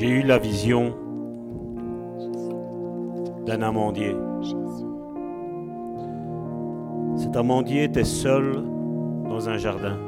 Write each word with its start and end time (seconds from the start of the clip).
J'ai 0.00 0.08
eu 0.08 0.22
la 0.22 0.38
vision 0.38 0.94
d'un 3.44 3.60
amandier. 3.60 4.16
Cet 7.16 7.36
amandier 7.36 7.84
était 7.84 8.04
seul 8.04 8.64
dans 9.28 9.50
un 9.50 9.58
jardin. 9.58 9.98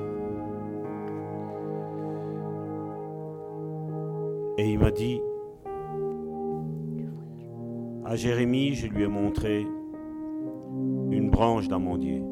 Et 4.56 4.70
il 4.72 4.78
m'a 4.78 4.90
dit, 4.90 5.20
à 8.06 8.16
Jérémie, 8.16 8.72
je 8.72 8.86
lui 8.86 9.04
ai 9.04 9.08
montré 9.08 9.66
une 11.10 11.28
branche 11.28 11.68
d'amandier. 11.68 12.22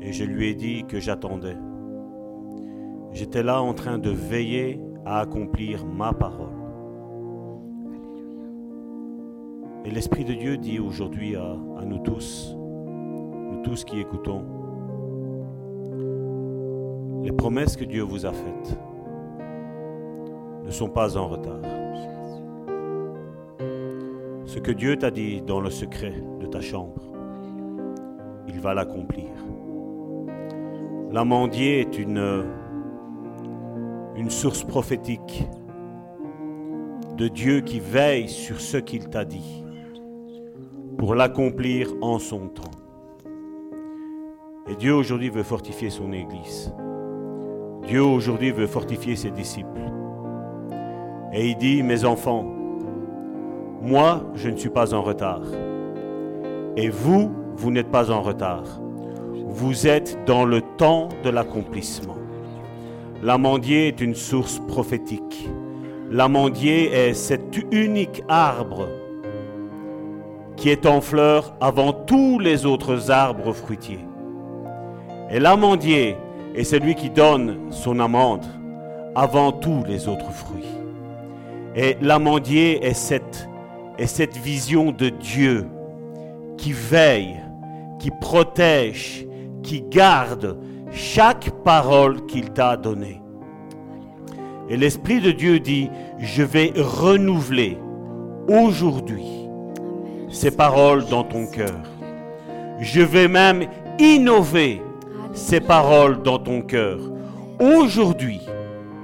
Et 0.00 0.12
je 0.12 0.24
lui 0.24 0.48
ai 0.48 0.56
dit 0.56 0.82
que 0.82 0.98
j'attendais. 0.98 1.56
J'étais 3.12 3.44
là 3.44 3.62
en 3.62 3.72
train 3.72 3.98
de 3.98 4.10
veiller 4.10 4.80
à 5.04 5.20
accomplir 5.20 5.84
ma 5.84 6.12
parole. 6.12 6.48
Et 9.84 9.90
l'Esprit 9.90 10.24
de 10.24 10.32
Dieu 10.32 10.56
dit 10.56 10.78
aujourd'hui 10.78 11.36
à, 11.36 11.56
nous 11.84 11.98
tous, 11.98 12.56
nous 12.56 13.62
tous 13.62 13.84
qui 13.84 14.00
écoutons, 14.00 14.44
les 17.22 17.32
promesses 17.32 17.76
que 17.76 17.84
Dieu 17.84 18.02
vous 18.02 18.24
a 18.24 18.32
faites 18.32 18.78
ne 20.64 20.70
sont 20.70 20.88
pas 20.88 21.18
en 21.18 21.28
retard. 21.28 21.60
Ce 24.46 24.58
que 24.58 24.72
Dieu 24.72 24.96
t'a 24.96 25.10
dit 25.10 25.42
dans 25.42 25.60
le 25.60 25.68
secret 25.68 26.14
de 26.40 26.46
ta 26.46 26.60
chambre, 26.60 27.02
il 28.48 28.60
va 28.60 28.72
l'accomplir. 28.72 29.28
L'amandier 31.10 31.80
est 31.80 31.98
une, 31.98 32.44
une 34.16 34.30
source 34.30 34.64
prophétique 34.64 35.48
de 37.16 37.28
Dieu 37.28 37.60
qui 37.60 37.80
veille 37.80 38.28
sur 38.28 38.60
ce 38.60 38.76
qu'il 38.76 39.08
t'a 39.08 39.24
dit 39.24 39.64
pour 40.98 41.14
l'accomplir 41.14 41.92
en 42.00 42.18
son 42.18 42.48
temps. 42.48 42.70
Et 44.68 44.76
Dieu 44.76 44.94
aujourd'hui 44.94 45.28
veut 45.28 45.42
fortifier 45.42 45.90
son 45.90 46.12
Église. 46.12 46.72
Dieu 47.86 48.02
aujourd'hui 48.02 48.50
veut 48.50 48.66
fortifier 48.66 49.14
ses 49.14 49.30
disciples. 49.30 49.90
Et 51.32 51.50
il 51.50 51.56
dit, 51.56 51.82
mes 51.82 52.04
enfants, 52.04 52.44
moi, 53.82 54.24
je 54.34 54.48
ne 54.48 54.56
suis 54.56 54.70
pas 54.70 54.94
en 54.94 55.02
retard. 55.02 55.42
Et 56.76 56.88
vous, 56.88 57.30
vous 57.56 57.70
n'êtes 57.70 57.90
pas 57.90 58.10
en 58.10 58.22
retard. 58.22 58.64
Vous 59.48 59.86
êtes 59.86 60.18
dans 60.26 60.44
le 60.44 60.62
temps 60.62 61.08
de 61.22 61.30
l'accomplissement. 61.30 62.16
L'amandier 63.22 63.88
est 63.88 64.00
une 64.00 64.14
source 64.14 64.60
prophétique. 64.68 65.48
L'amandier 66.10 66.92
est 66.92 67.14
cet 67.14 67.56
unique 67.72 68.22
arbre 68.28 68.88
qui 70.56 70.70
est 70.70 70.86
en 70.86 71.00
fleur 71.00 71.54
avant 71.60 71.92
tous 71.92 72.38
les 72.38 72.66
autres 72.66 73.10
arbres 73.10 73.52
fruitiers. 73.52 74.04
Et 75.30 75.40
l'amandier 75.40 76.16
est 76.54 76.64
celui 76.64 76.94
qui 76.94 77.10
donne 77.10 77.58
son 77.70 77.98
amande 77.98 78.44
avant 79.14 79.52
tous 79.52 79.82
les 79.86 80.08
autres 80.08 80.32
fruits. 80.32 80.64
Et 81.74 81.96
l'amandier 82.00 82.84
est 82.84 82.94
cette, 82.94 83.48
vision 84.36 84.92
de 84.92 85.08
Dieu 85.08 85.66
qui 86.56 86.72
veille, 86.72 87.40
qui 87.98 88.10
protège, 88.20 89.26
qui 89.62 89.82
garde 89.82 90.56
chaque 90.94 91.50
parole 91.64 92.24
qu'il 92.26 92.50
t'a 92.50 92.76
donnée. 92.76 93.20
Et 94.68 94.76
l'Esprit 94.76 95.20
de 95.20 95.32
Dieu 95.32 95.58
dit, 95.58 95.90
je 96.18 96.42
vais 96.42 96.72
renouveler 96.76 97.76
aujourd'hui 98.48 99.26
ces 100.30 100.52
paroles 100.52 101.04
dans 101.06 101.24
ton 101.24 101.46
cœur. 101.46 101.80
Je 102.80 103.02
vais 103.02 103.28
même 103.28 103.64
innover 103.98 104.80
ces 105.32 105.60
paroles 105.60 106.22
dans 106.22 106.38
ton 106.38 106.62
cœur. 106.62 106.98
Aujourd'hui, 107.60 108.40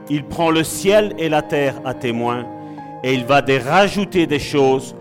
il 0.08 0.24
prend 0.24 0.50
le 0.50 0.64
ciel 0.64 1.14
et 1.18 1.28
la 1.28 1.42
terre 1.42 1.80
à 1.84 1.92
témoin 1.92 2.46
et 3.02 3.14
il 3.14 3.24
va 3.24 3.42
des 3.42 3.58
rajouter 3.58 4.26
des 4.26 4.38
choses 4.38 4.94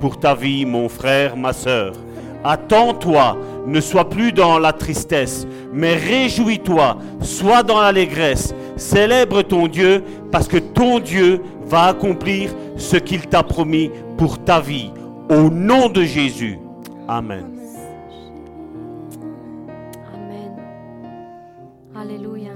pour 0.00 0.18
ta 0.18 0.34
vie, 0.34 0.64
mon 0.64 0.88
frère, 0.88 1.36
ma 1.36 1.52
sœur. 1.52 1.92
Attends-toi, 2.44 3.36
ne 3.66 3.80
sois 3.80 4.08
plus 4.08 4.32
dans 4.32 4.58
la 4.58 4.72
tristesse, 4.72 5.46
mais 5.72 5.94
réjouis-toi, 5.94 6.98
sois 7.20 7.62
dans 7.62 7.80
l'allégresse, 7.80 8.54
célèbre 8.76 9.42
ton 9.42 9.66
Dieu, 9.66 10.02
parce 10.30 10.48
que 10.48 10.58
ton 10.58 11.00
Dieu 11.00 11.40
va 11.66 11.84
accomplir 11.86 12.50
ce 12.76 12.96
qu'il 12.96 13.26
t'a 13.26 13.42
promis 13.42 13.90
pour 14.16 14.42
ta 14.44 14.60
vie. 14.60 14.90
Au 15.28 15.50
nom 15.50 15.88
de 15.88 16.02
Jésus. 16.02 16.58
Amen. 17.08 17.46
Amen. 20.14 20.56
Alléluia. 21.94 22.52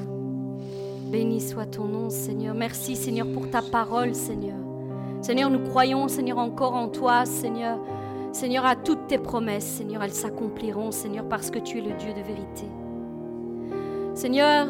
Béni 1.11 1.41
soit 1.41 1.67
ton 1.67 1.87
nom, 1.87 2.11
Seigneur. 2.11 2.55
Merci, 2.55 2.95
Seigneur, 2.95 3.27
pour 3.33 3.51
ta 3.51 3.63
parole, 3.63 4.15
Seigneur. 4.15 4.57
Seigneur, 5.23 5.51
nous 5.51 5.69
croyons, 5.69 6.07
Seigneur, 6.09 6.39
encore 6.39 6.75
en 6.75 6.89
toi, 6.89 7.25
Seigneur. 7.25 7.79
Seigneur, 8.33 8.65
à 8.65 8.77
toutes 8.77 9.09
tes 9.09 9.19
promesses, 9.19 9.65
Seigneur, 9.65 10.03
elles 10.03 10.13
s'accompliront, 10.13 10.93
Seigneur, 10.93 11.29
parce 11.29 11.51
que 11.51 11.59
tu 11.59 11.79
es 11.79 11.81
le 11.81 11.93
Dieu 11.95 12.13
de 12.13 12.23
vérité. 12.23 12.67
Seigneur, 14.15 14.69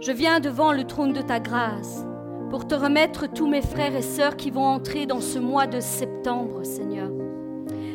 je 0.00 0.12
viens 0.12 0.38
devant 0.38 0.72
le 0.72 0.84
trône 0.84 1.12
de 1.12 1.20
ta 1.20 1.40
grâce 1.40 2.04
pour 2.48 2.66
te 2.66 2.76
remettre 2.76 3.28
tous 3.28 3.48
mes 3.48 3.62
frères 3.62 3.96
et 3.96 4.02
sœurs 4.02 4.36
qui 4.36 4.50
vont 4.50 4.64
entrer 4.64 5.06
dans 5.06 5.20
ce 5.20 5.38
mois 5.38 5.66
de 5.66 5.80
septembre, 5.80 6.64
Seigneur. 6.64 7.10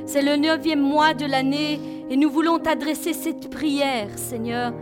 C'est 0.06 0.22
le 0.22 0.36
neuvième 0.36 0.82
mois 0.82 1.14
de 1.14 1.26
l'année 1.26 1.80
et 2.10 2.18
nous 2.18 2.30
voulons 2.30 2.60
t'adresser 2.60 3.14
cette 3.14 3.50
prière, 3.50 4.10
Seigneur, 4.18 4.74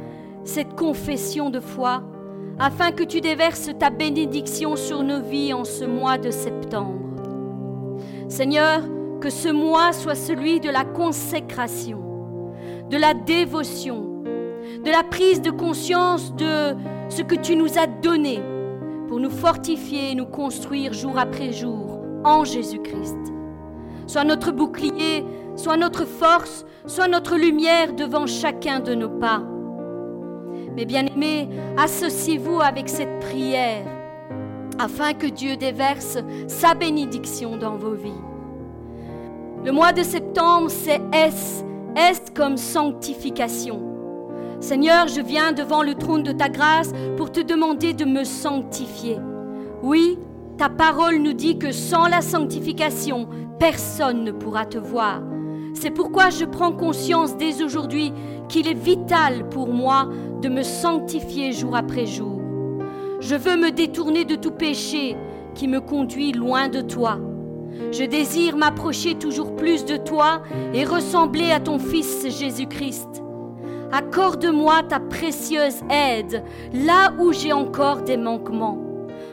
cette 0.44 0.76
confession 0.76 1.52
de 1.52 1.60
foi, 1.60 2.02
afin 2.58 2.92
que 2.92 3.04
tu 3.04 3.22
déverses 3.22 3.70
ta 3.78 3.92
bénédiction 3.92 4.76
sur 4.76 5.04
nos 5.04 5.22
vies 5.22 5.54
en 5.54 5.66
ce 5.66 5.86
mois 5.86 6.18
de 6.18 6.32
septembre. 6.32 6.96
Seigneur, 8.28 8.82
que 9.20 9.30
ce 9.30 9.50
mois 9.50 9.92
soit 9.94 10.16
celui 10.16 10.60
de 10.60 10.70
la 10.70 10.86
consécration, 10.86 12.02
de 12.90 12.98
la 12.98 13.14
dévotion, 13.14 14.24
de 14.84 14.90
la 14.90 15.04
prise 15.04 15.42
de 15.42 15.52
conscience 15.52 16.34
de 16.36 16.76
ce 17.10 17.22
que 17.22 17.36
tu 17.36 17.56
nous 17.56 17.78
as 17.78 17.88
donné 17.88 18.42
pour 19.08 19.20
nous 19.20 19.30
fortifier 19.30 20.12
et 20.12 20.16
nous 20.16 20.26
construire 20.26 20.94
jour 20.94 21.18
après 21.18 21.52
jour 21.52 22.02
en 22.24 22.46
Jésus-Christ. 22.46 23.18
Sois 24.08 24.24
notre 24.24 24.52
bouclier, 24.52 25.26
soit 25.56 25.78
notre 25.78 26.06
force, 26.06 26.66
soit 26.86 27.08
notre 27.08 27.36
lumière 27.36 27.94
devant 27.94 28.26
chacun 28.26 28.80
de 28.80 28.96
nos 28.96 29.10
pas. 29.10 29.44
Mes 30.76 30.86
bien-aimés, 30.86 31.50
associez-vous 31.78 32.62
avec 32.62 32.90
cette 32.90 33.20
prière 33.20 33.86
afin 34.80 35.14
que 35.14 35.28
Dieu 35.28 35.58
déverse 35.58 36.18
sa 36.48 36.74
bénédiction 36.74 37.58
dans 37.58 37.76
vos 37.76 37.94
vies. 37.94 38.29
Le 39.66 39.74
mois 39.74 39.92
de 39.92 40.04
septembre, 40.04 40.70
c'est 40.70 41.02
S, 41.12 41.66
S 41.98 42.22
comme 42.34 42.56
sanctification. 42.56 43.82
Seigneur, 44.62 45.10
je 45.10 45.20
viens 45.20 45.52
devant 45.52 45.84
le 45.84 45.96
trône 45.96 46.24
de 46.24 46.32
ta 46.32 46.48
grâce 46.48 46.92
pour 47.18 47.30
te 47.30 47.42
demander 47.42 47.94
de 47.94 48.06
me 48.06 48.24
sanctifier. 48.24 49.18
Oui, 49.84 50.18
ta 50.58 50.70
parole 50.70 51.18
nous 51.18 51.34
dit 51.34 51.60
que 51.60 51.74
sans 51.74 52.08
la 52.08 52.22
sanctification, 52.22 53.28
personne 53.60 54.24
ne 54.24 54.32
pourra 54.32 54.66
te 54.66 54.78
voir. 54.78 55.22
C'est 55.74 55.92
pourquoi 55.92 56.30
je 56.30 56.46
prends 56.46 56.72
conscience 56.72 57.36
dès 57.36 57.62
aujourd'hui 57.62 58.14
qu'il 58.48 58.66
est 58.66 58.74
vital 58.74 59.50
pour 59.50 59.74
moi 59.74 60.08
de 60.42 60.48
me 60.48 60.64
sanctifier 60.64 61.52
jour 61.52 61.76
après 61.76 62.06
jour. 62.06 62.40
Je 63.20 63.36
veux 63.36 63.58
me 63.58 63.72
détourner 63.72 64.24
de 64.24 64.36
tout 64.36 64.52
péché 64.52 65.18
qui 65.54 65.68
me 65.68 65.82
conduit 65.82 66.32
loin 66.32 66.70
de 66.70 66.80
toi. 66.80 67.20
Je 67.92 68.04
désire 68.04 68.56
m'approcher 68.56 69.16
toujours 69.16 69.56
plus 69.56 69.86
de 69.86 69.98
toi 69.98 70.42
et 70.74 70.86
ressembler 70.86 71.52
à 71.52 71.60
ton 71.60 71.80
Fils 71.80 72.28
Jésus-Christ. 72.28 73.24
Accorde-moi 73.92 74.84
ta 74.84 75.00
précieuse 75.00 75.82
aide 75.90 76.44
là 76.74 77.12
où 77.20 77.34
j'ai 77.34 77.54
encore 77.54 78.04
des 78.04 78.18
manquements. 78.18 78.78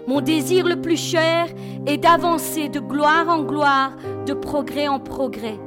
Mon 0.06 0.20
désir 0.20 0.66
le 0.66 0.80
plus 0.80 0.96
cher 0.96 1.48
est 1.86 1.98
d'avancer 1.98 2.68
de 2.68 2.80
gloire 2.80 3.28
en 3.28 3.42
gloire, 3.42 3.92
de 4.24 4.32
progrès 4.32 4.88
en 4.88 5.00
progrès. 5.00 5.58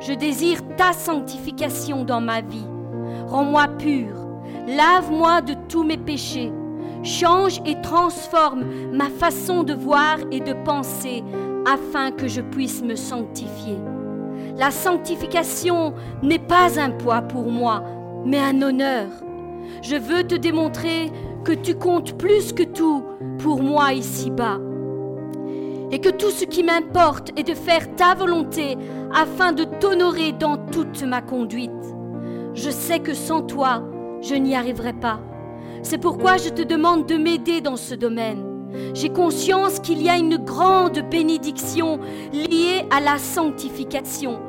Je 0.00 0.12
désire 0.12 0.58
ta 0.76 0.92
sanctification 0.92 2.04
dans 2.04 2.20
ma 2.20 2.40
vie. 2.42 2.66
Rends-moi 3.28 3.68
pur, 3.78 4.12
lave-moi 4.66 5.40
de 5.40 5.54
tous 5.68 5.84
mes 5.84 5.96
péchés, 5.96 6.52
change 7.02 7.60
et 7.64 7.80
transforme 7.80 8.64
ma 8.92 9.08
façon 9.08 9.62
de 9.62 9.72
voir 9.72 10.18
et 10.30 10.40
de 10.40 10.52
penser 10.52 11.22
afin 11.66 12.12
que 12.12 12.28
je 12.28 12.40
puisse 12.40 12.82
me 12.82 12.94
sanctifier. 12.94 13.76
La 14.56 14.70
sanctification 14.70 15.92
n'est 16.22 16.38
pas 16.38 16.80
un 16.80 16.90
poids 16.90 17.22
pour 17.22 17.50
moi, 17.50 17.82
mais 18.24 18.38
un 18.38 18.62
honneur. 18.62 19.08
Je 19.82 19.96
veux 19.96 20.24
te 20.24 20.34
démontrer 20.36 21.10
que 21.44 21.52
tu 21.52 21.74
comptes 21.74 22.16
plus 22.16 22.52
que 22.52 22.62
tout 22.62 23.04
pour 23.38 23.62
moi 23.62 23.92
ici-bas. 23.92 24.58
et 25.92 26.00
que 26.00 26.08
tout 26.08 26.30
ce 26.30 26.44
qui 26.44 26.64
m'importe 26.64 27.30
est 27.38 27.44
de 27.44 27.54
faire 27.54 27.94
ta 27.94 28.14
volonté 28.14 28.76
afin 29.14 29.52
de 29.52 29.64
t'honorer 29.64 30.32
dans 30.32 30.56
toute 30.56 31.02
ma 31.04 31.22
conduite. 31.22 31.70
Je 32.54 32.70
sais 32.70 32.98
que 32.98 33.14
sans 33.14 33.42
toi, 33.42 33.84
je 34.20 34.34
n'y 34.34 34.56
arriverai 34.56 34.94
pas. 34.94 35.20
C'est 35.82 35.98
pourquoi 35.98 36.38
je 36.38 36.48
te 36.48 36.62
demande 36.62 37.06
de 37.06 37.16
m'aider 37.16 37.60
dans 37.60 37.76
ce 37.76 37.94
domaine. 37.94 38.55
J'ai 38.94 39.10
conscience 39.10 39.80
qu'il 39.80 40.02
y 40.02 40.08
a 40.08 40.16
une 40.16 40.36
grande 40.36 41.00
bénédiction 41.10 42.00
liée 42.32 42.86
à 42.90 43.00
la 43.00 43.18
sanctification 43.18 44.40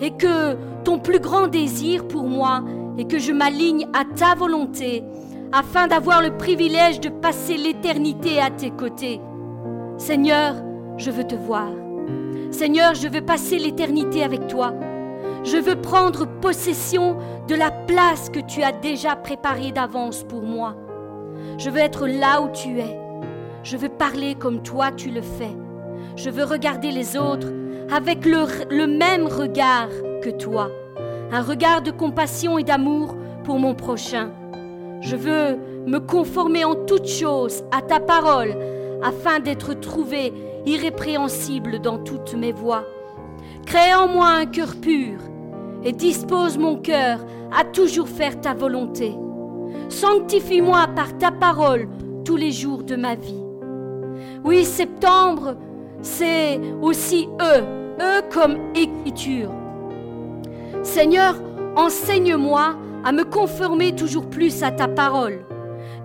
et 0.00 0.12
que 0.12 0.56
ton 0.84 0.98
plus 0.98 1.20
grand 1.20 1.48
désir 1.48 2.06
pour 2.06 2.24
moi 2.24 2.62
est 2.98 3.10
que 3.10 3.18
je 3.18 3.32
m'aligne 3.32 3.86
à 3.92 4.04
ta 4.04 4.34
volonté 4.34 5.04
afin 5.52 5.86
d'avoir 5.86 6.22
le 6.22 6.36
privilège 6.36 7.00
de 7.00 7.08
passer 7.08 7.56
l'éternité 7.56 8.40
à 8.40 8.50
tes 8.50 8.70
côtés. 8.70 9.20
Seigneur, 9.96 10.54
je 10.96 11.10
veux 11.10 11.24
te 11.24 11.34
voir. 11.34 11.70
Seigneur, 12.50 12.94
je 12.94 13.08
veux 13.08 13.20
passer 13.20 13.58
l'éternité 13.58 14.22
avec 14.22 14.46
toi. 14.46 14.74
Je 15.44 15.56
veux 15.56 15.76
prendre 15.76 16.26
possession 16.26 17.16
de 17.46 17.54
la 17.54 17.70
place 17.70 18.30
que 18.30 18.40
tu 18.40 18.62
as 18.62 18.72
déjà 18.72 19.16
préparée 19.16 19.72
d'avance 19.72 20.24
pour 20.24 20.42
moi. 20.42 20.76
Je 21.58 21.70
veux 21.70 21.78
être 21.78 22.06
là 22.06 22.42
où 22.42 22.48
tu 22.52 22.80
es. 22.80 23.07
Je 23.62 23.76
veux 23.76 23.88
parler 23.88 24.34
comme 24.34 24.62
toi 24.62 24.90
tu 24.92 25.10
le 25.10 25.22
fais. 25.22 25.56
Je 26.16 26.30
veux 26.30 26.44
regarder 26.44 26.90
les 26.90 27.16
autres 27.16 27.48
avec 27.90 28.24
le, 28.24 28.86
même 28.86 29.26
regard 29.26 29.88
que 30.22 30.30
toi. 30.30 30.70
Un 31.32 31.42
regard 31.42 31.82
de 31.82 31.90
compassion 31.90 32.58
et 32.58 32.64
d'amour 32.64 33.16
pour 33.44 33.58
mon 33.58 33.74
prochain. 33.74 34.30
Je 35.00 35.16
veux 35.16 35.58
me 35.86 35.98
conformer 35.98 36.64
en 36.64 36.74
toutes 36.74 37.08
choses 37.08 37.62
à 37.70 37.82
ta 37.82 38.00
parole 38.00 38.56
afin 39.02 39.40
d'être 39.40 39.74
trouvé 39.74 40.32
irrépréhensible 40.66 41.78
dans 41.78 41.98
toutes 41.98 42.34
mes 42.34 42.52
voies. 42.52 42.84
Crée 43.66 43.94
en 43.94 44.08
moi 44.08 44.28
un 44.28 44.46
cœur 44.46 44.74
pur 44.80 45.18
et 45.84 45.92
dispose 45.92 46.58
mon 46.58 46.76
cœur 46.76 47.20
à 47.56 47.64
toujours 47.64 48.08
faire 48.08 48.40
ta 48.40 48.54
volonté. 48.54 49.14
Sanctifie-moi 49.88 50.86
par 50.94 51.16
ta 51.18 51.30
parole 51.30 51.88
tous 52.24 52.36
les 52.36 52.52
jours 52.52 52.82
de 52.82 52.96
ma 52.96 53.14
vie. 53.14 53.47
Oui, 54.44 54.64
septembre, 54.64 55.56
c'est 56.02 56.60
aussi 56.80 57.28
eux, 57.40 57.64
eux 58.00 58.22
comme 58.32 58.58
écriture. 58.74 59.50
Seigneur, 60.82 61.34
enseigne-moi 61.76 62.76
à 63.04 63.12
me 63.12 63.24
conformer 63.24 63.94
toujours 63.94 64.28
plus 64.28 64.62
à 64.62 64.70
ta 64.70 64.88
parole. 64.88 65.44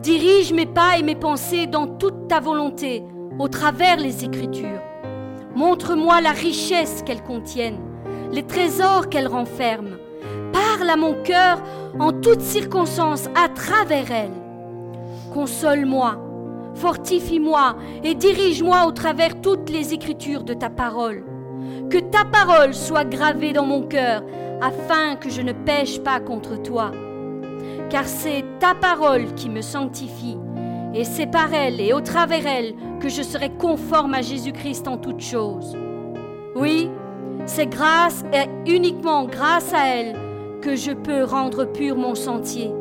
Dirige 0.02 0.52
mes 0.52 0.66
pas 0.66 0.98
et 0.98 1.04
mes 1.04 1.16
pensées 1.16 1.68
dans 1.68 1.88
toute 1.88 2.28
ta 2.28 2.40
volonté 2.40 3.04
au 3.40 3.48
travers 3.48 3.98
les 3.98 4.26
Écritures. 4.26 4.82
Montre-moi 5.56 6.22
la 6.22 6.32
richesse 6.32 7.04
qu'elles 7.06 7.24
contiennent, 7.24 7.80
les 8.32 8.44
trésors 8.44 9.10
qu'elles 9.10 9.28
renferment. 9.28 9.98
Parle 10.52 10.90
à 10.90 10.96
mon 10.96 11.14
cœur 11.24 11.62
en 12.00 12.12
toutes 12.12 12.42
circonstances 12.42 13.28
à 13.36 13.50
travers 13.50 14.12
elles. 14.12 14.42
Console-moi, 15.34 16.18
fortifie-moi 16.76 17.76
et 18.04 18.16
dirige-moi 18.16 18.86
au 18.88 18.92
travers 18.92 19.42
toutes 19.42 19.70
les 19.70 19.94
Écritures 19.94 20.44
de 20.44 20.54
ta 20.54 20.70
parole. 20.70 21.24
Que 21.90 21.98
ta 21.98 22.26
parole 22.26 22.74
soit 22.74 23.06
gravée 23.06 23.54
dans 23.54 23.66
mon 23.66 23.84
cœur 23.84 24.24
afin 24.62 25.16
que 25.16 25.30
je 25.30 25.42
ne 25.42 25.54
pêche 25.54 26.00
pas 26.00 26.20
contre 26.20 26.62
toi. 26.62 26.92
Car 27.90 28.06
c'est 28.06 28.44
ta 28.60 28.74
parole 28.76 29.34
qui 29.36 29.50
me 29.50 29.62
sanctifie 29.62 30.38
et 30.94 31.04
c'est 31.04 31.28
par 31.28 31.54
elle 31.54 31.82
et 31.82 31.94
au 31.94 32.02
travers 32.02 32.46
elle 32.46 32.76
que 33.00 33.10
je 33.10 33.22
serai 33.22 33.50
conforme 33.50 34.14
à 34.14 34.22
Jésus-Christ 34.22 34.88
en 34.88 34.98
toutes 34.98 35.22
choses. 35.22 35.76
Oui, 36.56 36.90
c'est 37.46 37.68
grâce 37.68 38.24
et 38.34 38.72
uniquement 38.72 39.26
grâce 39.26 39.74
à 39.74 39.88
elle 39.88 40.16
que 40.62 40.76
je 40.76 40.92
peux 40.92 41.24
rendre 41.24 41.66
pur 41.66 41.98
mon 41.98 42.16
sentier. 42.16 42.72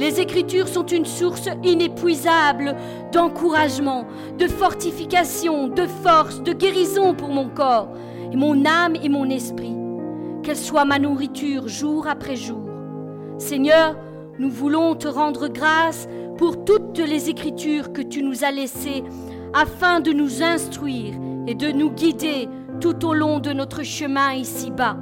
Les 0.00 0.18
Écritures 0.18 0.68
sont 0.68 0.86
une 0.86 1.04
source 1.04 1.50
inépuisable 1.62 2.74
d'encouragement, 3.12 4.06
de 4.38 4.48
fortification, 4.48 5.68
de 5.68 5.84
force, 6.02 6.42
de 6.42 6.54
guérison 6.54 7.14
pour 7.14 7.28
mon 7.28 7.50
corps, 7.50 7.90
et 8.32 8.36
mon 8.36 8.64
âme 8.64 8.96
et 8.96 9.10
mon 9.10 9.28
esprit. 9.28 9.76
Qu'elle 10.42 10.56
soit 10.56 10.86
ma 10.86 10.98
nourriture 10.98 11.68
jour 11.68 12.06
après 12.08 12.34
jour. 12.34 12.66
Seigneur, 13.36 13.94
nous 14.38 14.48
voulons 14.48 14.94
te 14.94 15.06
rendre 15.06 15.48
grâce 15.48 16.08
pour 16.38 16.64
toutes 16.64 16.98
les 16.98 17.28
écritures 17.28 17.92
que 17.92 18.00
tu 18.00 18.22
nous 18.22 18.42
as 18.42 18.52
laissées 18.52 19.04
afin 19.52 20.00
de 20.00 20.12
nous 20.12 20.42
instruire 20.42 21.12
et 21.46 21.54
de 21.54 21.70
nous 21.72 21.90
guider 21.90 22.48
tout 22.80 23.04
au 23.04 23.12
long 23.12 23.38
de 23.38 23.52
notre 23.52 23.82
chemin 23.82 24.32
ici-bas. 24.32 24.96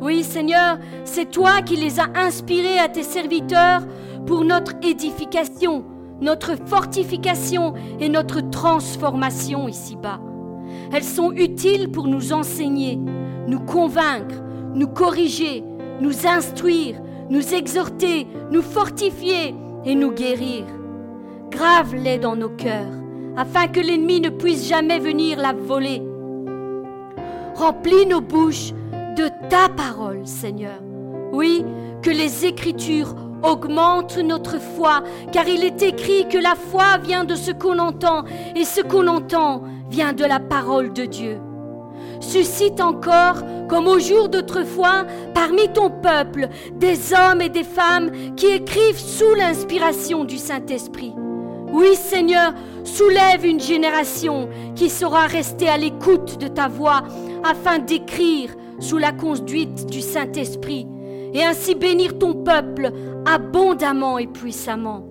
Oui 0.00 0.22
Seigneur, 0.22 0.78
c'est 1.04 1.30
toi 1.30 1.62
qui 1.62 1.74
les 1.76 1.98
as 1.98 2.10
inspirées 2.14 2.78
à 2.78 2.88
tes 2.88 3.02
serviteurs 3.02 3.82
pour 4.26 4.44
notre 4.44 4.72
édification, 4.82 5.84
notre 6.20 6.56
fortification 6.66 7.74
et 8.00 8.08
notre 8.08 8.40
transformation 8.50 9.68
ici-bas. 9.68 10.20
Elles 10.92 11.04
sont 11.04 11.32
utiles 11.32 11.90
pour 11.90 12.06
nous 12.06 12.32
enseigner, 12.32 12.98
nous 13.46 13.60
convaincre, 13.60 14.42
nous 14.74 14.88
corriger, 14.88 15.62
nous 16.00 16.26
instruire, 16.26 17.00
nous 17.30 17.54
exhorter, 17.54 18.26
nous 18.50 18.62
fortifier 18.62 19.54
et 19.84 19.94
nous 19.94 20.12
guérir. 20.12 20.64
Grave-les 21.50 22.18
dans 22.18 22.36
nos 22.36 22.48
cœurs, 22.48 22.92
afin 23.36 23.68
que 23.68 23.80
l'ennemi 23.80 24.20
ne 24.20 24.30
puisse 24.30 24.68
jamais 24.68 24.98
venir 24.98 25.38
la 25.38 25.52
voler. 25.52 26.02
Remplis 27.54 28.06
nos 28.06 28.20
bouches 28.20 28.72
de 29.16 29.28
ta 29.48 29.68
parole, 29.68 30.26
Seigneur. 30.26 30.80
Oui, 31.32 31.64
que 32.02 32.10
les 32.10 32.46
Écritures 32.46 33.14
augmentent 33.44 34.18
notre 34.18 34.60
foi, 34.60 35.02
car 35.32 35.46
il 35.46 35.64
est 35.64 35.82
écrit 35.82 36.26
que 36.28 36.38
la 36.38 36.54
foi 36.54 36.98
vient 37.02 37.24
de 37.24 37.34
ce 37.34 37.50
qu'on 37.50 37.78
entend, 37.78 38.24
et 38.56 38.64
ce 38.64 38.80
qu'on 38.80 39.06
entend 39.06 39.62
vient 39.90 40.12
de 40.12 40.24
la 40.24 40.40
parole 40.40 40.92
de 40.92 41.04
Dieu. 41.04 41.38
Suscite 42.20 42.80
encore, 42.80 43.42
comme 43.68 43.86
au 43.86 43.98
jour 43.98 44.28
d'autrefois, 44.28 45.04
parmi 45.34 45.68
ton 45.72 45.90
peuple, 45.90 46.48
des 46.74 47.12
hommes 47.12 47.40
et 47.40 47.48
des 47.48 47.64
femmes 47.64 48.10
qui 48.36 48.46
écrivent 48.46 48.98
sous 48.98 49.34
l'inspiration 49.34 50.24
du 50.24 50.38
Saint-Esprit. 50.38 51.12
Oui 51.72 51.96
Seigneur, 51.96 52.54
soulève 52.84 53.44
une 53.44 53.60
génération 53.60 54.48
qui 54.76 54.88
saura 54.88 55.26
rester 55.26 55.68
à 55.68 55.76
l'écoute 55.76 56.38
de 56.38 56.46
ta 56.46 56.68
voix 56.68 57.02
afin 57.42 57.78
d'écrire 57.78 58.50
sous 58.78 58.98
la 58.98 59.12
conduite 59.12 59.86
du 59.86 60.00
Saint-Esprit 60.00 60.86
et 61.32 61.44
ainsi 61.44 61.74
bénir 61.74 62.16
ton 62.18 62.32
peuple 62.32 62.92
abondamment 63.26 64.18
et 64.18 64.26
puissamment. 64.26 65.06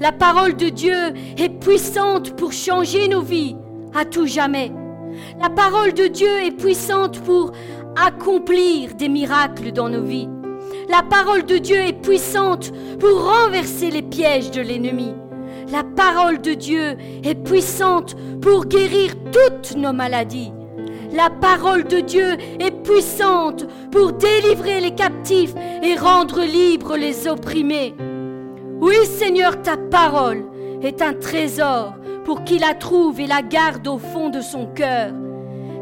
La 0.00 0.12
parole 0.12 0.56
de 0.56 0.68
Dieu 0.68 1.12
est 1.36 1.60
puissante 1.60 2.36
pour 2.36 2.52
changer 2.52 3.08
nos 3.08 3.22
vies 3.22 3.56
à 3.94 4.04
tout 4.04 4.26
jamais. 4.26 4.72
La 5.40 5.50
parole 5.50 5.92
de 5.92 6.06
Dieu 6.06 6.44
est 6.44 6.56
puissante 6.56 7.20
pour 7.20 7.52
accomplir 7.96 8.94
des 8.94 9.08
miracles 9.08 9.72
dans 9.72 9.88
nos 9.88 10.02
vies. 10.02 10.28
La 10.88 11.02
parole 11.02 11.44
de 11.44 11.58
Dieu 11.58 11.76
est 11.76 12.00
puissante 12.00 12.72
pour 12.98 13.24
renverser 13.24 13.90
les 13.90 14.02
pièges 14.02 14.50
de 14.50 14.60
l'ennemi. 14.60 15.14
La 15.72 15.82
parole 15.82 16.40
de 16.40 16.54
Dieu 16.54 16.96
est 17.24 17.34
puissante 17.34 18.14
pour 18.40 18.66
guérir 18.66 19.14
toutes 19.32 19.76
nos 19.76 19.92
maladies. 19.92 20.52
La 21.12 21.30
parole 21.30 21.84
de 21.84 22.00
Dieu 22.00 22.36
est 22.58 22.82
puissante 22.82 23.66
pour 23.90 24.12
délivrer 24.12 24.80
les 24.80 24.94
captifs 24.94 25.54
et 25.82 25.96
rendre 25.96 26.42
libres 26.42 26.96
les 26.96 27.28
opprimés. 27.28 27.94
Oui 28.80 28.94
Seigneur, 29.04 29.62
ta 29.62 29.76
parole 29.76 30.44
est 30.82 31.00
un 31.02 31.14
trésor 31.14 31.94
pour 32.24 32.44
qu'il 32.44 32.60
la 32.60 32.74
trouve 32.74 33.20
et 33.20 33.26
la 33.26 33.42
garde 33.42 33.86
au 33.86 33.98
fond 33.98 34.28
de 34.28 34.40
son 34.40 34.66
cœur. 34.66 35.12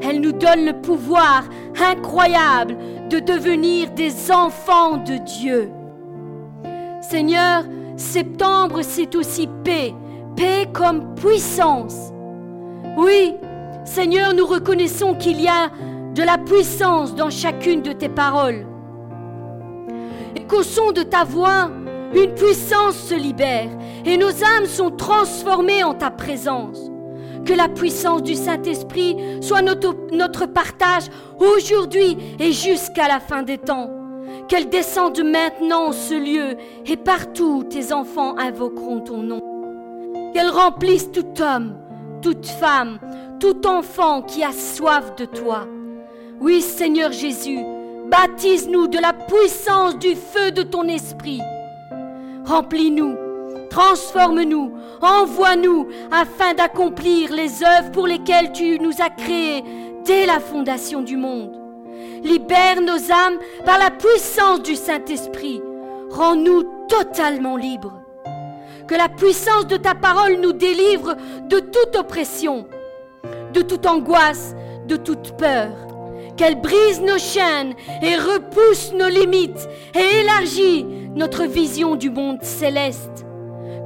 Elle 0.03 0.21
nous 0.21 0.33
donne 0.33 0.67
le 0.67 0.81
pouvoir 0.81 1.45
incroyable 1.81 2.77
de 3.09 3.19
devenir 3.19 3.91
des 3.91 4.31
enfants 4.31 4.99
de 4.99 5.17
Dieu. 5.17 5.71
Seigneur, 7.01 7.65
septembre, 7.97 8.81
c'est 8.83 9.15
aussi 9.15 9.49
paix, 9.65 9.95
paix 10.37 10.67
comme 10.73 11.15
puissance. 11.15 12.13
Oui, 12.97 13.35
Seigneur, 13.85 14.35
nous 14.35 14.47
reconnaissons 14.47 15.15
qu'il 15.15 15.41
y 15.41 15.49
a 15.49 15.71
de 16.15 16.23
la 16.23 16.39
puissance 16.39 17.15
dans 17.15 17.31
chacune 17.31 17.83
de 17.83 17.93
tes 17.93 18.09
paroles. 18.09 18.67
Et 20.37 20.45
qu'au 20.45 20.63
son 20.63 20.93
de 20.93 21.03
ta 21.03 21.25
voix, 21.25 21.71
une 22.15 22.35
puissance 22.35 22.97
se 22.97 23.15
libère 23.15 23.69
et 24.05 24.17
nos 24.17 24.45
âmes 24.45 24.67
sont 24.67 24.91
transformées 24.91 25.85
en 25.85 25.95
ta 25.95 26.11
présence. 26.11 26.91
Que 27.45 27.53
la 27.53 27.69
puissance 27.69 28.23
du 28.23 28.35
Saint-Esprit 28.35 29.17
soit 29.43 29.61
notre, 29.61 30.47
partage 30.47 31.05
aujourd'hui 31.39 32.17
et 32.39 32.53
jusqu'à 32.53 33.07
la 33.07 33.21
fin 33.21 33.43
des 33.43 33.59
temps. 33.59 33.91
Qu'elle 34.49 34.71
descende 34.71 35.23
maintenant 35.23 35.89
en 35.89 35.93
ce 35.93 36.15
lieu 36.15 36.57
et 36.87 36.97
partout 36.97 37.59
où 37.59 37.65
tes 37.65 37.93
enfants 37.93 38.37
invoqueront 38.39 39.01
ton 39.01 39.19
nom. 39.19 39.41
Qu'elle 40.33 40.49
remplisse 40.49 41.11
tout 41.13 41.43
homme, 41.43 41.77
toute 42.23 42.47
femme, 42.47 42.99
tout 43.45 43.67
enfant 43.67 44.23
qui 44.23 44.43
a 44.43 44.53
soif 44.53 45.17
de 45.17 45.27
toi. 45.27 45.67
Oui, 46.41 46.63
Seigneur 46.63 47.13
Jésus, 47.13 47.59
baptise-nous 48.07 48.87
de 48.87 48.97
la 48.99 49.13
puissance 49.13 49.99
du 49.99 50.15
feu 50.15 50.51
de 50.51 50.63
ton 50.63 50.85
esprit. 50.85 51.43
Remplis-nous, 52.47 53.15
transforme-nous, 53.69 54.73
envoie-nous 55.03 55.89
afin 56.11 56.55
d'accomplir 56.55 57.35
les 57.35 57.63
œuvres 57.63 57.91
pour 57.93 58.07
lesquelles 58.07 58.51
tu 58.53 58.79
nous 58.79 59.03
as 59.03 59.11
créés 59.11 59.63
dès 60.07 60.25
la 60.25 60.41
fondation 60.41 61.03
du 61.03 61.19
monde. 61.19 61.53
Libère 62.23 62.81
nos 62.81 63.13
âmes 63.13 63.39
par 63.67 63.79
la 63.79 63.91
puissance 63.91 64.63
du 64.63 64.75
Saint-Esprit. 64.75 65.61
Rends-nous 66.09 66.63
totalement 66.89 67.59
libres. 67.59 68.01
Que 68.89 68.95
la 68.95 69.11
puissance 69.11 69.67
de 69.67 69.77
ta 69.77 69.95
parole 69.95 70.37
nous 70.41 70.55
délivre 70.55 71.15
de 71.49 71.59
toute 71.59 71.97
oppression, 71.97 72.67
de 73.55 73.63
toute 73.63 73.87
angoisse, 73.87 74.55
de 74.87 74.97
toute 74.97 75.37
peur. 75.37 75.71
Qu'elle 76.37 76.61
brise 76.61 77.01
nos 77.01 77.19
chaînes 77.19 77.75
et 78.03 78.17
repousse 78.17 78.93
nos 78.93 79.09
limites 79.09 79.69
et 79.95 80.21
élargit 80.21 80.85
notre 81.15 81.45
vision 81.45 81.95
du 81.95 82.11
monde 82.11 82.43
céleste. 82.43 83.25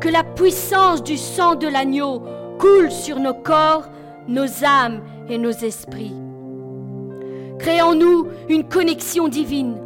Que 0.00 0.08
la 0.08 0.24
puissance 0.24 1.02
du 1.02 1.18
sang 1.18 1.54
de 1.56 1.68
l'agneau 1.68 2.22
coule 2.58 2.90
sur 2.90 3.18
nos 3.20 3.34
corps, 3.34 3.88
nos 4.26 4.64
âmes 4.64 5.02
et 5.28 5.36
nos 5.36 5.50
esprits. 5.50 6.14
Crée 7.58 7.82
en 7.82 7.94
nous 7.94 8.26
une 8.48 8.66
connexion 8.66 9.28
divine 9.28 9.78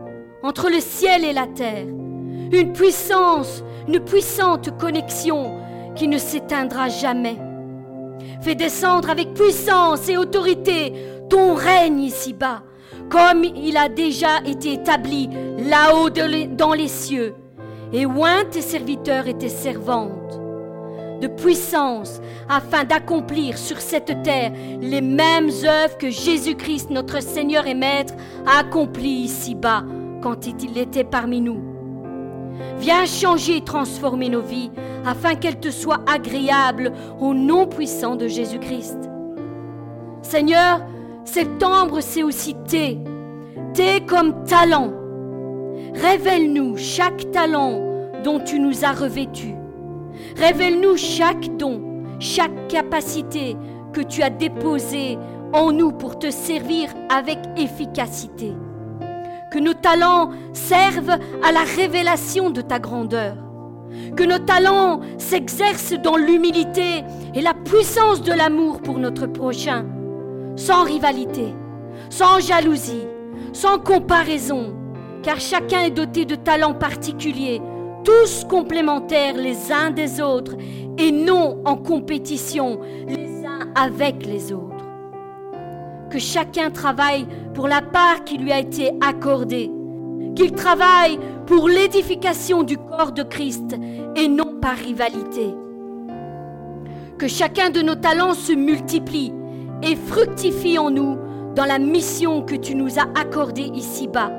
entre 0.42 0.68
le 0.68 0.80
ciel 0.80 1.24
et 1.24 1.32
la 1.32 1.46
terre, 1.46 1.86
une 1.86 2.72
puissance, 2.72 3.64
une 3.88 4.00
puissante 4.00 4.76
connexion 4.78 5.58
qui 5.96 6.06
ne 6.06 6.18
s'éteindra 6.18 6.88
jamais. 6.88 7.38
Fais 8.42 8.54
descendre 8.56 9.08
avec 9.08 9.34
puissance 9.34 10.08
et 10.08 10.16
autorité 10.16 10.92
ton 11.30 11.54
règne 11.54 12.00
ici-bas, 12.00 12.62
comme 13.08 13.44
il 13.44 13.76
a 13.76 13.88
déjà 13.88 14.42
été 14.44 14.72
établi 14.72 15.28
là-haut 15.58 16.10
dans 16.10 16.72
les 16.72 16.88
cieux, 16.88 17.34
et 17.92 18.04
oint 18.04 18.44
tes 18.50 18.60
serviteurs 18.60 19.28
et 19.28 19.34
tes 19.38 19.48
servantes 19.48 20.40
de 21.22 21.28
puissance 21.28 22.20
afin 22.48 22.82
d'accomplir 22.82 23.56
sur 23.56 23.80
cette 23.80 24.22
terre 24.24 24.52
les 24.80 25.00
mêmes 25.00 25.50
œuvres 25.64 25.96
que 25.96 26.10
Jésus-Christ, 26.10 26.90
notre 26.90 27.22
Seigneur 27.22 27.66
et 27.68 27.74
Maître, 27.74 28.14
a 28.44 28.58
accomplies 28.58 29.22
ici-bas 29.22 29.84
quand 30.20 30.46
il 30.46 30.76
était 30.76 31.04
parmi 31.04 31.40
nous. 31.40 31.71
Viens 32.78 33.06
changer 33.06 33.58
et 33.58 33.64
transformer 33.64 34.28
nos 34.28 34.42
vies 34.42 34.70
afin 35.04 35.34
qu'elles 35.34 35.60
te 35.60 35.70
soient 35.70 36.00
agréables 36.06 36.92
au 37.20 37.34
nom 37.34 37.66
puissant 37.66 38.16
de 38.16 38.28
Jésus-Christ. 38.28 38.98
Seigneur, 40.22 40.80
septembre, 41.24 42.00
c'est 42.00 42.22
aussi 42.22 42.54
T. 42.66 42.98
T 43.74 44.00
comme 44.06 44.44
talent. 44.44 44.92
Révèle-nous 45.94 46.76
chaque 46.76 47.30
talent 47.30 47.80
dont 48.24 48.40
tu 48.40 48.58
nous 48.58 48.84
as 48.84 48.92
revêtus. 48.92 49.54
Révèle-nous 50.36 50.96
chaque 50.96 51.56
don, 51.56 51.82
chaque 52.18 52.68
capacité 52.68 53.56
que 53.92 54.00
tu 54.00 54.22
as 54.22 54.30
déposé 54.30 55.18
en 55.52 55.72
nous 55.72 55.92
pour 55.92 56.18
te 56.18 56.30
servir 56.30 56.88
avec 57.10 57.38
efficacité. 57.56 58.52
Que 59.52 59.58
nos 59.58 59.74
talents 59.74 60.30
servent 60.54 61.18
à 61.42 61.52
la 61.52 61.60
révélation 61.60 62.48
de 62.48 62.62
ta 62.62 62.78
grandeur. 62.78 63.36
Que 64.16 64.22
nos 64.22 64.38
talents 64.38 65.00
s'exercent 65.18 65.92
dans 65.92 66.16
l'humilité 66.16 67.04
et 67.34 67.42
la 67.42 67.52
puissance 67.52 68.22
de 68.22 68.32
l'amour 68.32 68.80
pour 68.80 68.98
notre 68.98 69.26
prochain, 69.26 69.84
sans 70.56 70.84
rivalité, 70.84 71.54
sans 72.08 72.40
jalousie, 72.40 73.06
sans 73.52 73.78
comparaison, 73.78 74.74
car 75.22 75.38
chacun 75.38 75.82
est 75.82 75.90
doté 75.90 76.24
de 76.24 76.34
talents 76.34 76.72
particuliers 76.72 77.60
tous 78.04 78.44
complémentaires 78.48 79.36
les 79.36 79.70
uns 79.70 79.90
des 79.90 80.22
autres 80.22 80.56
et 80.96 81.12
non 81.12 81.60
en 81.66 81.76
compétition 81.76 82.80
les 83.06 83.44
uns 83.44 83.70
avec 83.74 84.24
les 84.24 84.50
autres. 84.50 84.71
Que 86.12 86.18
chacun 86.18 86.70
travaille 86.70 87.26
pour 87.54 87.68
la 87.68 87.80
part 87.80 88.24
qui 88.24 88.36
lui 88.36 88.52
a 88.52 88.58
été 88.58 88.90
accordée, 89.00 89.70
qu'il 90.36 90.52
travaille 90.52 91.18
pour 91.46 91.70
l'édification 91.70 92.64
du 92.64 92.76
corps 92.76 93.12
de 93.12 93.22
Christ 93.22 93.74
et 94.14 94.28
non 94.28 94.58
par 94.60 94.76
rivalité. 94.76 95.54
Que 97.16 97.26
chacun 97.26 97.70
de 97.70 97.80
nos 97.80 97.94
talents 97.94 98.34
se 98.34 98.52
multiplie 98.52 99.32
et 99.82 99.96
fructifie 99.96 100.76
en 100.76 100.90
nous 100.90 101.16
dans 101.54 101.64
la 101.64 101.78
mission 101.78 102.42
que 102.42 102.56
tu 102.56 102.74
nous 102.74 102.98
as 102.98 103.08
accordée 103.18 103.70
ici-bas. 103.72 104.32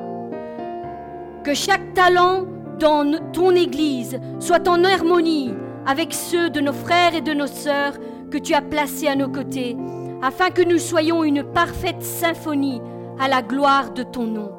Que 1.43 1.55
chaque 1.55 1.95
talent 1.95 2.43
dans 2.77 3.19
ton 3.31 3.55
Église 3.55 4.19
soit 4.39 4.67
en 4.67 4.83
harmonie 4.83 5.55
avec 5.87 6.13
ceux 6.13 6.51
de 6.51 6.59
nos 6.59 6.71
frères 6.71 7.15
et 7.15 7.21
de 7.21 7.33
nos 7.33 7.47
sœurs 7.47 7.93
que 8.29 8.37
tu 8.37 8.53
as 8.53 8.61
placés 8.61 9.07
à 9.07 9.15
nos 9.15 9.29
côtés, 9.29 9.75
afin 10.23 10.51
que 10.51 10.61
nous 10.61 10.79
soyons 10.79 11.25
une 11.25 11.43
parfaite 11.43 12.01
symphonie 12.01 12.81
à 13.19 13.27
la 13.27 13.41
gloire 13.41 13.91
de 13.91 14.03
ton 14.03 14.25
nom. 14.25 14.51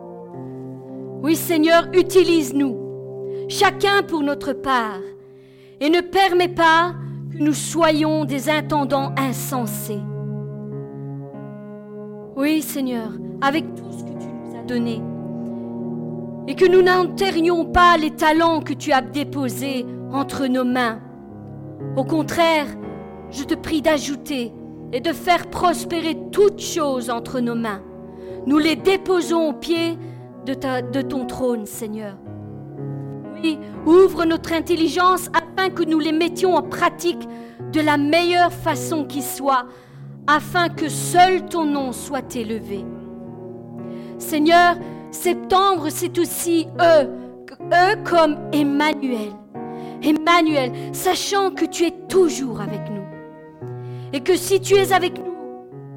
Oui 1.23 1.37
Seigneur, 1.37 1.87
utilise-nous, 1.94 2.76
chacun 3.49 4.02
pour 4.02 4.21
notre 4.21 4.52
part, 4.52 5.00
et 5.80 5.88
ne 5.88 6.02
permets 6.02 6.49
pas 6.49 6.94
que 7.33 7.38
nous 7.38 7.54
soyons 7.54 8.26
des 8.26 8.50
intendants 8.50 9.14
insensés. 9.16 10.02
Oui 12.37 12.61
Seigneur, 12.61 13.09
avec 13.40 13.64
tout 13.75 13.90
ce 13.90 14.04
que 14.04 14.18
tu 14.21 14.26
nous 14.26 14.56
as 14.59 14.64
donné, 14.64 15.00
et 16.47 16.56
que 16.56 16.66
nous 16.66 16.83
n'enterrions 16.83 17.64
pas 17.64 17.97
les 17.97 18.11
talents 18.11 18.61
que 18.61 18.75
tu 18.75 18.92
as 18.92 19.00
déposés 19.00 19.87
entre 20.12 20.47
nos 20.47 20.64
mains. 20.64 21.00
Au 21.97 22.04
contraire, 22.04 22.66
je 23.30 23.44
te 23.44 23.54
prie 23.54 23.80
d'ajouter 23.80 24.52
et 24.94 25.00
de 25.00 25.12
faire 25.12 25.48
prospérer 25.48 26.16
toutes 26.30 26.60
choses 26.60 27.10
entre 27.10 27.40
nos 27.40 27.56
mains. 27.56 27.82
Nous 28.46 28.58
les 28.58 28.76
déposons 28.76 29.48
au 29.48 29.52
pied 29.52 29.98
de, 30.46 30.54
de 30.54 31.02
ton 31.02 31.26
trône, 31.26 31.66
Seigneur. 31.66 32.14
Oui, 33.42 33.58
ouvre 33.86 34.24
notre 34.24 34.52
intelligence 34.52 35.28
afin 35.34 35.68
que 35.70 35.82
nous 35.82 35.98
les 35.98 36.12
mettions 36.12 36.54
en 36.54 36.62
pratique 36.62 37.28
de 37.72 37.80
la 37.80 37.96
meilleure 37.96 38.52
façon 38.52 39.04
qui 39.04 39.20
soit, 39.20 39.66
afin 40.28 40.68
que 40.68 40.88
seul 40.88 41.44
ton 41.44 41.66
nom 41.66 41.92
soit 41.92 42.36
élevé. 42.36 42.84
Seigneur, 44.18 44.76
Septembre, 45.10 45.88
c'est 45.88 46.16
aussi 46.20 46.68
eux, 46.80 47.10
eux 47.60 47.96
comme 48.04 48.36
Emmanuel. 48.52 49.32
Emmanuel, 50.02 50.70
sachant 50.92 51.50
que 51.50 51.64
tu 51.64 51.84
es 51.84 51.94
toujours 52.08 52.60
avec 52.60 52.88
nous. 52.90 53.03
Et 54.14 54.21
que 54.21 54.37
si 54.37 54.61
tu 54.61 54.75
es 54.75 54.92
avec 54.92 55.18
nous, 55.18 55.35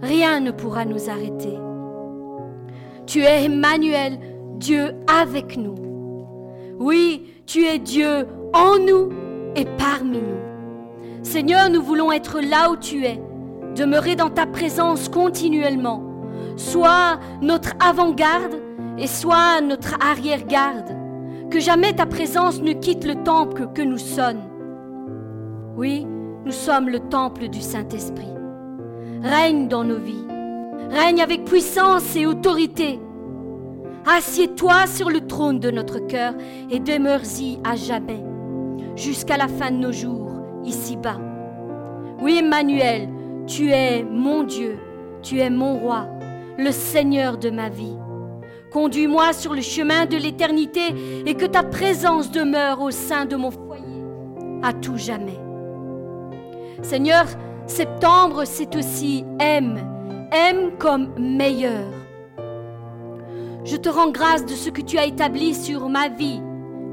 rien 0.02 0.40
ne 0.40 0.50
pourra 0.50 0.86
nous 0.86 1.08
arrêter. 1.08 1.54
Tu 3.06 3.20
es 3.22 3.46
Emmanuel, 3.46 4.18
Dieu 4.56 4.96
avec 5.06 5.56
nous. 5.56 5.76
Oui, 6.80 7.32
tu 7.46 7.64
es 7.66 7.78
Dieu 7.78 8.26
en 8.54 8.80
nous 8.80 9.12
et 9.56 9.66
parmi 9.78 10.18
nous. 10.18 11.22
Seigneur, 11.22 11.70
nous 11.70 11.84
voulons 11.84 12.12
être 12.12 12.42
là 12.42 12.72
où 12.72 12.76
tu 12.76 13.06
es, 13.06 13.22
demeurer 13.76 14.16
dans 14.16 14.32
ta 14.32 14.48
présence 14.48 15.10
continuellement. 15.10 16.02
Sois 16.56 17.20
notre 17.44 17.74
avant-garde, 17.80 18.56
et 18.98 19.06
sois 19.06 19.62
notre 19.62 19.94
arrière-garde, 20.04 20.98
que 21.52 21.60
jamais 21.60 21.94
ta 21.94 22.08
présence 22.08 22.64
ne 22.64 22.74
quitte 22.74 23.06
le 23.06 23.22
temple 23.24 23.68
que 23.76 23.84
nous 23.84 24.00
sommes. 24.00 24.42
Oui, 25.76 26.08
nous 26.48 26.54
sommes 26.54 26.88
le 26.88 27.00
temple 27.00 27.50
du 27.50 27.62
Saint-Esprit. 27.62 28.32
Règne 29.22 29.68
dans 29.68 29.84
nos 29.84 29.98
vies, 29.98 30.26
règne 30.90 31.22
avec 31.22 31.44
puissance 31.44 32.16
et 32.16 32.26
autorité. 32.26 33.02
Assieds-toi 34.06 34.88
sur 34.88 35.10
le 35.10 35.28
trône 35.28 35.60
de 35.60 35.72
notre 35.72 36.00
cœur 36.00 36.34
et 36.70 36.80
demeure-y 36.80 37.60
à 37.66 37.76
jamais, 37.76 38.24
jusqu'à 38.96 39.36
la 39.36 39.50
fin 39.50 39.72
de 39.72 39.76
nos 39.76 39.92
jours, 39.92 40.32
ici-bas. 40.64 41.20
Oui, 42.22 42.38
Emmanuel, 42.38 43.10
tu 43.46 43.72
es 43.72 44.06
mon 44.06 44.44
Dieu, 44.44 44.78
tu 45.22 45.40
es 45.42 45.50
mon 45.50 45.78
roi, 45.78 46.08
le 46.58 46.72
Seigneur 46.72 47.38
de 47.38 47.50
ma 47.50 47.68
vie. 47.68 47.98
Conduis-moi 48.72 49.34
sur 49.34 49.54
le 49.54 49.62
chemin 49.62 50.06
de 50.06 50.16
l'éternité 50.16 50.96
et 51.26 51.34
que 51.34 51.46
ta 51.46 51.64
présence 51.64 52.32
demeure 52.32 52.82
au 52.82 52.92
sein 52.92 53.26
de 53.26 53.36
mon 53.36 53.52
foyer 53.52 53.84
à 54.64 54.72
tout 54.72 54.98
jamais. 54.98 55.47
Seigneur, 56.82 57.26
septembre, 57.66 58.44
c'est 58.46 58.76
aussi 58.76 59.26
aime, 59.40 59.80
aime 60.32 60.78
comme 60.78 61.10
meilleur. 61.18 61.86
Je 63.66 63.76
te 63.76 63.90
rends 63.90 64.12
grâce 64.12 64.46
de 64.46 64.54
ce 64.54 64.70
que 64.70 64.82
tu 64.82 64.98
as 64.98 65.06
établi 65.06 65.56
sur 65.56 65.90
ma 65.90 66.08
vie 66.08 66.40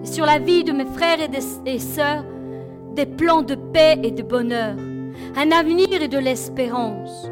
et 0.02 0.06
sur 0.06 0.26
la 0.26 0.38
vie 0.38 0.64
de 0.64 0.72
mes 0.72 0.86
frères 0.86 1.20
et, 1.20 1.28
des, 1.28 1.78
sœurs, 1.78 2.24
des 2.94 3.06
plans 3.06 3.42
de 3.42 3.54
paix 3.54 3.98
et 4.02 4.10
de 4.10 4.22
bonheur, 4.22 4.74
un 5.36 5.52
avenir 5.52 6.02
et 6.02 6.08
de 6.08 6.18
l'espérance. 6.18 7.28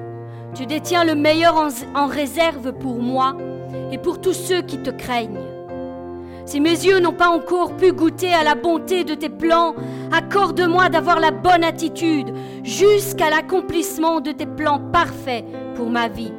Tu 0.54 0.66
détiens 0.66 1.04
le 1.04 1.14
meilleur 1.14 1.56
en 1.94 2.06
réserve 2.06 2.72
pour 2.74 3.00
moi 3.00 3.36
et 3.90 3.98
pour 3.98 4.20
tous 4.20 4.34
ceux 4.34 4.60
qui 4.60 4.78
te 4.78 4.90
craignent. 4.90 5.51
Si 6.44 6.60
mes 6.60 6.70
yeux 6.70 6.98
n'ont 6.98 7.12
pas 7.12 7.28
encore 7.28 7.76
pu 7.76 7.92
goûter 7.92 8.32
à 8.32 8.42
la 8.42 8.54
bonté 8.54 9.04
de 9.04 9.14
tes 9.14 9.28
plans, 9.28 9.74
accorde-moi 10.12 10.88
d'avoir 10.88 11.20
la 11.20 11.30
bonne 11.30 11.64
attitude 11.64 12.32
jusqu'à 12.64 13.30
l'accomplissement 13.30 14.20
de 14.20 14.32
tes 14.32 14.46
plans 14.46 14.80
parfaits 14.92 15.44
pour 15.76 15.88
ma 15.88 16.08
vie, 16.08 16.32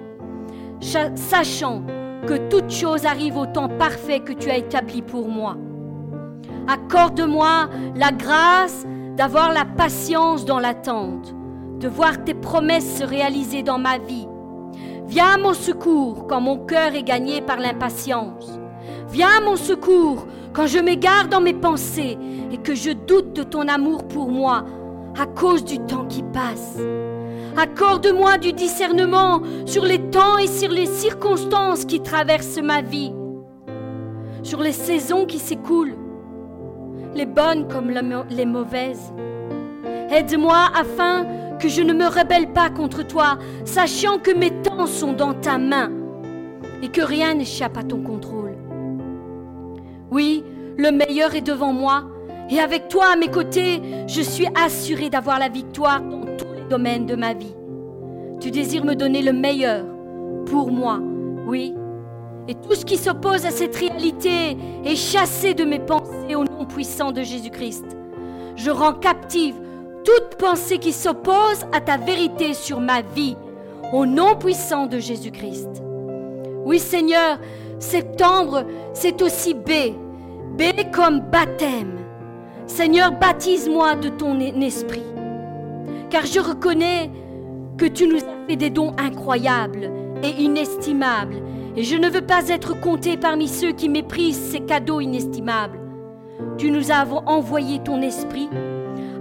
sachant 0.80 1.84
que 2.28 2.50
toute 2.50 2.70
chose 2.70 3.06
arrive 3.06 3.38
au 3.38 3.46
temps 3.46 3.70
parfait 3.70 4.20
que 4.20 4.34
tu 4.34 4.50
as 4.50 4.58
établi 4.58 5.02
pour 5.02 5.28
moi. 5.28 5.58
Accorde-moi 6.68 7.70
la 7.96 8.12
grâce 8.12 8.86
d'avoir 9.16 9.54
la 9.54 9.66
patience 9.66 10.46
dans 10.46 10.60
l'attente, 10.60 11.34
de 11.80 11.88
voir 11.88 12.24
tes 12.24 12.34
promesses 12.34 12.98
se 13.00 13.04
réaliser 13.04 13.64
dans 13.64 13.80
ma 13.80 13.98
vie. 13.98 14.28
Viens 15.08 15.36
à 15.36 15.38
mon 15.38 15.54
secours 15.54 16.28
quand 16.28 16.42
mon 16.42 16.58
cœur 16.58 16.96
est 16.96 17.04
gagné 17.04 17.42
par 17.42 17.58
l'impatience. 17.58 18.60
Viens 19.14 19.38
à 19.38 19.42
mon 19.42 19.58
secours 19.58 20.26
quand 20.54 20.66
je 20.66 20.80
m'égare 20.80 21.28
dans 21.30 21.40
mes 21.40 21.54
pensées 21.54 22.18
et 22.52 22.58
que 22.58 22.74
je 22.74 22.90
doute 22.90 23.34
de 23.34 23.44
ton 23.44 23.68
amour 23.68 24.08
pour 24.08 24.32
moi 24.32 24.66
à 25.16 25.28
cause 25.28 25.64
du 25.64 25.78
temps 25.78 26.08
qui 26.08 26.24
passe. 26.24 26.80
Accorde-moi 27.56 28.40
du 28.40 28.54
discernement 28.54 29.44
sur 29.68 29.86
les 29.86 30.00
temps 30.10 30.40
et 30.40 30.48
sur 30.48 30.72
les 30.72 30.88
circonstances 30.88 31.86
qui 31.86 32.02
traversent 32.02 32.58
ma 32.58 32.82
vie, 32.82 33.14
sur 34.42 34.60
les 34.60 34.72
saisons 34.72 35.28
qui 35.28 35.38
s'écoulent, 35.38 35.96
les 37.14 37.28
bonnes 37.28 37.68
comme 37.68 37.92
les 38.32 38.46
mauvaises. 38.48 39.14
Aide-moi 40.10 40.72
afin 40.76 41.28
que 41.60 41.70
je 41.70 41.84
ne 41.84 41.94
me 41.94 42.08
rebelle 42.08 42.52
pas 42.52 42.72
contre 42.72 43.06
toi, 43.06 43.38
sachant 43.64 44.18
que 44.18 44.32
mes 44.32 44.50
temps 44.64 44.88
sont 44.88 45.14
dans 45.14 45.36
ta 45.36 45.60
main 45.60 45.92
et 46.82 46.88
que 46.90 47.02
rien 47.02 47.36
n'échappe 47.36 47.78
à 47.78 47.84
ton 47.84 48.02
contrôle. 48.02 48.33
Oui, 50.14 50.44
le 50.78 50.92
meilleur 50.92 51.34
est 51.34 51.42
devant 51.42 51.74
moi, 51.74 52.04
et 52.48 52.60
avec 52.60 52.88
toi 52.88 53.14
à 53.14 53.16
mes 53.16 53.32
côtés, 53.32 53.82
je 54.06 54.22
suis 54.22 54.46
assuré 54.54 55.10
d'avoir 55.10 55.40
la 55.40 55.50
victoire 55.50 56.02
dans 56.02 56.22
tous 56.38 56.54
les 56.54 56.70
domaines 56.70 57.08
de 57.08 57.16
ma 57.16 57.34
vie. 57.34 57.56
Tu 58.40 58.52
désires 58.52 58.86
me 58.86 58.94
donner 58.94 59.24
le 59.24 59.34
meilleur 59.34 59.84
pour 60.46 60.72
moi, 60.72 61.00
oui. 61.48 61.74
Et 62.48 62.54
tout 62.54 62.76
ce 62.76 62.86
qui 62.86 62.98
s'oppose 62.98 63.48
à 63.48 63.50
cette 63.50 63.76
réalité 63.76 64.56
est 64.86 64.96
chassé 64.96 65.56
de 65.56 65.64
mes 65.64 65.80
pensées 65.80 66.36
au 66.36 66.44
nom 66.44 66.66
puissant 66.66 67.12
de 67.12 67.24
Jésus-Christ. 67.24 67.98
Je 68.56 68.70
rends 68.70 68.94
captive 68.94 69.56
toute 70.04 70.36
pensée 70.38 70.78
qui 70.78 70.94
s'oppose 70.94 71.66
à 71.72 71.82
ta 71.82 71.98
vérité 71.98 72.54
sur 72.54 72.80
ma 72.80 73.02
vie, 73.02 73.36
au 73.92 74.06
nom 74.06 74.36
puissant 74.36 74.86
de 74.86 75.00
Jésus-Christ. 75.00 75.82
Oui 76.66 76.78
Seigneur, 76.78 77.40
septembre, 77.80 78.64
c'est 78.94 79.24
aussi 79.24 79.56
B. 79.56 80.03
B 80.58 80.64
comme 80.92 81.20
baptême. 81.20 81.98
Seigneur, 82.68 83.12
baptise-moi 83.12 83.96
de 83.96 84.10
ton 84.10 84.40
esprit. 84.40 85.04
Car 86.10 86.26
je 86.26 86.40
reconnais 86.40 87.10
que 87.78 87.86
tu 87.86 88.08
nous 88.08 88.18
as 88.18 88.48
fait 88.48 88.56
des 88.56 88.70
dons 88.70 88.94
incroyables 89.00 89.92
et 90.22 90.42
inestimables. 90.42 91.42
Et 91.76 91.84
je 91.84 91.98
ne 91.98 92.08
veux 92.08 92.22
pas 92.22 92.50
être 92.50 92.80
compté 92.80 93.18
parmi 93.18 93.48
ceux 93.48 93.72
qui 93.72 93.90
méprisent 93.90 94.52
ces 94.52 94.60
cadeaux 94.60 95.02
inestimables. 95.02 95.80
Tu 96.58 96.70
nous 96.70 96.92
as 96.92 97.06
envoyé 97.26 97.80
ton 97.80 98.02
esprit 98.02 98.50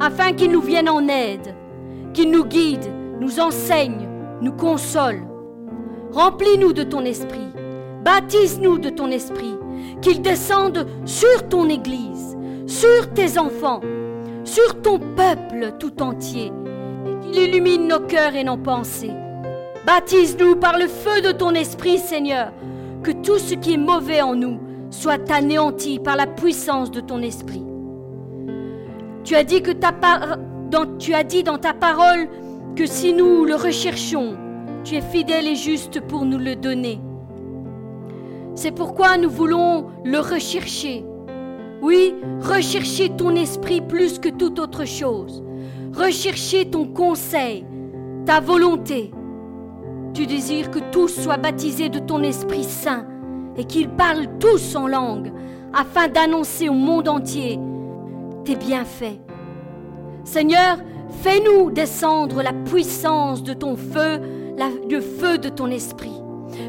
afin 0.00 0.32
qu'il 0.32 0.50
nous 0.50 0.60
vienne 0.60 0.88
en 0.88 1.08
aide, 1.08 1.54
qu'il 2.12 2.30
nous 2.30 2.44
guide, 2.44 2.84
nous 3.20 3.40
enseigne, 3.40 4.06
nous 4.42 4.52
console. 4.52 5.22
Remplis-nous 6.12 6.74
de 6.74 6.82
ton 6.82 7.04
esprit, 7.04 7.48
baptise-nous 8.04 8.78
de 8.78 8.90
ton 8.90 9.10
esprit, 9.10 9.54
qu'il 10.02 10.20
descende 10.20 10.86
sur 11.06 11.48
ton 11.48 11.68
Église, 11.68 12.36
sur 12.66 13.12
tes 13.14 13.38
enfants, 13.38 13.80
sur 14.44 14.82
ton 14.82 14.98
peuple 14.98 15.72
tout 15.78 16.02
entier, 16.02 16.52
et 17.06 17.24
qu'il 17.24 17.42
illumine 17.42 17.88
nos 17.88 18.00
cœurs 18.00 18.34
et 18.34 18.44
nos 18.44 18.58
pensées. 18.58 19.12
Baptise-nous 19.86 20.56
par 20.56 20.78
le 20.78 20.86
feu 20.86 21.22
de 21.22 21.32
ton 21.32 21.54
esprit, 21.54 21.98
Seigneur, 21.98 22.52
que 23.02 23.12
tout 23.12 23.38
ce 23.38 23.54
qui 23.54 23.74
est 23.74 23.78
mauvais 23.78 24.20
en 24.20 24.34
nous 24.34 24.60
soit 24.90 25.30
anéanti 25.30 25.98
par 25.98 26.16
la 26.16 26.26
puissance 26.26 26.90
de 26.90 27.00
ton 27.00 27.22
esprit. 27.22 27.64
Tu 29.24 29.34
as 29.34 29.44
dit, 29.44 29.62
que 29.62 29.70
tu 30.98 31.14
as 31.14 31.24
dit 31.24 31.42
dans 31.42 31.58
ta 31.58 31.72
parole 31.72 32.28
que 32.76 32.86
si 32.86 33.12
nous 33.12 33.44
le 33.44 33.54
recherchons, 33.54 34.36
tu 34.84 34.96
es 34.96 35.00
fidèle 35.00 35.46
et 35.46 35.56
juste 35.56 36.00
pour 36.00 36.24
nous 36.24 36.38
le 36.38 36.56
donner. 36.56 37.00
C'est 38.54 38.72
pourquoi 38.72 39.16
nous 39.16 39.30
voulons 39.30 39.86
le 40.04 40.18
rechercher. 40.18 41.04
Oui, 41.80 42.14
rechercher 42.40 43.10
ton 43.10 43.34
esprit 43.34 43.80
plus 43.80 44.18
que 44.18 44.28
toute 44.28 44.58
autre 44.58 44.84
chose. 44.84 45.42
Rechercher 45.94 46.70
ton 46.70 46.86
conseil, 46.86 47.64
ta 48.26 48.40
volonté. 48.40 49.10
Tu 50.14 50.26
désires 50.26 50.70
que 50.70 50.78
tous 50.92 51.08
soient 51.08 51.38
baptisés 51.38 51.88
de 51.88 51.98
ton 51.98 52.22
Esprit 52.22 52.64
Saint 52.64 53.06
et 53.56 53.64
qu'ils 53.64 53.88
parlent 53.88 54.38
tous 54.38 54.76
en 54.76 54.86
langue 54.86 55.32
afin 55.72 56.08
d'annoncer 56.08 56.68
au 56.68 56.74
monde 56.74 57.08
entier 57.08 57.58
tes 58.44 58.56
bienfaits. 58.56 59.18
Seigneur, 60.24 60.76
fais-nous 61.22 61.70
descendre 61.70 62.42
la 62.42 62.52
puissance 62.52 63.42
de 63.42 63.54
ton 63.54 63.76
feu, 63.76 64.20
le 64.88 65.00
feu 65.00 65.38
de 65.38 65.48
ton 65.48 65.70
esprit. 65.70 66.22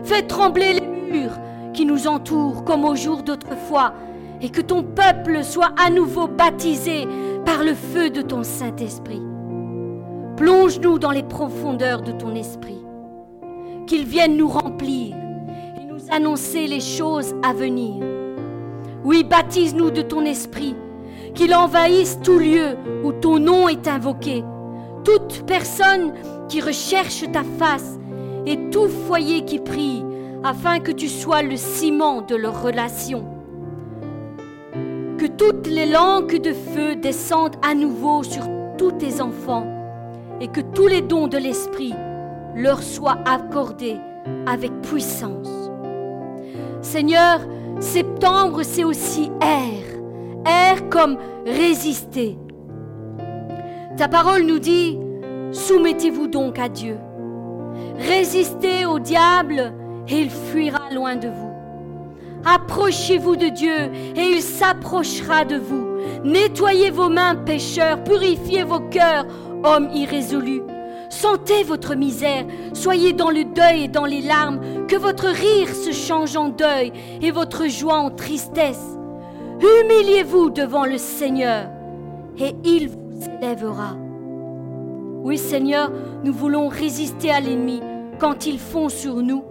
Fais 0.04 0.24
trembler 0.24 0.74
les 0.74 0.88
murs 1.12 1.38
qui 1.74 1.86
nous 1.86 2.08
entourent 2.08 2.64
comme 2.64 2.86
au 2.86 2.96
jour 2.96 3.24
d'autrefois, 3.24 3.94
et 4.42 4.50
que 4.50 4.62
ton 4.62 4.84
peuple 4.84 5.44
soit 5.44 5.72
à 5.78 5.90
nouveau 5.90 6.28
baptisé 6.28 7.08
par 7.46 7.64
le 7.64 7.74
feu 7.74 8.10
de 8.10 8.22
ton 8.22 8.44
Saint-Esprit. 8.44 9.22
Plonge-nous 10.38 11.00
dans 11.00 11.12
les 11.12 11.24
profondeurs 11.24 12.02
de 12.02 12.12
ton 12.12 12.36
esprit, 12.36 12.82
qu'il 13.88 14.06
vienne 14.06 14.36
nous 14.36 14.50
remplir 14.50 15.16
et 15.16 15.86
nous 15.86 16.02
annoncer 16.12 16.68
les 16.68 16.80
choses 16.80 17.34
à 17.44 17.54
venir. 17.54 18.04
Oui, 19.04 19.24
baptise-nous 19.24 19.92
de 19.92 20.02
ton 20.02 20.26
esprit 20.26 20.76
qu'il 21.36 21.54
envahisse 21.54 22.20
tout 22.24 22.38
lieu 22.38 22.78
où 23.04 23.12
ton 23.12 23.40
nom 23.40 23.68
est 23.68 23.88
invoqué, 23.88 24.44
toute 25.04 25.44
personne 25.46 26.14
qui 26.48 26.62
recherche 26.62 27.24
ta 27.32 27.44
face 27.58 27.98
et 28.46 28.70
tout 28.70 28.88
foyer 29.08 29.44
qui 29.46 29.60
prie, 29.60 30.04
afin 30.44 30.80
que 30.80 30.92
tu 30.92 31.08
sois 31.08 31.42
le 31.42 31.58
ciment 31.58 32.22
de 32.22 32.36
leur 32.36 32.62
relation. 32.62 33.26
Que 35.18 35.28
toutes 35.28 35.68
les 35.68 35.86
langues 35.86 36.42
de 36.42 36.54
feu 36.54 36.96
descendent 36.96 37.56
à 37.62 37.74
nouveau 37.74 38.24
sur 38.24 38.44
tous 38.78 38.92
tes 38.94 39.22
enfants 39.22 39.66
et 40.42 40.48
que 40.48 40.62
tous 40.62 40.88
les 40.88 41.02
dons 41.02 41.28
de 41.28 41.38
l'Esprit 41.38 41.94
leur 42.56 42.84
soient 42.84 43.20
accordés 43.26 43.98
avec 44.46 44.72
puissance. 44.82 45.72
Seigneur, 46.82 47.40
septembre, 47.80 48.64
c'est 48.64 48.84
aussi 48.84 49.32
air 49.42 49.94
Air 50.46 50.90
comme 50.90 51.18
résister. 51.46 52.38
Ta 53.96 54.10
parole 54.10 54.44
nous 54.44 54.60
dit, 54.60 55.00
soumettez-vous 55.54 56.28
donc 56.28 56.60
à 56.60 56.68
Dieu. 56.68 56.98
Résistez 57.98 58.86
au 58.86 59.00
diable 59.00 59.74
et 60.08 60.22
il 60.22 60.30
fuira 60.30 60.90
loin 60.92 61.16
de 61.16 61.28
vous. 61.28 61.54
Approchez-vous 62.46 63.36
de 63.36 63.48
Dieu 63.48 63.92
et 64.16 64.32
il 64.36 64.42
s'approchera 64.42 65.46
de 65.46 65.58
vous. 65.58 65.88
Nettoyez 66.26 66.90
vos 66.90 67.10
mains, 67.10 67.36
pécheurs, 67.36 68.04
purifiez 68.04 68.64
vos 68.64 68.82
cœurs, 68.82 69.26
hommes 69.64 69.90
irrésolus. 69.94 70.62
Sentez 71.10 71.64
votre 71.64 71.96
misère, 71.96 72.44
soyez 72.74 73.14
dans 73.14 73.30
le 73.30 73.46
deuil 73.46 73.84
et 73.84 73.88
dans 73.88 74.06
les 74.06 74.22
larmes, 74.22 74.88
que 74.88 74.96
votre 74.96 75.28
rire 75.28 75.74
se 75.74 75.92
change 75.92 76.36
en 76.36 76.50
deuil 76.50 76.92
et 77.22 77.32
votre 77.32 77.68
joie 77.68 77.98
en 78.00 78.10
tristesse. 78.10 78.98
Humiliez-vous 79.60 80.50
devant 80.50 80.86
le 80.86 80.98
Seigneur 80.98 81.70
et 82.38 82.56
il 82.66 82.90
vous 82.90 83.22
élèvera. 83.40 83.96
Oui 85.24 85.38
Seigneur, 85.38 85.92
nous 86.24 86.34
voulons 86.34 86.68
résister 86.68 87.32
à 87.32 87.40
l'ennemi 87.40 87.82
quand 88.20 88.46
il 88.46 88.60
fond 88.60 88.90
sur 88.90 89.18
nous 89.18 89.44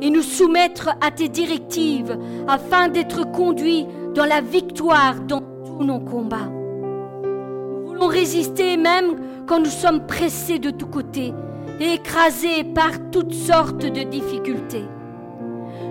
et 0.00 0.10
nous 0.10 0.22
soumettre 0.22 0.90
à 1.00 1.10
tes 1.10 1.28
directives 1.28 2.16
afin 2.48 2.88
d'être 2.88 3.30
conduits 3.32 3.86
dans 4.14 4.26
la 4.26 4.40
victoire 4.40 5.20
dans 5.20 5.40
tous 5.40 5.84
nos 5.84 6.00
combats. 6.00 6.50
Nous 6.50 7.88
voulons 7.88 8.06
résister 8.06 8.76
même 8.76 9.16
quand 9.46 9.60
nous 9.60 9.66
sommes 9.66 10.06
pressés 10.06 10.58
de 10.58 10.70
tous 10.70 10.86
côtés 10.86 11.32
et 11.80 11.94
écrasés 11.94 12.64
par 12.64 12.92
toutes 13.10 13.34
sortes 13.34 13.84
de 13.84 14.02
difficultés. 14.02 14.84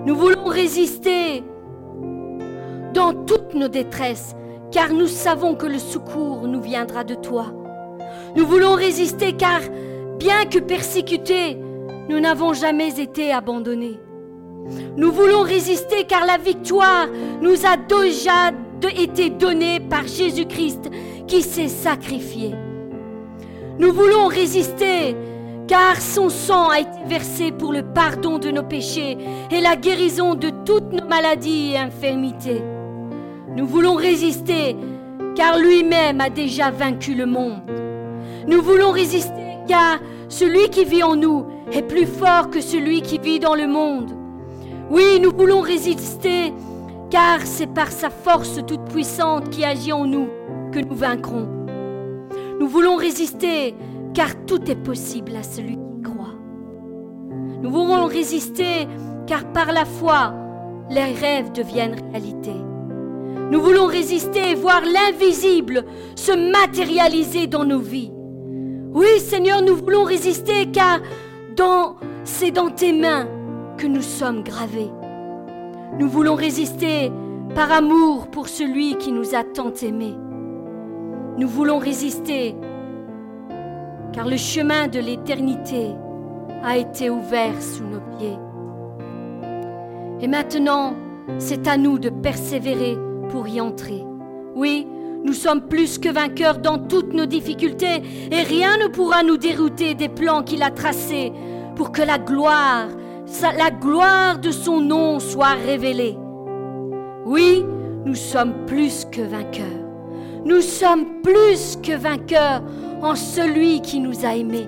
Nous 0.05 0.15
voulons 0.15 0.45
résister 0.45 1.43
dans 2.93 3.13
toutes 3.25 3.53
nos 3.53 3.67
détresses, 3.67 4.35
car 4.71 4.93
nous 4.93 5.07
savons 5.07 5.55
que 5.55 5.65
le 5.67 5.79
secours 5.79 6.47
nous 6.47 6.61
viendra 6.61 7.03
de 7.03 7.15
toi. 7.15 7.47
Nous 8.35 8.45
voulons 8.45 8.73
résister 8.73 9.33
car, 9.33 9.61
bien 10.17 10.45
que 10.45 10.59
persécutés, 10.59 11.57
nous 12.09 12.19
n'avons 12.19 12.53
jamais 12.53 12.99
été 12.99 13.31
abandonnés. 13.31 13.99
Nous 14.97 15.11
voulons 15.11 15.41
résister 15.41 16.05
car 16.07 16.25
la 16.25 16.37
victoire 16.37 17.07
nous 17.41 17.65
a 17.65 17.77
déjà 17.77 18.51
été 18.97 19.29
donnée 19.29 19.79
par 19.79 20.07
Jésus-Christ 20.07 20.89
qui 21.27 21.41
s'est 21.41 21.67
sacrifié. 21.67 22.53
Nous 23.79 23.91
voulons 23.91 24.27
résister 24.27 25.15
car 25.67 25.99
son 25.99 26.29
sang 26.29 26.69
a 26.69 26.79
été 26.79 26.99
versé 27.07 27.51
pour 27.51 27.73
le 27.73 27.81
pardon 27.81 28.37
de 28.37 28.51
nos 28.51 28.63
péchés 28.63 29.17
et 29.51 29.61
la 29.61 29.75
guérison 29.75 30.35
de 30.35 30.51
toutes 30.65 30.91
nos 30.93 31.07
maladies 31.07 31.71
et 31.71 31.77
infirmités. 31.77 32.61
Nous 33.55 33.65
voulons 33.65 33.95
résister 33.95 34.75
car 35.35 35.57
lui-même 35.57 36.21
a 36.21 36.29
déjà 36.29 36.71
vaincu 36.71 37.15
le 37.15 37.25
monde. 37.25 37.61
Nous 38.47 38.61
voulons 38.61 38.91
résister 38.91 39.57
car 39.67 39.99
celui 40.29 40.69
qui 40.69 40.85
vit 40.85 41.03
en 41.03 41.15
nous 41.15 41.45
est 41.71 41.81
plus 41.81 42.05
fort 42.05 42.49
que 42.49 42.61
celui 42.61 43.01
qui 43.01 43.17
vit 43.17 43.39
dans 43.39 43.55
le 43.55 43.67
monde. 43.67 44.11
Oui, 44.89 45.19
nous 45.21 45.31
voulons 45.35 45.61
résister 45.61 46.53
car 47.09 47.39
c'est 47.43 47.67
par 47.67 47.91
sa 47.91 48.09
force 48.09 48.59
toute 48.67 48.85
puissante 48.85 49.49
qui 49.49 49.63
agit 49.63 49.93
en 49.93 50.05
nous 50.05 50.27
que 50.71 50.79
nous 50.79 50.95
vaincrons. 50.95 51.47
Nous 52.59 52.67
voulons 52.67 52.95
résister 52.95 53.75
car 54.13 54.45
tout 54.45 54.69
est 54.69 54.75
possible 54.75 55.35
à 55.35 55.43
celui 55.43 55.75
qui 55.75 56.01
croit. 56.03 56.35
Nous 57.61 57.71
voulons 57.71 58.05
résister 58.05 58.87
car 59.27 59.45
par 59.51 59.71
la 59.71 59.85
foi, 59.85 60.33
les 60.89 61.13
rêves 61.13 61.51
deviennent 61.51 61.95
réalité. 62.11 62.53
Nous 63.51 63.61
voulons 63.61 63.87
résister 63.87 64.51
et 64.51 64.55
voir 64.55 64.81
l'invisible 64.81 65.83
se 66.15 66.31
matérialiser 66.31 67.47
dans 67.47 67.65
nos 67.65 67.79
vies. 67.79 68.11
Oui 68.93 69.19
Seigneur, 69.19 69.61
nous 69.61 69.75
voulons 69.75 70.03
résister 70.03 70.71
car 70.71 70.99
dans, 71.55 71.95
c'est 72.23 72.51
dans 72.51 72.69
tes 72.69 72.93
mains 72.93 73.27
que 73.77 73.87
nous 73.87 74.01
sommes 74.01 74.43
gravés. 74.43 74.91
Nous 75.99 76.09
voulons 76.09 76.35
résister 76.35 77.11
par 77.53 77.71
amour 77.71 78.27
pour 78.27 78.49
celui 78.49 78.97
qui 78.97 79.11
nous 79.11 79.35
a 79.35 79.43
tant 79.43 79.73
aimés. 79.81 80.15
Nous 81.37 81.47
voulons 81.47 81.77
résister 81.77 82.55
car 84.13 84.27
le 84.27 84.37
chemin 84.37 84.87
de 84.87 84.99
l'éternité 84.99 85.91
a 86.63 86.77
été 86.77 87.09
ouvert 87.09 87.61
sous 87.61 87.83
nos 87.83 87.99
pieds. 88.17 88.37
Et 90.21 90.27
maintenant, 90.27 90.95
c'est 91.37 91.67
à 91.67 91.75
nous 91.75 91.99
de 91.99 92.09
persévérer 92.09 92.97
pour 93.29 93.47
y 93.47 93.59
entrer. 93.59 94.05
Oui, 94.55 94.87
nous 95.25 95.33
sommes 95.33 95.61
plus 95.61 95.97
que 95.97 96.09
vainqueurs 96.09 96.59
dans 96.59 96.77
toutes 96.77 97.11
nos 97.11 97.25
difficultés 97.25 98.03
et 98.31 98.43
rien 98.43 98.77
ne 98.77 98.87
pourra 98.87 99.23
nous 99.23 99.37
dérouter 99.37 99.95
des 99.95 100.07
plans 100.07 100.43
qu'il 100.43 100.61
a 100.61 100.69
tracés 100.69 101.33
pour 101.75 101.91
que 101.91 102.03
la 102.03 102.19
gloire, 102.19 102.87
la 103.41 103.71
gloire 103.71 104.37
de 104.37 104.51
son 104.51 104.81
nom 104.81 105.19
soit 105.19 105.55
révélée. 105.65 106.15
Oui, 107.25 107.65
nous 108.05 108.13
sommes 108.13 108.67
plus 108.67 109.05
que 109.11 109.21
vainqueurs. 109.21 109.65
Nous 110.45 110.61
sommes 110.61 111.21
plus 111.23 111.79
que 111.81 111.97
vainqueurs 111.97 112.61
en 113.01 113.15
celui 113.15 113.81
qui 113.81 113.99
nous 113.99 114.27
a 114.27 114.35
aimés, 114.35 114.67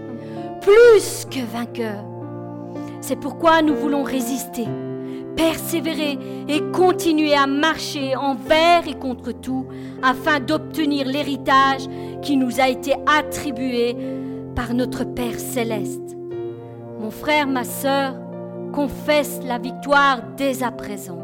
plus 0.62 1.28
que 1.30 1.46
vainqueurs. 1.46 2.04
C'est 3.00 3.15
pourquoi 3.15 3.62
nous 3.62 3.76
voulons 3.76 4.02
résister, 4.02 4.65
persévérer 5.38 6.19
et 6.50 6.62
continuer 6.73 7.34
à 7.34 7.47
marcher 7.47 8.15
envers 8.15 8.88
et 8.88 8.95
contre 8.95 9.32
tout 9.32 9.65
afin 10.04 10.39
d'obtenir 10.39 11.08
l'héritage 11.08 11.88
qui 12.21 12.36
nous 12.36 12.60
a 12.60 12.67
été 12.67 12.95
attribué 13.06 13.95
par 14.56 14.73
notre 14.73 15.06
Père 15.06 15.39
céleste. 15.39 16.17
Mon 17.00 17.12
frère, 17.12 17.47
ma 17.47 17.63
sœur, 17.63 18.15
confesse 18.73 19.39
la 19.45 19.60
victoire 19.60 20.19
dès 20.36 20.63
à 20.63 20.71
présent. 20.71 21.19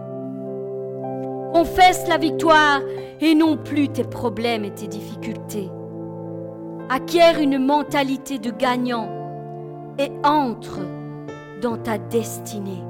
Confesse 1.53 2.07
la 2.07 2.17
victoire 2.17 2.79
et 3.19 3.35
non 3.35 3.57
plus 3.57 3.89
tes 3.89 4.03
problèmes 4.03 4.63
et 4.63 4.71
tes 4.71 4.87
difficultés 4.87 5.69
acquiert 6.89 7.39
une 7.39 7.57
mentalité 7.57 8.39
de 8.39 8.51
gagnant 8.51 9.09
et 9.97 10.11
entre 10.23 10.79
dans 11.61 11.77
ta 11.77 11.97
destinée. 11.97 12.83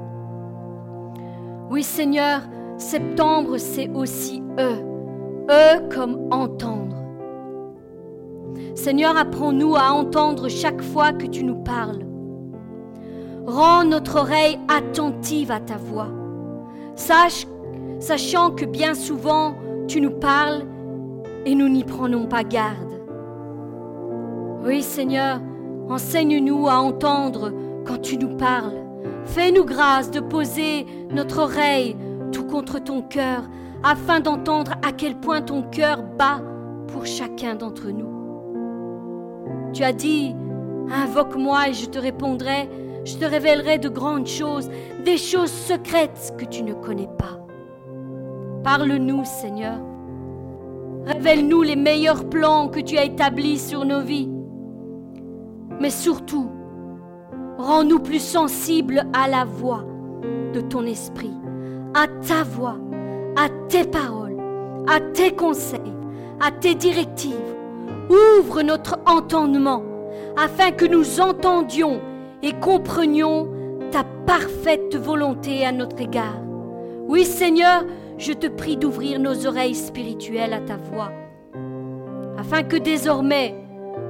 Oui 1.70 1.82
Seigneur, 1.82 2.40
septembre 2.78 3.56
c'est 3.58 3.88
aussi 3.90 4.42
eux, 4.58 4.84
eux 5.50 5.88
comme 5.94 6.28
entendre. 6.30 6.96
Seigneur, 8.74 9.16
apprends-nous 9.16 9.76
à 9.76 9.92
entendre 9.92 10.48
chaque 10.48 10.82
fois 10.82 11.12
que 11.12 11.26
tu 11.26 11.42
nous 11.42 11.56
parles. 11.56 12.04
Rends 13.46 13.84
notre 13.84 14.20
oreille 14.20 14.58
attentive 14.68 15.50
à 15.50 15.60
ta 15.60 15.76
voix. 15.76 16.08
Sachant 16.96 18.50
que 18.50 18.64
bien 18.64 18.94
souvent 18.94 19.54
tu 19.86 20.00
nous 20.00 20.10
parles 20.10 20.62
et 21.46 21.54
nous 21.54 21.68
n'y 21.68 21.84
prenons 21.84 22.26
pas 22.26 22.44
garde. 22.44 23.00
Oui 24.64 24.82
Seigneur, 24.82 25.40
enseigne-nous 25.88 26.68
à 26.68 26.74
entendre 26.74 27.52
quand 27.86 28.00
tu 28.00 28.16
nous 28.18 28.36
parles. 28.36 28.83
Fais-nous 29.26 29.64
grâce 29.64 30.10
de 30.10 30.20
poser 30.20 30.86
notre 31.10 31.40
oreille 31.40 31.96
tout 32.32 32.44
contre 32.44 32.78
ton 32.78 33.02
cœur, 33.02 33.44
afin 33.82 34.20
d'entendre 34.20 34.72
à 34.82 34.92
quel 34.92 35.16
point 35.16 35.42
ton 35.42 35.62
cœur 35.62 36.02
bat 36.02 36.40
pour 36.88 37.06
chacun 37.06 37.54
d'entre 37.54 37.90
nous. 37.90 38.12
Tu 39.72 39.82
as 39.82 39.92
dit, 39.92 40.34
invoque-moi 40.90 41.68
et 41.68 41.74
je 41.74 41.86
te 41.86 41.98
répondrai, 41.98 42.68
je 43.04 43.16
te 43.16 43.24
révélerai 43.24 43.78
de 43.78 43.88
grandes 43.88 44.26
choses, 44.26 44.70
des 45.04 45.18
choses 45.18 45.50
secrètes 45.50 46.34
que 46.38 46.44
tu 46.44 46.62
ne 46.62 46.72
connais 46.72 47.08
pas. 47.18 47.38
Parle-nous, 48.62 49.24
Seigneur. 49.24 49.78
Révèle-nous 51.04 51.62
les 51.62 51.76
meilleurs 51.76 52.28
plans 52.30 52.68
que 52.68 52.80
tu 52.80 52.96
as 52.96 53.04
établis 53.04 53.58
sur 53.58 53.84
nos 53.84 54.00
vies. 54.00 54.30
Mais 55.80 55.90
surtout, 55.90 56.48
rends-nous 57.58 57.98
plus 57.98 58.22
sensibles 58.22 59.04
à 59.12 59.28
la 59.28 59.44
voix 59.44 59.84
de 60.52 60.60
ton 60.60 60.86
esprit, 60.86 61.34
à 61.94 62.06
ta 62.26 62.42
voix, 62.42 62.76
à 63.36 63.48
tes 63.68 63.84
paroles, 63.84 64.36
à 64.86 65.00
tes 65.00 65.32
conseils, 65.32 65.80
à 66.40 66.50
tes 66.50 66.74
directives. 66.74 67.32
Ouvre 68.10 68.62
notre 68.62 68.98
entendement 69.06 69.82
afin 70.36 70.70
que 70.72 70.84
nous 70.84 71.20
entendions 71.20 72.00
et 72.42 72.52
comprenions 72.52 73.48
ta 73.90 74.04
parfaite 74.26 74.96
volonté 74.96 75.64
à 75.64 75.72
notre 75.72 76.00
égard. 76.00 76.40
Oui 77.06 77.24
Seigneur, 77.24 77.84
je 78.18 78.32
te 78.32 78.46
prie 78.46 78.76
d'ouvrir 78.76 79.18
nos 79.18 79.46
oreilles 79.46 79.74
spirituelles 79.74 80.52
à 80.52 80.60
ta 80.60 80.76
voix, 80.76 81.12
afin 82.38 82.62
que 82.62 82.76
désormais 82.76 83.54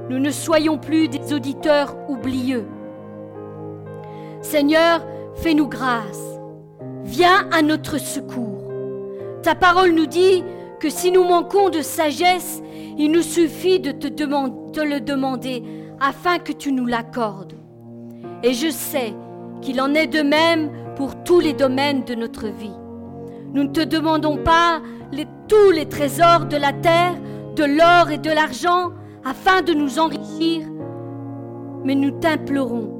nous 0.09 0.19
ne 0.19 0.29
soyons 0.29 0.77
plus 0.77 1.07
des 1.07 1.33
auditeurs 1.33 1.95
oublieux. 2.07 2.65
Seigneur, 4.45 5.01
fais-nous 5.37 5.67
grâce. 5.67 6.39
Viens 7.03 7.49
à 7.51 7.61
notre 7.61 7.97
secours. 7.99 8.71
Ta 9.41 9.55
parole 9.55 9.91
nous 9.91 10.05
dit 10.05 10.43
que 10.79 10.89
si 10.89 11.11
nous 11.11 11.23
manquons 11.23 11.69
de 11.69 11.81
sagesse, 11.81 12.61
il 12.97 13.11
nous 13.11 13.23
suffit 13.23 13.79
de 13.79 13.91
te 13.91 14.81
le 14.81 14.99
demander 14.99 15.63
afin 15.99 16.37
que 16.37 16.53
tu 16.53 16.71
nous 16.71 16.85
l'accordes. 16.85 17.57
Et 18.43 18.53
je 18.53 18.69
sais 18.69 19.13
qu'il 19.61 19.81
en 19.81 19.95
est 19.95 20.07
de 20.07 20.21
même 20.21 20.69
pour 20.95 21.23
tous 21.23 21.39
les 21.39 21.53
domaines 21.53 22.03
de 22.03 22.13
notre 22.13 22.45
vie. 22.47 22.77
Nous 23.51 23.63
ne 23.63 23.71
te 23.71 23.81
demandons 23.81 24.37
pas 24.37 24.79
tous 25.47 25.71
les 25.71 25.85
trésors 25.87 26.45
de 26.45 26.57
la 26.57 26.73
terre, 26.73 27.15
de 27.55 27.63
l'or 27.63 28.11
et 28.11 28.17
de 28.17 28.29
l'argent, 28.29 28.91
afin 29.23 29.61
de 29.61 29.73
nous 29.73 29.99
enrichir, 29.99 30.67
mais 31.83 31.95
nous 31.95 32.11
t'implorons, 32.11 32.94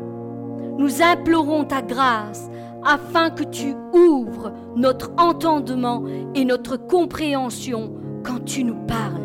nous 0.77 1.01
implorons 1.01 1.63
ta 1.63 1.81
grâce 1.81 2.49
afin 2.83 3.29
que 3.29 3.43
tu 3.43 3.75
ouvres 3.93 4.51
notre 4.75 5.11
entendement 5.17 6.03
et 6.35 6.45
notre 6.45 6.77
compréhension 6.77 7.91
quand 8.23 8.43
tu 8.45 8.63
nous 8.63 8.75
parles. 8.85 9.21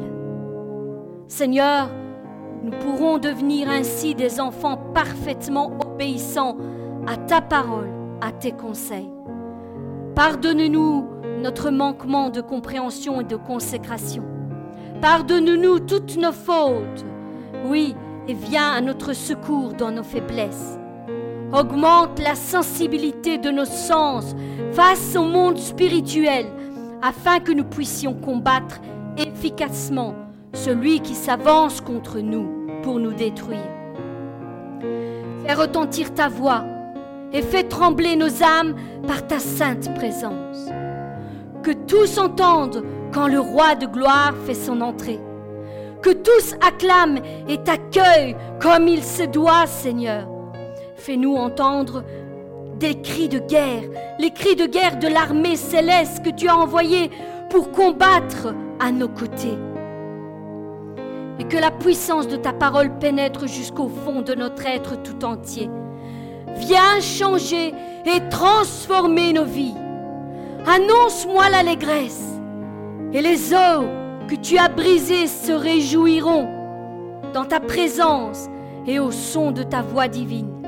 Seigneur, 1.28 1.90
nous 2.62 2.72
pourrons 2.78 3.18
devenir 3.18 3.68
ainsi 3.70 4.14
des 4.14 4.40
enfants 4.40 4.78
parfaitement 4.94 5.72
obéissants 5.84 6.56
à 7.06 7.16
ta 7.16 7.40
parole, 7.40 7.88
à 8.20 8.32
tes 8.32 8.52
conseils. 8.52 9.10
Pardonne-nous 10.14 11.06
notre 11.42 11.70
manquement 11.70 12.30
de 12.30 12.40
compréhension 12.40 13.20
et 13.20 13.24
de 13.24 13.36
consécration. 13.36 14.22
Pardonne-nous 15.00 15.80
toutes 15.80 16.16
nos 16.18 16.32
fautes. 16.32 17.04
Oui, 17.66 17.94
et 18.28 18.34
viens 18.34 18.72
à 18.72 18.80
notre 18.80 19.14
secours 19.14 19.72
dans 19.72 19.90
nos 19.90 20.02
faiblesses. 20.02 20.79
Augmente 21.52 22.20
la 22.20 22.36
sensibilité 22.36 23.36
de 23.36 23.50
nos 23.50 23.64
sens 23.64 24.36
face 24.72 25.16
au 25.16 25.24
monde 25.24 25.58
spirituel 25.58 26.46
afin 27.02 27.40
que 27.40 27.50
nous 27.50 27.64
puissions 27.64 28.14
combattre 28.14 28.80
efficacement 29.18 30.14
celui 30.52 31.00
qui 31.00 31.14
s'avance 31.14 31.80
contre 31.80 32.20
nous 32.20 32.48
pour 32.84 33.00
nous 33.00 33.12
détruire. 33.12 33.68
Fais 35.44 35.54
retentir 35.54 36.14
ta 36.14 36.28
voix 36.28 36.64
et 37.32 37.42
fais 37.42 37.64
trembler 37.64 38.14
nos 38.14 38.42
âmes 38.44 38.76
par 39.08 39.26
ta 39.26 39.40
sainte 39.40 39.92
présence. 39.94 40.68
Que 41.64 41.72
tous 41.72 42.18
entendent 42.18 42.84
quand 43.12 43.26
le 43.26 43.40
roi 43.40 43.74
de 43.74 43.86
gloire 43.86 44.34
fait 44.46 44.54
son 44.54 44.80
entrée. 44.80 45.20
Que 46.00 46.10
tous 46.10 46.54
acclament 46.66 47.20
et 47.48 47.58
t'accueillent 47.58 48.36
comme 48.60 48.86
il 48.86 49.02
se 49.02 49.24
doit, 49.24 49.66
Seigneur. 49.66 50.28
Fais-nous 51.00 51.34
entendre 51.34 52.04
des 52.78 53.00
cris 53.00 53.30
de 53.30 53.38
guerre, 53.38 53.84
les 54.18 54.30
cris 54.32 54.54
de 54.54 54.66
guerre 54.66 54.98
de 54.98 55.08
l'armée 55.08 55.56
céleste 55.56 56.22
que 56.22 56.28
tu 56.28 56.46
as 56.46 56.54
envoyée 56.54 57.10
pour 57.48 57.70
combattre 57.70 58.54
à 58.78 58.92
nos 58.92 59.08
côtés. 59.08 59.56
Et 61.38 61.44
que 61.44 61.56
la 61.56 61.70
puissance 61.70 62.28
de 62.28 62.36
ta 62.36 62.52
parole 62.52 62.98
pénètre 62.98 63.48
jusqu'au 63.48 63.88
fond 63.88 64.20
de 64.20 64.34
notre 64.34 64.66
être 64.66 65.02
tout 65.02 65.24
entier. 65.24 65.70
Viens 66.56 67.00
changer 67.00 67.72
et 68.04 68.28
transformer 68.28 69.32
nos 69.32 69.46
vies. 69.46 69.74
Annonce-moi 70.66 71.48
l'allégresse. 71.48 72.28
Et 73.14 73.22
les 73.22 73.54
eaux 73.54 73.86
que 74.28 74.34
tu 74.34 74.58
as 74.58 74.68
brisées 74.68 75.28
se 75.28 75.52
réjouiront 75.52 76.46
dans 77.32 77.46
ta 77.46 77.58
présence 77.58 78.48
et 78.86 78.98
au 78.98 79.10
son 79.10 79.50
de 79.50 79.62
ta 79.62 79.80
voix 79.80 80.06
divine. 80.06 80.59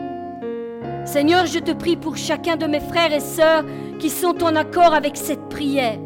Seigneur, 1.05 1.47
je 1.47 1.59
te 1.59 1.73
prie 1.73 1.97
pour 1.97 2.17
chacun 2.17 2.57
de 2.57 2.67
mes 2.67 2.81
frères 2.81 3.13
et 3.13 3.21
sœurs 3.21 3.65
qui 3.99 4.09
sont 4.09 4.43
en 4.45 4.55
accord 4.55 4.95
avec 4.95 5.17
cette 5.17 5.49
prière. 5.49 5.99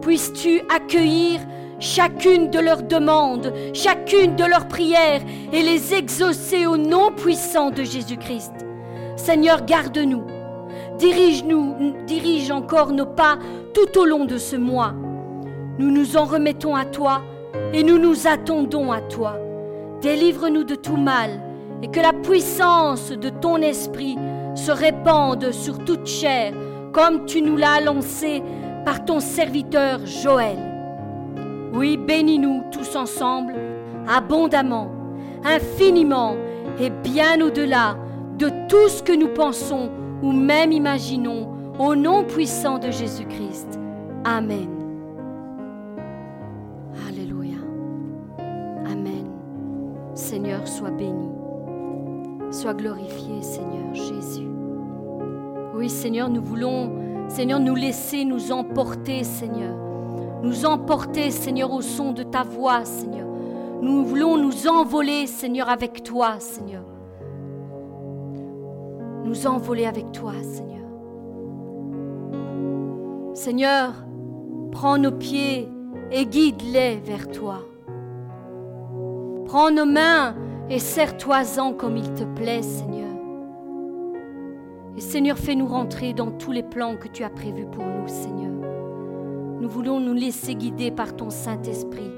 Puisses-tu 0.00 0.62
accueillir 0.74 1.40
chacune 1.78 2.50
de 2.50 2.58
leurs 2.58 2.82
demandes, 2.82 3.52
chacune 3.74 4.34
de 4.36 4.44
leurs 4.44 4.66
prières 4.66 5.20
et 5.52 5.62
les 5.62 5.92
exaucer 5.94 6.66
au 6.66 6.76
nom 6.76 7.12
puissant 7.12 7.70
de 7.70 7.82
Jésus-Christ. 7.82 8.52
Seigneur, 9.16 9.64
garde-nous. 9.64 10.24
Dirige-nous, 10.98 11.94
dirige 12.06 12.50
encore 12.50 12.92
nos 12.92 13.06
pas 13.06 13.38
tout 13.74 13.98
au 13.98 14.06
long 14.06 14.24
de 14.24 14.38
ce 14.38 14.56
mois. 14.56 14.94
Nous 15.78 15.90
nous 15.90 16.16
en 16.16 16.24
remettons 16.24 16.74
à 16.74 16.84
toi 16.84 17.22
et 17.72 17.82
nous 17.82 17.98
nous 17.98 18.26
attendons 18.26 18.90
à 18.90 19.00
toi. 19.00 19.36
Délivre-nous 20.00 20.64
de 20.64 20.74
tout 20.74 20.96
mal 20.96 21.43
et 21.84 21.88
que 21.88 22.00
la 22.00 22.14
puissance 22.14 23.10
de 23.10 23.28
ton 23.28 23.58
esprit 23.58 24.16
se 24.54 24.72
répande 24.72 25.52
sur 25.52 25.78
toute 25.84 26.06
chair, 26.06 26.54
comme 26.94 27.26
tu 27.26 27.42
nous 27.42 27.58
l'as 27.58 27.74
annoncé 27.74 28.42
par 28.86 29.04
ton 29.04 29.20
serviteur 29.20 30.06
Joël. 30.06 30.56
Oui, 31.74 31.98
bénis-nous 31.98 32.62
tous 32.72 32.96
ensemble, 32.96 33.52
abondamment, 34.08 34.90
infiniment 35.44 36.36
et 36.80 36.88
bien 36.88 37.42
au-delà 37.42 37.98
de 38.38 38.48
tout 38.66 38.88
ce 38.88 39.02
que 39.02 39.12
nous 39.12 39.28
pensons 39.28 39.90
ou 40.22 40.32
même 40.32 40.72
imaginons, 40.72 41.50
au 41.78 41.94
nom 41.94 42.24
puissant 42.24 42.78
de 42.78 42.90
Jésus-Christ. 42.90 43.78
Amen. 44.24 44.70
Alléluia. 47.06 47.58
Amen. 48.86 49.26
Seigneur, 50.14 50.66
sois 50.66 50.90
béni. 50.90 51.33
Sois 52.54 52.72
glorifié, 52.72 53.42
Seigneur 53.42 53.92
Jésus. 53.94 54.46
Oui, 55.74 55.90
Seigneur, 55.90 56.30
nous 56.30 56.40
voulons, 56.40 56.88
Seigneur, 57.28 57.58
nous 57.58 57.74
laisser 57.74 58.24
nous 58.24 58.52
emporter, 58.52 59.24
Seigneur. 59.24 59.76
Nous 60.40 60.64
emporter, 60.64 61.32
Seigneur, 61.32 61.72
au 61.72 61.80
son 61.80 62.12
de 62.12 62.22
ta 62.22 62.44
voix, 62.44 62.84
Seigneur. 62.84 63.26
Nous 63.82 64.04
voulons 64.04 64.36
nous 64.36 64.68
envoler, 64.68 65.26
Seigneur, 65.26 65.68
avec 65.68 66.04
toi, 66.04 66.38
Seigneur. 66.38 66.84
Nous 69.24 69.48
envoler 69.48 69.86
avec 69.86 70.12
toi, 70.12 70.34
Seigneur. 70.40 70.86
Seigneur, 73.34 73.94
prends 74.70 74.96
nos 74.96 75.10
pieds 75.10 75.68
et 76.12 76.24
guide-les 76.24 76.98
vers 76.98 77.28
toi. 77.32 77.58
Prends 79.44 79.72
nos 79.72 79.86
mains 79.86 80.36
et 80.70 80.78
serre-toi-en 80.78 81.72
comme 81.72 81.96
il 81.96 82.12
te 82.14 82.24
plaît, 82.24 82.62
Seigneur. 82.62 83.10
Et 84.96 85.00
Seigneur, 85.00 85.36
fais-nous 85.36 85.66
rentrer 85.66 86.14
dans 86.14 86.30
tous 86.30 86.52
les 86.52 86.62
plans 86.62 86.96
que 86.96 87.08
tu 87.08 87.24
as 87.24 87.30
prévus 87.30 87.66
pour 87.66 87.84
nous, 87.84 88.06
Seigneur. 88.06 88.52
Nous 89.60 89.68
voulons 89.68 89.98
nous 89.98 90.14
laisser 90.14 90.54
guider 90.54 90.90
par 90.90 91.16
ton 91.16 91.30
Saint-Esprit. 91.30 92.10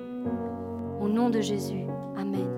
Au 1.00 1.08
nom 1.08 1.30
de 1.30 1.40
Jésus. 1.40 1.86
Amen. 2.16 2.55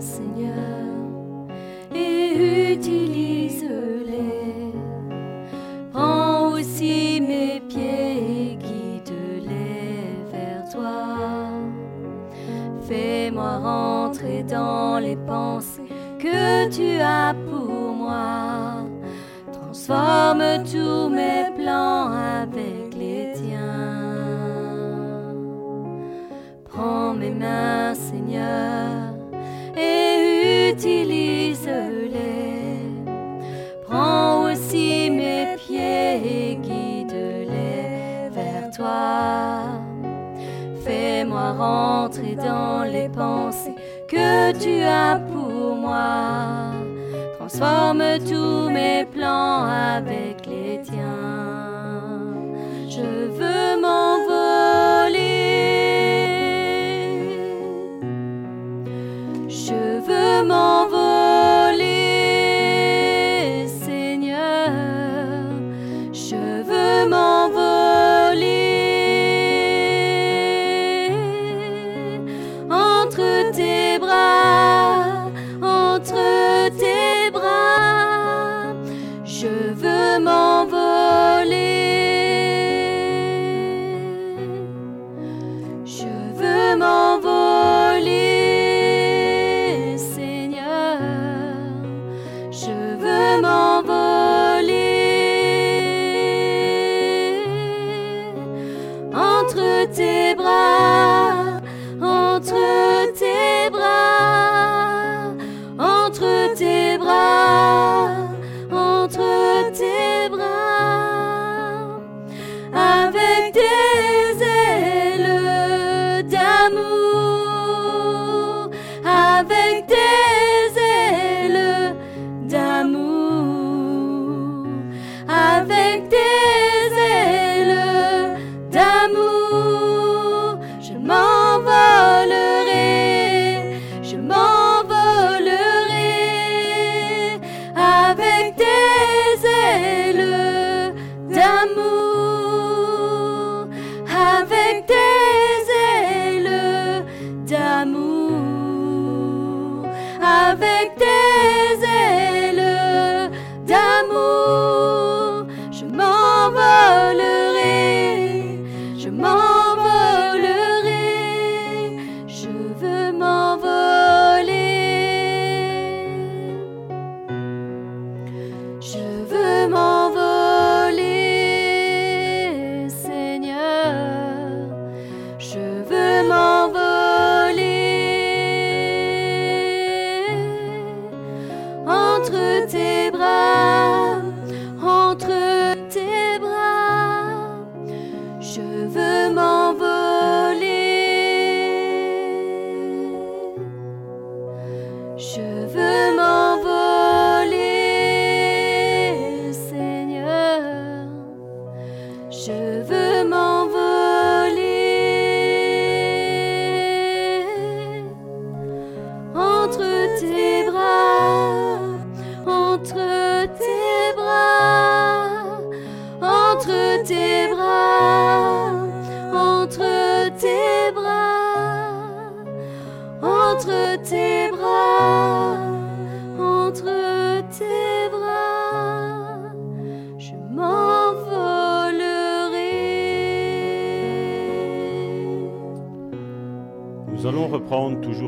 Seigneur, 0.00 0.52
et 1.94 2.72
utilise-les. 2.74 4.72
Prends 5.92 6.52
aussi 6.52 7.20
mes 7.20 7.60
pieds 7.68 8.52
et 8.52 8.56
guide-les 8.56 10.30
vers 10.32 10.64
toi. 10.70 11.06
Fais-moi 12.82 13.58
rentrer 13.58 14.42
dans 14.42 14.98
les 14.98 15.16
pensées 15.16 15.82
que 16.18 16.68
tu 16.68 17.00
as 17.00 17.34
pour 17.50 17.94
moi. 18.02 18.84
Transforme 19.52 20.62
tous 20.64 21.08
mes 21.08 21.50
plans 21.56 22.10
avec 22.42 22.94
les 22.94 23.32
tiens. 23.34 23.56
Prends 26.64 27.14
mes 27.14 27.30
mains, 27.30 27.94
Seigneur, 27.94 28.75
et 29.76 30.70
utilise-les. 30.72 32.16
Prends 33.86 34.50
aussi 34.50 35.10
mes 35.10 35.56
pieds 35.56 36.52
et 36.52 36.56
guide-les 36.56 38.30
vers 38.30 38.70
toi. 38.74 39.80
Fais-moi 40.84 41.52
rentrer 41.52 42.34
dans 42.36 42.84
les 42.84 43.08
pensées 43.08 43.74
que 44.08 44.52
tu 44.52 44.82
as 44.82 45.20
pour 45.32 45.74
moi. 45.76 46.72
Transforme 47.38 48.02
tous 48.28 48.70
mes 48.70 49.04
plans 49.04 49.64
avec 49.64 50.35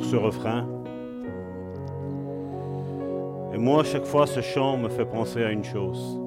ce 0.08 0.16
refrain. 0.16 0.66
Et 3.52 3.58
moi, 3.58 3.84
chaque 3.84 4.06
fois, 4.06 4.26
ce 4.26 4.40
chant 4.40 4.78
me 4.78 4.88
fait 4.88 5.04
penser 5.04 5.44
à 5.44 5.50
une 5.50 5.64
chose. 5.64 6.18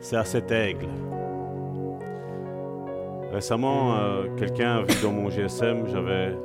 C'est 0.00 0.16
à 0.16 0.24
cet 0.24 0.52
aigle. 0.52 0.88
Récemment, 3.32 3.96
euh, 3.96 4.24
quelqu'un 4.36 4.76
a 4.76 4.82
vu 4.82 5.02
dans 5.02 5.12
mon 5.12 5.30
GSM, 5.30 5.86
j'avais 5.88 6.36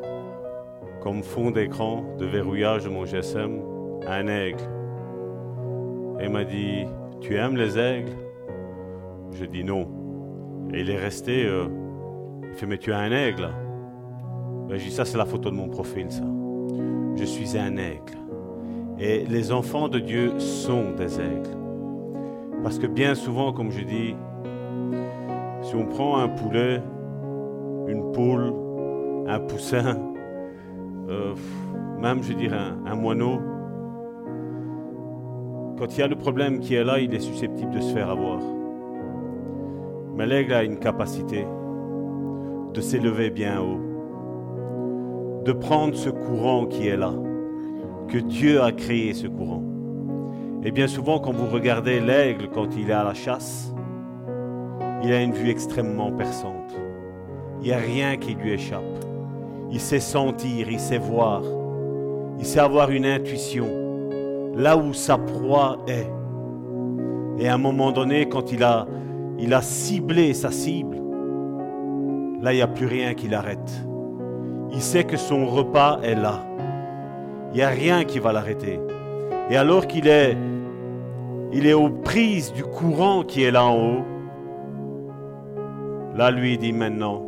comme 1.01 1.21
fond 1.21 1.51
d'écran 1.51 2.03
de 2.17 2.25
verrouillage 2.25 2.85
de 2.85 2.89
mon 2.89 3.05
GSM 3.05 3.61
un 4.07 4.27
aigle. 4.27 4.63
Et 6.19 6.25
il 6.25 6.29
m'a 6.29 6.45
dit, 6.45 6.85
tu 7.19 7.35
aimes 7.35 7.57
les 7.57 7.77
aigles? 7.77 8.11
Je 9.33 9.45
dis 9.45 9.63
non. 9.63 9.87
Et 10.73 10.81
il 10.81 10.89
est 10.89 10.99
resté, 10.99 11.45
euh, 11.45 11.65
il 12.43 12.53
fait, 12.55 12.65
mais 12.65 12.77
tu 12.77 12.93
as 12.93 12.99
un 12.99 13.11
aigle 13.11 13.49
ben, 14.71 14.79
Je 14.79 14.85
dis, 14.85 14.91
ça 14.91 15.03
c'est 15.03 15.17
la 15.17 15.25
photo 15.25 15.49
de 15.49 15.55
mon 15.55 15.67
profil, 15.67 16.09
ça. 16.09 16.23
Je 17.17 17.25
suis 17.25 17.57
un 17.57 17.75
aigle. 17.75 18.17
Et 18.97 19.25
les 19.25 19.51
enfants 19.51 19.89
de 19.89 19.99
Dieu 19.99 20.39
sont 20.39 20.91
des 20.95 21.19
aigles. 21.19 21.57
Parce 22.63 22.79
que 22.79 22.87
bien 22.87 23.13
souvent, 23.13 23.51
comme 23.51 23.69
je 23.69 23.83
dis, 23.83 24.15
si 25.61 25.75
on 25.75 25.87
prend 25.87 26.19
un 26.19 26.29
poulet, 26.29 26.81
une 27.87 28.13
poule, 28.13 28.53
un 29.27 29.41
poussin, 29.41 29.97
euh, 31.09 31.33
même 31.99 32.23
je 32.23 32.31
dirais 32.31 32.57
un, 32.85 32.95
moineau, 32.95 33.41
quand 35.77 35.97
il 35.97 35.99
y 35.99 36.03
a 36.03 36.07
le 36.07 36.15
problème 36.15 36.61
qui 36.61 36.75
est 36.75 36.83
là, 36.85 36.99
il 36.99 37.13
est 37.13 37.19
susceptible 37.19 37.71
de 37.71 37.81
se 37.81 37.93
faire 37.93 38.09
avoir. 38.09 38.39
Mais 40.15 40.25
l'aigle 40.25 40.53
a 40.53 40.63
une 40.63 40.79
capacité 40.79 41.45
de 42.73 42.79
s'élever 42.79 43.31
bien 43.31 43.59
haut, 43.59 43.90
de 45.43 45.51
prendre 45.51 45.95
ce 45.95 46.09
courant 46.09 46.65
qui 46.65 46.87
est 46.87 46.97
là, 46.97 47.13
que 48.07 48.17
Dieu 48.17 48.61
a 48.61 48.71
créé 48.71 49.13
ce 49.13 49.27
courant. 49.27 49.63
Et 50.63 50.71
bien 50.71 50.87
souvent, 50.87 51.19
quand 51.19 51.31
vous 51.31 51.47
regardez 51.47 51.99
l'aigle 51.99 52.47
quand 52.49 52.75
il 52.77 52.89
est 52.89 52.93
à 52.93 53.03
la 53.03 53.13
chasse, 53.13 53.73
il 55.03 55.11
a 55.11 55.21
une 55.21 55.33
vue 55.33 55.49
extrêmement 55.49 56.11
perçante. 56.11 56.75
Il 57.61 57.67
n'y 57.67 57.73
a 57.73 57.77
rien 57.77 58.17
qui 58.17 58.35
lui 58.35 58.51
échappe. 58.53 58.83
Il 59.71 59.79
sait 59.79 59.99
sentir, 59.99 60.69
il 60.69 60.79
sait 60.79 60.99
voir. 60.99 61.41
Il 62.39 62.45
sait 62.45 62.59
avoir 62.59 62.91
une 62.91 63.05
intuition 63.05 63.67
là 64.55 64.77
où 64.77 64.93
sa 64.93 65.17
proie 65.17 65.77
est. 65.87 66.07
Et 67.39 67.47
à 67.47 67.55
un 67.55 67.57
moment 67.57 67.91
donné, 67.91 68.27
quand 68.29 68.51
il 68.51 68.63
a, 68.63 68.87
il 69.39 69.53
a 69.53 69.61
ciblé 69.61 70.33
sa 70.33 70.51
cible, 70.51 70.97
là, 72.41 72.53
il 72.53 72.57
n'y 72.57 72.61
a 72.61 72.67
plus 72.67 72.85
rien 72.85 73.13
qui 73.13 73.27
l'arrête. 73.27 73.87
Il 74.71 74.81
sait 74.81 75.03
que 75.03 75.17
son 75.17 75.45
repas 75.45 75.99
est 76.01 76.15
là. 76.15 76.45
Il 77.51 77.57
n'y 77.57 77.63
a 77.63 77.69
rien 77.69 78.03
qui 78.05 78.19
va 78.19 78.31
l'arrêter. 78.31 78.79
Et 79.49 79.57
alors 79.57 79.87
qu'il 79.87 80.07
est, 80.07 80.37
il 81.51 81.67
est 81.67 81.73
aux 81.73 81.89
prises 81.89 82.53
du 82.53 82.63
courant 82.63 83.23
qui 83.23 83.43
est 83.43 83.51
là 83.51 83.65
en 83.65 83.75
haut, 83.75 84.05
Là, 86.15 86.29
lui 86.29 86.57
dit 86.57 86.73
maintenant, 86.73 87.23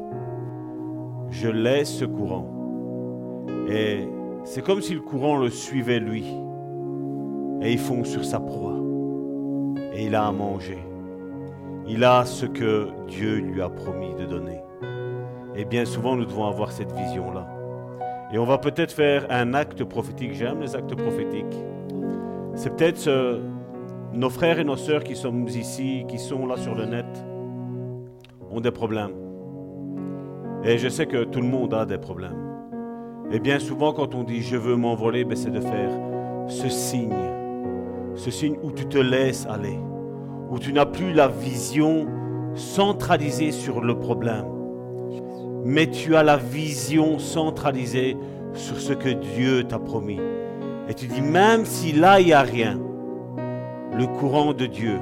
je 1.29 1.47
laisse 1.47 1.89
ce 1.89 2.03
courant. 2.03 2.49
Et 3.69 4.09
c'est 4.43 4.61
comme 4.61 4.81
si 4.81 4.93
le 4.93 4.99
courant 4.99 5.37
le 5.37 5.49
suivait 5.49 6.01
lui. 6.01 6.25
Et 7.61 7.71
il 7.71 7.79
fonce 7.79 8.09
sur 8.09 8.25
sa 8.25 8.41
proie. 8.41 8.75
Et 9.93 10.05
il 10.05 10.15
a 10.15 10.27
à 10.27 10.31
manger. 10.33 10.79
Il 11.87 12.03
a 12.03 12.25
ce 12.25 12.45
que 12.45 12.89
Dieu 13.07 13.37
lui 13.37 13.61
a 13.61 13.69
promis 13.69 14.13
de 14.15 14.25
donner. 14.25 14.59
Et 15.55 15.65
bien 15.65 15.85
souvent, 15.85 16.15
nous 16.15 16.25
devons 16.25 16.47
avoir 16.47 16.71
cette 16.71 16.91
vision-là. 16.91 17.47
Et 18.31 18.37
on 18.37 18.45
va 18.45 18.57
peut-être 18.57 18.91
faire 18.91 19.27
un 19.29 19.53
acte 19.53 19.83
prophétique. 19.83 20.33
J'aime 20.33 20.61
les 20.61 20.75
actes 20.75 20.95
prophétiques. 20.95 21.57
C'est 22.55 22.75
peut-être 22.75 23.41
nos 24.13 24.29
frères 24.29 24.59
et 24.59 24.63
nos 24.63 24.75
sœurs 24.75 25.03
qui 25.03 25.15
sommes 25.15 25.47
ici, 25.47 26.05
qui 26.07 26.17
sont 26.17 26.45
là 26.45 26.57
sur 26.57 26.75
le 26.75 26.85
net 26.85 27.05
ont 28.53 28.61
des 28.61 28.71
problèmes. 28.71 29.13
Et 30.63 30.77
je 30.77 30.87
sais 30.87 31.07
que 31.07 31.23
tout 31.23 31.41
le 31.41 31.47
monde 31.47 31.73
a 31.73 31.85
des 31.85 31.97
problèmes. 31.97 32.37
Et 33.31 33.39
bien 33.39 33.59
souvent, 33.59 33.93
quand 33.93 34.15
on 34.15 34.23
dit 34.23 34.41
je 34.41 34.55
veux 34.55 34.75
m'envoler, 34.75 35.25
ben, 35.25 35.35
c'est 35.35 35.51
de 35.51 35.59
faire 35.59 35.91
ce 36.47 36.69
signe. 36.69 37.13
Ce 38.15 38.29
signe 38.29 38.57
où 38.61 38.71
tu 38.71 38.85
te 38.85 38.97
laisses 38.97 39.47
aller. 39.47 39.77
Où 40.49 40.59
tu 40.59 40.71
n'as 40.71 40.85
plus 40.85 41.13
la 41.13 41.27
vision 41.27 42.05
centralisée 42.53 43.51
sur 43.51 43.81
le 43.81 43.97
problème. 43.97 44.45
Mais 45.65 45.87
tu 45.87 46.15
as 46.15 46.23
la 46.23 46.37
vision 46.37 47.19
centralisée 47.19 48.17
sur 48.53 48.79
ce 48.79 48.93
que 48.93 49.09
Dieu 49.09 49.63
t'a 49.63 49.79
promis. 49.79 50.19
Et 50.89 50.93
tu 50.93 51.07
dis, 51.07 51.21
même 51.21 51.65
si 51.65 51.91
là, 51.91 52.19
il 52.19 52.27
n'y 52.27 52.33
a 52.33 52.41
rien, 52.41 52.79
le 53.97 54.05
courant 54.05 54.53
de 54.53 54.65
Dieu, 54.65 54.99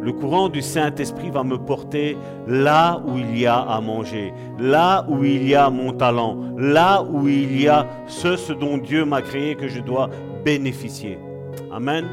le 0.00 0.12
courant 0.12 0.48
du 0.48 0.62
Saint-Esprit 0.62 1.30
va 1.30 1.42
me 1.42 1.58
porter 1.58 2.16
là 2.46 3.02
où 3.06 3.18
il 3.18 3.38
y 3.38 3.46
a 3.46 3.58
à 3.58 3.80
manger, 3.80 4.32
là 4.58 5.04
où 5.08 5.24
il 5.24 5.46
y 5.46 5.54
a 5.54 5.70
mon 5.70 5.92
talent, 5.92 6.36
là 6.56 7.02
où 7.02 7.28
il 7.28 7.60
y 7.60 7.68
a 7.68 7.86
ce, 8.06 8.36
ce 8.36 8.52
dont 8.52 8.78
Dieu 8.78 9.04
m'a 9.04 9.22
créé 9.22 9.56
que 9.56 9.68
je 9.68 9.80
dois 9.80 10.08
bénéficier. 10.44 11.18
Amen. 11.70 12.06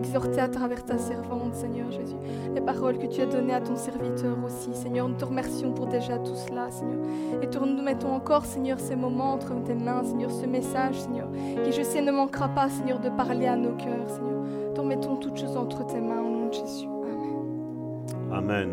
Exhorté 0.00 0.40
à 0.40 0.48
travers 0.48 0.84
ta 0.84 0.98
servante, 0.98 1.54
Seigneur 1.54 1.90
Jésus. 1.90 2.16
Les 2.54 2.60
paroles 2.60 2.98
que 2.98 3.06
tu 3.06 3.20
as 3.20 3.26
données 3.26 3.54
à 3.54 3.60
ton 3.60 3.76
serviteur 3.76 4.36
aussi, 4.44 4.74
Seigneur. 4.74 5.08
Nous 5.08 5.16
te 5.16 5.24
remercions 5.24 5.72
pour 5.72 5.86
déjà 5.86 6.18
tout 6.18 6.34
cela, 6.34 6.70
Seigneur. 6.70 6.98
Et 7.42 7.46
nous 7.46 7.82
mettons 7.82 8.12
encore, 8.12 8.44
Seigneur, 8.44 8.80
ces 8.80 8.96
moments 8.96 9.34
entre 9.34 9.54
tes 9.62 9.74
mains, 9.74 10.02
Seigneur, 10.02 10.30
ce 10.30 10.46
message, 10.46 11.00
Seigneur, 11.00 11.28
qui 11.64 11.72
je 11.72 11.82
sais 11.82 12.00
ne 12.00 12.10
manquera 12.10 12.48
pas, 12.48 12.68
Seigneur, 12.68 12.98
de 13.00 13.10
parler 13.10 13.46
à 13.46 13.56
nos 13.56 13.76
cœurs, 13.76 14.08
Seigneur. 14.08 14.42
Nous 14.76 14.84
mettons 14.84 15.16
toutes 15.16 15.36
choses 15.36 15.56
entre 15.56 15.86
tes 15.86 16.00
mains, 16.00 16.22
au 16.22 16.30
nom 16.30 16.48
de 16.48 16.54
Jésus. 16.54 16.88
Amen. 18.32 18.32
Amen. 18.32 18.70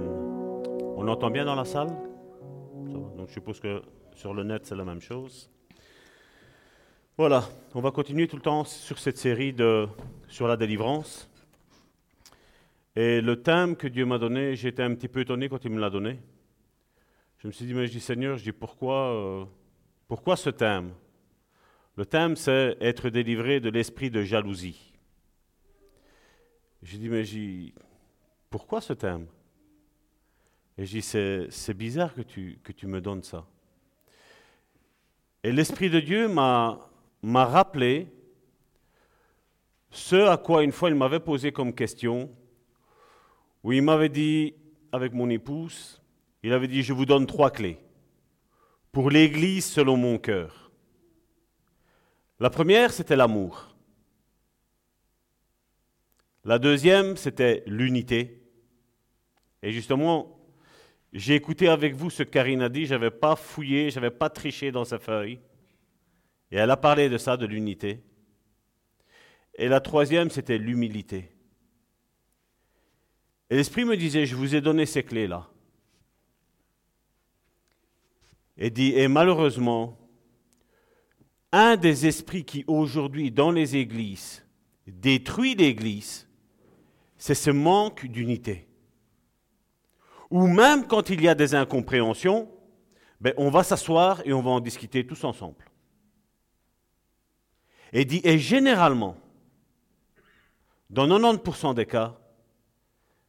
On 0.95 1.07
entend 1.07 1.29
bien 1.29 1.45
dans 1.45 1.55
la 1.55 1.65
salle? 1.65 1.89
Donc 3.17 3.27
je 3.27 3.33
suppose 3.33 3.59
que 3.59 3.81
sur 4.13 4.33
le 4.33 4.43
net, 4.43 4.65
c'est 4.65 4.75
la 4.75 4.85
même 4.85 5.01
chose. 5.01 5.51
Voilà, 7.19 7.49
on 7.73 7.81
va 7.81 7.89
continuer 7.89 8.27
tout 8.27 8.35
le 8.35 8.43
temps 8.43 8.63
sur 8.63 8.99
cette 8.99 9.17
série 9.17 9.51
de, 9.51 9.87
sur 10.27 10.47
la 10.47 10.55
délivrance. 10.55 11.27
Et 12.95 13.21
le 13.21 13.41
thème 13.41 13.75
que 13.75 13.87
Dieu 13.87 14.05
m'a 14.05 14.19
donné, 14.19 14.55
j'étais 14.55 14.83
un 14.83 14.93
petit 14.93 15.07
peu 15.07 15.21
étonné 15.21 15.49
quand 15.49 15.65
il 15.65 15.71
me 15.71 15.79
l'a 15.79 15.89
donné. 15.89 16.19
Je 17.39 17.47
me 17.47 17.51
suis 17.51 17.65
dit, 17.65 17.73
mais 17.73 17.87
je 17.87 17.93
dis 17.93 18.01
Seigneur, 18.01 18.37
je 18.37 18.43
dis 18.43 18.51
pourquoi, 18.51 19.15
euh, 19.15 19.45
pourquoi 20.07 20.35
ce 20.35 20.51
thème? 20.51 20.91
Le 21.95 22.05
thème, 22.05 22.35
c'est 22.35 22.77
être 22.81 23.09
délivré 23.09 23.59
de 23.59 23.71
l'esprit 23.71 24.11
de 24.11 24.21
jalousie. 24.21 24.93
J'ai 26.83 26.99
dit, 26.99 27.09
mais 27.09 27.23
j'ai 27.23 27.73
pourquoi 28.47 28.79
ce 28.79 28.93
thème? 28.93 29.25
Et 30.77 30.85
j'ai 30.85 30.99
dit, 30.99 31.47
c'est 31.49 31.73
bizarre 31.73 32.13
que 32.13 32.71
tu 32.71 32.85
me 32.85 33.01
donnes 33.01 33.23
ça. 33.23 33.43
Et 35.43 35.51
l'Esprit 35.51 35.89
de 35.89 35.99
Dieu 35.99 36.27
m'a 36.27 36.87
m'a 37.21 37.45
rappelé 37.45 38.07
ce 39.89 40.15
à 40.15 40.37
quoi 40.37 40.63
une 40.63 40.71
fois 40.71 40.89
il 40.89 40.95
m'avait 40.95 41.19
posé 41.19 41.51
comme 41.51 41.73
question, 41.73 42.29
où 43.63 43.73
il 43.73 43.81
m'avait 43.81 44.09
dit, 44.09 44.53
avec 44.91 45.13
mon 45.13 45.29
épouse, 45.29 46.01
il 46.43 46.53
avait 46.53 46.67
dit, 46.67 46.83
je 46.83 46.93
vous 46.93 47.05
donne 47.05 47.25
trois 47.25 47.51
clés 47.51 47.79
pour 48.91 49.09
l'Église 49.09 49.65
selon 49.65 49.97
mon 49.97 50.17
cœur. 50.17 50.71
La 52.39 52.49
première, 52.49 52.93
c'était 52.93 53.15
l'amour. 53.15 53.75
La 56.45 56.59
deuxième, 56.59 57.17
c'était 57.17 57.63
l'unité. 57.65 58.41
Et 59.63 59.71
justement, 59.71 60.39
j'ai 61.11 61.35
écouté 61.35 61.67
avec 61.67 61.95
vous 61.95 62.09
ce 62.09 62.23
que 62.23 62.29
Karine 62.29 62.61
a 62.61 62.69
dit, 62.69 62.85
je 62.85 62.93
n'avais 62.93 63.11
pas 63.11 63.35
fouillé, 63.35 63.89
je 63.89 63.99
n'avais 63.99 64.15
pas 64.15 64.29
triché 64.29 64.71
dans 64.71 64.85
sa 64.85 64.99
feuille. 64.99 65.39
Et 66.51 66.57
elle 66.57 66.71
a 66.71 66.77
parlé 66.77 67.09
de 67.09 67.17
ça, 67.17 67.37
de 67.37 67.45
l'unité. 67.45 68.03
Et 69.55 69.67
la 69.67 69.81
troisième, 69.81 70.29
c'était 70.29 70.57
l'humilité. 70.57 71.29
Et 73.49 73.55
l'Esprit 73.55 73.85
me 73.85 73.97
disait, 73.97 74.25
je 74.25 74.35
vous 74.35 74.55
ai 74.55 74.61
donné 74.61 74.85
ces 74.85 75.03
clés-là. 75.03 75.49
Et 78.57 78.69
dit, 78.69 78.93
et 78.93 79.07
malheureusement, 79.07 79.97
un 81.51 81.77
des 81.77 82.07
esprits 82.07 82.43
qui 82.43 82.65
aujourd'hui, 82.67 83.31
dans 83.31 83.51
les 83.51 83.75
églises, 83.75 84.45
détruit 84.85 85.55
l'Église, 85.55 86.27
c'est 87.17 87.35
ce 87.35 87.51
manque 87.51 88.05
d'unité. 88.05 88.67
Ou 90.29 90.47
même 90.47 90.87
quand 90.87 91.09
il 91.09 91.21
y 91.21 91.27
a 91.27 91.35
des 91.35 91.55
incompréhensions, 91.55 92.49
ben, 93.21 93.33
on 93.37 93.49
va 93.49 93.63
s'asseoir 93.63 94.21
et 94.25 94.33
on 94.33 94.41
va 94.41 94.51
en 94.51 94.59
discuter 94.59 95.05
tous 95.05 95.23
ensemble. 95.23 95.66
Et 97.97 98.05
dit, 98.05 98.21
généralement, 98.37 99.17
dans 100.91 101.07
90% 101.07 101.73
des 101.73 101.87
cas, 101.87 102.15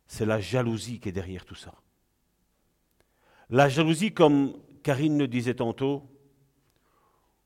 c'est 0.07 0.27
la 0.27 0.41
jalousie 0.41 1.01
qui 1.01 1.09
est 1.09 1.13
derrière 1.13 1.47
tout 1.47 1.55
ça. 1.55 1.73
La 3.49 3.71
jalousie, 3.71 4.13
comme 4.13 4.53
Karine 4.83 5.19
le 5.19 5.27
disait 5.27 5.55
tantôt, 5.55 6.03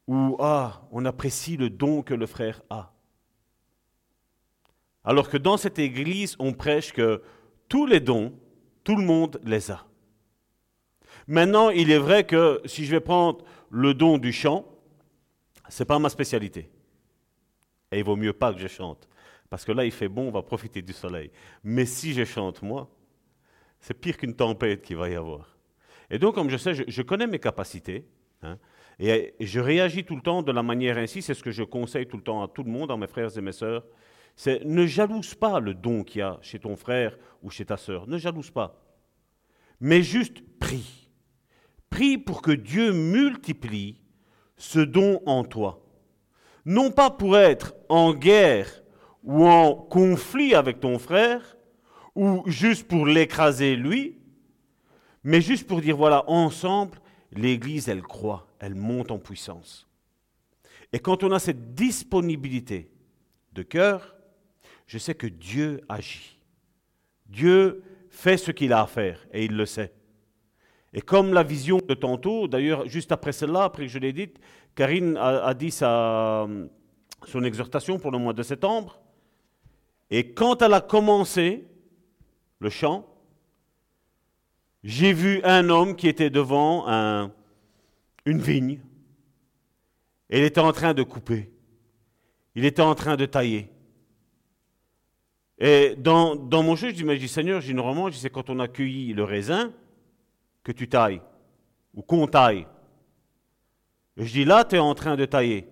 où 0.09 0.35
ah, 0.41 0.83
on 0.91 1.05
apprécie 1.05 1.57
le 1.57 1.71
don 1.71 2.03
que 2.03 2.13
le 2.13 2.27
frère 2.27 2.61
a. 2.71 2.93
Alors 5.05 5.29
que 5.31 5.37
dans 5.37 5.57
cette 5.57 5.79
église, 5.79 6.35
on 6.41 6.53
prêche 6.53 6.93
que 6.93 7.23
tous 7.69 7.87
les 7.87 8.01
dons, 8.01 8.35
tout 8.83 8.97
le 8.97 9.05
monde 9.05 9.41
les 9.45 9.71
a. 9.71 9.87
Maintenant, 11.29 11.71
il 11.71 11.93
est 11.93 11.99
vrai 11.99 12.27
que 12.27 12.61
si 12.65 12.85
je 12.85 12.91
vais 12.91 13.01
prendre 13.01 13.45
le 13.71 13.95
don 13.95 14.19
du 14.19 14.33
chant, 14.33 14.67
ce 15.69 15.85
n'est 15.85 15.87
pas 15.87 16.01
ma 16.01 16.09
spécialité. 16.09 16.72
Et 17.93 17.99
il 17.99 18.05
vaut 18.05 18.17
mieux 18.17 18.33
pas 18.33 18.53
que 18.53 18.59
je 18.59 18.69
chante. 18.69 19.09
Parce 19.51 19.65
que 19.67 19.73
là, 19.73 19.85
il 19.85 19.93
fait 19.93 20.09
bon, 20.09 20.29
on 20.29 20.31
va 20.31 20.43
profiter 20.43 20.81
du 20.81 20.95
soleil. 20.95 21.31
Mais 21.63 21.85
si 21.85 22.15
je 22.15 22.25
chante, 22.25 22.63
moi, 22.63 22.91
c'est 23.81 23.93
pire 23.95 24.17
qu'une 24.17 24.35
tempête 24.35 24.81
qu'il 24.81 24.97
va 24.97 25.11
y 25.11 25.15
avoir. 25.15 25.59
Et 26.11 26.19
donc, 26.19 26.35
comme 26.35 26.49
je 26.49 26.57
sais, 26.57 26.73
je, 26.75 27.03
connais 27.03 27.27
mes 27.27 27.39
capacités. 27.39 28.07
Hein, 28.43 28.59
et, 28.99 29.35
je 29.41 29.61
réagis 29.61 30.05
tout 30.05 30.17
le 30.17 30.23
temps 30.23 30.43
de 30.43 30.53
la 30.53 30.63
manière 30.63 30.97
ainsi. 30.97 31.21
C'est 31.21 31.35
ce 31.35 31.43
que 31.43 31.51
je 31.51 31.63
conseille 31.63 32.07
tout 32.07 32.17
le 32.17 32.23
temps 32.23 32.43
à 32.43 32.49
tout 32.49 32.63
le 32.63 32.71
monde, 32.71 32.91
à 32.91 32.97
mes 32.97 33.07
frères 33.07 33.37
et 33.37 33.41
mes 33.43 33.53
sœurs. 33.53 33.85
C'est 34.37 34.65
ne 34.65 34.87
jalouse 34.87 35.35
pas 35.35 35.61
le 35.61 35.75
don 35.75 36.03
qu'il 36.03 36.21
y 36.21 36.23
a 36.23 36.39
chez 36.41 36.59
ton 36.59 36.75
frère 36.75 37.19
ou 37.43 37.51
chez 37.51 37.67
ta 37.67 37.77
sœur. 37.77 38.07
Ne 38.07 38.17
jalouse 38.17 38.51
pas. 38.51 38.83
Mais 39.81 40.03
juste 40.03 40.41
prie. 40.59 41.11
Prie 41.91 42.17
pour 42.17 42.41
que 42.41 42.53
Dieu 42.53 42.93
multiplie 42.93 44.01
ce 44.57 44.79
don 44.79 45.21
en 45.27 45.45
toi 45.45 45.82
non 46.65 46.91
pas 46.91 47.11
pour 47.11 47.37
être 47.37 47.75
en 47.89 48.15
guerre 48.15 48.83
ou 49.25 49.47
en 49.47 49.75
conflit 49.75 50.55
avec 50.55 50.81
ton 50.81 50.99
frère, 50.99 51.57
ou 52.15 52.43
juste 52.47 52.87
pour 52.89 53.07
l'écraser 53.07 53.77
lui, 53.77 54.19
mais 55.25 55.41
juste 55.41 55.67
pour 55.67 55.81
dire, 55.81 55.97
voilà, 55.97 56.29
ensemble, 56.29 56.99
l'Église, 57.33 57.89
elle 57.89 58.03
croit, 58.03 58.47
elle 58.59 58.75
monte 58.75 59.11
en 59.11 59.19
puissance. 59.19 59.89
Et 60.93 60.99
quand 60.99 61.23
on 61.23 61.33
a 61.33 61.39
cette 61.39 61.75
disponibilité 61.75 62.91
de 63.53 63.63
cœur, 63.63 64.17
je 64.87 64.99
sais 64.99 65.15
que 65.15 65.27
Dieu 65.27 65.81
agit. 65.89 66.39
Dieu 67.27 67.83
fait 68.11 68.37
ce 68.37 68.51
qu'il 68.51 68.73
a 68.73 68.83
à 68.83 68.87
faire, 68.87 69.27
et 69.33 69.45
il 69.45 69.57
le 69.57 69.65
sait. 69.65 69.93
Et 70.93 71.01
comme 71.01 71.33
la 71.33 71.43
vision 71.43 71.79
de 71.79 71.95
tantôt, 71.95 72.49
d'ailleurs, 72.49 72.87
juste 72.87 73.13
après 73.13 73.33
cela, 73.33 73.65
après 73.65 73.87
que 73.87 73.93
je 73.93 73.99
l'ai 73.99 74.13
dite, 74.13 74.39
Karine 74.75 75.17
a, 75.17 75.55
dit 75.55 75.71
sa, 75.71 76.47
son 77.27 77.45
exhortation 77.45 77.99
pour 77.99 78.11
le 78.11 78.19
mois 78.19 78.33
de 78.33 78.43
septembre. 78.43 79.01
Et 80.11 80.33
quand 80.33 80.61
elle 80.61 80.75
a 80.75 80.81
commencé 80.81 81.67
le 82.59 82.69
chant, 82.69 83.07
j'ai 84.85 85.13
vu 85.13 85.41
un 85.45 85.69
homme 85.71 85.97
qui 85.97 86.09
était 86.09 86.31
devant 86.31 86.87
un, 86.89 87.33
une 88.27 88.41
vigne. 88.41 88.81
Et 90.29 90.41
il 90.41 90.45
était 90.45 90.61
en 90.61 90.73
train 90.73 90.93
de 90.93 91.03
couper. 91.03 91.51
Il 92.55 92.65
était 92.67 92.83
en 92.83 92.95
train 92.95 93.17
de 93.17 93.25
tailler. 93.25 93.71
Et 95.59 95.95
dans, 95.97 96.35
dans 96.35 96.63
mon 96.63 96.77
jeu, 96.77 96.89
je 96.89 96.95
dis, 96.95 97.05
mais 97.05 97.15
je 97.17 97.21
dis, 97.21 97.29
Seigneur, 97.29 97.61
généralement, 97.61 98.11
je 98.11 98.17
sais 98.17 98.31
quand 98.31 98.51
on 98.51 98.59
a 98.59 98.69
cueilli 98.69 99.13
le 99.15 99.25
raisin, 99.25 99.73
que 100.65 100.73
tu 100.73 100.89
tailles, 100.89 101.23
ou 101.95 102.03
qu'on 102.03 102.27
taille. 102.27 102.67
Et 104.17 104.27
je 104.27 104.33
dis, 104.33 104.45
là, 104.45 104.65
tu 104.65 104.77
es 104.77 104.79
en 104.79 104.95
train 104.95 105.17
de 105.17 105.25
tailler. 105.25 105.69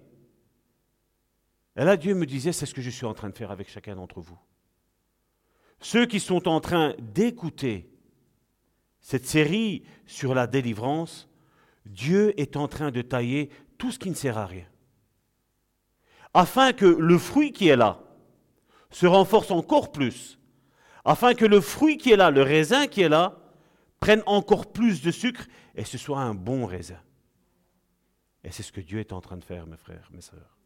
Et 1.76 1.84
là, 1.84 1.97
Dieu 1.97 2.14
me 2.14 2.26
disait, 2.26 2.53
c'est 2.53 2.66
ce 2.66 2.74
que 2.74 2.82
je 2.82 2.91
suis 2.91 3.07
en 3.07 3.14
train 3.14 3.30
de 3.30 3.36
faire 3.36 3.51
avec 3.51 3.68
chacun 3.68 3.97
d'entre 3.97 4.20
vous. 4.20 4.38
Ceux 5.80 6.07
qui 6.07 6.20
sont 6.20 6.49
en 6.49 6.61
train 6.61 6.95
d'écouter 6.99 7.91
cette 9.01 9.26
série 9.26 9.84
sur 10.07 10.34
la 10.34 10.47
délivrance, 10.47 11.28
Dieu 11.86 12.38
est 12.38 12.57
en 12.57 12.68
train 12.68 12.91
de 12.91 13.03
tailler 13.03 13.51
tout 13.78 13.91
ce 13.91 13.99
qui 13.99 14.11
ne 14.11 14.14
sert 14.14 14.36
à 14.36 14.47
rien. 14.47 14.66
Afin 16.34 16.72
que 16.72 16.84
le 16.84 17.18
fruit 17.18 17.53
qui 17.53 17.68
est 17.68 17.76
là 17.76 18.01
se 18.91 19.07
renforce 19.07 19.51
encore 19.51 19.91
plus. 19.91 20.38
Afin 21.05 21.34
que 21.34 21.47
le 21.47 21.61
fruit 21.61 21.97
qui 21.97 22.12
est 22.12 22.16
là, 22.16 22.30
le 22.30 22.43
raisin 22.43 22.86
qui 22.86 23.01
est 23.01 23.09
là, 23.09 23.39
prenne 24.01 24.22
encore 24.26 24.72
plus 24.72 25.03
de 25.03 25.11
sucre 25.11 25.46
et 25.74 25.84
ce 25.84 25.98
soit 25.98 26.20
un 26.20 26.34
bon 26.34 26.66
raisin. 26.66 27.01
Et 28.42 28.51
c'est 28.51 28.62
ce 28.62 28.72
que 28.72 28.80
Dieu 28.80 28.98
est 28.98 29.12
en 29.12 29.20
train 29.20 29.36
de 29.36 29.44
faire, 29.44 29.66
mes 29.66 29.76
frères, 29.76 30.09
mes 30.12 30.22
sœurs. 30.22 30.59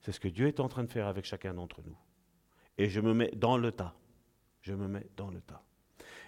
C'est 0.00 0.12
ce 0.12 0.18
que 0.18 0.28
Dieu 0.28 0.48
est 0.48 0.58
en 0.58 0.68
train 0.68 0.82
de 0.82 0.90
faire 0.90 1.06
avec 1.06 1.24
chacun 1.24 1.54
d'entre 1.54 1.82
nous. 1.84 1.96
Et 2.78 2.88
je 2.88 3.00
me 3.00 3.12
mets 3.12 3.30
dans 3.36 3.58
le 3.58 3.70
tas. 3.70 3.94
Je 4.62 4.72
me 4.72 4.88
mets 4.88 5.06
dans 5.16 5.30
le 5.30 5.40
tas. 5.40 5.62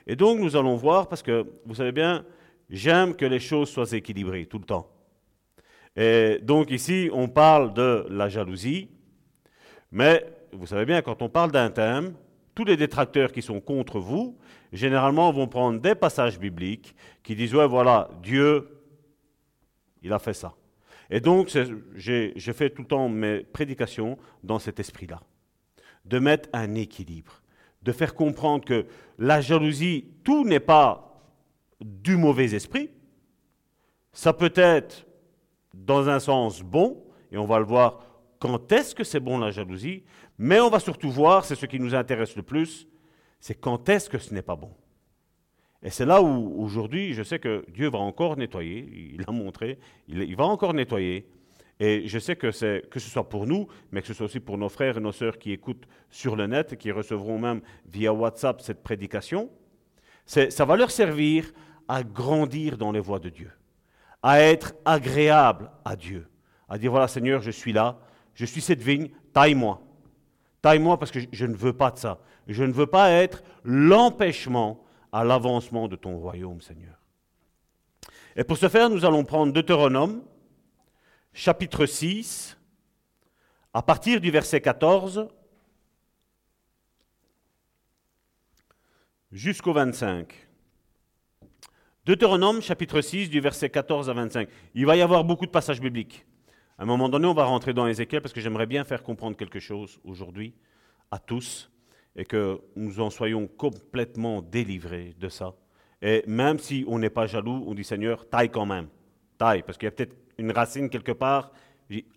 Et 0.07 0.17
donc 0.17 0.39
nous 0.39 0.55
allons 0.55 0.77
voir, 0.77 1.09
parce 1.09 1.23
que 1.23 1.51
vous 1.65 1.75
savez 1.75 1.93
bien, 1.93 2.27
j'aime 2.69 3.17
que 3.17 3.25
les 3.25 3.41
choses 3.41 3.71
soient 3.71 3.91
équilibrées 3.93 4.47
tout 4.47 4.59
le 4.59 4.67
temps. 4.67 4.91
Et 5.97 6.39
donc 6.43 6.71
ici, 6.71 7.09
on 7.13 7.29
parle 7.29 7.73
de 7.73 8.07
la 8.11 8.29
jalousie, 8.29 8.91
mais 9.91 10.27
vous 10.53 10.67
savez 10.67 10.85
bien, 10.85 11.03
quand 11.03 11.23
on 11.23 11.29
parle 11.29 11.53
d'un 11.53 11.71
thème, 11.71 12.15
tous 12.55 12.65
les 12.65 12.77
détracteurs 12.77 13.33
qui 13.33 13.43
sont 13.43 13.61
contre 13.61 13.99
vous, 13.99 14.39
généralement 14.73 15.33
vont 15.33 15.47
prendre 15.47 15.81
des 15.81 15.95
passages 15.95 16.39
bibliques 16.39 16.95
qui 17.23 17.35
disent, 17.35 17.55
ouais, 17.55 17.67
voilà, 17.67 18.11
Dieu, 18.23 18.69
il 20.03 20.13
a 20.13 20.19
fait 20.19 20.35
ça. 20.35 20.55
Et 21.11 21.21
donc, 21.21 21.51
j'ai 21.95 22.53
fait 22.53 22.71
tout 22.71 22.83
le 22.83 22.89
temps 22.89 23.09
mes 23.09 23.41
prédications 23.41 24.19
dans 24.43 24.59
cet 24.59 24.81
esprit-là, 24.81 25.21
de 26.05 26.19
mettre 26.19 26.49
un 26.53 26.75
équilibre, 26.75 27.43
de 27.83 27.93
faire 27.93 28.15
comprendre 28.15 28.65
que 28.65 28.87
la 29.19 29.41
jalousie, 29.41 30.07
tout 30.25 30.45
n'est 30.45 30.61
pas 30.61 31.23
du 31.81 32.17
mauvais 32.17 32.55
esprit, 32.55 32.91
ça 34.13 34.33
peut 34.33 34.53
être 34.55 35.07
dans 35.75 36.09
un 36.09 36.21
sens 36.21 36.63
bon, 36.63 37.05
et 37.31 37.37
on 37.37 37.47
va 37.47 37.59
le 37.59 37.65
voir 37.65 38.01
quand 38.39 38.73
est-ce 38.73 38.95
que 38.95 39.05
c'est 39.05 39.21
bon 39.21 39.39
la 39.39 39.51
jalousie, 39.51 40.05
mais 40.39 40.61
on 40.61 40.71
va 40.71 40.81
surtout 40.81 41.11
voir, 41.11 41.45
c'est 41.45 41.55
ce 41.55 41.67
qui 41.67 41.81
nous 41.81 41.95
intéresse 41.95 42.37
le 42.37 42.43
plus, 42.43 42.87
c'est 43.45 43.57
quand 43.57 43.91
est-ce 43.91 44.09
que 44.09 44.17
ce 44.17 44.33
n'est 44.33 44.41
pas 44.41 44.57
bon? 44.57 44.71
Et 45.83 45.91
c'est 45.91 46.07
là 46.07 46.23
où 46.23 46.63
aujourd'hui, 46.63 47.13
je 47.13 47.23
sais 47.23 47.39
que 47.39 47.63
Dieu 47.69 47.91
va 47.91 47.99
encore 47.99 48.39
nettoyer, 48.39 49.13
il 49.13 49.23
a 49.29 49.33
montré, 49.33 49.79
il, 50.09 50.35
va 50.35 50.45
encore 50.45 50.73
nettoyer. 50.73 51.29
Et 51.79 52.09
je 52.09 52.19
sais 52.19 52.37
que, 52.37 52.47
que 52.89 52.99
ce 52.99 53.11
soit 53.11 53.29
pour 53.29 53.47
nous, 53.47 53.69
mais 53.93 54.01
que 54.01 54.07
ce 54.07 54.15
soit 54.15 54.25
aussi 54.25 54.41
pour 54.41 54.57
nos 54.57 54.71
frères 54.71 54.97
et 54.97 55.01
nos 55.01 55.13
sœurs 55.13 55.37
qui 55.39 55.53
écoutent 55.53 55.87
sur 56.09 56.37
le 56.37 56.47
net, 56.47 56.79
qui 56.79 56.91
recevront 56.91 57.39
même 57.39 57.61
via 57.85 58.15
WhatsApp 58.15 58.63
cette 58.63 58.83
prédication, 58.83 59.51
ça 60.25 60.65
va 60.65 60.77
leur 60.77 60.91
servir 60.91 61.53
à 61.87 62.03
grandir 62.03 62.79
dans 62.79 62.93
les 62.93 63.01
voies 63.01 63.19
de 63.19 63.29
Dieu, 63.29 63.51
à 64.23 64.41
être 64.41 64.73
agréable 64.87 65.71
à 65.85 65.97
Dieu, 65.97 66.27
à 66.67 66.79
dire 66.79 66.93
voilà 66.93 67.09
Seigneur, 67.09 67.43
je 67.43 67.51
suis 67.51 67.75
là, 67.75 67.99
je 68.33 68.47
suis 68.47 68.63
cette 68.63 68.81
vigne, 68.81 69.11
taille-moi. 69.35 69.83
Taille-moi 70.63 70.99
parce 70.99 71.11
que 71.11 71.19
je 71.31 71.45
ne 71.45 71.55
veux 71.55 71.75
pas 71.75 71.91
de 71.91 71.99
ça. 71.99 72.21
Je 72.47 72.65
ne 72.65 72.73
veux 72.73 72.87
pas 72.87 73.11
être 73.11 73.43
l'empêchement 73.65 74.85
à 75.13 75.25
l'avancement 75.25 75.89
de 75.89 75.97
ton 75.97 76.19
royaume, 76.19 76.61
Seigneur. 76.61 76.99
Et 78.37 78.45
pour 78.45 78.59
ce 78.59 78.69
faire, 78.69 78.91
nous 78.91 79.05
allons 79.05 79.25
prendre 79.25 79.53
Deutéronome, 79.53 80.23
chapitre 81.33 81.87
6, 81.87 82.59
à 83.73 83.83
partir 83.83 84.21
du 84.21 84.31
verset 84.31 84.61
14 84.61 85.29
jusqu'au 89.33 89.73
25. 89.73 90.33
Deutéronome, 92.05 92.61
chapitre 92.61 93.01
6, 93.01 93.31
du 93.31 93.41
verset 93.41 93.71
14 93.71 94.11
à 94.11 94.13
25. 94.13 94.49
Il 94.75 94.85
va 94.85 94.97
y 94.97 95.01
avoir 95.01 95.25
beaucoup 95.25 95.47
de 95.47 95.51
passages 95.51 95.81
bibliques. 95.81 96.27
À 96.77 96.83
un 96.83 96.87
moment 96.87 97.09
donné, 97.09 97.27
on 97.27 97.35
va 97.35 97.45
rentrer 97.45 97.73
dans 97.73 97.87
Ézéchiel 97.87 98.21
parce 98.21 98.35
que 98.35 98.41
j'aimerais 98.41 98.67
bien 98.67 98.85
faire 98.85 99.03
comprendre 99.03 99.37
quelque 99.37 99.61
chose 99.61 100.01
aujourd'hui 100.05 100.55
à 101.11 101.19
tous 101.19 101.71
et 102.17 102.25
que 102.25 102.61
nous 102.77 103.01
en 103.01 103.11
soyons 103.11 103.47
complètement 103.47 104.43
délivrés 104.43 105.15
de 105.19 105.29
ça. 105.29 105.55
Et 106.01 106.23
même 106.27 106.59
si 106.59 106.85
on 106.87 106.99
n'est 106.99 107.11
pas 107.11 107.27
jaloux, 107.27 107.65
on 107.67 107.75
dit 107.75 107.85
Seigneur, 107.85 108.29
taille 108.29 108.51
quand 108.51 108.67
même. 108.67 108.89
Taille, 109.39 109.63
parce 109.63 109.79
qu'il 109.79 109.87
y 109.87 109.89
a 109.89 109.91
peut-être 109.91 110.17
une 110.39 110.53
racine 110.53 110.89
quelque 110.91 111.13
part. 111.13 111.53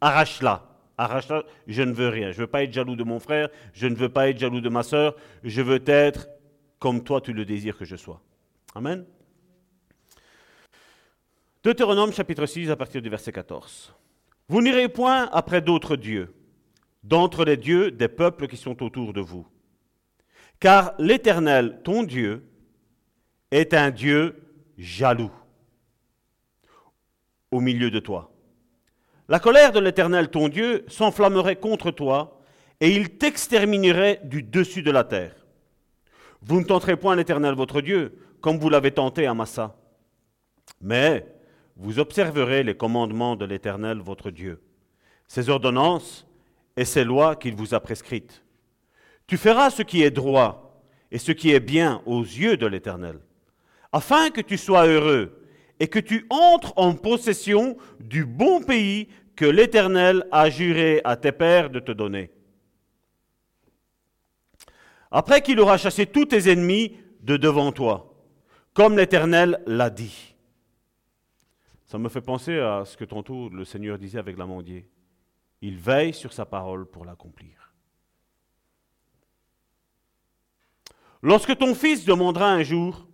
Arrache-la. 0.01 0.67
Arrache-la. 0.97 1.43
Je 1.67 1.81
ne 1.83 1.93
veux 1.93 2.09
rien. 2.09 2.31
Je 2.31 2.37
ne 2.37 2.41
veux 2.41 2.47
pas 2.47 2.63
être 2.63 2.73
jaloux 2.73 2.95
de 2.95 3.03
mon 3.03 3.19
frère. 3.19 3.49
Je 3.73 3.87
ne 3.87 3.95
veux 3.95 4.09
pas 4.09 4.29
être 4.29 4.37
jaloux 4.37 4.61
de 4.61 4.69
ma 4.69 4.83
soeur. 4.83 5.15
Je 5.43 5.61
veux 5.61 5.81
être 5.85 6.27
comme 6.79 7.03
toi, 7.03 7.21
tu 7.21 7.33
le 7.33 7.45
désires 7.45 7.77
que 7.77 7.85
je 7.85 7.95
sois. 7.95 8.21
Amen. 8.75 9.05
Deutéronome 11.63 12.13
chapitre 12.13 12.45
6 12.45 12.69
à 12.69 12.75
partir 12.75 13.01
du 13.01 13.09
verset 13.09 13.31
14. 13.31 13.93
Vous 14.47 14.61
n'irez 14.61 14.87
point 14.87 15.29
après 15.31 15.61
d'autres 15.61 15.95
dieux, 15.95 16.33
d'entre 17.03 17.43
les 17.43 17.57
dieux 17.57 17.91
des 17.91 18.07
peuples 18.07 18.47
qui 18.47 18.57
sont 18.57 18.81
autour 18.83 19.11
de 19.11 19.21
vous 19.21 19.45
car 20.59 20.93
l'Éternel, 20.97 21.81
ton 21.83 22.03
Dieu, 22.03 22.43
est 23.51 23.73
un 23.73 23.91
Dieu 23.91 24.35
jaloux 24.77 25.31
au 27.51 27.59
milieu 27.59 27.91
de 27.91 27.99
toi. 27.99 28.31
La 29.29 29.39
colère 29.39 29.71
de 29.71 29.79
l'Éternel, 29.79 30.29
ton 30.29 30.47
Dieu, 30.47 30.85
s'enflammerait 30.87 31.57
contre 31.57 31.91
toi, 31.91 32.41
et 32.79 32.91
il 32.91 33.17
t'exterminerait 33.17 34.21
du 34.23 34.43
dessus 34.43 34.83
de 34.83 34.91
la 34.91 35.03
terre. 35.03 35.35
Vous 36.41 36.59
ne 36.59 36.65
tenterez 36.65 36.95
point 36.95 37.15
l'Éternel 37.15 37.55
votre 37.55 37.81
Dieu, 37.81 38.19
comme 38.41 38.57
vous 38.57 38.69
l'avez 38.69 38.91
tenté 38.91 39.25
à 39.25 39.33
Massa. 39.33 39.75
Mais 40.81 41.25
vous 41.75 41.99
observerez 41.99 42.63
les 42.63 42.75
commandements 42.75 43.35
de 43.35 43.45
l'Éternel 43.45 43.99
votre 43.99 44.29
Dieu, 44.29 44.61
ses 45.27 45.49
ordonnances 45.49 46.27
et 46.75 46.85
ses 46.85 47.03
lois 47.03 47.35
qu'il 47.35 47.55
vous 47.55 47.73
a 47.73 47.79
prescrites 47.79 48.43
tu 49.27 49.37
feras 49.37 49.69
ce 49.69 49.83
qui 49.83 50.01
est 50.01 50.11
droit 50.11 50.81
et 51.11 51.17
ce 51.17 51.31
qui 51.31 51.51
est 51.51 51.59
bien 51.59 52.01
aux 52.05 52.21
yeux 52.21 52.57
de 52.57 52.65
l'Éternel, 52.65 53.19
afin 53.91 54.29
que 54.29 54.41
tu 54.41 54.57
sois 54.57 54.87
heureux 54.87 55.45
et 55.79 55.87
que 55.87 55.99
tu 55.99 56.25
entres 56.29 56.73
en 56.77 56.95
possession 56.95 57.77
du 57.99 58.25
bon 58.25 58.61
pays 58.61 59.09
que 59.35 59.45
l'Éternel 59.45 60.25
a 60.31 60.49
juré 60.49 61.01
à 61.03 61.15
tes 61.15 61.31
pères 61.31 61.69
de 61.69 61.79
te 61.79 61.91
donner. 61.91 62.31
Après 65.11 65.41
qu'il 65.41 65.59
aura 65.59 65.77
chassé 65.77 66.05
tous 66.05 66.25
tes 66.25 66.51
ennemis 66.51 66.97
de 67.21 67.37
devant 67.37 67.71
toi, 67.71 68.15
comme 68.73 68.97
l'Éternel 68.97 69.61
l'a 69.65 69.89
dit. 69.89 70.35
Ça 71.85 71.97
me 71.97 72.09
fait 72.09 72.21
penser 72.21 72.59
à 72.59 72.83
ce 72.85 72.97
que 72.97 73.05
tantôt 73.05 73.49
le 73.49 73.63
Seigneur 73.63 73.97
disait 73.97 74.19
avec 74.19 74.37
l'amandier. 74.37 74.89
Il 75.61 75.77
veille 75.77 76.13
sur 76.13 76.33
sa 76.33 76.45
parole 76.45 76.85
pour 76.85 77.05
l'accomplir. 77.05 77.56
Lorsque 81.21 81.57
ton 81.57 81.73
fils 81.73 82.05
demandera 82.05 82.51
un 82.51 82.63
jour, 82.63 83.07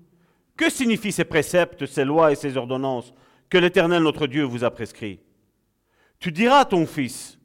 que 0.57 0.69
signifient 0.69 1.11
ces 1.11 1.23
préceptes, 1.23 1.85
ces 1.85 2.05
lois 2.05 2.31
et 2.31 2.35
ces 2.35 2.57
ordonnances 2.57 3.13
que 3.49 3.57
l'Éternel 3.57 4.03
notre 4.03 4.27
Dieu 4.27 4.43
vous 4.43 4.63
a 4.63 4.71
prescrits? 4.71 5.19
Tu 6.19 6.31
diras 6.31 6.59
à 6.59 6.65
ton 6.65 6.85
fils, 6.85 7.39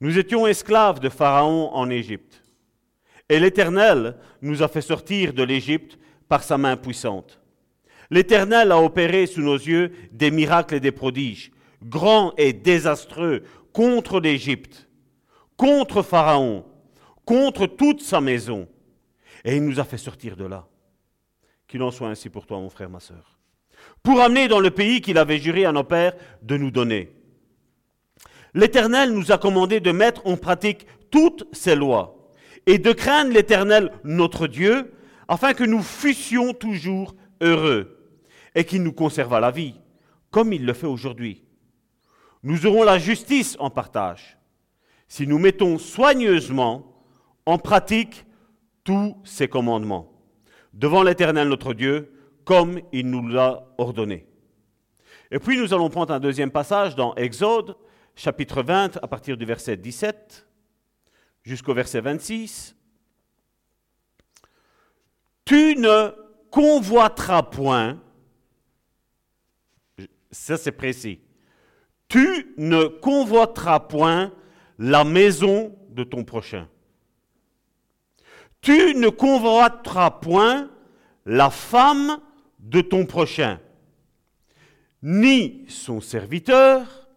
nous 0.00 0.18
étions 0.18 0.46
esclaves 0.46 1.00
de 1.00 1.08
Pharaon 1.08 1.70
en 1.72 1.90
Égypte, 1.90 2.42
et 3.28 3.38
l'Éternel 3.38 4.16
nous 4.42 4.62
a 4.62 4.68
fait 4.68 4.80
sortir 4.80 5.32
de 5.32 5.42
l'Égypte 5.42 5.98
par 6.28 6.42
sa 6.42 6.58
main 6.58 6.76
puissante. 6.76 7.40
L'Éternel 8.10 8.72
a 8.72 8.80
opéré 8.80 9.26
sous 9.26 9.42
nos 9.42 9.56
yeux 9.56 9.92
des 10.10 10.30
miracles 10.30 10.74
et 10.74 10.80
des 10.80 10.90
prodiges, 10.90 11.52
grands 11.82 12.32
et 12.36 12.52
désastreux, 12.52 13.44
contre 13.72 14.18
l'Égypte, 14.18 14.88
contre 15.56 16.02
Pharaon, 16.02 16.64
contre 17.24 17.66
toute 17.66 18.00
sa 18.00 18.20
maison 18.20 18.66
et 19.44 19.56
il 19.56 19.64
nous 19.64 19.80
a 19.80 19.84
fait 19.84 19.98
sortir 19.98 20.36
de 20.36 20.44
là. 20.44 20.66
Qu'il 21.66 21.82
en 21.82 21.90
soit 21.90 22.08
ainsi 22.08 22.28
pour 22.28 22.46
toi, 22.46 22.58
mon 22.58 22.70
frère, 22.70 22.90
ma 22.90 23.00
soeur. 23.00 23.38
Pour 24.02 24.20
amener 24.20 24.48
dans 24.48 24.60
le 24.60 24.70
pays 24.70 25.00
qu'il 25.00 25.18
avait 25.18 25.38
juré 25.38 25.64
à 25.64 25.72
nos 25.72 25.84
pères 25.84 26.14
de 26.42 26.56
nous 26.56 26.70
donner. 26.70 27.12
L'Éternel 28.54 29.12
nous 29.12 29.32
a 29.32 29.38
commandé 29.38 29.80
de 29.80 29.92
mettre 29.92 30.26
en 30.26 30.36
pratique 30.36 30.86
toutes 31.10 31.46
ces 31.52 31.76
lois 31.76 32.32
et 32.66 32.78
de 32.78 32.92
craindre 32.92 33.32
l'Éternel, 33.32 33.92
notre 34.04 34.46
Dieu, 34.46 34.92
afin 35.28 35.54
que 35.54 35.64
nous 35.64 35.82
fussions 35.82 36.52
toujours 36.52 37.14
heureux 37.40 38.16
et 38.54 38.64
qu'il 38.64 38.82
nous 38.82 38.92
conservât 38.92 39.40
la 39.40 39.50
vie, 39.50 39.74
comme 40.30 40.52
il 40.52 40.66
le 40.66 40.72
fait 40.72 40.86
aujourd'hui. 40.86 41.44
Nous 42.42 42.66
aurons 42.66 42.82
la 42.82 42.98
justice 42.98 43.56
en 43.60 43.70
partage 43.70 44.38
si 45.08 45.26
nous 45.26 45.38
mettons 45.38 45.76
soigneusement 45.78 47.04
en 47.44 47.58
pratique 47.58 48.24
tous 48.84 49.16
ses 49.24 49.48
commandements 49.48 50.12
devant 50.72 51.02
l'Éternel 51.02 51.48
notre 51.48 51.74
Dieu, 51.74 52.12
comme 52.44 52.80
il 52.92 53.10
nous 53.10 53.26
l'a 53.28 53.66
ordonné. 53.78 54.26
Et 55.30 55.38
puis 55.38 55.58
nous 55.58 55.72
allons 55.72 55.90
prendre 55.90 56.12
un 56.12 56.20
deuxième 56.20 56.50
passage 56.50 56.96
dans 56.96 57.14
Exode, 57.14 57.76
chapitre 58.16 58.62
20, 58.62 58.96
à 58.96 59.08
partir 59.08 59.36
du 59.36 59.44
verset 59.44 59.76
17 59.76 60.46
jusqu'au 61.42 61.74
verset 61.74 62.00
26. 62.00 62.76
Tu 65.44 65.76
ne 65.76 66.10
convoiteras 66.50 67.42
point, 67.42 68.00
ça 70.30 70.56
c'est 70.56 70.72
précis, 70.72 71.20
tu 72.08 72.54
ne 72.56 72.84
convoiteras 72.84 73.80
point 73.80 74.32
la 74.78 75.04
maison 75.04 75.76
de 75.90 76.04
ton 76.04 76.24
prochain. 76.24 76.68
Tu 78.62 78.94
ne 78.94 79.08
convoiteras 79.08 80.10
point 80.10 80.70
la 81.24 81.50
femme 81.50 82.18
de 82.58 82.80
ton 82.80 83.06
prochain, 83.06 83.58
ni 85.02 85.64
son 85.68 86.00
serviteur, 86.00 87.08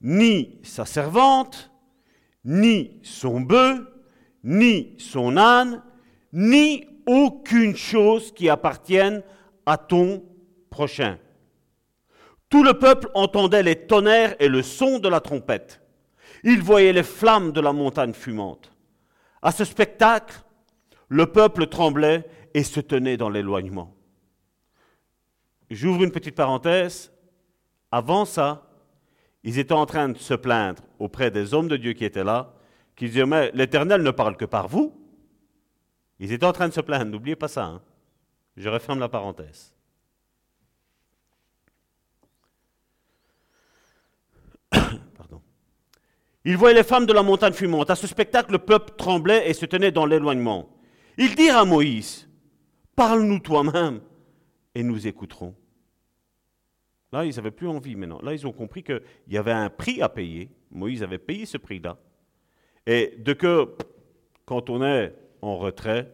ni 0.00 0.58
sa 0.62 0.84
servante, 0.84 1.70
ni 2.44 2.98
son 3.02 3.40
bœuf, 3.40 3.80
ni 4.42 4.96
son 4.98 5.36
âne, 5.36 5.82
ni 6.32 6.86
aucune 7.06 7.76
chose 7.76 8.32
qui 8.32 8.48
appartienne 8.48 9.22
à 9.66 9.76
ton 9.76 10.24
prochain. 10.70 11.18
Tout 12.48 12.64
le 12.64 12.74
peuple 12.74 13.10
entendait 13.14 13.62
les 13.62 13.86
tonnerres 13.86 14.34
et 14.40 14.48
le 14.48 14.62
son 14.62 14.98
de 14.98 15.08
la 15.08 15.20
trompette. 15.20 15.80
Il 16.42 16.62
voyait 16.62 16.92
les 16.92 17.04
flammes 17.04 17.52
de 17.52 17.60
la 17.60 17.72
montagne 17.72 18.12
fumante. 18.12 18.72
À 19.42 19.52
ce 19.52 19.64
spectacle, 19.64 20.34
le 21.10 21.26
peuple 21.26 21.66
tremblait 21.66 22.24
et 22.54 22.62
se 22.62 22.80
tenait 22.80 23.18
dans 23.18 23.28
l'éloignement. 23.28 23.94
J'ouvre 25.68 26.04
une 26.04 26.12
petite 26.12 26.36
parenthèse. 26.36 27.12
Avant 27.90 28.24
ça, 28.24 28.68
ils 29.42 29.58
étaient 29.58 29.72
en 29.72 29.86
train 29.86 30.08
de 30.08 30.18
se 30.18 30.34
plaindre 30.34 30.82
auprès 31.00 31.32
des 31.32 31.52
hommes 31.52 31.66
de 31.66 31.76
Dieu 31.76 31.94
qui 31.94 32.04
étaient 32.04 32.22
là, 32.24 32.54
qui 32.94 33.06
disaient, 33.06 33.26
mais 33.26 33.50
l'Éternel 33.54 34.02
ne 34.02 34.10
parle 34.12 34.36
que 34.36 34.44
par 34.44 34.68
vous. 34.68 34.94
Ils 36.20 36.32
étaient 36.32 36.46
en 36.46 36.52
train 36.52 36.68
de 36.68 36.72
se 36.72 36.80
plaindre, 36.80 37.10
n'oubliez 37.10 37.36
pas 37.36 37.48
ça. 37.48 37.64
Hein. 37.64 37.82
Je 38.56 38.68
referme 38.68 39.00
la 39.00 39.08
parenthèse. 39.08 39.74
Pardon. 44.70 45.42
Ils 46.44 46.56
voyaient 46.56 46.76
les 46.76 46.84
femmes 46.84 47.06
de 47.06 47.12
la 47.12 47.24
montagne 47.24 47.52
fumante. 47.52 47.90
À 47.90 47.96
ce 47.96 48.06
spectacle, 48.06 48.52
le 48.52 48.58
peuple 48.58 48.92
tremblait 48.96 49.50
et 49.50 49.54
se 49.54 49.66
tenait 49.66 49.90
dans 49.90 50.06
l'éloignement. 50.06 50.68
Ils 51.20 51.34
dirent 51.34 51.58
à 51.58 51.64
Moïse, 51.66 52.26
Parle-nous 52.96 53.40
toi-même 53.40 54.00
et 54.74 54.82
nous 54.82 55.06
écouterons. 55.06 55.54
Là, 57.12 57.26
ils 57.26 57.36
n'avaient 57.36 57.50
plus 57.50 57.68
envie 57.68 57.94
maintenant. 57.94 58.20
Là, 58.22 58.32
ils 58.32 58.46
ont 58.46 58.52
compris 58.52 58.82
qu'il 58.82 59.02
y 59.28 59.36
avait 59.36 59.52
un 59.52 59.68
prix 59.68 60.00
à 60.00 60.08
payer. 60.08 60.50
Moïse 60.70 61.02
avait 61.02 61.18
payé 61.18 61.44
ce 61.44 61.58
prix-là. 61.58 61.98
Et 62.86 63.16
de 63.18 63.34
que, 63.34 63.74
quand 64.46 64.70
on 64.70 64.82
est 64.82 65.14
en 65.42 65.58
retrait, 65.58 66.10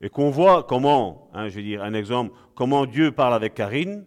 et 0.00 0.08
qu'on 0.08 0.30
voit 0.30 0.64
comment, 0.64 1.30
hein, 1.34 1.48
je 1.48 1.56
veux 1.56 1.62
dire, 1.62 1.82
un 1.82 1.94
exemple, 1.94 2.36
comment 2.56 2.84
Dieu 2.84 3.12
parle 3.12 3.34
avec 3.34 3.54
Karine, 3.54 4.04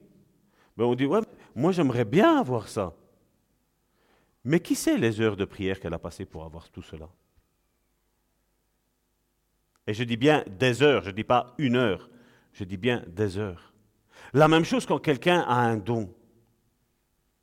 ben 0.76 0.84
on 0.84 0.96
dit, 0.96 1.06
ouais, 1.06 1.22
moi 1.56 1.72
j'aimerais 1.72 2.06
bien 2.06 2.38
avoir 2.38 2.68
ça. 2.68 2.94
Mais 4.44 4.60
qui 4.60 4.76
sait 4.76 4.98
les 4.98 5.22
heures 5.22 5.38
de 5.38 5.46
prière 5.46 5.80
qu'elle 5.80 5.94
a 5.94 6.00
passées 6.00 6.26
pour 6.26 6.44
avoir 6.44 6.70
tout 6.70 6.82
cela? 6.82 7.08
Et 9.88 9.94
je 9.94 10.04
dis 10.04 10.18
bien 10.18 10.44
des 10.48 10.84
heures, 10.84 11.04
je 11.04 11.10
ne 11.10 11.16
dis 11.16 11.24
pas 11.24 11.54
une 11.58 11.76
heure, 11.76 12.10
je 12.54 12.64
dis 12.64 12.78
bien 12.78 13.04
des 13.08 13.38
heures. 13.38 13.74
La 14.34 14.48
même 14.48 14.64
chose 14.64 14.86
quand 14.86 15.00
quelqu'un 15.00 15.42
a 15.42 15.56
un 15.56 15.78
don 15.78 16.14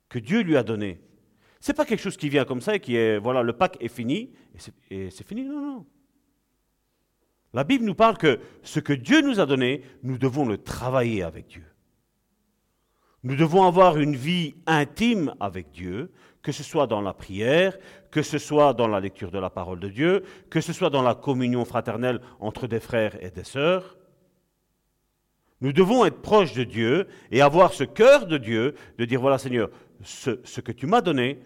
que 0.07 0.19
Dieu 0.19 0.41
lui 0.41 0.57
a 0.57 0.63
donné. 0.63 1.01
Ce 1.59 1.71
n'est 1.71 1.75
pas 1.75 1.85
quelque 1.85 2.01
chose 2.01 2.17
qui 2.17 2.29
vient 2.29 2.45
comme 2.45 2.61
ça 2.61 2.75
et 2.75 2.79
qui 2.79 2.95
est, 2.95 3.17
voilà, 3.17 3.43
le 3.43 3.53
pack 3.53 3.77
est 3.81 3.89
fini 3.89 4.31
et 4.89 5.09
c'est 5.11 5.27
fini. 5.27 5.43
Non, 5.43 5.59
non. 5.59 5.85
La 7.53 7.63
Bible 7.63 7.83
nous 7.83 7.95
parle 7.95 8.17
que 8.17 8.39
ce 8.63 8.79
que 8.79 8.93
Dieu 8.93 9.21
nous 9.21 9.39
a 9.39 9.45
donné, 9.45 9.83
nous 10.03 10.17
devons 10.17 10.45
le 10.45 10.57
travailler 10.57 11.23
avec 11.23 11.47
Dieu. 11.47 11.65
Nous 13.23 13.35
devons 13.35 13.65
avoir 13.65 13.97
une 13.97 14.15
vie 14.15 14.55
intime 14.65 15.35
avec 15.39 15.71
Dieu, 15.71 16.11
que 16.41 16.51
ce 16.51 16.63
soit 16.63 16.87
dans 16.87 17.01
la 17.01 17.13
prière, 17.13 17.77
que 18.11 18.21
ce 18.21 18.37
soit 18.37 18.73
dans 18.73 18.87
la 18.87 18.99
lecture 18.99 19.31
de 19.31 19.39
la 19.39 19.49
parole 19.49 19.79
de 19.79 19.89
Dieu, 19.89 20.23
que 20.49 20.61
ce 20.61 20.73
soit 20.73 20.89
dans 20.89 21.01
la 21.01 21.15
communion 21.15 21.65
fraternelle 21.65 22.21
entre 22.39 22.67
des 22.67 22.79
frères 22.79 23.21
et 23.23 23.29
des 23.29 23.43
sœurs. 23.43 23.97
Nous 25.61 25.73
devons 25.73 26.05
être 26.05 26.21
proches 26.21 26.53
de 26.53 26.63
Dieu 26.63 27.07
et 27.31 27.41
avoir 27.41 27.73
ce 27.73 27.83
cœur 27.83 28.25
de 28.25 28.37
Dieu 28.37 28.75
de 28.97 29.05
dire, 29.05 29.19
voilà 29.19 29.37
Seigneur, 29.37 29.69
ce, 30.03 30.61
que 30.61 30.71
tu 30.71 30.87
m'as 30.87 31.01
donné, 31.01 31.39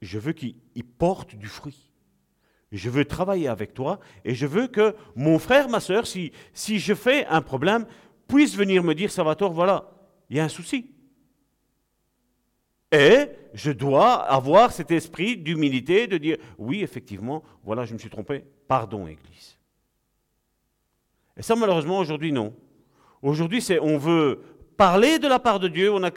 je 0.00 0.18
veux 0.18 0.32
qu'il 0.32 0.54
porte 0.98 1.34
du 1.34 1.48
fruit. 1.48 1.90
Je 2.70 2.90
veux 2.90 3.04
travailler 3.04 3.48
avec 3.48 3.74
toi 3.74 3.98
et 4.24 4.34
je 4.34 4.46
veux 4.46 4.68
que 4.68 4.94
mon 5.16 5.38
frère, 5.38 5.68
ma 5.68 5.80
soeur, 5.80 6.06
si, 6.06 6.32
si 6.52 6.78
je 6.78 6.94
fais 6.94 7.26
un 7.26 7.42
problème, 7.42 7.86
puisse 8.28 8.56
venir 8.56 8.84
me 8.84 8.94
dire, 8.94 9.10
Salvatore, 9.10 9.52
voilà, 9.52 9.90
il 10.30 10.36
y 10.36 10.40
a 10.40 10.44
un 10.44 10.48
souci. 10.48 10.95
Et 12.92 13.28
je 13.52 13.72
dois 13.72 14.14
avoir 14.14 14.72
cet 14.72 14.90
esprit 14.90 15.36
d'humilité, 15.36 16.06
de 16.06 16.18
dire, 16.18 16.36
oui, 16.58 16.82
effectivement, 16.82 17.42
voilà, 17.64 17.84
je 17.84 17.92
me 17.92 17.98
suis 17.98 18.10
trompé, 18.10 18.44
pardon, 18.68 19.06
Église. 19.06 19.58
Et 21.36 21.42
ça, 21.42 21.56
malheureusement, 21.56 21.98
aujourd'hui, 21.98 22.32
non. 22.32 22.54
Aujourd'hui, 23.22 23.60
c'est 23.60 23.80
on 23.80 23.98
veut 23.98 24.40
parler 24.76 25.18
de 25.18 25.26
la 25.26 25.38
part 25.38 25.58
de 25.58 25.68
Dieu, 25.68 25.92
on 25.92 26.00
ne 26.00 26.10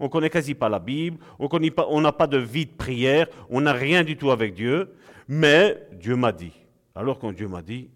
on 0.00 0.08
connaît 0.08 0.30
quasi 0.30 0.54
pas 0.54 0.68
la 0.68 0.78
Bible, 0.78 1.18
on 1.38 2.00
n'a 2.00 2.12
pas 2.12 2.26
de 2.26 2.38
vie 2.38 2.66
de 2.66 2.72
prière, 2.72 3.26
on 3.50 3.60
n'a 3.60 3.72
rien 3.72 4.04
du 4.04 4.16
tout 4.16 4.30
avec 4.30 4.54
Dieu, 4.54 4.94
mais 5.28 5.86
Dieu 5.92 6.16
m'a 6.16 6.32
dit. 6.32 6.52
Alors 6.94 7.18
quand 7.18 7.32
Dieu 7.32 7.48
m'a 7.48 7.62
dit, 7.62 7.90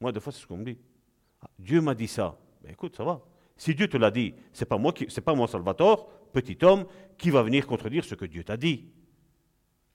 moi 0.00 0.12
des 0.12 0.20
fois 0.20 0.32
c'est 0.32 0.40
ce 0.40 0.46
qu'on 0.46 0.58
me 0.58 0.64
dit. 0.64 0.78
Ah, 1.42 1.48
Dieu 1.58 1.80
m'a 1.80 1.94
dit 1.94 2.08
ça. 2.08 2.36
Ben, 2.62 2.72
écoute, 2.72 2.96
ça 2.96 3.04
va. 3.04 3.20
Si 3.56 3.74
Dieu 3.74 3.88
te 3.88 3.96
l'a 3.96 4.10
dit, 4.10 4.34
c'est 4.52 4.66
pas 4.66 4.78
moi 4.78 4.92
qui, 4.92 5.06
c'est 5.08 5.20
pas 5.20 5.34
moi 5.34 5.48
Salvatore, 5.48 6.08
petit 6.40 6.62
homme, 6.64 6.84
qui 7.16 7.30
va 7.30 7.42
venir 7.42 7.66
contredire 7.66 8.04
ce 8.04 8.14
que 8.14 8.26
Dieu 8.26 8.44
t'a 8.44 8.56
dit. 8.56 8.78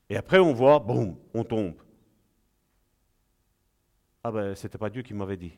Et 0.10 0.18
après 0.18 0.40
on 0.40 0.54
voit, 0.54 0.80
boum, 0.80 1.18
on 1.34 1.44
tombe. 1.44 1.76
Ah 4.24 4.32
ben 4.32 4.56
c'était 4.56 4.78
pas 4.78 4.90
Dieu 4.90 5.04
qui 5.04 5.14
m'avait 5.14 5.38
dit. 5.38 5.54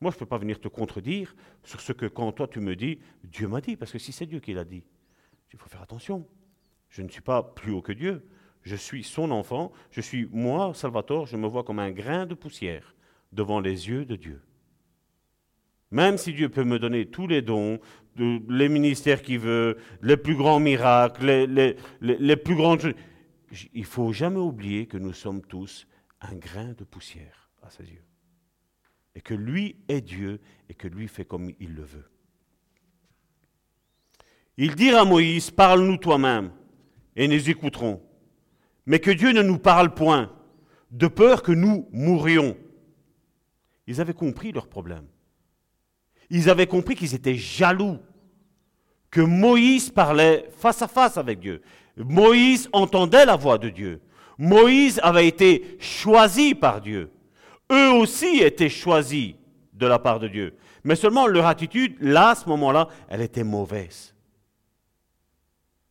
Moi, 0.00 0.10
je 0.10 0.16
ne 0.16 0.18
peux 0.18 0.26
pas 0.26 0.38
venir 0.38 0.60
te 0.60 0.68
contredire 0.68 1.34
sur 1.62 1.80
ce 1.80 1.92
que 1.92 2.04
quand 2.06 2.30
toi 2.32 2.46
tu 2.46 2.60
me 2.60 2.76
dis, 2.76 2.98
Dieu 3.22 3.48
m'a 3.48 3.60
dit, 3.60 3.76
parce 3.76 3.90
que 3.90 3.98
si 3.98 4.12
c'est 4.12 4.26
Dieu 4.26 4.40
qui 4.40 4.52
l'a 4.52 4.64
dit, 4.64 4.84
il 5.52 5.58
faut 5.58 5.68
faire 5.68 5.80
attention. 5.80 6.26
Je 6.90 7.00
ne 7.00 7.08
suis 7.08 7.22
pas 7.22 7.42
plus 7.42 7.72
haut 7.72 7.80
que 7.80 7.92
Dieu. 7.92 8.28
Je 8.62 8.76
suis 8.76 9.04
son 9.04 9.30
enfant. 9.30 9.72
Je 9.90 10.00
suis 10.00 10.28
moi, 10.30 10.74
Salvatore, 10.74 11.26
je 11.26 11.36
me 11.36 11.46
vois 11.46 11.64
comme 11.64 11.78
un 11.78 11.90
grain 11.90 12.26
de 12.26 12.34
poussière 12.34 12.94
devant 13.32 13.60
les 13.60 13.88
yeux 13.88 14.04
de 14.04 14.16
Dieu. 14.16 14.42
Même 15.94 16.18
si 16.18 16.32
Dieu 16.32 16.48
peut 16.48 16.64
me 16.64 16.80
donner 16.80 17.06
tous 17.06 17.28
les 17.28 17.40
dons, 17.40 17.78
les 18.16 18.68
ministères 18.68 19.22
qu'il 19.22 19.38
veut, 19.38 19.78
les 20.02 20.16
plus 20.16 20.34
grands 20.34 20.58
miracles, 20.58 21.24
les, 21.24 21.76
les, 22.00 22.36
plus 22.36 22.56
grandes 22.56 22.80
choses, 22.80 22.94
il 23.72 23.84
faut 23.84 24.12
jamais 24.12 24.40
oublier 24.40 24.86
que 24.86 24.98
nous 24.98 25.12
sommes 25.12 25.40
tous 25.42 25.86
un 26.20 26.34
grain 26.34 26.72
de 26.76 26.82
poussière 26.82 27.48
à 27.62 27.70
ses 27.70 27.84
yeux 27.84 28.02
et 29.14 29.20
que 29.20 29.34
lui 29.34 29.76
est 29.86 30.00
Dieu 30.00 30.40
et 30.68 30.74
que 30.74 30.88
lui 30.88 31.06
fait 31.06 31.24
comme 31.24 31.52
il 31.60 31.76
le 31.76 31.84
veut. 31.84 32.10
Il 34.56 34.74
dit 34.74 34.90
à 34.90 35.04
Moïse, 35.04 35.52
parle-nous 35.52 35.98
toi-même 35.98 36.50
et 37.14 37.28
nous 37.28 37.48
écouterons. 37.48 38.02
Mais 38.86 38.98
que 38.98 39.12
Dieu 39.12 39.30
ne 39.30 39.42
nous 39.42 39.60
parle 39.60 39.94
point, 39.94 40.32
de 40.90 41.06
peur 41.06 41.44
que 41.44 41.52
nous 41.52 41.88
mourions. 41.92 42.56
Ils 43.86 44.00
avaient 44.00 44.12
compris 44.12 44.50
leur 44.50 44.66
problème. 44.66 45.06
Ils 46.30 46.50
avaient 46.50 46.66
compris 46.66 46.94
qu'ils 46.94 47.14
étaient 47.14 47.36
jaloux, 47.36 47.98
que 49.10 49.20
Moïse 49.20 49.90
parlait 49.90 50.48
face 50.58 50.82
à 50.82 50.88
face 50.88 51.16
avec 51.16 51.40
Dieu. 51.40 51.62
Moïse 51.96 52.68
entendait 52.72 53.26
la 53.26 53.36
voix 53.36 53.58
de 53.58 53.68
Dieu. 53.68 54.00
Moïse 54.38 54.98
avait 55.02 55.28
été 55.28 55.76
choisi 55.78 56.54
par 56.54 56.80
Dieu 56.80 57.10
eux 57.72 57.92
aussi 57.92 58.40
étaient 58.40 58.68
choisis 58.68 59.34
de 59.72 59.86
la 59.86 59.98
part 59.98 60.20
de 60.20 60.28
Dieu. 60.28 60.54
Mais 60.84 60.96
seulement 60.96 61.26
leur 61.26 61.46
attitude, 61.46 61.96
là, 62.00 62.30
à 62.30 62.34
ce 62.34 62.48
moment-là, 62.48 62.88
elle 63.08 63.22
était 63.22 63.44
mauvaise. 63.44 64.14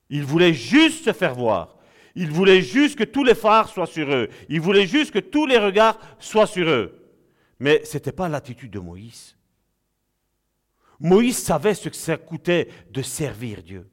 Ils 0.09 0.23
voulaient 0.23 0.53
juste 0.53 1.05
se 1.05 1.13
faire 1.13 1.33
voir. 1.33 1.77
Ils 2.15 2.29
voulaient 2.29 2.61
juste 2.61 2.97
que 2.97 3.03
tous 3.03 3.23
les 3.23 3.33
phares 3.33 3.69
soient 3.69 3.87
sur 3.87 4.11
eux. 4.13 4.29
Ils 4.49 4.61
voulaient 4.61 4.85
juste 4.85 5.11
que 5.11 5.19
tous 5.19 5.47
les 5.47 5.57
regards 5.57 5.97
soient 6.19 6.45
sur 6.45 6.69
eux. 6.69 6.99
Mais 7.59 7.83
ce 7.85 7.95
n'était 7.95 8.11
pas 8.11 8.29
l'attitude 8.29 8.71
de 8.71 8.79
Moïse. 8.79 9.35
Moïse 11.03 11.37
savait 11.37 11.75
ce 11.75 11.89
que 11.89 11.95
ça 11.95 12.17
coûtait 12.17 12.69
de 12.89 13.01
servir 13.01 13.61
Dieu. 13.61 13.87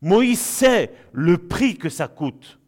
Moïse 0.00 0.40
sait 0.40 0.92
le 1.12 1.36
prix 1.36 1.76
que 1.76 1.88
ça 1.88 2.08
coûte 2.08 2.58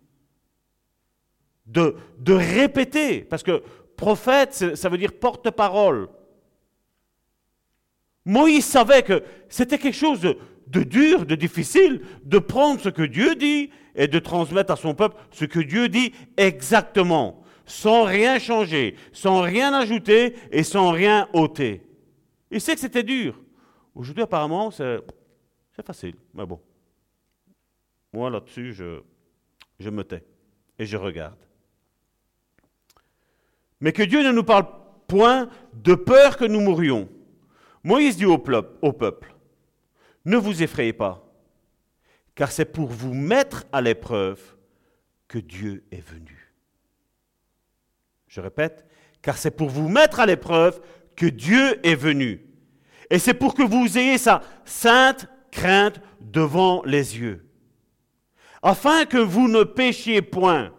de, 1.66 1.96
de 2.18 2.32
répéter. 2.34 3.20
Parce 3.22 3.44
que 3.44 3.62
Prophète, 3.96 4.76
ça 4.76 4.88
veut 4.88 4.98
dire 4.98 5.12
porte-parole. 5.12 6.08
Moïse 8.24 8.64
savait 8.64 9.02
que 9.02 9.22
c'était 9.48 9.78
quelque 9.78 9.94
chose 9.96 10.20
de, 10.20 10.82
dur, 10.82 11.24
de 11.24 11.36
difficile, 11.36 12.00
de 12.24 12.38
prendre 12.40 12.80
ce 12.80 12.88
que 12.88 13.02
Dieu 13.02 13.36
dit 13.36 13.70
et 13.94 14.08
de 14.08 14.18
transmettre 14.18 14.72
à 14.72 14.76
son 14.76 14.94
peuple 14.94 15.16
ce 15.30 15.44
que 15.44 15.60
Dieu 15.60 15.88
dit 15.88 16.12
exactement, 16.36 17.44
sans 17.66 18.02
rien 18.02 18.40
changer, 18.40 18.96
sans 19.12 19.42
rien 19.42 19.72
ajouter 19.74 20.34
et 20.50 20.64
sans 20.64 20.90
rien 20.90 21.28
ôter. 21.34 21.82
Il 22.50 22.60
sait 22.60 22.74
que 22.74 22.80
c'était 22.80 23.04
dur. 23.04 23.43
Aujourd'hui, 23.94 24.22
apparemment, 24.22 24.70
c'est 24.70 25.02
facile, 25.84 26.16
mais 26.32 26.46
bon. 26.46 26.60
Moi, 28.12 28.30
là-dessus, 28.30 28.72
je, 28.72 29.90
me 29.90 30.02
tais 30.02 30.24
et 30.78 30.86
je 30.86 30.96
regarde 30.96 31.38
mais 33.84 33.92
que 33.92 34.02
Dieu 34.02 34.22
ne 34.22 34.32
nous 34.32 34.44
parle 34.44 34.66
point 35.06 35.50
de 35.74 35.94
peur 35.94 36.38
que 36.38 36.46
nous 36.46 36.60
mourions. 36.60 37.06
Moïse 37.82 38.16
dit 38.16 38.24
au 38.24 38.38
peuple, 38.38 39.34
ne 40.24 40.38
vous 40.38 40.62
effrayez 40.62 40.94
pas, 40.94 41.22
car 42.34 42.50
c'est 42.50 42.64
pour 42.64 42.88
vous 42.88 43.12
mettre 43.12 43.66
à 43.72 43.82
l'épreuve 43.82 44.40
que 45.28 45.38
Dieu 45.38 45.84
est 45.92 46.00
venu. 46.00 46.54
Je 48.26 48.40
répète, 48.40 48.86
car 49.20 49.36
c'est 49.36 49.50
pour 49.50 49.68
vous 49.68 49.88
mettre 49.90 50.18
à 50.18 50.24
l'épreuve 50.24 50.80
que 51.14 51.26
Dieu 51.26 51.78
est 51.86 51.94
venu. 51.94 52.40
Et 53.10 53.18
c'est 53.18 53.34
pour 53.34 53.54
que 53.54 53.62
vous 53.62 53.98
ayez 53.98 54.18
sa 54.18 54.42
sainte 54.64 55.26
crainte 55.50 56.00
devant 56.20 56.82
les 56.84 57.18
yeux, 57.18 57.46
afin 58.62 59.04
que 59.04 59.18
vous 59.18 59.48
ne 59.48 59.62
péchiez 59.62 60.22
point. 60.22 60.72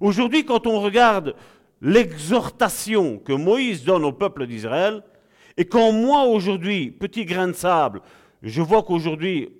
Aujourd'hui, 0.00 0.44
quand 0.44 0.66
on 0.66 0.80
regarde 0.80 1.34
l'exhortation 1.80 3.18
que 3.18 3.32
Moïse 3.32 3.84
donne 3.84 4.04
au 4.04 4.12
peuple 4.12 4.46
d'Israël, 4.46 5.02
et 5.56 5.64
quand 5.64 5.92
moi 5.92 6.24
aujourd'hui, 6.24 6.90
petit 6.90 7.24
grain 7.24 7.48
de 7.48 7.52
sable, 7.52 8.02
je 8.42 8.62
vois 8.62 8.82
qu'aujourd'hui, 8.82 9.50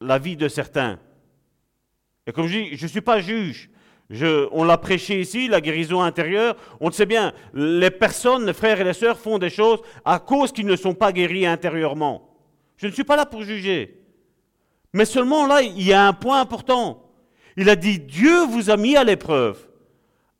la 0.00 0.18
vie 0.18 0.36
de 0.36 0.48
certains. 0.48 0.98
Et 2.26 2.32
comme 2.32 2.46
je 2.46 2.58
dis, 2.58 2.76
je 2.76 2.84
ne 2.84 2.88
suis 2.88 3.00
pas 3.00 3.20
juge. 3.20 3.70
On 4.10 4.64
l'a 4.64 4.78
prêché 4.78 5.20
ici, 5.20 5.48
la 5.48 5.60
guérison 5.60 6.02
intérieure. 6.02 6.56
On 6.80 6.88
le 6.88 6.92
sait 6.92 7.06
bien, 7.06 7.32
les 7.54 7.90
personnes, 7.90 8.46
les 8.46 8.52
frères 8.52 8.80
et 8.80 8.84
les 8.84 8.92
sœurs 8.92 9.18
font 9.18 9.38
des 9.38 9.50
choses 9.50 9.80
à 10.04 10.18
cause 10.18 10.52
qu'ils 10.52 10.66
ne 10.66 10.76
sont 10.76 10.94
pas 10.94 11.12
guéris 11.12 11.46
intérieurement. 11.46 12.36
Je 12.76 12.86
ne 12.86 12.92
suis 12.92 13.04
pas 13.04 13.16
là 13.16 13.24
pour 13.24 13.42
juger. 13.42 14.00
Mais 14.92 15.04
seulement 15.04 15.46
là, 15.46 15.62
il 15.62 15.82
y 15.82 15.92
a 15.92 16.06
un 16.06 16.12
point 16.12 16.40
important. 16.40 17.10
Il 17.56 17.68
a 17.68 17.76
dit, 17.76 17.98
Dieu 17.98 18.44
vous 18.44 18.70
a 18.70 18.76
mis 18.76 18.96
à 18.96 19.04
l'épreuve 19.04 19.68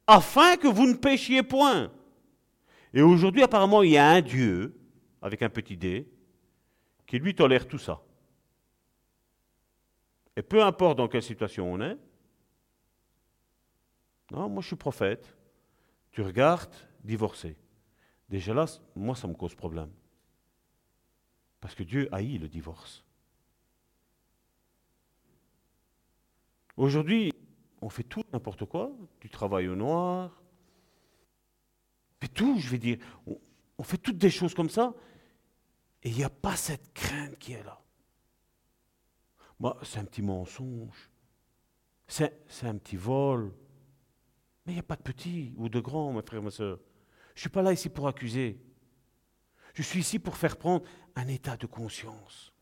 afin 0.06 0.56
que 0.56 0.68
vous 0.68 0.86
ne 0.86 0.94
péchiez 0.94 1.42
point. 1.42 1.90
Et 2.92 3.02
aujourd'hui, 3.02 3.42
apparemment, 3.42 3.82
il 3.82 3.92
y 3.92 3.98
a 3.98 4.08
un 4.08 4.20
Dieu, 4.20 4.74
avec 5.22 5.42
un 5.42 5.48
petit 5.48 5.76
dé, 5.76 6.06
qui 7.06 7.18
lui 7.18 7.34
tolère 7.34 7.66
tout 7.66 7.78
ça. 7.78 8.02
Et 10.36 10.42
peu 10.42 10.62
importe 10.62 10.98
dans 10.98 11.08
quelle 11.08 11.22
situation 11.22 11.72
on 11.72 11.80
est, 11.80 11.96
non, 14.34 14.48
moi 14.48 14.62
je 14.62 14.68
suis 14.68 14.76
prophète, 14.76 15.36
tu 16.10 16.22
regardes, 16.22 16.74
divorcé. 17.02 17.56
Déjà 18.28 18.54
là, 18.54 18.66
moi 18.94 19.14
ça 19.14 19.28
me 19.28 19.34
cause 19.34 19.54
problème. 19.54 19.90
Parce 21.60 21.74
que 21.74 21.82
Dieu 21.82 22.08
haït 22.12 22.38
le 22.38 22.48
divorce. 22.48 23.04
Aujourd'hui, 26.76 27.32
on 27.80 27.88
fait 27.88 28.02
tout 28.02 28.24
n'importe 28.32 28.64
quoi, 28.64 28.90
du 29.20 29.30
travail 29.30 29.68
au 29.68 29.76
noir, 29.76 30.42
on 32.22 32.26
tout, 32.26 32.58
je 32.58 32.70
vais 32.70 32.78
dire, 32.78 32.98
on, 33.26 33.38
on 33.78 33.82
fait 33.82 33.98
toutes 33.98 34.18
des 34.18 34.30
choses 34.30 34.54
comme 34.54 34.70
ça, 34.70 34.94
et 36.02 36.08
il 36.08 36.16
n'y 36.16 36.24
a 36.24 36.30
pas 36.30 36.56
cette 36.56 36.92
crainte 36.92 37.38
qui 37.38 37.52
est 37.52 37.62
là. 37.62 37.80
Moi, 39.60 39.78
c'est 39.82 39.98
un 39.98 40.04
petit 40.04 40.22
mensonge, 40.22 41.10
c'est 42.06 42.32
un 42.62 42.76
petit 42.76 42.96
vol, 42.96 43.54
mais 44.64 44.72
il 44.72 44.76
n'y 44.76 44.80
a 44.80 44.84
pas 44.84 44.96
de 44.96 45.02
petit 45.02 45.52
ou 45.56 45.68
de 45.68 45.80
grand, 45.80 46.12
mes 46.12 46.22
frères 46.22 46.40
et 46.40 46.44
mes 46.44 46.50
soeurs. 46.50 46.80
Je 47.34 47.38
ne 47.38 47.40
suis 47.40 47.48
pas 47.50 47.62
là 47.62 47.72
ici 47.72 47.88
pour 47.88 48.08
accuser. 48.08 48.58
Je 49.74 49.82
suis 49.82 50.00
ici 50.00 50.18
pour 50.18 50.36
faire 50.36 50.56
prendre 50.56 50.84
un 51.16 51.26
état 51.28 51.56
de 51.56 51.66
conscience. 51.66 52.52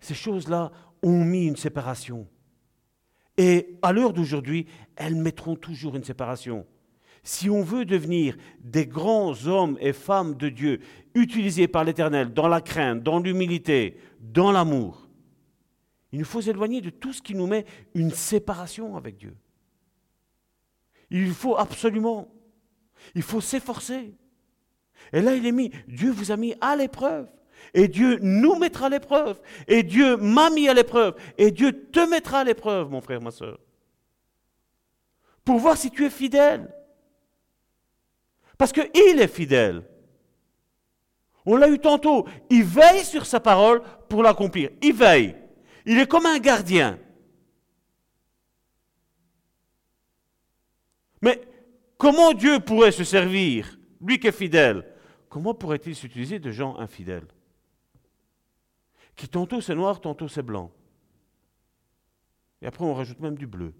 Ces 0.00 0.14
choses-là 0.14 0.70
ont 1.02 1.24
mis 1.24 1.46
une 1.46 1.56
séparation. 1.56 2.28
Et 3.38 3.78
à 3.82 3.92
l'heure 3.92 4.12
d'aujourd'hui, 4.12 4.66
elles 4.94 5.16
mettront 5.16 5.56
toujours 5.56 5.96
une 5.96 6.04
séparation. 6.04 6.66
Si 7.22 7.50
on 7.50 7.62
veut 7.62 7.84
devenir 7.84 8.36
des 8.60 8.86
grands 8.86 9.46
hommes 9.46 9.76
et 9.80 9.92
femmes 9.92 10.36
de 10.36 10.48
Dieu, 10.48 10.80
utilisés 11.14 11.66
par 11.66 11.84
l'Éternel 11.84 12.32
dans 12.32 12.46
la 12.46 12.60
crainte, 12.60 13.02
dans 13.02 13.18
l'humilité, 13.18 13.98
dans 14.20 14.52
l'amour, 14.52 15.08
il 16.12 16.20
nous 16.20 16.24
faut 16.24 16.40
s'éloigner 16.40 16.80
de 16.80 16.90
tout 16.90 17.12
ce 17.12 17.20
qui 17.20 17.34
nous 17.34 17.46
met 17.46 17.64
une 17.94 18.12
séparation 18.12 18.96
avec 18.96 19.16
Dieu. 19.16 19.36
Il 21.10 21.32
faut 21.32 21.56
absolument, 21.56 22.28
il 23.14 23.22
faut 23.22 23.40
s'efforcer. 23.40 24.14
Et 25.12 25.20
là, 25.20 25.34
il 25.34 25.46
est 25.46 25.52
mis, 25.52 25.70
Dieu 25.86 26.10
vous 26.10 26.32
a 26.32 26.36
mis 26.36 26.54
à 26.60 26.76
l'épreuve. 26.76 27.28
Et 27.74 27.88
Dieu 27.88 28.18
nous 28.22 28.56
mettra 28.56 28.86
à 28.86 28.88
l'épreuve. 28.88 29.40
Et 29.66 29.82
Dieu 29.82 30.16
m'a 30.16 30.50
mis 30.50 30.68
à 30.68 30.74
l'épreuve. 30.74 31.14
Et 31.38 31.50
Dieu 31.50 31.88
te 31.90 32.00
mettra 32.00 32.40
à 32.40 32.44
l'épreuve, 32.44 32.90
mon 32.90 33.00
frère, 33.00 33.20
ma 33.20 33.30
soeur. 33.30 33.58
Pour 35.44 35.58
voir 35.58 35.76
si 35.76 35.90
tu 35.90 36.04
es 36.04 36.10
fidèle. 36.10 36.72
Parce 38.58 38.72
qu'il 38.72 39.20
est 39.20 39.28
fidèle. 39.28 39.82
On 41.44 41.56
l'a 41.56 41.68
eu 41.68 41.78
tantôt. 41.78 42.26
Il 42.50 42.64
veille 42.64 43.04
sur 43.04 43.26
sa 43.26 43.40
parole 43.40 43.82
pour 44.08 44.22
l'accomplir. 44.22 44.70
Il 44.82 44.94
veille. 44.94 45.36
Il 45.84 45.98
est 45.98 46.08
comme 46.08 46.26
un 46.26 46.38
gardien. 46.38 46.98
Mais 51.22 51.40
comment 51.98 52.32
Dieu 52.32 52.60
pourrait 52.60 52.92
se 52.92 53.04
servir, 53.04 53.78
lui 54.00 54.18
qui 54.18 54.26
est 54.26 54.32
fidèle? 54.32 54.84
Comment 55.28 55.54
pourrait-il 55.54 55.94
s'utiliser 55.94 56.38
de 56.38 56.50
gens 56.50 56.76
infidèles? 56.78 57.26
Qui 59.16 59.28
tantôt 59.28 59.60
c'est 59.60 59.74
noir, 59.74 60.00
tantôt 60.00 60.28
c'est 60.28 60.42
blanc. 60.42 60.72
Et 62.62 62.66
après 62.66 62.84
on 62.84 62.94
rajoute 62.94 63.20
même 63.20 63.36
du 63.36 63.46
bleu. 63.46 63.74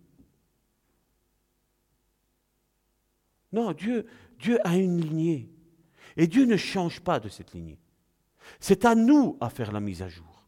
Non, 3.53 3.73
Dieu, 3.73 4.07
Dieu 4.39 4.59
a 4.67 4.77
une 4.77 5.01
lignée. 5.01 5.49
Et 6.17 6.27
Dieu 6.27 6.45
ne 6.45 6.57
change 6.57 7.01
pas 7.01 7.21
de 7.21 7.29
cette 7.29 7.53
lignée. 7.53 7.79
C'est 8.61 8.85
à 8.85 8.95
nous 8.95 9.37
à 9.41 9.51
faire 9.51 9.73
la 9.73 9.81
mise 9.81 10.03
à 10.03 10.09
jour. 10.09 10.47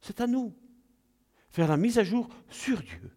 C'est 0.00 0.20
à 0.20 0.26
nous. 0.26 0.54
Faire 1.50 1.68
la 1.68 1.76
mise 1.76 1.98
à 1.98 2.04
jour 2.04 2.28
sur 2.48 2.80
Dieu 2.80 3.12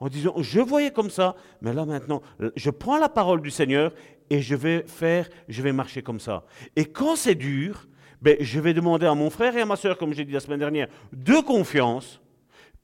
en 0.00 0.08
disant, 0.08 0.34
je 0.38 0.60
voyais 0.60 0.90
comme 0.90 1.10
ça, 1.10 1.34
mais 1.60 1.72
là 1.72 1.84
maintenant, 1.84 2.22
je 2.54 2.70
prends 2.70 2.98
la 2.98 3.08
parole 3.08 3.42
du 3.42 3.50
Seigneur 3.50 3.92
et 4.30 4.40
je 4.40 4.54
vais 4.54 4.84
faire, 4.86 5.28
je 5.48 5.62
vais 5.62 5.72
marcher 5.72 6.02
comme 6.02 6.20
ça. 6.20 6.44
Et 6.76 6.84
quand 6.84 7.16
c'est 7.16 7.34
dur, 7.34 7.88
ben, 8.20 8.36
je 8.40 8.60
vais 8.60 8.74
demander 8.74 9.06
à 9.06 9.14
mon 9.14 9.30
frère 9.30 9.56
et 9.56 9.60
à 9.60 9.66
ma 9.66 9.76
soeur, 9.76 9.98
comme 9.98 10.12
j'ai 10.12 10.24
dit 10.24 10.32
la 10.32 10.40
semaine 10.40 10.60
dernière, 10.60 10.88
de 11.12 11.40
confiance, 11.40 12.20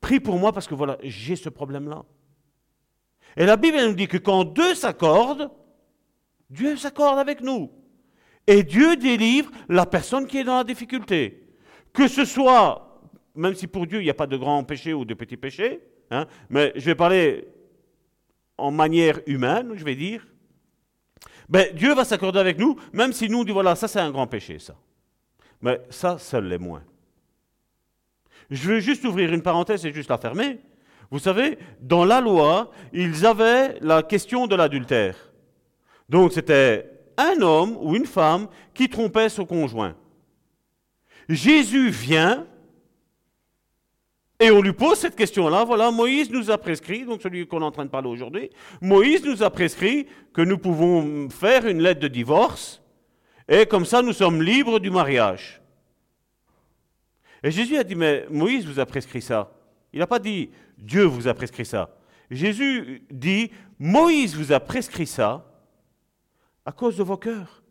prie 0.00 0.20
pour 0.20 0.38
moi 0.38 0.52
parce 0.52 0.66
que 0.66 0.74
voilà, 0.74 0.98
j'ai 1.02 1.36
ce 1.36 1.48
problème-là. 1.48 2.04
Et 3.36 3.46
la 3.46 3.56
Bible 3.56 3.78
nous 3.78 3.94
dit 3.94 4.08
que 4.08 4.18
quand 4.18 4.44
deux 4.44 4.74
s'accordent, 4.74 5.50
Dieu 6.50 6.76
s'accorde 6.76 7.18
avec 7.18 7.40
nous. 7.40 7.70
Et 8.46 8.62
Dieu 8.62 8.96
délivre 8.96 9.50
la 9.68 9.86
personne 9.86 10.26
qui 10.26 10.38
est 10.38 10.44
dans 10.44 10.58
la 10.58 10.64
difficulté. 10.64 11.48
Que 11.92 12.06
ce 12.06 12.24
soit, 12.24 13.00
même 13.34 13.54
si 13.54 13.66
pour 13.66 13.86
Dieu 13.86 14.00
il 14.00 14.04
n'y 14.04 14.10
a 14.10 14.14
pas 14.14 14.26
de 14.26 14.36
grands 14.36 14.62
péchés 14.62 14.92
ou 14.92 15.04
de 15.04 15.14
petits 15.14 15.36
péchés, 15.36 15.80
Hein? 16.10 16.26
Mais 16.50 16.72
je 16.76 16.84
vais 16.84 16.94
parler 16.94 17.48
en 18.56 18.70
manière 18.70 19.20
humaine, 19.26 19.72
je 19.76 19.84
vais 19.84 19.96
dire. 19.96 20.26
Ben, 21.48 21.74
Dieu 21.74 21.94
va 21.94 22.04
s'accorder 22.04 22.38
avec 22.38 22.58
nous, 22.58 22.76
même 22.92 23.12
si 23.12 23.28
nous, 23.28 23.40
on 23.40 23.44
dit 23.44 23.52
voilà, 23.52 23.74
ça 23.74 23.88
c'est 23.88 24.00
un 24.00 24.10
grand 24.10 24.26
péché, 24.26 24.58
ça. 24.58 24.74
Mais 25.60 25.80
ça, 25.90 26.18
ça 26.18 26.40
l'est 26.40 26.58
moins. 26.58 26.82
Je 28.50 28.68
veux 28.68 28.80
juste 28.80 29.04
ouvrir 29.04 29.32
une 29.32 29.42
parenthèse 29.42 29.84
et 29.86 29.92
juste 29.92 30.10
la 30.10 30.18
fermer. 30.18 30.60
Vous 31.10 31.18
savez, 31.18 31.58
dans 31.80 32.04
la 32.04 32.20
loi, 32.20 32.70
ils 32.92 33.24
avaient 33.24 33.78
la 33.80 34.02
question 34.02 34.46
de 34.46 34.56
l'adultère. 34.56 35.16
Donc 36.08 36.32
c'était 36.32 36.90
un 37.16 37.40
homme 37.40 37.76
ou 37.80 37.94
une 37.94 38.06
femme 38.06 38.48
qui 38.74 38.88
trompait 38.88 39.28
son 39.28 39.46
conjoint. 39.46 39.94
Jésus 41.28 41.90
vient 41.90 42.46
et 44.44 44.50
on 44.50 44.60
lui 44.60 44.74
pose 44.74 44.98
cette 44.98 45.16
question-là. 45.16 45.64
Voilà, 45.64 45.90
Moïse 45.90 46.30
nous 46.30 46.50
a 46.50 46.58
prescrit, 46.58 47.06
donc 47.06 47.22
celui 47.22 47.46
qu'on 47.46 47.62
est 47.62 47.64
en 47.64 47.70
train 47.70 47.86
de 47.86 47.90
parler 47.90 48.08
aujourd'hui, 48.08 48.50
Moïse 48.82 49.24
nous 49.24 49.42
a 49.42 49.48
prescrit 49.48 50.06
que 50.34 50.42
nous 50.42 50.58
pouvons 50.58 51.30
faire 51.30 51.66
une 51.66 51.80
lettre 51.80 52.00
de 52.00 52.08
divorce, 52.08 52.82
et 53.48 53.64
comme 53.64 53.86
ça 53.86 54.02
nous 54.02 54.12
sommes 54.12 54.42
libres 54.42 54.80
du 54.80 54.90
mariage. 54.90 55.62
Et 57.42 57.50
Jésus 57.50 57.78
a 57.78 57.84
dit, 57.84 57.94
mais 57.94 58.26
Moïse 58.30 58.66
vous 58.66 58.80
a 58.80 58.84
prescrit 58.84 59.22
ça. 59.22 59.50
Il 59.92 60.00
n'a 60.00 60.06
pas 60.06 60.18
dit, 60.18 60.50
Dieu 60.76 61.04
vous 61.04 61.26
a 61.26 61.32
prescrit 61.32 61.64
ça. 61.64 61.96
Jésus 62.30 63.02
dit, 63.10 63.50
Moïse 63.78 64.36
vous 64.36 64.52
a 64.52 64.60
prescrit 64.60 65.06
ça 65.06 65.46
à 66.66 66.72
cause 66.72 66.96
de 66.98 67.02
vos 67.02 67.16
cœurs. 67.16 67.62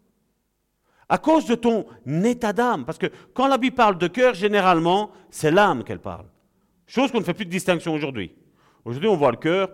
À 1.08 1.18
cause 1.20 1.46
de 1.46 1.56
ton 1.56 1.86
état 2.24 2.54
d'âme. 2.54 2.86
Parce 2.86 2.98
que 2.98 3.12
quand 3.34 3.48
la 3.48 3.58
Bible 3.58 3.76
parle 3.76 3.98
de 3.98 4.08
cœur, 4.08 4.34
généralement, 4.34 5.12
c'est 5.30 5.52
l'âme 5.52 5.84
qu'elle 5.84 6.00
parle. 6.00 6.26
Chose 6.94 7.12
qu'on 7.12 7.22
ne 7.22 7.24
fait 7.24 7.34
plus 7.34 7.46
de 7.46 7.50
distinction 7.50 7.92
aujourd'hui. 7.92 8.32
Aujourd'hui, 8.86 9.10
on 9.10 9.16
voit 9.16 9.32
le 9.32 9.38
cœur, 9.38 9.74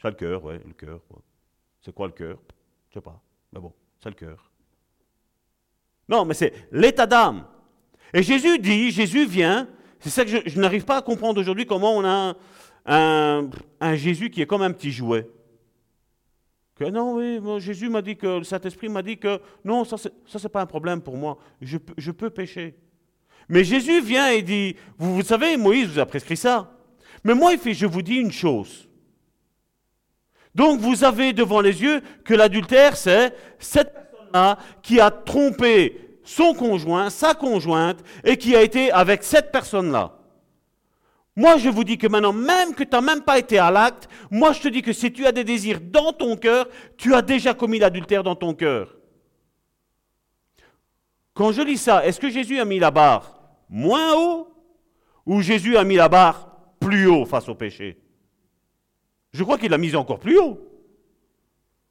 c'est 0.00 0.08
le 0.08 0.14
cœur, 0.14 0.44
ouais, 0.44 0.60
le 0.64 0.74
cœur. 0.74 1.00
C'est 1.80 1.92
quoi 1.92 2.06
le 2.06 2.12
cœur? 2.12 2.38
Je 2.88 2.94
sais 2.94 3.00
pas. 3.00 3.20
Mais 3.52 3.58
bon, 3.58 3.72
c'est 4.00 4.10
le 4.10 4.14
cœur. 4.14 4.48
Non, 6.08 6.24
mais 6.24 6.34
c'est 6.34 6.52
l'état 6.70 7.04
d'âme. 7.04 7.46
Et 8.14 8.22
Jésus 8.22 8.60
dit, 8.60 8.92
Jésus 8.92 9.26
vient, 9.26 9.66
c'est 9.98 10.10
ça 10.10 10.24
que 10.24 10.48
je, 10.48 10.60
n'arrive 10.60 10.84
pas 10.84 10.98
à 10.98 11.02
comprendre 11.02 11.40
aujourd'hui 11.40 11.66
comment 11.66 11.96
on 11.96 12.04
a 12.04 12.36
un, 12.86 13.50
Jésus 13.96 14.30
qui 14.30 14.40
est 14.40 14.46
comme 14.46 14.62
un 14.62 14.70
petit 14.70 14.92
jouet. 14.92 15.28
Que 16.76 16.84
non, 16.84 17.16
oui, 17.16 17.40
Jésus 17.60 17.88
m'a 17.88 18.02
dit 18.02 18.16
que, 18.16 18.38
le 18.38 18.44
Saint-Esprit 18.44 18.88
m'a 18.88 19.02
dit 19.02 19.18
que 19.18 19.40
non, 19.64 19.84
ça, 19.84 19.96
c'est 19.98 20.48
pas 20.48 20.62
un 20.62 20.66
problème 20.66 21.02
pour 21.02 21.16
moi. 21.16 21.38
Je, 21.60 21.78
je 21.98 22.12
peux 22.12 22.30
pécher. 22.30 22.76
Mais 23.48 23.64
Jésus 23.64 24.00
vient 24.00 24.30
et 24.30 24.42
dit, 24.42 24.76
vous, 24.98 25.22
savez, 25.22 25.56
Moïse 25.56 25.88
vous 25.88 25.98
a 25.98 26.06
prescrit 26.06 26.36
ça. 26.36 26.72
Mais 27.24 27.34
moi, 27.34 27.52
il 27.52 27.74
je 27.74 27.86
vous 27.86 28.02
dis 28.02 28.16
une 28.16 28.32
chose. 28.32 28.88
Donc 30.54 30.80
vous 30.80 31.04
avez 31.04 31.32
devant 31.32 31.60
les 31.60 31.82
yeux 31.82 32.02
que 32.24 32.34
l'adultère, 32.34 32.96
c'est 32.96 33.34
cette 33.58 33.92
personne-là 33.94 34.58
qui 34.82 35.00
a 35.00 35.10
trompé 35.10 36.18
son 36.24 36.54
conjoint, 36.54 37.10
sa 37.10 37.34
conjointe, 37.34 38.00
et 38.24 38.36
qui 38.36 38.54
a 38.54 38.62
été 38.62 38.92
avec 38.92 39.24
cette 39.24 39.50
personne-là. 39.50 40.18
Moi, 41.34 41.56
je 41.56 41.70
vous 41.70 41.84
dis 41.84 41.96
que 41.96 42.06
maintenant, 42.06 42.34
même 42.34 42.74
que 42.74 42.84
tu 42.84 42.90
n'as 42.92 43.00
même 43.00 43.22
pas 43.22 43.38
été 43.38 43.58
à 43.58 43.70
l'acte, 43.70 44.08
moi, 44.30 44.52
je 44.52 44.60
te 44.60 44.68
dis 44.68 44.82
que 44.82 44.92
si 44.92 45.10
tu 45.10 45.26
as 45.26 45.32
des 45.32 45.44
désirs 45.44 45.80
dans 45.80 46.12
ton 46.12 46.36
cœur, 46.36 46.68
tu 46.98 47.14
as 47.14 47.22
déjà 47.22 47.54
commis 47.54 47.78
l'adultère 47.78 48.22
dans 48.22 48.36
ton 48.36 48.52
cœur. 48.52 48.94
Quand 51.34 51.52
je 51.52 51.62
lis 51.62 51.78
ça, 51.78 52.04
est-ce 52.06 52.20
que 52.20 52.30
Jésus 52.30 52.60
a 52.60 52.64
mis 52.64 52.78
la 52.78 52.90
barre 52.90 53.40
moins 53.68 54.14
haut 54.14 54.48
ou 55.24 55.40
Jésus 55.40 55.76
a 55.76 55.84
mis 55.84 55.96
la 55.96 56.08
barre 56.08 56.74
plus 56.78 57.06
haut 57.06 57.24
face 57.24 57.48
au 57.48 57.54
péché? 57.54 57.98
Je 59.32 59.42
crois 59.42 59.56
qu'il 59.58 59.70
l'a 59.70 59.78
mise 59.78 59.96
encore 59.96 60.18
plus 60.18 60.38
haut. 60.38 60.60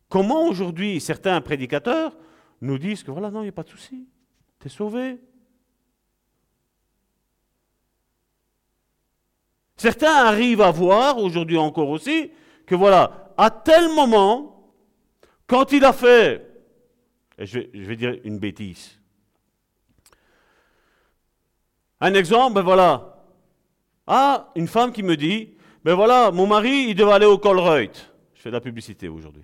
Comment 0.09 0.47
aujourd'hui 0.47 0.99
certains 0.99 1.41
prédicateurs 1.41 2.15
nous 2.61 2.77
disent 2.77 3.03
que 3.03 3.11
voilà, 3.11 3.31
non, 3.31 3.41
il 3.41 3.45
n'y 3.45 3.49
a 3.49 3.53
pas 3.53 3.63
de 3.63 3.69
souci, 3.69 4.07
tu 4.59 4.67
es 4.67 4.69
sauvé. 4.69 5.19
Certains 9.77 10.13
arrivent 10.13 10.61
à 10.61 10.69
voir, 10.69 11.17
aujourd'hui 11.17 11.57
encore 11.57 11.89
aussi, 11.89 12.31
que 12.67 12.75
voilà, 12.75 13.33
à 13.37 13.49
tel 13.49 13.87
moment, 13.95 14.71
quand 15.47 15.71
il 15.71 15.83
a 15.83 15.93
fait, 15.93 16.47
je 17.39 17.59
vais, 17.59 17.69
je 17.73 17.83
vais 17.85 17.95
dire 17.95 18.19
une 18.23 18.37
bêtise, 18.37 19.00
un 22.01 22.13
exemple, 22.15 22.55
ben 22.55 22.63
voilà. 22.63 23.15
Ah, 24.07 24.51
une 24.55 24.67
femme 24.67 24.91
qui 24.91 25.03
me 25.03 25.15
dit, 25.15 25.53
ben 25.83 25.93
voilà, 25.93 26.31
mon 26.31 26.47
mari, 26.47 26.87
il 26.89 26.95
devait 26.95 27.11
aller 27.11 27.25
au 27.27 27.37
Colreuth. 27.37 28.11
Je 28.33 28.41
fais 28.41 28.49
de 28.49 28.55
la 28.55 28.61
publicité 28.61 29.07
aujourd'hui. 29.07 29.43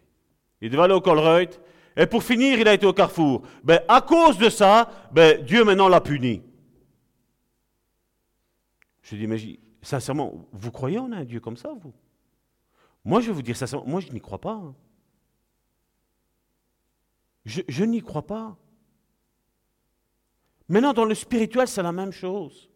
Il 0.59 0.71
devait 0.71 0.83
aller 0.83 0.93
au 0.95 1.01
Colreuth. 1.01 1.61
Et 1.95 2.07
pour 2.07 2.23
finir, 2.23 2.59
il 2.59 2.67
a 2.67 2.73
été 2.73 2.85
au 2.85 2.93
Carrefour. 2.93 3.43
Ben, 3.63 3.81
à 3.87 4.01
cause 4.01 4.37
de 4.37 4.49
ça, 4.49 4.89
ben, 5.11 5.43
Dieu 5.43 5.63
maintenant 5.63 5.87
l'a 5.87 6.01
puni. 6.01 6.41
Je 9.03 9.15
dis, 9.15 9.27
mais 9.27 9.37
sincèrement, 9.81 10.33
vous 10.51 10.71
croyez 10.71 10.99
en 10.99 11.11
un 11.11 11.23
Dieu 11.23 11.39
comme 11.39 11.57
ça, 11.57 11.69
vous? 11.79 11.93
Moi, 13.05 13.21
je 13.21 13.27
vais 13.27 13.33
vous 13.33 13.41
dire 13.41 13.55
sincèrement, 13.55 13.85
moi, 13.87 14.01
je 14.01 14.11
n'y 14.11 14.19
crois 14.19 14.41
pas. 14.41 14.53
Hein. 14.53 14.75
Je, 17.45 17.61
je 17.67 17.83
n'y 17.85 18.01
crois 18.01 18.25
pas. 18.25 18.57
Maintenant, 20.69 20.93
dans 20.93 21.05
le 21.05 21.15
spirituel, 21.15 21.67
c'est 21.67 21.83
la 21.83 21.91
même 21.91 22.11
chose. 22.11 22.69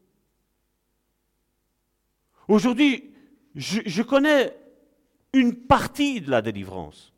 Aujourd'hui, 2.47 3.13
je, 3.55 4.01
connais 4.01 4.55
une 5.33 5.55
partie 5.55 6.21
de 6.21 6.31
la 6.31 6.41
délivrance. 6.41 7.13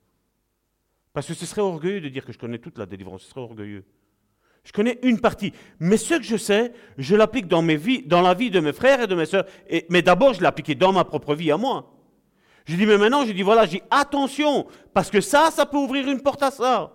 Parce 1.13 1.27
que 1.27 1.33
ce 1.33 1.45
serait 1.45 1.61
orgueilleux 1.61 2.01
de 2.01 2.09
dire 2.09 2.25
que 2.25 2.33
je 2.33 2.39
connais 2.39 2.57
toute 2.57 2.77
la 2.77 2.85
délivrance, 2.85 3.23
ce 3.23 3.29
serait 3.29 3.41
orgueilleux. 3.41 3.85
Je 4.63 4.71
connais 4.71 4.97
une 5.03 5.19
partie. 5.19 5.53
Mais 5.79 5.97
ce 5.97 6.15
que 6.15 6.23
je 6.23 6.37
sais, 6.37 6.73
je 6.97 7.15
l'applique 7.15 7.47
dans, 7.47 7.61
la 7.61 8.33
vie 8.33 8.49
de 8.49 8.59
mes 8.59 8.73
frères 8.73 9.01
et 9.01 9.07
de 9.07 9.15
mes 9.15 9.25
soeurs. 9.25 9.45
mais 9.89 10.01
d'abord, 10.01 10.33
je 10.33 10.39
l'ai 10.39 10.47
appliqué 10.47 10.73
dans 10.73 10.93
ma 10.93 11.03
propre 11.03 11.35
vie 11.35 11.51
à 11.51 11.57
moi. 11.57 11.91
Je 12.65 12.75
dis, 12.75 12.85
mais 12.85 12.97
maintenant, 12.97 13.25
je 13.25 13.33
dis, 13.33 13.41
voilà, 13.41 13.65
j'ai 13.65 13.83
attention, 13.91 14.67
parce 14.93 15.09
que 15.09 15.19
ça, 15.19 15.51
ça 15.51 15.65
peut 15.65 15.77
ouvrir 15.77 16.07
une 16.07 16.21
porte 16.21 16.41
à 16.41 16.51
ça. 16.51 16.93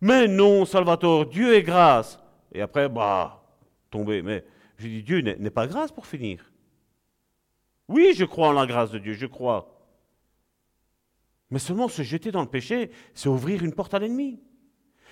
Mais 0.00 0.26
non, 0.26 0.64
Salvatore, 0.64 1.26
Dieu 1.26 1.54
est 1.54 1.62
grâce. 1.62 2.18
Et 2.52 2.60
après, 2.60 2.88
bah, 2.88 3.42
tomber. 3.90 4.22
Mais 4.22 4.44
je 4.78 4.86
dis, 4.86 5.02
Dieu 5.02 5.20
n'est 5.20 5.50
pas 5.50 5.66
grâce 5.66 5.92
pour 5.92 6.06
finir. 6.06 6.52
Oui, 7.88 8.12
je 8.16 8.24
crois 8.24 8.48
en 8.48 8.52
la 8.52 8.66
grâce 8.66 8.90
de 8.90 8.98
Dieu, 8.98 9.14
je 9.14 9.26
crois. 9.26 9.78
Mais 11.50 11.58
seulement 11.58 11.88
se 11.88 12.02
jeter 12.02 12.30
dans 12.30 12.40
le 12.40 12.48
péché, 12.48 12.90
c'est 13.14 13.28
ouvrir 13.28 13.62
une 13.62 13.74
porte 13.74 13.92
à 13.94 13.98
l'ennemi. 13.98 14.40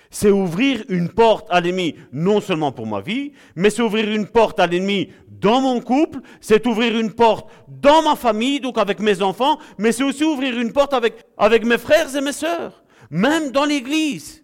C'est 0.09 0.31
ouvrir 0.31 0.83
une 0.89 1.09
porte 1.09 1.47
à 1.49 1.61
l'ennemi, 1.61 1.95
non 2.11 2.41
seulement 2.41 2.71
pour 2.71 2.85
ma 2.85 2.99
vie, 2.99 3.31
mais 3.55 3.69
c'est 3.69 3.81
ouvrir 3.81 4.09
une 4.09 4.27
porte 4.27 4.59
à 4.59 4.67
l'ennemi 4.67 5.09
dans 5.29 5.61
mon 5.61 5.79
couple, 5.79 6.19
c'est 6.41 6.65
ouvrir 6.67 6.99
une 6.99 7.13
porte 7.13 7.49
dans 7.67 8.03
ma 8.03 8.15
famille, 8.15 8.59
donc 8.59 8.77
avec 8.77 8.99
mes 8.99 9.21
enfants, 9.21 9.57
mais 9.77 9.91
c'est 9.91 10.03
aussi 10.03 10.23
ouvrir 10.23 10.59
une 10.59 10.73
porte 10.73 10.93
avec, 10.93 11.25
avec 11.37 11.65
mes 11.65 11.77
frères 11.77 12.13
et 12.15 12.21
mes 12.21 12.33
sœurs, 12.33 12.83
même 13.09 13.51
dans 13.51 13.65
l'église. 13.65 14.40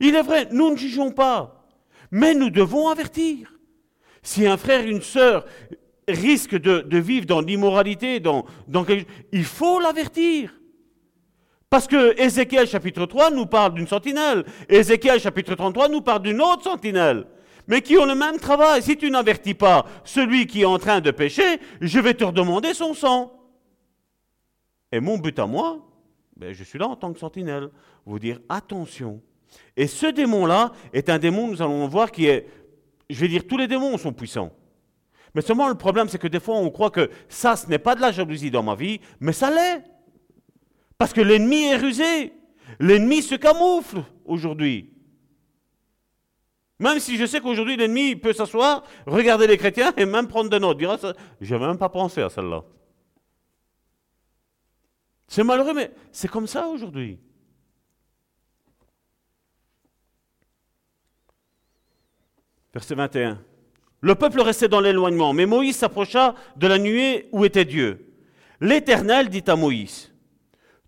Il 0.00 0.14
est 0.14 0.22
vrai, 0.22 0.48
nous 0.52 0.70
ne 0.70 0.76
jugeons 0.76 1.10
pas, 1.10 1.66
mais 2.10 2.34
nous 2.34 2.50
devons 2.50 2.88
avertir. 2.88 3.52
Si 4.22 4.46
un 4.46 4.56
frère, 4.56 4.86
une 4.86 5.02
sœur 5.02 5.44
risque 6.08 6.56
de, 6.56 6.98
vivre 6.98 7.26
dans 7.26 7.40
l'immoralité, 7.40 8.20
dans, 8.20 8.46
dans 8.66 8.84
il 9.32 9.44
faut 9.44 9.80
l'avertir. 9.80 10.54
Parce 11.70 11.86
que 11.86 12.18
Ézéchiel 12.20 12.66
chapitre 12.66 13.04
3 13.04 13.30
nous 13.30 13.46
parle 13.46 13.74
d'une 13.74 13.86
sentinelle, 13.86 14.44
Ézéchiel 14.68 15.20
chapitre 15.20 15.54
33 15.54 15.88
nous 15.88 16.00
parle 16.00 16.22
d'une 16.22 16.40
autre 16.40 16.62
sentinelle, 16.62 17.26
mais 17.66 17.82
qui 17.82 17.98
ont 17.98 18.06
le 18.06 18.14
même 18.14 18.38
travail. 18.38 18.82
Si 18.82 18.96
tu 18.96 19.10
n'avertis 19.10 19.54
pas 19.54 19.84
celui 20.04 20.46
qui 20.46 20.62
est 20.62 20.66
en 20.66 20.78
train 20.78 21.00
de 21.00 21.10
pécher, 21.10 21.60
je 21.80 22.00
vais 22.00 22.14
te 22.14 22.24
redemander 22.24 22.72
son 22.72 22.94
sang. 22.94 23.34
Et 24.90 25.00
mon 25.00 25.18
but 25.18 25.38
à 25.38 25.46
moi, 25.46 25.86
ben, 26.36 26.54
je 26.54 26.64
suis 26.64 26.78
là 26.78 26.88
en 26.88 26.96
tant 26.96 27.12
que 27.12 27.18
sentinelle, 27.18 27.68
vous 28.06 28.18
dire 28.18 28.40
attention, 28.48 29.20
et 29.76 29.86
ce 29.86 30.06
démon-là 30.06 30.72
est 30.92 31.08
un 31.08 31.18
démon, 31.18 31.46
nous 31.48 31.62
allons 31.62 31.86
voir, 31.86 32.10
qui 32.10 32.26
est, 32.26 32.46
je 33.08 33.20
vais 33.20 33.28
dire, 33.28 33.46
tous 33.46 33.56
les 33.56 33.68
démons 33.68 33.96
sont 33.96 34.12
puissants. 34.12 34.52
Mais 35.34 35.40
seulement 35.40 35.68
le 35.68 35.76
problème, 35.76 36.08
c'est 36.08 36.18
que 36.18 36.26
des 36.26 36.40
fois, 36.40 36.56
on 36.56 36.70
croit 36.70 36.90
que 36.90 37.10
ça, 37.28 37.54
ce 37.54 37.68
n'est 37.68 37.78
pas 37.78 37.94
de 37.94 38.00
la 38.00 38.10
jalousie 38.10 38.50
dans 38.50 38.62
ma 38.62 38.74
vie, 38.74 39.00
mais 39.20 39.32
ça 39.32 39.50
l'est. 39.50 39.84
Parce 40.96 41.12
que 41.12 41.20
l'ennemi 41.20 41.64
est 41.64 41.76
rusé. 41.76 42.32
L'ennemi 42.80 43.22
se 43.22 43.36
camoufle 43.36 44.02
aujourd'hui. 44.24 44.92
Même 46.80 46.98
si 46.98 47.16
je 47.16 47.26
sais 47.26 47.40
qu'aujourd'hui, 47.40 47.76
l'ennemi 47.76 48.16
peut 48.16 48.32
s'asseoir, 48.32 48.84
regarder 49.06 49.46
les 49.46 49.58
chrétiens 49.58 49.92
et 49.96 50.06
même 50.06 50.28
prendre 50.28 50.50
des 50.50 50.60
notes. 50.60 51.06
Je 51.40 51.54
n'ai 51.54 51.66
même 51.66 51.78
pas 51.78 51.88
pensé 51.88 52.20
à 52.20 52.30
celle-là. 52.30 52.64
C'est 55.26 55.44
malheureux, 55.44 55.74
mais 55.74 55.92
c'est 56.10 56.28
comme 56.28 56.46
ça 56.46 56.66
aujourd'hui. 56.68 57.18
Verset 62.72 62.94
21. 62.94 63.42
Le 64.00 64.14
peuple 64.14 64.40
restait 64.40 64.68
dans 64.68 64.80
l'éloignement, 64.80 65.32
mais 65.32 65.46
Moïse 65.46 65.76
s'approcha 65.76 66.34
de 66.56 66.66
la 66.66 66.78
nuée 66.78 67.28
où 67.32 67.44
était 67.44 67.64
Dieu. 67.64 68.14
L'Éternel 68.60 69.28
dit 69.28 69.44
à 69.46 69.56
Moïse, 69.56 70.12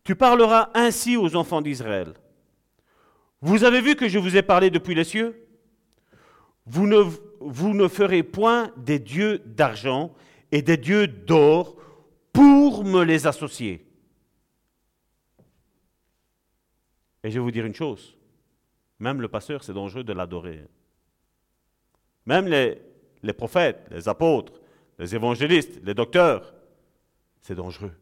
Tu 0.05 0.15
parleras 0.15 0.71
ainsi 0.75 1.17
aux 1.17 1.35
enfants 1.37 1.63
d'Israël. 1.63 2.15
Vous 3.41 3.65
avez 3.65 3.81
vu 3.81 3.97
que 3.97 4.09
je 4.09 4.19
vous 4.19 4.37
ai 4.37 4.43
parlé 4.43 4.71
depuis 4.71 4.95
les 4.95 5.05
cieux? 5.05 5.47
Vous 6.67 6.87
ne, 6.87 7.03
vous 7.41 7.75
ne 7.75 7.89
ferez 7.89 8.23
point 8.23 8.71
des 8.77 8.99
dieux 8.99 9.43
d'argent 9.45 10.15
et 10.53 10.63
des 10.63 10.77
dieux 10.77 11.07
d'or 11.07 11.77
pour 12.33 12.85
me 12.85 13.03
les 13.03 13.27
associer. 13.27 13.87
Et 17.25 17.31
je 17.31 17.35
vais 17.35 17.41
vous 17.41 17.51
dire 17.51 17.67
une 17.67 17.75
chose, 17.75 18.17
même 18.99 19.21
le 19.21 19.29
pasteur, 19.29 19.63
c'est 19.63 19.75
dangereux 19.75 20.05
de 20.05 20.13
l'adorer. 20.13 20.65
Même 22.27 22.47
les, 22.49 23.33
prophètes, 23.33 23.87
les 23.91 24.09
apôtres, 24.09 24.53
les 24.99 25.15
évangélistes, 25.15 25.81
les 25.83 25.95
docteurs, 25.95 26.55
c'est 27.41 27.55
dangereux. 27.55 27.93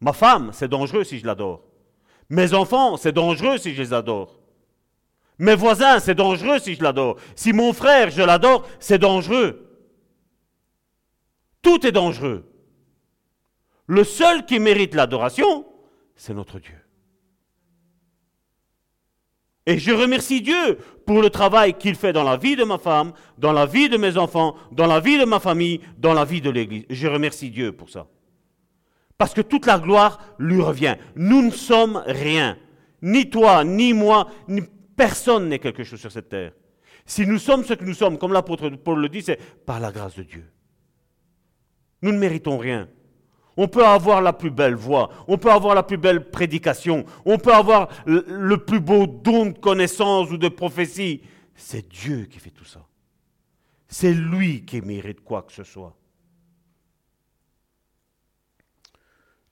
Ma 0.00 0.12
femme, 0.12 0.50
c'est 0.52 0.68
dangereux 0.68 1.04
si 1.04 1.18
je 1.18 1.26
l'adore. 1.26 1.62
Mes 2.30 2.54
enfants, 2.54 2.96
c'est 2.96 3.12
dangereux 3.12 3.58
si 3.58 3.74
je 3.74 3.82
les 3.82 3.92
adore. 3.92 4.38
Mes 5.38 5.54
voisins, 5.54 6.00
c'est 6.00 6.14
dangereux 6.14 6.58
si 6.58 6.74
je 6.74 6.82
l'adore. 6.82 7.16
Si 7.34 7.52
mon 7.52 7.72
frère, 7.72 8.10
je 8.10 8.22
l'adore, 8.22 8.66
c'est 8.78 8.98
dangereux. 8.98 9.66
Tout 11.62 11.86
est 11.86 11.92
dangereux. 11.92 12.46
Le 13.86 14.04
seul 14.04 14.46
qui 14.46 14.58
mérite 14.58 14.94
l'adoration, 14.94 15.66
c'est 16.14 16.34
notre 16.34 16.58
Dieu. 16.58 16.79
Et 19.66 19.78
je 19.78 19.92
remercie 19.92 20.40
Dieu 20.40 20.78
pour 21.06 21.20
le 21.20 21.30
travail 21.30 21.74
qu'il 21.74 21.94
fait 21.94 22.12
dans 22.12 22.24
la 22.24 22.36
vie 22.36 22.56
de 22.56 22.64
ma 22.64 22.78
femme, 22.78 23.12
dans 23.38 23.52
la 23.52 23.66
vie 23.66 23.88
de 23.88 23.96
mes 23.96 24.16
enfants, 24.16 24.56
dans 24.72 24.86
la 24.86 25.00
vie 25.00 25.18
de 25.18 25.24
ma 25.24 25.38
famille, 25.38 25.80
dans 25.98 26.14
la 26.14 26.24
vie 26.24 26.40
de 26.40 26.50
l'Église. 26.50 26.84
Je 26.88 27.06
remercie 27.06 27.50
Dieu 27.50 27.72
pour 27.72 27.90
ça. 27.90 28.06
Parce 29.18 29.34
que 29.34 29.42
toute 29.42 29.66
la 29.66 29.78
gloire 29.78 30.18
lui 30.38 30.62
revient. 30.62 30.96
Nous 31.14 31.42
ne 31.42 31.50
sommes 31.50 32.02
rien. 32.06 32.56
Ni 33.02 33.28
toi, 33.28 33.64
ni 33.64 33.92
moi, 33.92 34.28
ni 34.48 34.62
personne 34.96 35.48
n'est 35.48 35.58
quelque 35.58 35.84
chose 35.84 36.00
sur 36.00 36.12
cette 36.12 36.30
terre. 36.30 36.52
Si 37.04 37.26
nous 37.26 37.38
sommes 37.38 37.64
ce 37.64 37.74
que 37.74 37.84
nous 37.84 37.94
sommes, 37.94 38.18
comme 38.18 38.32
l'apôtre 38.32 38.68
Paul 38.70 39.00
le 39.00 39.08
dit, 39.08 39.22
c'est 39.22 39.38
par 39.66 39.80
la 39.80 39.92
grâce 39.92 40.16
de 40.16 40.22
Dieu. 40.22 40.50
Nous 42.02 42.12
ne 42.12 42.18
méritons 42.18 42.56
rien. 42.56 42.88
On 43.56 43.68
peut 43.68 43.84
avoir 43.84 44.22
la 44.22 44.32
plus 44.32 44.50
belle 44.50 44.74
voix, 44.74 45.10
on 45.26 45.36
peut 45.36 45.50
avoir 45.50 45.74
la 45.74 45.82
plus 45.82 45.96
belle 45.96 46.30
prédication, 46.30 47.04
on 47.24 47.38
peut 47.38 47.52
avoir 47.52 47.88
le, 48.06 48.56
plus 48.56 48.80
beau 48.80 49.06
don 49.06 49.46
de 49.46 49.58
connaissance 49.58 50.30
ou 50.30 50.38
de 50.38 50.48
prophétie. 50.48 51.22
C'est 51.54 51.88
Dieu 51.88 52.26
qui 52.30 52.38
fait 52.38 52.50
tout 52.50 52.64
ça. 52.64 52.86
C'est 53.88 54.14
lui 54.14 54.64
qui 54.64 54.80
mérite 54.80 55.20
quoi 55.22 55.42
que 55.42 55.52
ce 55.52 55.64
soit. 55.64 55.96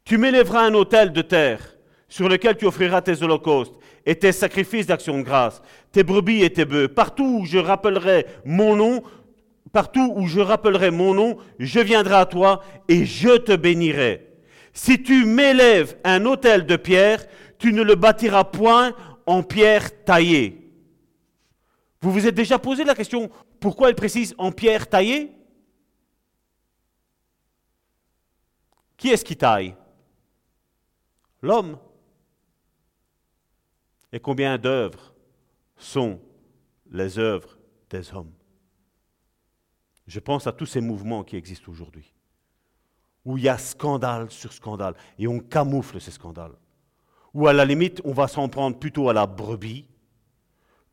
Tu 0.05 0.17
m'élèveras 0.17 0.63
un 0.63 0.75
autel 0.75 1.13
de 1.13 1.21
terre 1.21 1.77
sur 2.09 2.29
lequel 2.29 2.57
tu 2.57 2.67
offriras 2.67 3.03
tes 3.03 3.23
holocaustes 3.23 3.75
et 4.07 4.15
tes 4.15 4.33
sacrifices 4.33 4.87
d'action 4.87 5.19
de 5.19 5.23
grâce, 5.23 5.61
tes 5.93 6.03
brebis 6.03 6.43
et 6.43 6.51
tes 6.51 6.65
bœufs. 6.65 6.89
Partout 6.89 7.41
où 7.41 7.45
je 7.45 7.59
rappellerai 7.59 8.25
mon 8.47 8.75
nom, 8.75 9.03
partout 9.73 10.13
où 10.17 10.27
je 10.27 10.41
rappellerai 10.41 10.91
mon 10.91 11.15
nom, 11.15 11.37
je 11.59 11.81
viendrai 11.81 12.15
à 12.15 12.27
toi 12.27 12.63
et 12.89 13.05
je 13.05 13.37
te 13.37 13.55
bénirai. 13.55 14.27
Si 14.73 15.03
tu 15.03 15.25
m'élèves 15.25 15.99
un 16.05 16.25
autel 16.25 16.67
de 16.67 16.77
pierre, 16.77 17.27
tu 17.59 17.73
ne 17.73 17.83
le 17.83 17.95
bâtiras 17.95 18.45
point 18.45 18.95
en 19.27 19.43
pierre 19.43 20.05
taillée. 20.05 20.73
Vous 22.01 22.13
vous 22.13 22.27
êtes 22.27 22.35
déjà 22.35 22.59
posé 22.59 22.85
la 22.85 22.95
question 22.95 23.31
pourquoi 23.61 23.89
elle 23.89 23.97
précise 23.97 24.35
en 24.39 24.53
pierre 24.53 24.89
taillée? 24.89 25.33
Qui 28.97 29.11
est-ce 29.11 29.25
qui 29.25 29.37
taille? 29.37 29.75
L'homme. 31.43 31.79
Et 34.13 34.21
combien 34.21 34.59
d'œuvres 34.59 35.15
sont 35.77 36.21
les 36.91 37.19
œuvres 37.19 37.59
des 37.91 38.13
hommes? 38.15 38.38
Je 40.09 40.21
pense 40.21 40.47
à 40.47 40.53
tous 40.53 40.65
ces 40.65 40.81
mouvements 40.81 41.23
qui 41.23 41.37
existent 41.37 41.71
aujourd'hui, 41.71 42.15
où 43.27 43.37
il 43.37 43.45
y 43.45 43.49
a 43.49 43.59
scandale 43.59 44.31
sur 44.31 44.55
scandale, 44.55 44.95
et 45.19 45.29
on 45.29 45.39
camoufle 45.39 46.01
ces 46.01 46.11
scandales. 46.11 46.57
Ou 47.35 47.47
à 47.47 47.53
la 47.53 47.67
limite, 47.67 48.01
on 48.05 48.13
va 48.13 48.27
s'en 48.27 48.49
prendre 48.49 48.79
plutôt 48.79 49.11
à 49.11 49.13
la 49.13 49.27
brebis, 49.27 49.87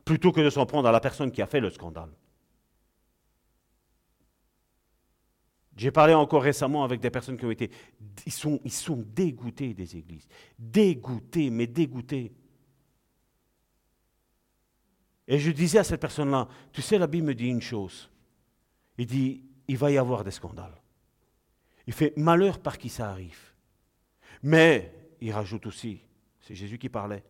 plutôt 0.04 0.32
que 0.32 0.42
de 0.42 0.50
s'en 0.50 0.66
prendre 0.66 0.86
à 0.86 0.92
la 0.92 1.00
personne 1.00 1.32
qui 1.32 1.40
a 1.40 1.46
fait 1.46 1.60
le 1.60 1.70
scandale. 1.70 2.10
J'ai 5.78 5.90
parlé 5.90 6.12
encore 6.12 6.42
récemment 6.42 6.84
avec 6.84 7.00
des 7.00 7.10
personnes 7.10 7.38
qui 7.38 7.46
ont 7.46 7.50
été... 7.50 7.70
Ils 8.26 8.32
sont, 8.32 8.60
ils 8.64 8.72
sont 8.72 9.02
dégoûtés 9.14 9.72
des 9.72 9.96
églises. 9.96 10.28
Dégoûtés, 10.58 11.48
mais 11.48 11.66
dégoûtés. 11.66 12.32
Et 15.26 15.38
je 15.38 15.50
disais 15.50 15.78
à 15.78 15.84
cette 15.84 16.00
personne-là, 16.00 16.48
tu 16.72 16.82
sais, 16.82 16.98
la 16.98 17.06
Bible 17.06 17.26
me 17.26 17.34
dit 17.34 17.48
une 17.48 17.62
chose. 17.62 18.10
Il 18.98 19.06
dit, 19.06 19.42
il 19.68 19.76
va 19.76 19.90
y 19.90 19.98
avoir 19.98 20.24
des 20.24 20.30
scandales. 20.30 20.80
Il 21.86 21.92
fait 21.92 22.16
malheur 22.16 22.58
par 22.58 22.78
qui 22.78 22.88
ça 22.88 23.10
arrive. 23.10 23.52
Mais, 24.42 24.92
il 25.20 25.32
rajoute 25.32 25.66
aussi, 25.66 26.00
c'est 26.40 26.54
Jésus 26.54 26.78
qui 26.78 26.88
parlait, 26.88 27.24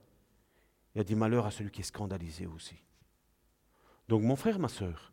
il 0.95 1.01
a 1.01 1.05
dit 1.05 1.15
malheur 1.15 1.47
à 1.47 1.51
celui 1.51 1.71
qui 1.71 1.83
est 1.83 1.85
scandalisé 1.85 2.47
aussi. 2.47 2.77
Donc 4.09 4.23
mon 4.23 4.37
frère, 4.37 4.59
ma 4.59 4.69
soeur, 4.69 5.13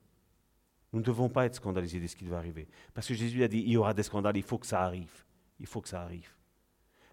nous 0.94 1.00
ne 1.00 1.04
devons 1.04 1.28
pas 1.28 1.46
être 1.46 1.56
scandalisés 1.56 2.00
de 2.00 2.08
ce 2.08 2.16
qui 2.16 2.26
va 2.26 2.38
arriver. 2.38 2.68
Parce 2.94 3.08
que 3.08 3.14
Jésus 3.14 3.44
a 3.44 3.48
dit, 3.48 3.60
il 3.60 3.72
y 3.72 3.78
aura 3.78 3.94
des 3.94 4.04
scandales, 4.04 4.38
il 4.38 4.44
faut 4.44 4.60
que 4.60 4.68
ça 4.68 4.82
arrive. 4.82 5.26
Il 5.60 5.66
faut 5.66 5.82
que 5.82 5.90
ça 5.90 6.02
arrive. 6.02 6.30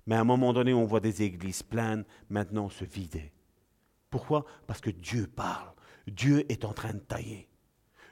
Mais 0.07 0.15
à 0.15 0.21
un 0.21 0.25
moment 0.25 0.53
donné, 0.53 0.73
on 0.73 0.85
voit 0.85 1.01
des 1.01 1.23
églises 1.23 1.63
pleines 1.63 2.05
maintenant 2.29 2.69
se 2.69 2.85
vider. 2.85 3.33
Pourquoi? 4.09 4.45
Parce 4.67 4.81
que 4.81 4.91
Dieu 4.91 5.27
parle. 5.27 5.73
Dieu 6.07 6.45
est 6.51 6.65
en 6.65 6.73
train 6.73 6.93
de 6.93 6.99
tailler. 6.99 7.49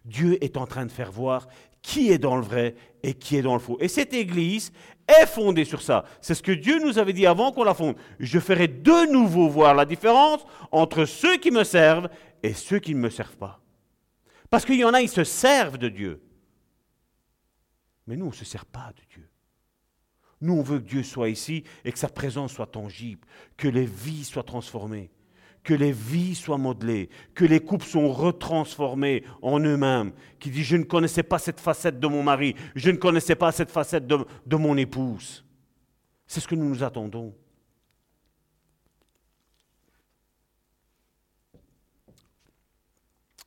Dieu 0.08 0.42
est 0.42 0.56
en 0.56 0.66
train 0.66 0.86
de 0.86 0.90
faire 0.90 1.12
voir 1.12 1.48
qui 1.82 2.10
est 2.10 2.18
dans 2.18 2.36
le 2.36 2.42
vrai 2.42 2.74
et 3.02 3.14
qui 3.14 3.36
est 3.36 3.42
dans 3.42 3.54
le 3.54 3.60
faux. 3.60 3.78
Et 3.80 3.88
cette 3.88 4.12
Église 4.12 4.72
est 5.06 5.26
fondée 5.26 5.64
sur 5.64 5.82
ça. 5.82 6.04
C'est 6.20 6.34
ce 6.34 6.42
que 6.42 6.52
Dieu 6.52 6.80
nous 6.80 6.98
avait 6.98 7.12
dit 7.12 7.26
avant 7.26 7.52
qu'on 7.52 7.64
la 7.64 7.74
fonde. 7.74 7.96
Je 8.18 8.38
ferai 8.38 8.68
de 8.68 9.12
nouveau 9.12 9.48
voir 9.48 9.74
la 9.74 9.84
différence 9.84 10.44
entre 10.72 11.04
ceux 11.04 11.36
qui 11.36 11.50
me 11.50 11.64
servent 11.64 12.08
et 12.42 12.52
ceux 12.52 12.78
qui 12.78 12.94
ne 12.94 13.00
me 13.00 13.10
servent 13.10 13.36
pas. 13.36 13.60
Parce 14.50 14.64
qu'il 14.64 14.76
y 14.76 14.84
en 14.84 14.94
a, 14.94 15.02
ils 15.02 15.08
se 15.08 15.24
servent 15.24 15.78
de 15.78 15.88
Dieu. 15.88 16.22
Mais 18.06 18.16
nous, 18.16 18.26
on 18.26 18.30
ne 18.30 18.34
se 18.34 18.44
sert 18.44 18.64
pas 18.64 18.92
de 18.96 19.02
Dieu. 19.14 19.28
Nous, 20.40 20.54
on 20.54 20.62
veut 20.62 20.78
que 20.78 20.88
Dieu 20.88 21.02
soit 21.02 21.28
ici 21.28 21.64
et 21.84 21.92
que 21.92 21.98
sa 21.98 22.08
présence 22.08 22.52
soit 22.52 22.66
tangible, 22.66 23.26
que 23.56 23.68
les 23.68 23.84
vies 23.84 24.24
soient 24.24 24.42
transformées 24.42 25.10
que 25.68 25.74
les 25.74 25.92
vies 25.92 26.34
soient 26.34 26.56
modelées, 26.56 27.10
que 27.34 27.44
les 27.44 27.60
couples 27.60 27.84
sont 27.84 28.10
retransformés 28.10 29.22
en 29.42 29.60
eux-mêmes, 29.60 30.12
qui 30.38 30.48
dit 30.48 30.64
je 30.64 30.78
ne 30.78 30.84
connaissais 30.84 31.22
pas 31.22 31.38
cette 31.38 31.60
facette 31.60 32.00
de 32.00 32.06
mon 32.06 32.22
mari, 32.22 32.54
je 32.74 32.90
ne 32.90 32.96
connaissais 32.96 33.34
pas 33.34 33.52
cette 33.52 33.70
facette 33.70 34.06
de, 34.06 34.16
de 34.46 34.56
mon 34.56 34.78
épouse. 34.78 35.44
C'est 36.26 36.40
ce 36.40 36.48
que 36.48 36.54
nous 36.54 36.70
nous 36.70 36.82
attendons. 36.82 37.34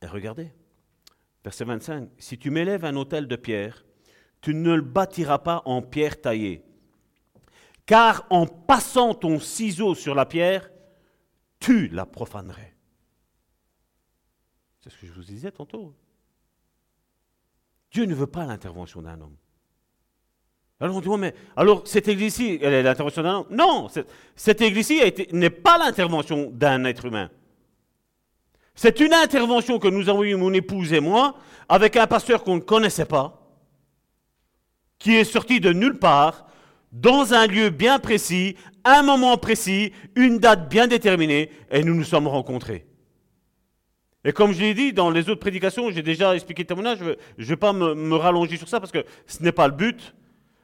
Et 0.00 0.06
regardez, 0.06 0.52
verset 1.42 1.64
25, 1.64 2.08
si 2.18 2.38
tu 2.38 2.52
m'élèves 2.52 2.84
un 2.84 2.94
autel 2.94 3.26
de 3.26 3.34
pierre, 3.34 3.84
tu 4.40 4.54
ne 4.54 4.74
le 4.74 4.82
bâtiras 4.82 5.38
pas 5.38 5.62
en 5.64 5.82
pierre 5.82 6.20
taillée. 6.20 6.62
Car 7.84 8.24
en 8.30 8.46
passant 8.46 9.12
ton 9.12 9.40
ciseau 9.40 9.96
sur 9.96 10.14
la 10.14 10.24
pierre, 10.24 10.71
tu 11.62 11.86
la 11.88 12.04
profanerais. 12.06 12.74
C'est 14.80 14.90
ce 14.90 14.98
que 14.98 15.06
je 15.06 15.12
vous 15.12 15.22
disais 15.22 15.52
tantôt. 15.52 15.94
Dieu 17.92 18.04
ne 18.04 18.14
veut 18.14 18.26
pas 18.26 18.44
l'intervention 18.44 19.00
d'un 19.00 19.20
homme. 19.20 19.36
Alors 20.80 20.96
on 20.96 21.00
dit, 21.00 21.08
mais 21.20 21.34
alors 21.54 21.86
cette 21.86 22.08
église-ci, 22.08 22.58
elle 22.60 22.74
est 22.74 22.82
l'intervention 22.82 23.22
d'un 23.22 23.34
homme? 23.36 23.46
Non, 23.50 23.88
cette, 24.34 24.60
église-ci 24.60 25.00
n'est 25.30 25.50
pas 25.50 25.78
l'intervention 25.78 26.50
d'un 26.50 26.84
être 26.84 27.04
humain. 27.04 27.30
C'est 28.74 28.98
une 28.98 29.12
intervention 29.12 29.78
que 29.78 29.86
nous 29.86 30.08
avons 30.08 30.24
eue, 30.24 30.34
mon 30.34 30.52
épouse 30.52 30.92
et 30.92 31.00
moi, 31.00 31.36
avec 31.68 31.96
un 31.96 32.08
pasteur 32.08 32.42
qu'on 32.42 32.56
ne 32.56 32.60
connaissait 32.60 33.04
pas, 33.04 33.40
qui 34.98 35.14
est 35.14 35.24
sorti 35.24 35.60
de 35.60 35.72
nulle 35.72 36.00
part, 36.00 36.46
dans 36.92 37.32
un 37.32 37.46
lieu 37.46 37.70
bien 37.70 37.98
précis, 37.98 38.56
un 38.84 39.02
moment 39.02 39.38
précis, 39.38 39.92
une 40.14 40.38
date 40.38 40.68
bien 40.68 40.86
déterminée, 40.86 41.50
et 41.70 41.82
nous 41.82 41.94
nous 41.94 42.04
sommes 42.04 42.28
rencontrés. 42.28 42.86
Et 44.24 44.32
comme 44.32 44.52
je 44.52 44.60
l'ai 44.60 44.74
dit 44.74 44.92
dans 44.92 45.10
les 45.10 45.28
autres 45.28 45.40
prédications, 45.40 45.90
j'ai 45.90 46.02
déjà 46.02 46.34
expliqué 46.34 46.62
le 46.62 46.68
témoignage, 46.68 46.98
je 46.98 47.42
ne 47.42 47.48
vais 47.48 47.56
pas 47.56 47.72
me, 47.72 48.14
rallonger 48.14 48.56
sur 48.56 48.68
ça 48.68 48.78
parce 48.78 48.92
que 48.92 49.04
ce 49.26 49.42
n'est 49.42 49.52
pas 49.52 49.66
le 49.66 49.74
but. 49.74 50.14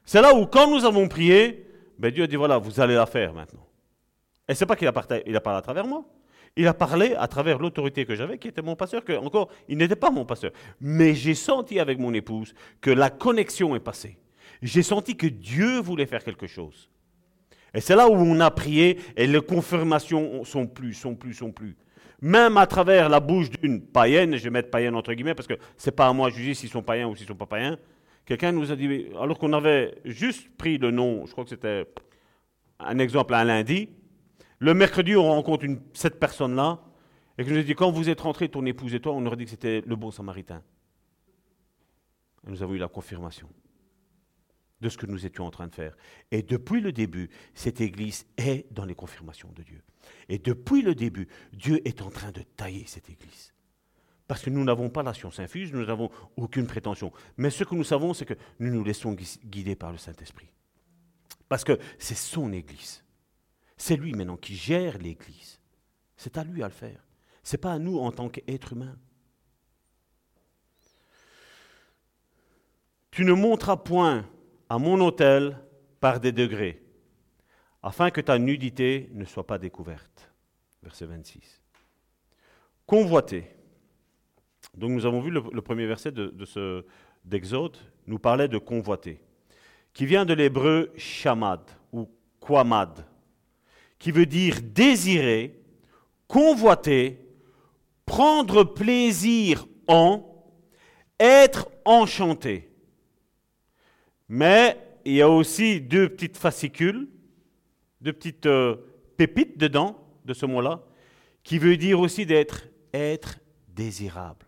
C'est 0.05 0.20
là 0.20 0.35
où, 0.35 0.47
quand 0.47 0.70
nous 0.70 0.85
avons 0.85 1.09
prié, 1.09 1.66
ben 1.99 2.12
Dieu 2.12 2.24
a 2.24 2.26
dit 2.26 2.37
voilà, 2.37 2.59
vous 2.59 2.79
allez 2.79 2.95
la 2.95 3.07
faire 3.07 3.33
maintenant. 3.33 3.66
Et 4.49 4.55
c'est 4.55 4.64
pas 4.64 4.76
qu'il 4.76 4.87
a, 4.87 4.93
parlé, 4.93 5.35
a 5.35 5.41
parlé 5.41 5.59
à 5.59 5.62
travers 5.62 5.87
moi. 5.87 6.05
Il 6.57 6.66
a 6.66 6.74
parlé 6.74 7.14
à 7.14 7.26
travers 7.26 7.59
l'autorité 7.59 8.07
que 8.07 8.14
j'avais, 8.14 8.39
qui 8.39 8.49
était 8.49 8.62
mon 8.62 8.76
pasteur, 8.76 9.05
que 9.05 9.12
encore, 9.12 9.49
il 9.68 9.76
n'était 9.76 9.97
pas 9.97 10.11
mon 10.11 10.24
pasteur. 10.24 10.53
Mais 10.81 11.14
j'ai 11.14 11.35
senti 11.35 11.81
avec 11.81 11.99
mon 11.99 12.14
épouse 12.14 12.55
que 12.81 12.91
la 12.91 13.11
connexion 13.11 13.74
est 13.74 13.81
passée 13.81 14.18
j'ai 14.63 14.83
senti 14.83 15.17
que 15.17 15.27
Dieu 15.27 15.81
voulait 15.81 16.07
faire 16.07 16.25
quelque 16.25 16.47
chose. 16.47 16.91
Et 17.75 17.81
c'est 17.81 17.95
là 17.95 18.09
où 18.09 18.15
on 18.15 18.41
a 18.41 18.51
prié 18.51 18.99
et 19.17 19.27
les 19.27 19.41
confirmations 19.41 20.45
sont 20.45 20.67
plus, 20.67 20.95
sont 20.95 21.15
plus, 21.15 21.35
sont 21.35 21.53
plus. 21.53 21.77
Même 22.21 22.57
à 22.57 22.67
travers 22.67 23.09
la 23.09 23.21
bouche 23.21 23.51
d'une 23.51 23.81
païenne, 23.81 24.37
je 24.37 24.45
vais 24.45 24.51
mettre 24.51 24.71
païenne 24.71 24.97
entre 24.97 25.13
guillemets 25.13 25.35
parce 25.35 25.47
que 25.47 25.55
c'est 25.77 25.93
pas 25.93 26.09
à 26.09 26.13
moi 26.13 26.31
de 26.31 26.35
juger 26.35 26.55
s'ils 26.55 26.71
sont 26.71 26.83
païens 26.83 27.07
ou 27.07 27.15
s'ils 27.15 27.27
sont 27.27 27.37
pas 27.37 27.47
païens. 27.47 27.79
Quelqu'un 28.25 28.53
nous 28.53 28.73
a 28.73 28.77
dit, 28.77 29.07
alors 29.21 29.39
qu'on 29.39 29.53
avait 29.53 29.95
juste 30.05 30.49
pris 30.57 30.79
le 30.79 30.91
nom, 30.91 31.25
je 31.27 31.33
crois 31.33 31.45
que 31.45 31.51
c'était 31.51 31.87
un 32.81 32.99
exemple 32.99 33.35
un 33.35 33.45
lundi, 33.45 33.91
le 34.59 34.75
mercredi 34.75 35.15
on 35.15 35.31
rencontre 35.31 35.67
cette 35.93 36.19
personne-là 36.19 36.81
et 37.39 37.45
je 37.45 37.51
nous 37.51 37.59
ai 37.59 37.65
dit, 37.65 37.75
quand 37.75 37.93
vous 37.93 38.11
êtes 38.11 38.21
rentrés, 38.21 38.49
ton 38.49 38.67
épouse 38.67 38.95
et 38.95 39.01
toi, 39.01 39.13
on 39.13 39.25
aurait 39.25 39.37
dit 39.37 39.45
que 39.45 39.51
c'était 39.51 39.83
le 39.87 39.95
bon 39.95 40.11
samaritain. 40.11 40.61
Et 42.45 42.51
nous 42.51 42.63
avons 42.65 42.75
eu 42.75 42.79
la 42.79 42.89
confirmation 42.89 43.49
de 44.81 44.89
ce 44.89 44.97
que 44.97 45.07
nous 45.07 45.26
étions 45.26 45.45
en 45.45 45.51
train 45.51 45.66
de 45.66 45.74
faire. 45.74 45.97
Et 46.31 46.43
depuis 46.43 46.81
le 46.81 46.93
début, 46.93 47.31
cette 47.55 47.81
Église 47.81 48.26
est 48.37 48.66
dans 48.72 48.85
les 48.85 48.95
confirmations 48.95 49.53
de 49.53 49.62
Dieu. 49.62 49.83
Et 50.29 50.39
depuis 50.39 50.83
le 50.83 50.95
début, 50.95 51.29
Dieu 51.53 51.81
est 51.87 52.03
en 52.03 52.11
train 52.11 52.31
de 52.31 52.43
tailler 52.43 52.85
cette 52.87 53.11
Église. 53.11 53.53
Parce 54.26 54.43
que 54.43 54.51
nous 54.51 54.62
n'avons 54.62 54.91
pas 54.91 55.03
la 55.03 55.14
science 55.14 55.41
infuse, 55.41 55.72
nous 55.72 55.87
n'avons 55.87 56.11
aucune 56.37 56.66
prétention. 56.66 57.12
Mais 57.39 57.51
ce 57.51 57.64
que 57.64 57.74
nous 57.74 57.85
savons, 57.85 58.12
c'est 58.12 58.26
que 58.26 58.35
nous 58.61 58.70
nous 58.70 58.85
laissons 58.85 59.14
guider 59.14 59.74
par 59.74 59.91
le 59.91 59.99
Saint-Esprit. 59.99 60.51
Parce 61.49 61.64
que 61.64 61.79
c'est 61.99 62.14
son 62.14 62.53
Église. 62.53 63.03
C'est 63.76 63.97
lui 63.97 64.12
maintenant 64.12 64.37
qui 64.37 64.55
gère 64.55 64.99
l'Église. 64.99 65.61
C'est 66.16 66.37
à 66.37 66.45
lui 66.45 66.62
à 66.62 66.68
le 66.68 66.74
faire. 66.74 67.07
Ce 67.43 67.57
n'est 67.57 67.61
pas 67.61 67.72
à 67.72 67.79
nous 67.79 67.99
en 67.99 68.12
tant 68.12 68.29
qu'êtres 68.29 68.74
humains. 68.74 68.97
Tu 73.11 73.24
ne 73.24 73.33
monteras 73.33 73.79
point 73.79 74.29
à 74.69 74.79
mon 74.79 75.01
hôtel 75.01 75.59
par 76.01 76.21
des 76.21 76.33
degrés, 76.33 76.83
afin 77.83 78.11
que 78.11 78.21
ta 78.21 78.39
nudité 78.39 79.09
ne 79.12 79.25
soit 79.25 79.47
pas 79.47 79.59
découverte. 79.59 80.31
Verset 80.83 81.07
26. 81.07 81.61
Convoiter. 82.87 83.51
Donc 84.77 84.91
nous 84.91 85.07
avons 85.07 85.21
vu 85.21 85.31
le, 85.31 85.61
premier 85.61 85.87
verset 85.87 86.12
d'Exode, 87.25 87.77
nous 88.07 88.19
parlait 88.19 88.49
de 88.49 88.59
convoiter, 88.59 89.21
qui 89.93 90.07
vient 90.07 90.25
de 90.25 90.35
l'hébreu 90.35 90.93
shamad 90.97 91.61
ou 91.93 92.09
kwamad, 92.41 93.05
qui 93.99 94.12
veut 94.12 94.27
dire 94.27 94.61
désirer, 94.62 95.61
convoiter, 96.27 97.19
prendre 98.07 98.64
plaisir 98.64 99.66
en, 99.89 100.25
être 101.19 101.69
enchanté. 101.85 102.68
Mais 104.29 104.76
il 105.05 105.14
y 105.14 105.22
a 105.22 105.29
aussi 105.29 105.81
deux 105.81 106.09
petites 106.09 106.37
fascicules, 106.37 107.09
deux 108.01 108.12
petites 108.12 108.47
euh, 108.47 108.76
pépites 109.16 109.59
dedans 109.59 109.97
de 110.24 110.35
ce 110.35 110.47
mot-là, 110.47 110.83
qui 111.43 111.59
veut 111.59 111.76
dire 111.76 112.01
aussi 112.01 112.26
d'être 112.26 112.68
être 112.93 113.39
désirable. 113.68 114.47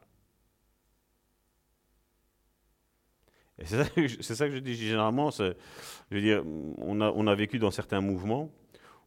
C'est 3.62 4.34
ça, 4.34 4.48
que 4.48 4.54
je 4.54 4.58
dis 4.58 4.74
généralement. 4.74 5.30
Je 5.30 5.54
veux 6.10 6.20
dire, 6.20 6.42
on 6.78 7.00
a, 7.00 7.10
on 7.10 7.26
a 7.26 7.34
vécu 7.34 7.58
dans 7.58 7.70
certains 7.70 8.00
mouvements 8.00 8.50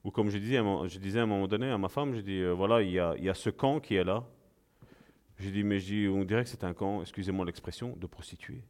Ou 0.04 0.12
comme 0.12 0.30
je 0.30 0.38
disais, 0.38 0.58
je 0.88 1.00
disais 1.00 1.20
à 1.20 1.24
un 1.24 1.26
moment 1.26 1.48
donné 1.48 1.70
à 1.70 1.78
ma 1.78 1.90
femme, 1.90 2.14
je 2.16 2.22
dis, 2.22 2.40
euh, 2.40 2.52
voilà, 2.54 2.82
il 2.82 2.92
y, 2.92 3.00
a, 3.00 3.16
il 3.18 3.24
y 3.24 3.30
a 3.30 3.34
ce 3.34 3.50
camp 3.50 3.80
qui 3.80 3.96
est 3.96 4.04
là. 4.04 4.24
Je 5.40 5.50
dis, 5.50 5.64
mais 5.64 5.80
je 5.80 5.86
dis, 5.86 6.08
on 6.08 6.24
dirait 6.24 6.44
que 6.44 6.50
c'est 6.50 6.64
un 6.64 6.74
camp, 6.74 7.02
excusez-moi 7.02 7.46
l'expression, 7.46 7.96
de 7.98 8.08
prostituées. 8.08 8.64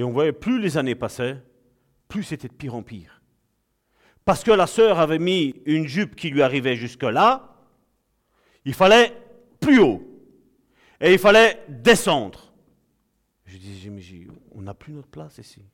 Et 0.00 0.02
on 0.02 0.12
voyait, 0.12 0.32
plus 0.32 0.58
les 0.58 0.78
années 0.78 0.94
passaient, 0.94 1.44
plus 2.08 2.22
c'était 2.22 2.48
de 2.48 2.54
pire 2.54 2.74
en 2.74 2.82
pire. 2.82 3.20
Parce 4.24 4.42
que 4.42 4.50
la 4.50 4.66
sœur 4.66 4.98
avait 4.98 5.18
mis 5.18 5.60
une 5.66 5.86
jupe 5.86 6.16
qui 6.16 6.30
lui 6.30 6.40
arrivait 6.40 6.74
jusque-là, 6.74 7.54
il 8.64 8.72
fallait 8.72 9.14
plus 9.60 9.78
haut. 9.78 10.02
Et 11.02 11.12
il 11.12 11.18
fallait 11.18 11.62
descendre. 11.68 12.50
Je 13.44 13.58
dis, 13.58 13.90
mais 13.90 14.02
on 14.52 14.62
n'a 14.62 14.72
plus 14.72 14.94
notre 14.94 15.08
place 15.08 15.36
ici. 15.36 15.66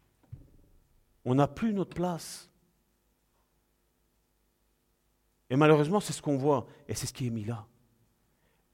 On 1.24 1.36
n'a 1.36 1.46
plus 1.46 1.72
notre 1.72 1.94
place. 1.94 2.50
Et 5.50 5.54
malheureusement, 5.54 6.00
c'est 6.00 6.12
ce 6.12 6.20
qu'on 6.20 6.36
voit, 6.36 6.66
et 6.88 6.96
c'est 6.96 7.06
ce 7.06 7.12
qui 7.12 7.28
est 7.28 7.30
mis 7.30 7.44
là. 7.44 7.64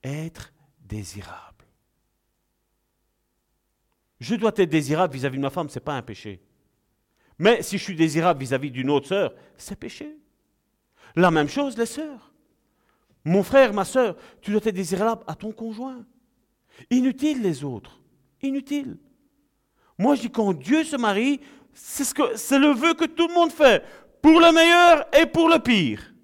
Être 0.02 0.50
désirable. 0.80 1.51
Je 4.22 4.36
dois 4.36 4.52
être 4.56 4.70
désirable 4.70 5.12
vis-à-vis 5.14 5.36
de 5.36 5.42
ma 5.42 5.50
femme, 5.50 5.68
ce 5.68 5.74
n'est 5.74 5.84
pas 5.84 5.94
un 5.94 6.02
péché. 6.02 6.40
Mais 7.40 7.60
si 7.60 7.76
je 7.76 7.82
suis 7.82 7.96
désirable 7.96 8.38
vis-à-vis 8.38 8.70
d'une 8.70 8.88
autre 8.88 9.08
sœur, 9.08 9.34
c'est 9.56 9.74
péché. 9.74 10.16
La 11.16 11.32
même 11.32 11.48
chose, 11.48 11.76
les 11.76 11.86
sœurs. 11.86 12.32
Mon 13.24 13.42
frère, 13.42 13.74
ma 13.74 13.84
sœur, 13.84 14.16
tu 14.40 14.52
dois 14.52 14.60
être 14.64 14.76
désirable 14.76 15.24
à 15.26 15.34
ton 15.34 15.50
conjoint. 15.50 16.04
Inutile 16.88 17.42
les 17.42 17.64
autres. 17.64 18.00
Inutile. 18.42 18.96
Moi, 19.98 20.14
je 20.14 20.20
dis 20.20 20.30
quand 20.30 20.52
Dieu 20.52 20.84
se 20.84 20.94
marie, 20.94 21.40
c'est 21.74 22.04
ce 22.04 22.14
que, 22.14 22.36
c'est 22.36 22.60
le 22.60 22.68
vœu 22.68 22.94
que 22.94 23.06
tout 23.06 23.26
le 23.26 23.34
monde 23.34 23.50
fait, 23.50 23.82
pour 24.22 24.38
le 24.38 24.52
meilleur 24.52 25.04
et 25.20 25.26
pour 25.26 25.48
le 25.48 25.58
pire. 25.58 26.14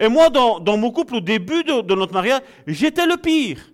Et 0.00 0.08
moi, 0.08 0.30
dans, 0.30 0.76
mon 0.76 0.90
couple, 0.90 1.14
au 1.14 1.20
début 1.20 1.62
de, 1.62 1.80
de 1.80 1.94
notre 1.94 2.12
mariage, 2.12 2.42
j'étais 2.66 3.06
le 3.06 3.18
pire. 3.18 3.70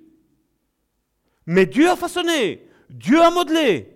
Mais 1.46 1.66
Dieu 1.66 1.88
a 1.90 1.96
façonné, 1.96 2.66
Dieu 2.88 3.20
a 3.20 3.30
modelé, 3.30 3.92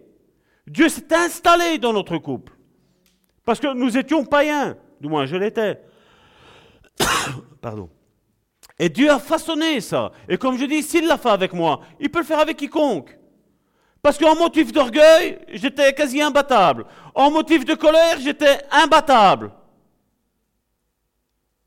Dieu 0.66 0.88
s'est 0.88 1.14
installé 1.14 1.78
dans 1.78 1.92
notre 1.92 2.18
couple. 2.18 2.52
Parce 3.44 3.60
que 3.60 3.72
nous 3.72 3.96
étions 3.96 4.24
païens, 4.24 4.76
du 5.00 5.08
moins 5.08 5.26
je 5.26 5.36
l'étais. 5.36 5.80
Pardon. 7.60 7.88
Et 8.78 8.88
Dieu 8.88 9.10
a 9.10 9.18
façonné 9.18 9.80
ça. 9.80 10.12
Et 10.28 10.36
comme 10.36 10.58
je 10.58 10.64
dis, 10.66 10.82
s'il 10.82 11.06
l'a 11.06 11.16
fait 11.16 11.30
avec 11.30 11.52
moi, 11.52 11.80
il 12.00 12.10
peut 12.10 12.18
le 12.18 12.24
faire 12.24 12.40
avec 12.40 12.56
quiconque. 12.56 13.16
Parce 14.02 14.18
qu'en 14.18 14.36
motif 14.36 14.72
d'orgueil, 14.72 15.38
j'étais 15.52 15.92
quasi 15.94 16.20
imbattable. 16.20 16.86
En 17.14 17.30
motif 17.30 17.64
de 17.64 17.74
colère, 17.74 18.18
j'étais 18.20 18.60
imbattable. 18.70 19.52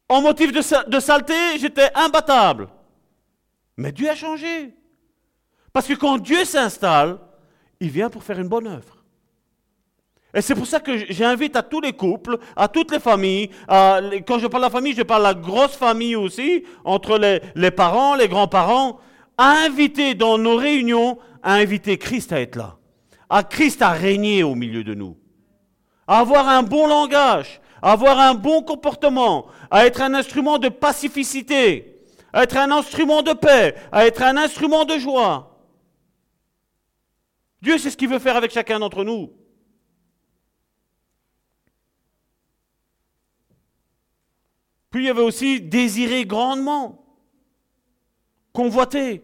En 0.07 0.22
motif 0.22 0.51
de, 0.51 0.89
de 0.89 0.99
saleté, 0.99 1.57
j'étais 1.57 1.89
imbattable. 1.95 2.69
Mais 3.77 3.91
Dieu 3.91 4.10
a 4.10 4.15
changé. 4.15 4.73
Parce 5.74 5.88
que 5.88 5.94
quand 5.94 6.18
Dieu 6.18 6.46
s'installe, 6.46 7.18
il 7.80 7.90
vient 7.90 8.10
pour 8.10 8.24
faire 8.24 8.40
une 8.40 8.48
bonne 8.48 8.68
œuvre. 8.68 9.00
Et 10.34 10.41
c'est 10.41 10.54
pour 10.54 10.68
ça 10.68 10.80
que 10.80 11.12
j'invite 11.12 11.56
à 11.56 11.64
tous 11.64 11.82
les 11.82 11.94
couples, 11.94 12.38
à 12.56 12.68
toutes 12.68 12.91
les 12.91 13.00
familles, 13.00 13.50
quand 13.68 14.38
je 14.40 14.48
parle 14.48 14.64
de 14.64 14.68
la 14.68 14.70
famille, 14.70 14.94
je 14.94 15.02
parle 15.02 15.24
de 15.24 15.28
la 15.28 15.34
grosse 15.34 15.76
famille 15.76 16.16
aussi, 16.16 16.64
entre 16.84 17.18
les, 17.56 17.72
parents, 17.72 18.16
les 18.16 18.28
grands-parents, 18.28 19.00
à 19.38 19.64
inviter 19.66 20.14
dans 20.14 20.38
nos 20.38 20.56
réunions, 20.56 21.18
à 21.41 21.54
inviter 21.54 21.98
Christ 21.98 22.32
à 22.32 22.41
être 22.41 22.58
là, 22.58 22.76
à 23.30 23.41
Christ 23.41 23.82
à 23.82 23.90
régner 23.90 24.44
au 24.44 24.54
milieu 24.54 24.84
de 24.84 24.94
nous, 24.94 25.18
à 26.08 26.20
avoir 26.20 26.48
un 26.48 26.62
bon 26.62 26.86
langage, 26.86 27.60
à 27.82 27.94
avoir 27.94 28.20
un 28.20 28.36
bon 28.36 28.62
comportement, 28.62 29.48
à 29.72 29.88
être 29.88 30.02
un 30.02 30.14
instrument 30.14 30.60
de 30.60 30.70
pacificité, 30.70 32.04
à 32.34 32.44
être 32.44 32.58
un 32.58 32.70
instrument 32.70 33.24
de 33.24 33.34
paix, 33.34 33.74
à 33.91 34.06
être 34.06 34.22
un 34.22 34.38
instrument 34.38 34.86
de 34.86 35.00
joie. 35.00 35.48
Dieu 37.61 37.77
sait 37.77 37.90
ce 37.90 37.98
qu'il 37.98 38.10
veut 38.10 38.19
faire 38.19 38.36
avec 38.36 38.52
chacun 38.52 38.80
d'entre 38.80 39.03
nous. 39.03 39.34
Puis 44.90 45.03
il 45.03 45.07
y 45.07 45.10
avait 45.10 45.22
aussi 45.22 45.61
désirer 45.61 46.26
grandement, 46.26 47.06
convoiter. 48.53 49.23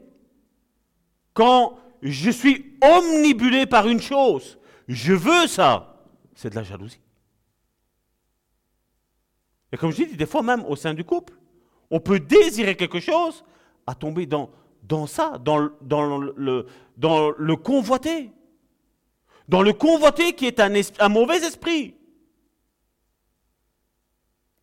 Quand 1.34 1.78
je 2.02 2.30
suis 2.30 2.78
omnibulé 2.82 3.66
par 3.66 3.88
une 3.88 4.02
chose, 4.02 4.60
je 4.88 5.14
veux 5.14 5.48
ça, 5.48 6.06
c'est 6.36 6.52
de 6.52 6.56
la 6.56 6.64
jalousie. 6.64 7.02
Et 9.72 9.78
comme 9.78 9.92
je 9.92 10.04
dis, 10.04 10.16
des 10.16 10.26
fois 10.26 10.44
même 10.44 10.64
au 10.66 10.76
sein 10.76 10.94
du 10.94 11.04
couple, 11.04 11.34
on 11.90 12.00
peut 12.00 12.20
désirer 12.20 12.76
quelque 12.76 13.00
chose 13.00 13.44
à 13.88 13.96
tomber 13.96 14.26
dans, 14.26 14.50
dans 14.88 15.08
ça, 15.08 15.38
dans, 15.44 15.70
dans, 15.82 16.18
le, 16.18 16.68
dans 16.98 17.32
le 17.32 17.56
convoiter. 17.56 18.32
Dans 19.48 19.62
le 19.62 19.74
convoiter 19.74 20.34
qui 20.34 20.46
est 20.46 20.60
un, 20.60 20.74
un 21.00 21.10
mauvais 21.10 21.38
esprit. 21.38 21.96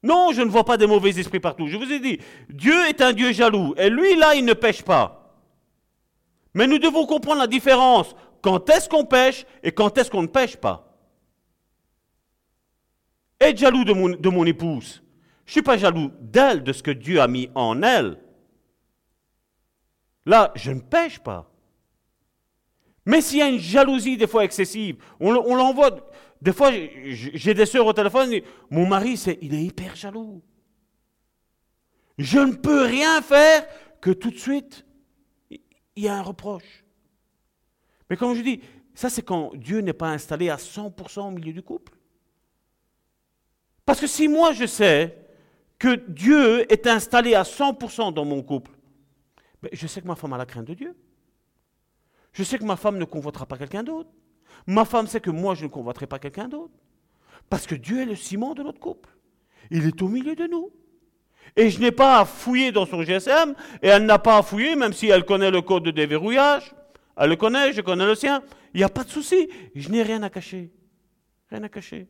Non, 0.02 0.32
je 0.32 0.42
ne 0.42 0.50
vois 0.50 0.64
pas 0.64 0.76
des 0.76 0.86
mauvais 0.86 1.10
esprits 1.10 1.38
partout. 1.38 1.68
Je 1.68 1.76
vous 1.76 1.92
ai 1.92 2.00
dit, 2.00 2.18
Dieu 2.48 2.86
est 2.88 3.00
un 3.00 3.12
Dieu 3.12 3.32
jaloux. 3.32 3.74
Et 3.76 3.88
lui, 3.88 4.16
là, 4.16 4.34
il 4.34 4.44
ne 4.44 4.54
pêche 4.54 4.82
pas. 4.82 5.36
Mais 6.54 6.66
nous 6.66 6.78
devons 6.78 7.06
comprendre 7.06 7.40
la 7.40 7.46
différence. 7.46 8.14
Quand 8.42 8.68
est-ce 8.68 8.88
qu'on 8.88 9.04
pêche 9.04 9.46
et 9.62 9.70
quand 9.70 9.96
est-ce 9.96 10.10
qu'on 10.10 10.22
ne 10.22 10.26
pêche 10.26 10.56
pas? 10.56 10.88
Être 13.40 13.58
jaloux 13.58 13.84
de 13.84 13.92
mon, 13.92 14.08
de 14.10 14.28
mon 14.28 14.44
épouse. 14.44 15.02
Je 15.46 15.50
ne 15.50 15.52
suis 15.52 15.62
pas 15.62 15.76
jaloux 15.76 16.10
d'elle, 16.20 16.62
de 16.64 16.72
ce 16.72 16.82
que 16.82 16.90
Dieu 16.90 17.20
a 17.20 17.28
mis 17.28 17.48
en 17.54 17.82
elle. 17.82 18.18
Là, 20.26 20.52
je 20.54 20.70
ne 20.70 20.80
pêche 20.80 21.18
pas. 21.18 21.50
Mais 23.04 23.20
s'il 23.20 23.38
y 23.38 23.42
a 23.42 23.48
une 23.48 23.58
jalousie 23.58 24.16
des 24.16 24.26
fois 24.26 24.44
excessive, 24.44 24.96
on, 25.18 25.32
l'envoie. 25.32 25.90
Des 26.40 26.52
fois, 26.52 26.70
j'ai 26.72 27.54
des 27.54 27.66
sœurs 27.66 27.86
au 27.86 27.92
téléphone, 27.92 28.40
mon 28.70 28.86
mari, 28.86 29.14
il 29.40 29.54
est 29.54 29.64
hyper 29.64 29.96
jaloux. 29.96 30.42
Je 32.18 32.38
ne 32.38 32.54
peux 32.54 32.82
rien 32.82 33.20
faire 33.22 33.66
que 34.00 34.10
tout 34.10 34.30
de 34.30 34.38
suite, 34.38 34.84
il 35.50 35.60
y 36.04 36.08
a 36.08 36.14
un 36.14 36.22
reproche. 36.22 36.84
Mais 38.08 38.16
comme 38.16 38.34
je 38.34 38.42
dis, 38.42 38.60
ça 38.94 39.08
c'est 39.08 39.22
quand 39.22 39.52
Dieu 39.54 39.80
n'est 39.80 39.92
pas 39.92 40.10
installé 40.10 40.50
à 40.50 40.56
100% 40.56 41.20
au 41.20 41.30
milieu 41.30 41.52
du 41.52 41.62
couple. 41.62 41.92
Parce 43.84 44.00
que 44.00 44.06
si 44.06 44.28
moi 44.28 44.52
je 44.52 44.66
sais 44.66 45.16
que 45.78 45.96
Dieu 46.08 46.70
est 46.72 46.86
installé 46.86 47.34
à 47.34 47.42
100% 47.42 48.12
dans 48.12 48.24
mon 48.24 48.42
couple, 48.42 48.70
je 49.72 49.86
sais 49.86 50.00
que 50.00 50.06
ma 50.06 50.16
femme 50.16 50.32
a 50.32 50.38
la 50.38 50.46
crainte 50.46 50.66
de 50.66 50.74
Dieu. 50.74 50.96
Je 52.32 52.42
sais 52.42 52.58
que 52.58 52.64
ma 52.64 52.76
femme 52.76 52.98
ne 52.98 53.04
convoitera 53.04 53.46
pas 53.46 53.58
quelqu'un 53.58 53.82
d'autre. 53.82 54.10
Ma 54.66 54.84
femme 54.84 55.06
sait 55.06 55.20
que 55.20 55.30
moi, 55.30 55.54
je 55.54 55.64
ne 55.64 55.70
convoiterai 55.70 56.06
pas 56.06 56.18
quelqu'un 56.18 56.48
d'autre. 56.48 56.74
Parce 57.48 57.66
que 57.66 57.74
Dieu 57.74 58.00
est 58.00 58.06
le 58.06 58.16
ciment 58.16 58.54
de 58.54 58.62
notre 58.62 58.80
couple. 58.80 59.10
Il 59.70 59.86
est 59.86 60.02
au 60.02 60.08
milieu 60.08 60.34
de 60.34 60.46
nous. 60.46 60.70
Et 61.56 61.70
je 61.70 61.80
n'ai 61.80 61.92
pas 61.92 62.20
à 62.20 62.24
fouiller 62.24 62.72
dans 62.72 62.86
son 62.86 63.02
GSM, 63.02 63.54
et 63.82 63.88
elle 63.88 64.06
n'a 64.06 64.18
pas 64.18 64.38
à 64.38 64.42
fouiller, 64.42 64.74
même 64.74 64.92
si 64.92 65.08
elle 65.08 65.24
connaît 65.24 65.50
le 65.50 65.60
code 65.60 65.82
de 65.82 65.90
déverrouillage. 65.90 66.74
Elle 67.16 67.30
le 67.30 67.36
connaît, 67.36 67.72
je 67.72 67.82
connais 67.82 68.06
le 68.06 68.14
sien. 68.14 68.42
Il 68.72 68.78
n'y 68.78 68.84
a 68.84 68.88
pas 68.88 69.04
de 69.04 69.10
souci. 69.10 69.48
Je 69.74 69.88
n'ai 69.90 70.02
rien 70.02 70.22
à 70.22 70.30
cacher. 70.30 70.72
Rien 71.50 71.62
à 71.62 71.68
cacher. 71.68 72.08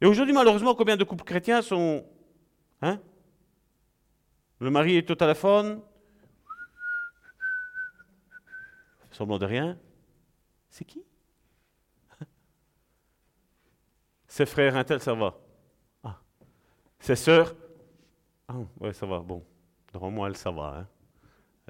Et 0.00 0.06
aujourd'hui, 0.06 0.32
malheureusement, 0.32 0.74
combien 0.74 0.96
de 0.96 1.04
couples 1.04 1.24
chrétiens 1.24 1.62
sont... 1.62 2.04
Hein 2.80 3.00
Le 4.60 4.70
mari 4.70 4.96
est 4.96 5.10
au 5.10 5.14
téléphone, 5.14 5.82
Semblant 9.10 9.38
de 9.38 9.46
rien. 9.46 9.78
C'est 10.70 10.84
qui? 10.84 11.04
Ses 14.28 14.46
frères, 14.46 14.76
un 14.76 14.84
tel, 14.84 15.00
ça 15.00 15.14
va. 15.14 15.36
Ah. 16.04 16.20
Ses 17.00 17.16
sœurs, 17.16 17.54
ah, 18.48 18.54
ouais, 18.80 18.92
ça 18.92 19.06
va, 19.06 19.20
bon. 19.20 19.44
Normalement, 19.92 20.26
elle, 20.26 20.36
ça 20.36 20.50
va. 20.50 20.78
Hein. 20.78 20.88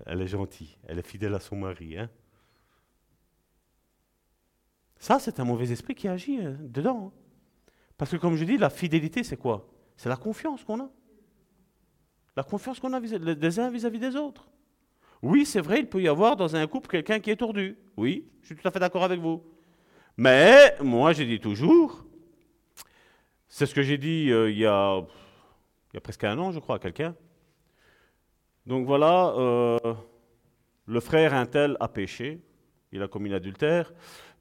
Elle 0.06 0.22
est 0.22 0.26
gentille, 0.26 0.76
elle 0.86 0.98
est 0.98 1.06
fidèle 1.06 1.34
à 1.34 1.40
son 1.40 1.56
mari. 1.56 1.98
Hein. 1.98 2.08
Ça, 4.96 5.18
c'est 5.18 5.40
un 5.40 5.44
mauvais 5.44 5.70
esprit 5.72 5.94
qui 5.94 6.08
agit 6.08 6.36
hein, 6.36 6.56
dedans. 6.60 7.12
Parce 7.96 8.10
que, 8.10 8.16
comme 8.16 8.36
je 8.36 8.44
dis, 8.44 8.58
la 8.58 8.70
fidélité, 8.70 9.24
c'est 9.24 9.36
quoi? 9.36 9.68
C'est 9.96 10.08
la 10.08 10.16
confiance 10.16 10.64
qu'on 10.64 10.80
a. 10.80 10.90
La 12.40 12.44
confiance 12.44 12.80
qu'on 12.80 12.94
a 12.94 13.00
des 13.00 13.60
uns 13.60 13.68
vis 13.68 13.84
à 13.84 13.90
-vis 13.90 13.98
des 13.98 14.16
autres. 14.16 14.48
Oui, 15.20 15.44
c'est 15.44 15.60
vrai, 15.60 15.80
il 15.80 15.86
peut 15.86 16.00
y 16.00 16.08
avoir 16.08 16.36
dans 16.36 16.56
un 16.56 16.66
couple 16.66 16.88
quelqu'un 16.88 17.20
qui 17.20 17.30
est 17.30 17.36
tordu. 17.36 17.76
Oui, 17.98 18.30
je 18.40 18.46
suis 18.46 18.56
tout 18.56 18.66
à 18.66 18.70
fait 18.70 18.78
d'accord 18.78 19.04
avec 19.04 19.20
vous. 19.20 19.44
Mais 20.16 20.74
moi, 20.80 21.12
j'ai 21.12 21.26
dit 21.26 21.38
toujours, 21.38 22.02
c'est 23.46 23.66
ce 23.66 23.74
que 23.74 23.82
j'ai 23.82 23.98
dit 23.98 24.30
euh, 24.30 24.50
il, 24.50 24.56
y 24.56 24.64
a, 24.64 25.00
il, 25.00 25.92
y 25.92 25.98
a, 25.98 26.00
presque 26.00 26.24
un 26.24 26.38
an, 26.38 26.50
je 26.50 26.60
crois, 26.60 26.76
à 26.76 26.78
quelqu'un. 26.78 27.14
Donc 28.64 28.86
voilà, 28.86 29.34
euh, 29.36 29.94
le 30.86 31.00
frère 31.00 31.34
un 31.34 31.44
tel 31.44 31.76
a 31.78 31.88
péché. 31.88 32.40
il 32.90 33.02
a 33.02 33.08
commis 33.08 33.28
l'adultère, 33.28 33.92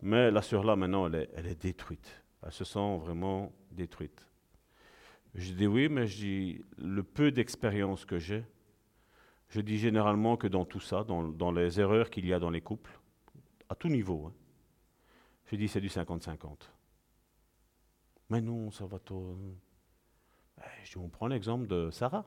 mais 0.02 0.32
la 0.32 0.42
sœur 0.42 0.64
là, 0.64 0.78
maintenant, 0.78 1.06
elle 1.08 1.48
est 1.54 1.62
détruite. 1.62 2.24
Elle 2.46 2.54
se 2.54 2.64
sent 2.64 2.98
vraiment 3.00 3.52
détruite. 3.72 4.29
Je 5.36 5.54
dis 5.54 5.68
oui, 5.68 5.90
mais 5.90 6.08
je 6.08 6.18
dis 6.18 6.66
le 6.78 7.04
peu 7.04 7.32
d'expérience 7.32 8.06
que 8.06 8.18
j'ai, 8.18 8.44
je 9.50 9.62
dis 9.62 9.78
généralement 9.78 10.38
que 10.38 10.48
dans 10.48 10.66
tout 10.66 10.80
ça, 10.80 11.04
dans, 11.04 11.52
les 11.52 11.80
erreurs 11.80 12.10
qu'il 12.10 12.26
y 12.26 12.34
a 12.34 12.40
dans 12.40 12.50
les 12.50 12.62
couples, 12.62 13.00
à 13.68 13.76
tout 13.76 13.90
niveau, 13.90 14.28
hein, 14.28 14.34
je 15.46 15.56
dis 15.56 15.68
c'est 15.68 15.82
du 15.82 15.88
50-50. 15.88 16.70
Mais 18.30 18.42
non, 18.42 18.70
ça 18.70 18.86
va 18.86 19.00
tout. 19.00 19.38
Eh, 20.60 20.62
Je 20.84 20.92
dis, 20.92 20.98
on 20.98 21.10
prend 21.10 21.28
l'exemple 21.28 21.66
de 21.68 21.90
Sarah 21.90 22.26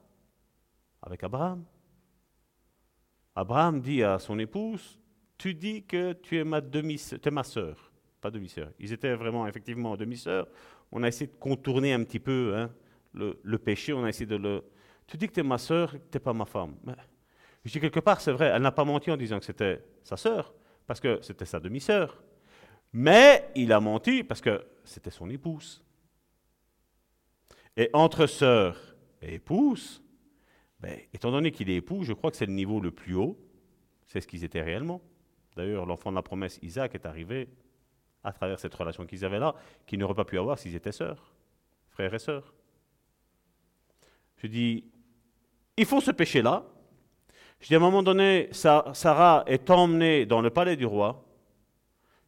avec 1.00 1.22
Abraham. 1.22 1.64
Abraham 3.34 3.80
dit 3.80 4.02
à 4.02 4.18
son 4.18 4.38
épouse, 4.38 4.98
tu 5.38 5.54
dis 5.54 5.84
que 5.84 6.12
tu 6.12 6.38
es 6.38 6.44
ma 6.44 6.60
demi 6.60 6.96
tu 6.96 7.28
es 7.28 7.30
ma 7.30 7.44
sœur, 7.44 7.92
pas 8.20 8.30
demi-sœur. 8.30 8.72
Ils 8.78 8.92
étaient 8.92 9.14
vraiment 9.14 9.46
effectivement 9.46 9.96
demi-sœurs. 9.96 10.48
On 10.90 11.02
a 11.02 11.08
essayé 11.08 11.28
de 11.28 11.36
contourner 11.36 11.92
un 11.92 12.04
petit 12.04 12.20
peu 12.20 12.54
hein, 12.56 12.70
le, 13.14 13.58
péché, 13.58 13.92
on 13.92 14.04
a 14.04 14.08
essayé 14.08 14.26
de 14.26 14.36
le... 14.36 14.64
Tu 15.06 15.16
dis 15.16 15.26
que 15.26 15.32
tu 15.32 15.40
es 15.40 15.44
ma 15.44 15.58
sœur, 15.58 15.92
que 15.92 15.96
tu 15.96 16.02
n'es 16.14 16.20
pas 16.20 16.32
ma 16.32 16.44
femme. 16.44 16.76
Je 17.64 17.72
dis 17.72 17.80
quelque 17.80 18.00
part, 18.00 18.20
c'est 18.20 18.32
vrai, 18.32 18.46
elle 18.54 18.62
n'a 18.62 18.72
pas 18.72 18.84
menti 18.84 19.10
en 19.10 19.16
disant 19.16 19.38
que 19.38 19.44
c'était 19.44 19.84
sa 20.02 20.16
sœur, 20.16 20.54
parce 20.86 21.00
que 21.00 21.20
c'était 21.22 21.44
sa 21.44 21.60
demi-sœur. 21.60 22.22
Mais 22.92 23.50
il 23.54 23.72
a 23.72 23.80
menti 23.80 24.22
parce 24.22 24.40
que 24.40 24.64
c'était 24.84 25.10
son 25.10 25.30
épouse. 25.30 25.84
Et 27.76 27.88
entre 27.92 28.26
sœur 28.26 28.78
et 29.22 29.34
épouse, 29.34 30.02
ben, 30.80 30.98
étant 31.14 31.30
donné 31.30 31.52
qu'il 31.52 31.70
est 31.70 31.76
époux, 31.76 32.02
je 32.02 32.12
crois 32.12 32.30
que 32.30 32.36
c'est 32.36 32.46
le 32.46 32.52
niveau 32.52 32.80
le 32.80 32.90
plus 32.90 33.14
haut. 33.14 33.38
C'est 34.06 34.20
ce 34.20 34.26
qu'ils 34.26 34.44
étaient 34.44 34.60
réellement. 34.60 35.00
D'ailleurs, 35.56 35.86
l'enfant 35.86 36.10
de 36.10 36.16
la 36.16 36.22
promesse, 36.22 36.58
Isaac, 36.62 36.94
est 36.94 37.06
arrivé 37.06 37.48
à 38.24 38.32
travers 38.32 38.58
cette 38.58 38.74
relation 38.74 39.06
qu'ils 39.06 39.24
avaient 39.24 39.38
là, 39.38 39.54
qu'ils 39.86 39.98
n'auraient 39.98 40.14
pas 40.14 40.24
pu 40.24 40.38
avoir 40.38 40.58
s'ils 40.58 40.74
étaient 40.74 40.92
sœurs, 40.92 41.34
frères 41.88 42.12
et 42.12 42.18
sœurs. 42.18 42.52
Je 44.42 44.48
dis, 44.48 44.84
ils 45.76 45.86
font 45.86 46.00
ce 46.00 46.10
péché-là. 46.10 46.64
Je 47.60 47.68
dis, 47.68 47.74
à 47.74 47.78
un 47.78 47.80
moment 47.80 48.02
donné, 48.02 48.48
Sa- 48.52 48.90
Sarah 48.92 49.44
est 49.46 49.70
emmenée 49.70 50.26
dans 50.26 50.40
le 50.42 50.50
palais 50.50 50.76
du 50.76 50.84
roi. 50.86 51.24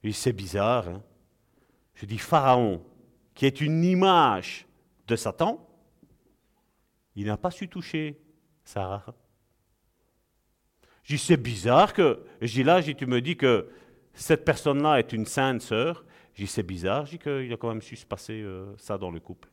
Et 0.03 0.13
c'est 0.13 0.33
bizarre. 0.33 0.89
hein. 0.89 1.03
Je 1.95 2.07
dis, 2.07 2.19
Pharaon, 2.19 2.85
qui 3.35 3.47
est 3.47 3.61
une 3.61 3.83
image 3.85 4.67
de 5.09 5.17
Satan, 5.17 5.67
il 7.17 7.27
n'a 7.27 7.37
pas 7.37 7.51
su 7.51 7.69
toucher 7.69 8.21
Sarah. 8.65 9.05
Je 11.03 11.17
dis, 11.17 11.19
c'est 11.23 11.37
bizarre 11.37 11.93
que. 11.93 12.25
Je 12.41 12.53
dis 12.53 12.63
là, 12.63 12.81
je 12.81 12.87
dis, 12.87 12.95
tu 12.97 13.07
me 13.07 13.21
dis 13.21 13.37
que 13.37 13.69
cette 14.15 14.45
personne-là 14.45 14.99
est 15.01 15.13
une 15.13 15.27
sainte 15.27 15.61
sœur. 15.63 16.05
Je 16.35 16.43
dis, 16.43 16.47
c'est 16.49 16.63
bizarre. 16.63 17.07
Je 17.07 17.13
dis 17.13 17.19
qu'il 17.19 17.53
a 17.53 17.57
quand 17.57 17.69
même 17.69 17.83
su 17.83 17.97
se 17.97 18.07
passer 18.07 18.41
euh, 18.43 18.75
ça 18.79 18.99
dans 18.99 19.11
le 19.11 19.21
couple. 19.21 19.49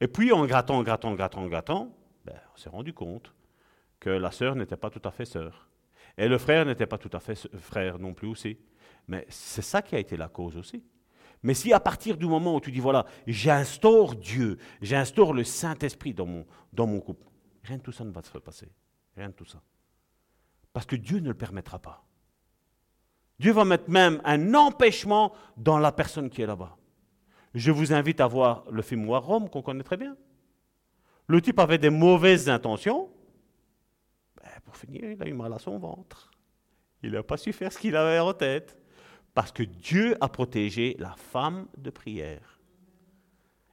Et 0.00 0.08
puis, 0.08 0.32
en 0.32 0.44
grattant, 0.46 0.82
grattant, 0.82 1.14
grattant, 1.14 1.46
grattant, 1.46 1.96
ben, 2.24 2.38
on 2.54 2.56
s'est 2.58 2.68
rendu 2.68 2.92
compte 2.92 3.32
que 3.98 4.10
la 4.10 4.30
sœur 4.30 4.54
n'était 4.54 4.76
pas 4.76 4.90
tout 4.90 5.02
à 5.04 5.10
fait 5.10 5.24
sœur. 5.24 5.68
Et 6.18 6.28
le 6.28 6.38
frère 6.38 6.64
n'était 6.64 6.86
pas 6.86 6.98
tout 6.98 7.10
à 7.12 7.20
fait 7.20 7.48
frère 7.58 7.98
non 7.98 8.14
plus 8.14 8.28
aussi. 8.28 8.58
Mais 9.08 9.26
c'est 9.28 9.62
ça 9.62 9.82
qui 9.82 9.94
a 9.94 9.98
été 9.98 10.16
la 10.16 10.28
cause 10.28 10.56
aussi. 10.56 10.82
Mais 11.42 11.54
si 11.54 11.72
à 11.72 11.80
partir 11.80 12.16
du 12.16 12.26
moment 12.26 12.56
où 12.56 12.60
tu 12.60 12.72
dis, 12.72 12.80
voilà, 12.80 13.06
j'instaure 13.26 14.14
Dieu, 14.14 14.58
j'instaure 14.80 15.32
le 15.32 15.44
Saint-Esprit 15.44 16.14
dans 16.14 16.26
mon, 16.26 16.46
dans 16.72 16.86
mon 16.86 17.00
couple, 17.00 17.26
rien 17.62 17.76
de 17.76 17.82
tout 17.82 17.92
ça 17.92 18.04
ne 18.04 18.10
va 18.10 18.22
se 18.22 18.38
passer. 18.38 18.72
Rien 19.16 19.28
de 19.28 19.34
tout 19.34 19.44
ça. 19.44 19.60
Parce 20.72 20.86
que 20.86 20.96
Dieu 20.96 21.20
ne 21.20 21.28
le 21.28 21.34
permettra 21.34 21.78
pas. 21.78 22.04
Dieu 23.38 23.52
va 23.52 23.64
mettre 23.64 23.90
même 23.90 24.20
un 24.24 24.54
empêchement 24.54 25.34
dans 25.56 25.78
la 25.78 25.92
personne 25.92 26.30
qui 26.30 26.42
est 26.42 26.46
là-bas. 26.46 26.76
Je 27.56 27.70
vous 27.70 27.94
invite 27.94 28.20
à 28.20 28.26
voir 28.26 28.64
le 28.70 28.82
film 28.82 29.08
War 29.08 29.24
Rome 29.24 29.48
qu'on 29.48 29.62
connaît 29.62 29.82
très 29.82 29.96
bien. 29.96 30.14
Le 31.26 31.40
type 31.40 31.58
avait 31.58 31.78
des 31.78 31.88
mauvaises 31.88 32.50
intentions. 32.50 33.08
Ben, 34.36 34.50
pour 34.62 34.76
finir, 34.76 35.10
il 35.10 35.22
a 35.22 35.26
eu 35.26 35.32
mal 35.32 35.54
à 35.54 35.58
son 35.58 35.78
ventre. 35.78 36.30
Il 37.02 37.12
n'a 37.12 37.22
pas 37.22 37.38
su 37.38 37.54
faire 37.54 37.72
ce 37.72 37.78
qu'il 37.78 37.96
avait 37.96 38.18
en 38.18 38.34
tête. 38.34 38.76
Parce 39.32 39.52
que 39.52 39.62
Dieu 39.62 40.18
a 40.20 40.28
protégé 40.28 40.96
la 40.98 41.14
femme 41.16 41.66
de 41.78 41.88
prière. 41.88 42.60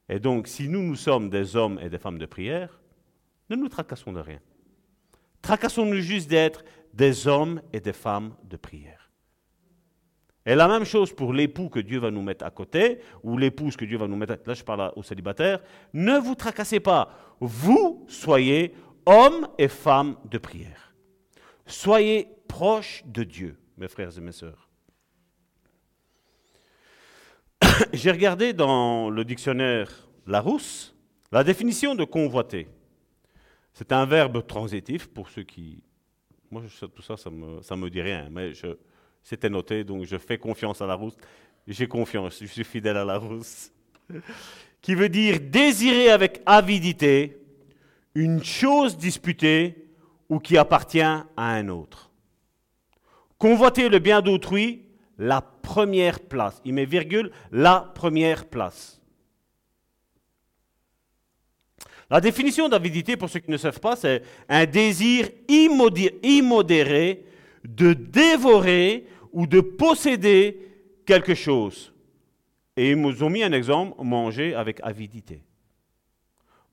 Et 0.07 0.21
donc, 0.21 0.47
si 0.47 0.69
nous, 0.69 0.81
nous 0.81 0.95
sommes 0.95 1.29
des 1.29 1.57
hommes 1.57 1.77
et 1.81 1.89
des 1.89 1.99
femmes 1.99 2.19
de 2.19 2.25
prière, 2.25 2.79
ne 3.49 3.57
nous 3.57 3.67
tracassons 3.67 4.13
de 4.13 4.21
rien. 4.21 4.39
Tracassons-nous 5.41 5.99
juste 5.99 6.29
d'être 6.29 6.63
des 6.93 7.27
hommes 7.27 7.61
et 7.73 7.81
des 7.81 7.91
femmes 7.91 8.33
de 8.45 8.55
prière. 8.55 9.02
Et 10.45 10.55
la 10.55 10.67
même 10.67 10.83
chose 10.83 11.13
pour 11.13 11.31
l'époux 11.33 11.69
que 11.69 11.79
Dieu 11.79 11.99
va 11.99 12.11
nous 12.11 12.21
mettre 12.21 12.45
à 12.45 12.51
côté, 12.51 12.99
ou 13.23 13.37
l'épouse 13.37 13.77
que 13.77 13.85
Dieu 13.85 13.97
va 13.97 14.07
nous 14.07 14.17
mettre, 14.17 14.37
là 14.45 14.53
je 14.53 14.63
parle 14.63 14.91
aux 14.95 15.03
célibataires, 15.03 15.59
ne 15.93 16.17
vous 16.17 16.35
tracassez 16.35 16.81
pas. 16.81 17.35
Vous 17.39 18.05
soyez 18.09 18.73
hommes 19.05 19.47
et 19.57 19.69
femmes 19.69 20.17
de 20.29 20.37
prière. 20.37 20.93
Soyez 21.65 22.27
proches 22.47 23.03
de 23.05 23.23
Dieu, 23.23 23.57
mes 23.77 23.87
frères 23.87 24.17
et 24.17 24.21
mes 24.21 24.33
sœurs. 24.33 24.69
J'ai 27.93 28.11
regardé 28.11 28.51
dans 28.51 29.09
le 29.09 29.23
dictionnaire 29.23 30.09
Larousse 30.27 30.93
la 31.31 31.43
définition 31.43 31.95
de 31.95 32.03
convoiter. 32.03 32.67
C'est 33.73 33.91
un 33.91 34.05
verbe 34.05 34.45
transitif 34.45 35.07
pour 35.07 35.29
ceux 35.29 35.43
qui. 35.43 35.81
Moi, 36.51 36.61
tout 36.93 37.01
ça, 37.01 37.17
ça 37.17 37.29
me, 37.31 37.61
ça 37.63 37.75
me 37.75 37.89
dit 37.89 38.01
rien, 38.01 38.27
mais 38.29 38.53
je, 38.53 38.67
c'était 39.23 39.49
noté, 39.49 39.83
donc 39.83 40.03
je 40.05 40.17
fais 40.17 40.37
confiance 40.37 40.81
à 40.81 40.85
Larousse. 40.85 41.15
J'ai 41.65 41.87
confiance, 41.87 42.39
je 42.41 42.45
suis 42.45 42.63
fidèle 42.63 42.97
à 42.97 43.05
Larousse. 43.05 43.71
qui 44.81 44.95
veut 44.95 45.09
dire 45.09 45.39
désirer 45.41 46.09
avec 46.09 46.41
avidité 46.45 47.37
une 48.15 48.43
chose 48.43 48.97
disputée 48.97 49.87
ou 50.29 50.39
qui 50.39 50.57
appartient 50.57 51.01
à 51.01 51.25
un 51.37 51.69
autre. 51.69 52.11
Convoiter 53.37 53.89
le 53.89 53.99
bien 53.99 54.21
d'autrui, 54.21 54.83
la 55.17 55.41
première 55.41 56.19
place. 56.19 56.61
Il 56.65 56.73
met 56.73 56.85
virgule, 56.85 57.31
la 57.51 57.91
première 57.95 58.45
place. 58.45 59.01
La 62.09 62.21
définition 62.21 62.69
d'avidité, 62.69 63.17
pour 63.17 63.29
ceux 63.29 63.39
qui 63.39 63.51
ne 63.51 63.57
savent 63.57 63.79
pas, 63.79 63.95
c'est 63.95 64.21
un 64.49 64.65
désir 64.65 65.29
immodéré 65.47 67.25
de 67.63 67.93
dévorer 67.93 69.05
ou 69.33 69.47
de 69.47 69.59
posséder 69.59 70.59
quelque 71.05 71.35
chose. 71.35 71.93
Et 72.77 72.91
ils 72.91 72.99
nous 72.99 73.23
ont 73.23 73.29
mis 73.29 73.43
un 73.43 73.51
exemple, 73.51 74.01
manger 74.01 74.55
avec 74.55 74.79
avidité. 74.81 75.43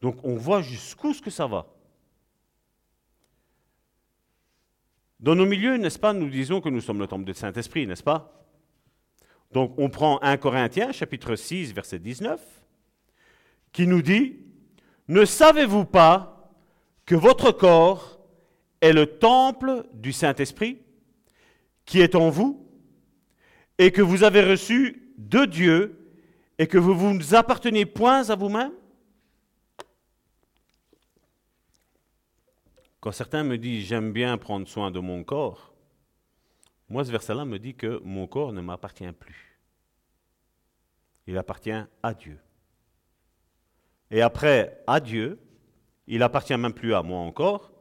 Donc 0.00 0.16
on 0.22 0.36
voit 0.36 0.62
jusqu'où 0.62 1.12
ce 1.12 1.20
que 1.20 1.30
ça 1.30 1.46
va. 1.46 1.66
Dans 5.18 5.34
nos 5.34 5.44
milieux, 5.44 5.76
n'est-ce 5.76 5.98
pas, 5.98 6.14
nous 6.14 6.30
disons 6.30 6.60
que 6.62 6.70
nous 6.70 6.80
sommes 6.80 6.98
le 6.98 7.06
temple 7.06 7.24
du 7.24 7.34
Saint-Esprit, 7.34 7.86
n'est-ce 7.86 8.02
pas? 8.02 8.46
Donc 9.52 9.74
on 9.76 9.90
prend 9.90 10.18
1 10.22 10.36
Corinthiens, 10.38 10.92
chapitre 10.92 11.36
6, 11.36 11.74
verset 11.74 11.98
19, 11.98 12.40
qui 13.72 13.86
nous 13.86 14.00
dit, 14.00 14.38
Ne 15.08 15.26
savez-vous 15.26 15.84
pas 15.84 16.50
que 17.04 17.14
votre 17.14 17.52
corps 17.52 18.20
est 18.80 18.94
le 18.94 19.06
temple 19.18 19.84
du 19.92 20.12
Saint-Esprit? 20.12 20.78
Qui 21.90 22.00
est 22.00 22.14
en 22.14 22.30
vous 22.30 22.64
et 23.76 23.90
que 23.90 24.00
vous 24.00 24.22
avez 24.22 24.48
reçu 24.48 25.12
de 25.18 25.44
Dieu 25.44 26.14
et 26.56 26.68
que 26.68 26.78
vous 26.78 26.94
ne 26.94 27.20
vous 27.20 27.34
appartenez 27.34 27.84
point 27.84 28.30
à 28.30 28.36
vous-même? 28.36 28.70
Quand 33.00 33.10
certains 33.10 33.42
me 33.42 33.58
disent 33.58 33.88
j'aime 33.88 34.12
bien 34.12 34.38
prendre 34.38 34.68
soin 34.68 34.92
de 34.92 35.00
mon 35.00 35.24
corps, 35.24 35.74
moi 36.88 37.04
ce 37.04 37.10
verset-là 37.10 37.44
me 37.44 37.58
dit 37.58 37.74
que 37.74 38.00
mon 38.04 38.28
corps 38.28 38.52
ne 38.52 38.60
m'appartient 38.60 39.10
plus. 39.10 39.58
Il 41.26 41.36
appartient 41.36 41.82
à 42.04 42.14
Dieu. 42.14 42.38
Et 44.12 44.22
après, 44.22 44.80
à 44.86 45.00
Dieu, 45.00 45.40
il 46.06 46.22
appartient 46.22 46.56
même 46.56 46.72
plus 46.72 46.94
à 46.94 47.02
moi 47.02 47.18
encore, 47.18 47.72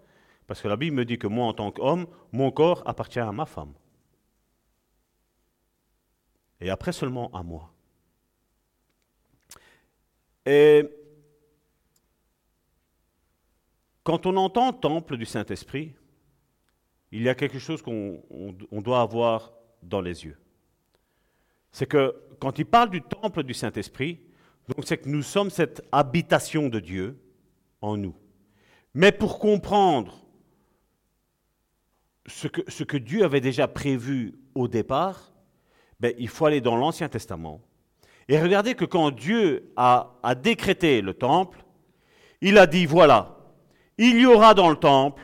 parce 0.48 0.64
que 0.64 0.68
la 0.68 0.78
Bible 0.78 0.96
me 0.96 1.06
dit 1.06 1.20
que 1.20 1.28
moi 1.28 1.46
en 1.46 1.54
tant 1.54 1.72
qu'homme, 1.72 2.08
mon 2.32 2.50
corps 2.50 2.82
appartient 2.88 3.20
à 3.20 3.32
ma 3.32 3.46
femme. 3.46 3.74
Et 6.62 6.70
après 6.70 6.92
seulement 6.92 7.32
à 7.34 7.44
moi. 7.44 7.72
Et 10.46 10.90
quand 14.04 14.26
on 14.26 14.36
entend 14.38 14.74
temple 14.74 15.18
du 15.18 15.26
Saint-Esprit, 15.26 15.96
il 17.12 17.22
y 17.22 17.30
a 17.30 17.36
quelque 17.36 17.60
chose 17.60 17.82
qu'on 17.82 18.24
on- 18.30 18.56
on 18.72 18.82
doit 18.82 19.02
avoir 19.02 19.54
dans 19.84 20.02
les 20.02 20.26
yeux. 20.26 20.38
C'est 21.72 21.86
que 21.86 22.16
quand 22.40 22.58
il 22.60 22.66
parle 22.66 22.90
du 22.90 23.02
temple 23.02 23.44
du 23.44 23.54
Saint-Esprit, 23.54 24.20
c'est 24.84 24.98
que 24.98 25.10
nous 25.10 25.24
sommes 25.24 25.50
cette 25.50 25.84
habitation 25.92 26.70
de 26.70 26.80
Dieu 26.80 27.20
en 27.82 27.98
nous. 27.98 28.16
Mais 28.94 29.12
pour 29.12 29.40
comprendre 29.40 30.26
ce 32.28 32.48
que 32.84 32.98
Dieu 32.98 33.24
avait 33.24 33.42
déjà 33.42 33.68
prévu 33.68 34.40
au 34.56 34.68
départ, 34.68 35.32
ben, 36.00 36.14
il 36.18 36.28
faut 36.28 36.46
aller 36.46 36.62
dans 36.62 36.76
l'Ancien 36.76 37.10
Testament. 37.10 37.62
Et 38.28 38.40
regardez 38.40 38.76
que 38.76 38.86
quand 38.86 39.12
Dieu 39.12 39.72
a, 39.76 40.14
a 40.24 40.36
décrété 40.36 41.02
le 41.02 41.14
temple, 41.14 41.64
il 42.42 42.58
a 42.58 42.68
dit, 42.68 42.86
voilà, 42.86 43.38
il 43.98 44.20
y 44.20 44.26
aura 44.26 44.54
dans 44.54 44.70
le 44.70 44.76
temple 44.76 45.22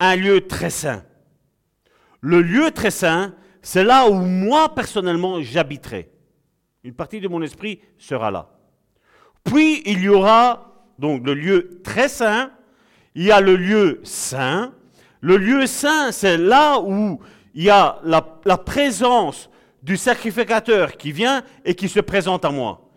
un 0.00 0.16
lieu 0.16 0.46
très 0.46 0.70
saint. 0.70 1.04
Le 2.20 2.40
lieu 2.40 2.70
très 2.70 2.90
saint, 2.90 3.34
c'est 3.60 3.84
là 3.84 4.08
où 4.08 4.14
moi 4.14 4.74
personnellement 4.74 5.40
j'habiterai. 5.40 6.10
Une 6.84 6.94
partie 6.94 7.20
de 7.20 7.28
mon 7.28 7.42
esprit 7.42 7.80
sera 7.98 8.30
là. 8.30 8.50
Puis 9.44 9.82
il 9.86 10.00
y 10.00 10.08
aura 10.08 10.72
donc 10.98 11.24
le 11.24 11.34
lieu 11.34 11.80
très 11.84 12.08
saint, 12.08 12.50
il 13.14 13.24
y 13.24 13.30
a 13.30 13.40
le 13.40 13.56
lieu 13.56 14.00
saint. 14.02 14.72
Le 15.20 15.36
lieu 15.36 15.66
saint, 15.66 16.10
c'est 16.10 16.38
là 16.38 16.80
où 16.80 17.20
il 17.54 17.62
y 17.62 17.70
a 17.70 18.00
la, 18.02 18.40
la 18.44 18.58
présence 18.58 19.48
du 19.82 19.96
sacrificateur 19.96 20.96
qui 20.96 21.12
vient 21.12 21.42
et 21.64 21.74
qui 21.74 21.88
se 21.88 22.00
présente 22.00 22.44
à 22.44 22.50
moi. 22.50 22.88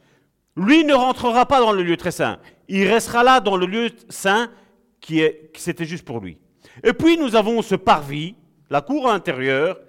Lui 0.55 0.85
ne 0.85 0.93
rentrera 0.93 1.45
pas 1.45 1.59
dans 1.59 1.71
le 1.71 1.83
lieu 1.83 1.97
très 1.97 2.11
saint. 2.11 2.39
Il 2.67 2.87
restera 2.87 3.23
là 3.23 3.39
dans 3.39 3.57
le 3.57 3.65
lieu 3.65 3.89
saint 4.09 4.49
qui, 5.01 5.19
est, 5.19 5.51
qui 5.53 5.61
c'était 5.61 5.85
juste 5.85 6.05
pour 6.05 6.19
lui. 6.19 6.37
Et 6.83 6.93
puis 6.93 7.17
nous 7.17 7.35
avons 7.35 7.61
ce 7.61 7.75
parvis, 7.75 8.35
la 8.69 8.81
cour 8.81 9.09
intérieure, 9.09 9.79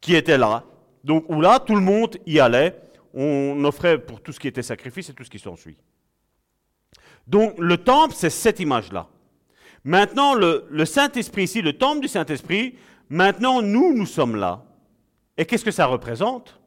qui 0.00 0.14
était 0.14 0.38
là. 0.38 0.64
Donc 1.02 1.28
où 1.28 1.40
là, 1.40 1.58
tout 1.58 1.74
le 1.74 1.80
monde 1.80 2.16
y 2.26 2.40
allait. 2.40 2.80
On 3.12 3.62
offrait 3.64 3.98
pour 3.98 4.20
tout 4.20 4.32
ce 4.32 4.40
qui 4.40 4.48
était 4.48 4.62
sacrifice 4.62 5.08
et 5.08 5.14
tout 5.14 5.24
ce 5.24 5.30
qui 5.30 5.38
s'ensuit. 5.38 5.76
Donc 7.26 7.54
le 7.58 7.76
temple, 7.76 8.14
c'est 8.16 8.30
cette 8.30 8.60
image-là. 8.60 9.08
Maintenant, 9.84 10.34
le, 10.34 10.66
le 10.70 10.84
Saint-Esprit 10.84 11.44
ici, 11.44 11.62
le 11.62 11.74
temple 11.74 12.00
du 12.00 12.08
Saint-Esprit, 12.08 12.76
maintenant, 13.08 13.60
nous, 13.60 13.94
nous 13.94 14.06
sommes 14.06 14.36
là. 14.36 14.64
Et 15.36 15.44
qu'est-ce 15.44 15.64
que 15.64 15.70
ça 15.70 15.86
représente? 15.86 16.60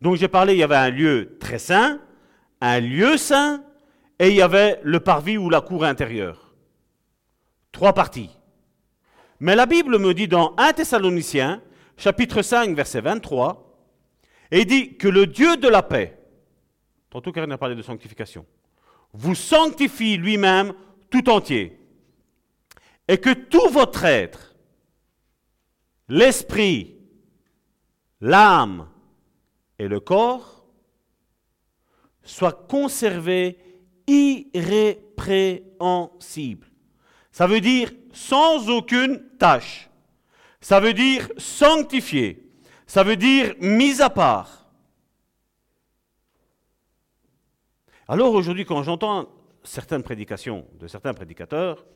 Donc 0.00 0.16
j'ai 0.16 0.28
parlé, 0.28 0.54
il 0.54 0.58
y 0.58 0.62
avait 0.62 0.76
un 0.76 0.90
lieu 0.90 1.36
très 1.38 1.58
saint, 1.58 2.00
un 2.60 2.80
lieu 2.80 3.16
saint, 3.16 3.62
et 4.18 4.28
il 4.28 4.36
y 4.36 4.42
avait 4.42 4.80
le 4.82 5.00
parvis 5.00 5.38
ou 5.38 5.50
la 5.50 5.60
cour 5.60 5.84
intérieure. 5.84 6.54
Trois 7.72 7.92
parties. 7.92 8.30
Mais 9.38 9.54
la 9.54 9.66
Bible 9.66 9.98
me 9.98 10.12
dit 10.12 10.28
dans 10.28 10.54
1 10.56 10.74
Thessaloniciens, 10.74 11.62
chapitre 11.96 12.42
5, 12.42 12.74
verset 12.74 13.00
23, 13.00 13.66
et 14.50 14.60
il 14.60 14.66
dit 14.66 14.96
que 14.96 15.08
le 15.08 15.26
Dieu 15.26 15.56
de 15.56 15.68
la 15.68 15.82
paix, 15.82 16.18
tantôt 17.08 17.32
Karine 17.32 17.52
a 17.52 17.58
parlé 17.58 17.74
de 17.74 17.82
sanctification, 17.82 18.44
vous 19.12 19.34
sanctifie 19.34 20.16
lui-même 20.16 20.72
tout 21.10 21.28
entier, 21.30 21.78
et 23.08 23.18
que 23.18 23.32
tout 23.32 23.68
votre 23.70 24.04
être, 24.04 24.54
l'esprit, 26.08 26.99
l'âme 28.20 28.88
et 29.78 29.86
le 29.88 30.00
corps 30.00 30.66
soient 32.22 32.52
conservés 32.52 33.58
irrépréhensibles. 34.06 36.66
Ça 37.32 37.46
veut 37.46 37.60
dire 37.60 37.90
sans 38.12 38.68
aucune 38.68 39.22
tâche. 39.38 39.88
Ça 40.60 40.80
veut 40.80 40.92
dire 40.92 41.30
sanctifié. 41.38 42.46
Ça 42.86 43.02
veut 43.02 43.16
dire 43.16 43.54
mis 43.60 44.02
à 44.02 44.10
part. 44.10 44.66
Alors 48.08 48.34
aujourd'hui, 48.34 48.66
quand 48.66 48.82
j'entends 48.82 49.30
certaines 49.62 50.02
prédications 50.02 50.66
de 50.74 50.88
certains 50.88 51.14
prédicateurs, 51.14 51.86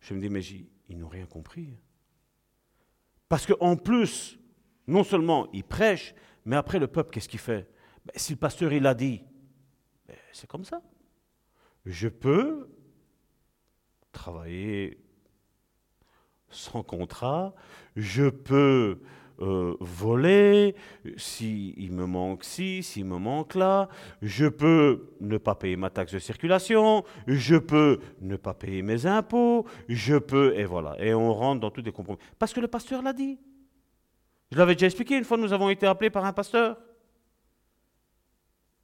je 0.00 0.14
me 0.14 0.20
dis, 0.20 0.30
mais 0.30 0.42
ils 0.88 0.98
n'ont 0.98 1.08
rien 1.08 1.26
compris. 1.26 1.76
Parce 3.28 3.46
qu'en 3.46 3.76
plus, 3.76 4.38
non 4.86 5.04
seulement 5.04 5.48
ils 5.52 5.64
prêchent, 5.64 6.14
mais 6.44 6.56
après 6.56 6.78
le 6.78 6.86
peuple, 6.86 7.10
qu'est-ce 7.10 7.28
qu'il 7.28 7.40
fait? 7.40 7.68
Ben, 8.04 8.12
Si 8.16 8.32
le 8.32 8.38
pasteur 8.38 8.72
il 8.72 8.86
a 8.86 8.94
dit, 8.94 9.22
ben, 10.06 10.16
c'est 10.32 10.46
comme 10.46 10.64
ça. 10.64 10.82
Je 11.86 12.08
peux 12.08 12.68
travailler 14.12 14.98
sans 16.50 16.82
contrat, 16.82 17.54
je 17.96 18.28
peux 18.28 19.00
euh, 19.40 19.76
voler, 19.80 20.76
s'il 21.16 21.92
me 21.92 22.06
manque 22.06 22.44
ci, 22.44 22.82
s'il 22.82 23.04
me 23.04 23.18
manque 23.18 23.56
là, 23.56 23.88
je 24.22 24.46
peux 24.46 25.10
ne 25.20 25.38
pas 25.38 25.56
payer 25.56 25.76
ma 25.76 25.90
taxe 25.90 26.12
de 26.12 26.20
circulation, 26.20 27.04
je 27.26 27.56
peux 27.56 27.98
ne 28.20 28.36
pas 28.36 28.54
payer 28.54 28.82
mes 28.82 29.06
impôts, 29.06 29.66
je 29.88 30.16
peux, 30.16 30.56
et 30.56 30.64
voilà, 30.64 30.96
et 31.02 31.12
on 31.14 31.34
rentre 31.34 31.60
dans 31.60 31.70
tous 31.70 31.82
des 31.82 31.92
compromis. 31.92 32.20
Parce 32.38 32.52
que 32.52 32.60
le 32.60 32.68
pasteur 32.68 33.02
l'a 33.02 33.12
dit. 33.12 33.38
Je 34.52 34.58
l'avais 34.58 34.74
déjà 34.74 34.86
expliqué, 34.86 35.16
une 35.16 35.24
fois 35.24 35.36
nous 35.36 35.52
avons 35.52 35.70
été 35.70 35.86
appelés 35.86 36.10
par 36.10 36.24
un 36.24 36.32
pasteur. 36.32 36.78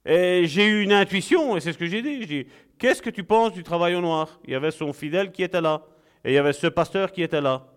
Et 0.05 0.47
j'ai 0.47 0.65
eu 0.65 0.83
une 0.83 0.93
intuition, 0.93 1.55
et 1.55 1.61
c'est 1.61 1.73
ce 1.73 1.77
que 1.77 1.85
j'ai 1.85 2.01
dit. 2.01 2.21
J'ai 2.21 2.43
dit, 2.43 2.47
qu'est-ce 2.77 3.01
que 3.01 3.09
tu 3.09 3.23
penses 3.23 3.53
du 3.53 3.63
travail 3.63 3.95
au 3.95 4.01
noir? 4.01 4.39
Il 4.45 4.51
y 4.51 4.55
avait 4.55 4.71
son 4.71 4.93
fidèle 4.93 5.31
qui 5.31 5.43
était 5.43 5.61
là, 5.61 5.85
et 6.23 6.31
il 6.31 6.33
y 6.33 6.37
avait 6.37 6.53
ce 6.53 6.67
pasteur 6.67 7.11
qui 7.11 7.21
était 7.21 7.41
là. 7.41 7.67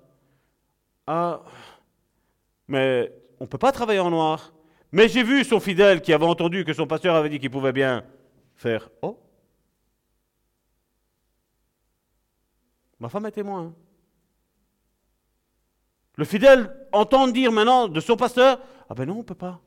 Ah, 1.06 1.42
mais 2.66 3.12
on 3.38 3.44
ne 3.44 3.48
peut 3.48 3.58
pas 3.58 3.72
travailler 3.72 4.00
en 4.00 4.10
noir. 4.10 4.54
Mais 4.90 5.08
j'ai 5.08 5.22
vu 5.22 5.44
son 5.44 5.60
fidèle 5.60 6.00
qui 6.00 6.12
avait 6.12 6.24
entendu 6.24 6.64
que 6.64 6.72
son 6.72 6.86
pasteur 6.86 7.14
avait 7.14 7.28
dit 7.28 7.38
qu'il 7.38 7.50
pouvait 7.50 7.72
bien 7.72 8.04
faire. 8.54 8.88
Oh 9.02 9.18
Ma 13.00 13.08
femme 13.08 13.26
est 13.26 13.32
témoin. 13.32 13.74
Le 16.16 16.24
fidèle 16.24 16.74
entend 16.92 17.28
dire 17.28 17.50
maintenant 17.50 17.88
de 17.88 18.00
son 18.00 18.16
pasteur 18.16 18.60
Ah 18.88 18.94
ben 18.94 19.06
non, 19.06 19.14
on 19.14 19.18
ne 19.18 19.22
peut 19.22 19.34
pas. 19.34 19.60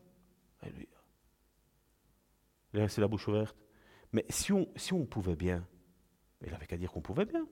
Il 2.74 2.80
a 2.80 2.84
resté 2.84 3.02
la 3.02 3.08
bouche 3.08 3.28
ouverte. 3.28 3.56
Mais 4.14 4.26
si 4.30 4.54
on, 4.54 4.68
si 4.76 4.94
on 4.94 5.06
pouvait 5.06 5.36
bien, 5.36 5.66
il 6.46 6.52
n'avait 6.52 6.66
qu'à 6.66 6.78
dire 6.78 6.92
qu'on 6.92 7.02
pouvait 7.02 7.26
bien. 7.26 7.46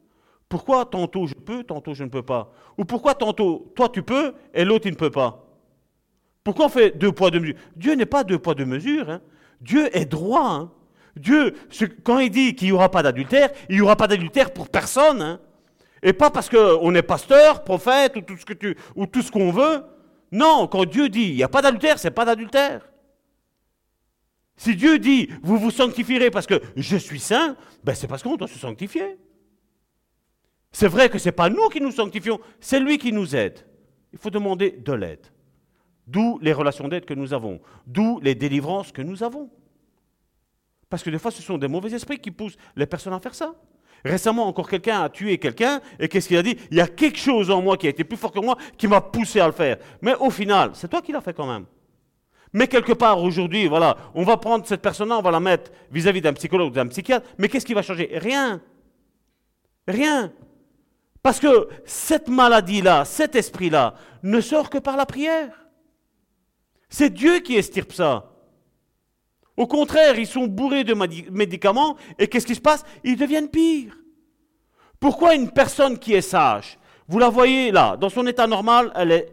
Pourquoi 0.47 0.85
tantôt 0.85 1.25
je 1.25 1.33
peux, 1.33 1.63
tantôt 1.63 1.93
je 1.93 2.03
ne 2.03 2.09
peux 2.09 2.23
pas? 2.23 2.53
Ou 2.77 2.85
pourquoi 2.85 3.15
tantôt 3.15 3.71
toi 3.75 3.89
tu 3.89 4.03
peux 4.03 4.35
et 4.53 4.63
l'autre 4.63 4.87
il 4.87 4.91
ne 4.91 4.97
peut 4.97 5.11
pas? 5.11 5.45
Pourquoi 6.43 6.67
on 6.67 6.69
fait 6.69 6.91
deux 6.91 7.11
poids, 7.11 7.31
deux 7.31 7.39
mesures? 7.39 7.57
Dieu 7.75 7.95
n'est 7.95 8.05
pas 8.05 8.23
deux 8.23 8.37
poids, 8.37 8.53
deux 8.53 8.65
mesures. 8.65 9.09
Hein. 9.09 9.21
Dieu 9.61 9.89
est 9.97 10.05
droit. 10.05 10.47
Hein. 10.47 10.71
Dieu, 11.15 11.55
quand 12.03 12.19
il 12.19 12.29
dit 12.29 12.55
qu'il 12.55 12.67
n'y 12.67 12.71
aura 12.71 12.89
pas 12.89 13.01
d'adultère, 13.01 13.49
il 13.69 13.77
n'y 13.77 13.81
aura 13.81 13.95
pas 13.95 14.07
d'adultère 14.07 14.53
pour 14.53 14.69
personne. 14.69 15.21
Hein. 15.21 15.39
Et 16.03 16.13
pas 16.13 16.29
parce 16.29 16.49
qu'on 16.49 16.93
est 16.95 17.01
pasteur, 17.01 17.63
prophète 17.63 18.15
ou 18.15 18.21
tout 18.21 18.37
ce 18.37 18.45
que 18.45 18.53
tu, 18.53 18.77
ou 18.95 19.05
tout 19.05 19.21
ce 19.21 19.31
qu'on 19.31 19.51
veut. 19.51 19.83
Non, 20.31 20.67
quand 20.67 20.85
Dieu 20.85 21.09
dit 21.09 21.29
il 21.29 21.35
n'y 21.35 21.43
a 21.43 21.47
pas 21.47 21.61
d'adultère, 21.61 21.99
c'est 21.99 22.11
pas 22.11 22.25
d'adultère. 22.25 22.87
Si 24.57 24.75
Dieu 24.75 24.99
dit 24.99 25.29
vous 25.41 25.57
vous 25.57 25.71
sanctifierez 25.71 26.31
parce 26.31 26.47
que 26.47 26.61
je 26.75 26.97
suis 26.97 27.19
saint, 27.19 27.55
ben 27.83 27.93
c'est 27.93 28.07
parce 28.07 28.23
qu'on 28.23 28.35
doit 28.35 28.47
se 28.47 28.59
sanctifier. 28.59 29.17
C'est 30.71 30.87
vrai 30.87 31.09
que 31.09 31.17
ce 31.17 31.29
n'est 31.29 31.31
pas 31.31 31.49
nous 31.49 31.69
qui 31.69 31.79
nous 31.79 31.91
sanctifions, 31.91 32.39
c'est 32.59 32.79
lui 32.79 32.97
qui 32.97 33.13
nous 33.13 33.35
aide. 33.35 33.65
Il 34.11 34.19
faut 34.19 34.29
demander 34.29 34.71
de 34.71 34.93
l'aide. 34.93 35.25
D'où 36.07 36.37
les 36.41 36.53
relations 36.53 36.87
d'aide 36.87 37.05
que 37.05 37.13
nous 37.13 37.33
avons, 37.33 37.59
d'où 37.87 38.19
les 38.21 38.35
délivrances 38.35 38.91
que 38.91 39.01
nous 39.01 39.23
avons. 39.23 39.49
Parce 40.89 41.03
que 41.03 41.09
des 41.09 41.17
fois, 41.17 41.31
ce 41.31 41.41
sont 41.41 41.57
des 41.57 41.67
mauvais 41.67 41.93
esprits 41.93 42.19
qui 42.19 42.31
poussent 42.31 42.57
les 42.75 42.85
personnes 42.85 43.13
à 43.13 43.19
faire 43.19 43.33
ça. 43.33 43.55
Récemment, 44.05 44.47
encore 44.47 44.69
quelqu'un 44.69 45.01
a 45.01 45.09
tué 45.09 45.39
quelqu'un, 45.39 45.81
et 45.99 46.07
qu'est-ce 46.07 46.27
qu'il 46.27 46.37
a 46.37 46.43
dit? 46.43 46.55
Il 46.69 46.77
y 46.77 46.81
a 46.81 46.87
quelque 46.87 47.17
chose 47.17 47.49
en 47.49 47.59
moi 47.59 47.75
qui 47.75 47.87
a 47.87 47.89
été 47.89 48.03
plus 48.03 48.17
fort 48.17 48.31
que 48.31 48.39
moi, 48.39 48.55
qui 48.77 48.87
m'a 48.87 49.01
poussé 49.01 49.39
à 49.39 49.47
le 49.47 49.51
faire. 49.51 49.77
Mais 49.99 50.13
au 50.19 50.29
final, 50.29 50.69
c'est 50.73 50.87
toi 50.87 51.01
qui 51.01 51.11
l'as 51.11 51.21
fait 51.21 51.33
quand 51.33 51.47
même. 51.47 51.65
Mais 52.53 52.67
quelque 52.67 52.93
part, 52.93 53.19
aujourd'hui, 53.19 53.67
voilà, 53.67 53.97
on 54.13 54.23
va 54.23 54.37
prendre 54.37 54.63
cette 54.67 54.83
personne-là, 54.83 55.17
on 55.17 55.23
va 55.23 55.31
la 55.31 55.39
mettre 55.39 55.71
vis-à-vis 55.91 56.21
d'un 56.21 56.33
psychologue 56.33 56.67
ou 56.67 56.75
d'un 56.75 56.85
psychiatre, 56.85 57.27
mais 57.39 57.49
qu'est-ce 57.49 57.65
qui 57.65 57.73
va 57.73 57.81
changer? 57.81 58.11
Rien. 58.13 58.61
Rien. 59.87 60.31
Parce 61.23 61.39
que 61.39 61.67
cette 61.85 62.29
maladie-là, 62.29 63.05
cet 63.05 63.35
esprit-là, 63.35 63.95
ne 64.21 64.39
sort 64.39 64.69
que 64.69 64.77
par 64.77 64.97
la 64.97 65.07
prière. 65.07 65.67
C'est 66.89 67.09
Dieu 67.09 67.39
qui 67.39 67.55
estirpe 67.55 67.91
ça. 67.91 68.34
Au 69.57 69.67
contraire, 69.67 70.19
ils 70.19 70.27
sont 70.27 70.47
bourrés 70.47 70.83
de 70.83 70.93
médicaments 71.31 71.95
et 72.19 72.27
qu'est-ce 72.27 72.45
qui 72.45 72.55
se 72.55 72.61
passe? 72.61 72.83
Ils 73.03 73.15
deviennent 73.15 73.49
pires. 73.49 73.97
Pourquoi 74.99 75.35
une 75.35 75.51
personne 75.51 75.97
qui 75.99 76.13
est 76.13 76.21
sage, 76.21 76.77
vous 77.07 77.19
la 77.19 77.29
voyez 77.29 77.71
là, 77.71 77.95
dans 77.97 78.09
son 78.09 78.25
état 78.27 78.47
normal, 78.47 78.91
elle 78.95 79.11
est 79.11 79.29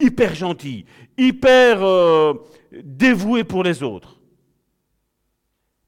hyper 0.00 0.34
gentille, 0.34 0.86
hyper 1.18 1.82
euh, 1.82 2.34
dévouée 2.72 3.44
pour 3.44 3.62
les 3.62 3.82
autres? 3.82 4.20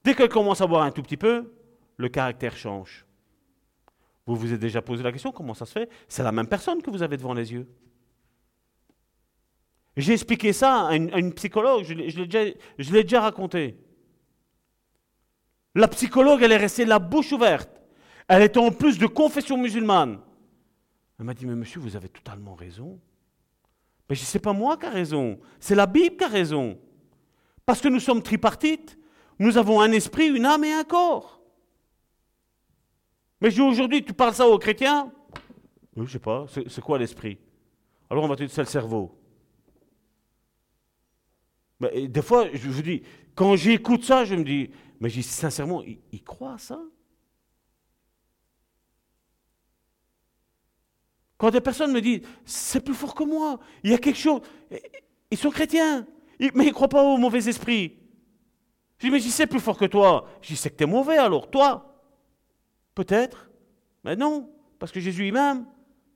Dès 0.04 0.14
qu'elle 0.14 0.28
commence 0.28 0.60
à 0.60 0.66
boire 0.66 0.82
un 0.82 0.90
tout 0.90 1.02
petit 1.02 1.16
peu, 1.16 1.52
le 1.96 2.08
caractère 2.08 2.56
change. 2.56 3.06
Vous 4.26 4.36
vous 4.36 4.52
êtes 4.52 4.60
déjà 4.60 4.82
posé 4.82 5.02
la 5.02 5.12
question, 5.12 5.32
comment 5.32 5.54
ça 5.54 5.66
se 5.66 5.72
fait? 5.72 5.88
C'est 6.08 6.22
la 6.22 6.32
même 6.32 6.46
personne 6.46 6.82
que 6.82 6.90
vous 6.90 7.02
avez 7.02 7.16
devant 7.16 7.32
les 7.32 7.52
yeux. 7.52 7.66
J'ai 9.98 10.12
expliqué 10.12 10.52
ça 10.52 10.86
à 10.86 10.94
une, 10.94 11.34
psychologue, 11.34 11.82
je 11.82 12.92
l'ai 12.92 13.02
déjà, 13.02 13.20
raconté. 13.20 13.76
La 15.74 15.88
psychologue, 15.88 16.40
elle 16.40 16.52
est 16.52 16.56
restée 16.56 16.84
la 16.84 17.00
bouche 17.00 17.32
ouverte. 17.32 17.68
Elle 18.28 18.42
était 18.42 18.60
en 18.60 18.70
plus 18.70 18.96
de 18.96 19.08
confession 19.08 19.58
musulmane. 19.58 20.20
Elle 21.18 21.26
m'a 21.26 21.34
dit, 21.34 21.46
mais 21.46 21.56
monsieur, 21.56 21.80
vous 21.80 21.96
avez 21.96 22.08
totalement 22.08 22.54
raison. 22.54 23.00
Mais 24.08 24.14
je 24.14 24.22
sais 24.22 24.38
pas 24.38 24.52
moi 24.52 24.76
qui 24.76 24.86
a 24.86 24.90
raison, 24.90 25.40
c'est 25.58 25.74
la 25.74 25.86
Bible 25.86 26.16
qui 26.16 26.24
a 26.24 26.28
raison. 26.28 26.78
Parce 27.66 27.80
que 27.80 27.88
nous 27.88 28.00
sommes 28.00 28.22
tripartites. 28.22 28.96
Nous 29.40 29.58
avons 29.58 29.80
un 29.80 29.90
esprit, 29.90 30.28
une 30.28 30.46
âme 30.46 30.62
et 30.62 30.72
un 30.72 30.84
corps. 30.84 31.42
Mais 33.40 33.58
aujourd'hui, 33.58 34.04
tu 34.04 34.12
parles 34.12 34.34
ça 34.34 34.46
aux 34.46 34.58
chrétiens? 34.58 35.12
Je 35.96 36.02
ne 36.02 36.06
sais 36.06 36.18
pas, 36.20 36.46
c'est 36.48 36.80
quoi 36.80 36.98
l'esprit? 36.98 37.38
Alors 38.08 38.22
on 38.22 38.28
va 38.28 38.36
te 38.36 38.44
dire, 38.44 38.50
c'est 38.52 38.62
le 38.62 38.66
cerveau. 38.66 39.17
Mais, 41.80 42.08
des 42.08 42.22
fois, 42.22 42.46
je 42.52 42.68
vous 42.68 42.82
dis, 42.82 43.02
quand 43.34 43.56
j'écoute 43.56 44.04
ça, 44.04 44.24
je 44.24 44.34
me 44.34 44.44
dis, 44.44 44.70
mais 45.00 45.10
sincèrement, 45.10 45.82
il, 45.82 45.98
il 46.12 46.22
croit 46.22 46.58
ça? 46.58 46.80
Quand 51.36 51.50
des 51.50 51.60
personnes 51.60 51.92
me 51.92 52.00
disent, 52.00 52.22
c'est 52.44 52.84
plus 52.84 52.94
fort 52.94 53.14
que 53.14 53.22
moi, 53.22 53.60
il 53.84 53.92
y 53.92 53.94
a 53.94 53.98
quelque 53.98 54.18
chose, 54.18 54.40
ils 55.30 55.38
sont 55.38 55.50
chrétiens, 55.50 56.04
mais 56.40 56.50
ils 56.64 56.66
ne 56.66 56.72
croient 56.72 56.88
pas 56.88 57.02
au 57.02 57.16
mauvais 57.16 57.48
esprit. 57.48 57.96
Je 58.98 59.06
dis, 59.06 59.12
mais 59.12 59.20
si 59.20 59.30
c'est 59.30 59.46
plus 59.46 59.60
fort 59.60 59.78
que 59.78 59.84
toi, 59.84 60.28
je 60.42 60.48
dis, 60.48 60.56
c'est 60.56 60.70
que 60.70 60.76
tu 60.76 60.82
es 60.82 60.86
mauvais 60.86 61.16
alors, 61.16 61.48
toi. 61.48 61.84
Peut-être, 62.96 63.48
mais 64.02 64.16
non, 64.16 64.50
parce 64.80 64.90
que 64.90 64.98
Jésus 64.98 65.22
lui-même. 65.22 65.64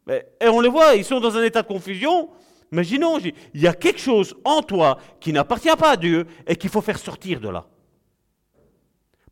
Et 0.09 0.49
on 0.49 0.61
les 0.61 0.69
voit, 0.69 0.97
ils 0.97 1.05
sont 1.05 1.21
dans 1.21 1.37
un 1.37 1.45
état 1.45 1.63
de 1.63 1.69
confusion. 1.69 2.31
Non, 2.73 3.19
il 3.19 3.61
y 3.61 3.67
a 3.67 3.75
quelque 3.75 4.01
chose 4.01 4.35
en 4.45 4.63
toi 4.63 4.99
qui 5.21 5.33
n'appartient 5.33 5.77
pas 5.79 5.91
à 5.93 5.97
Dieu 5.97 6.27
et 6.47 6.57
qu'il 6.57 6.71
faut 6.71 6.81
faire 6.81 6.99
sortir 6.99 7.39
de 7.39 7.51
là. 7.51 7.67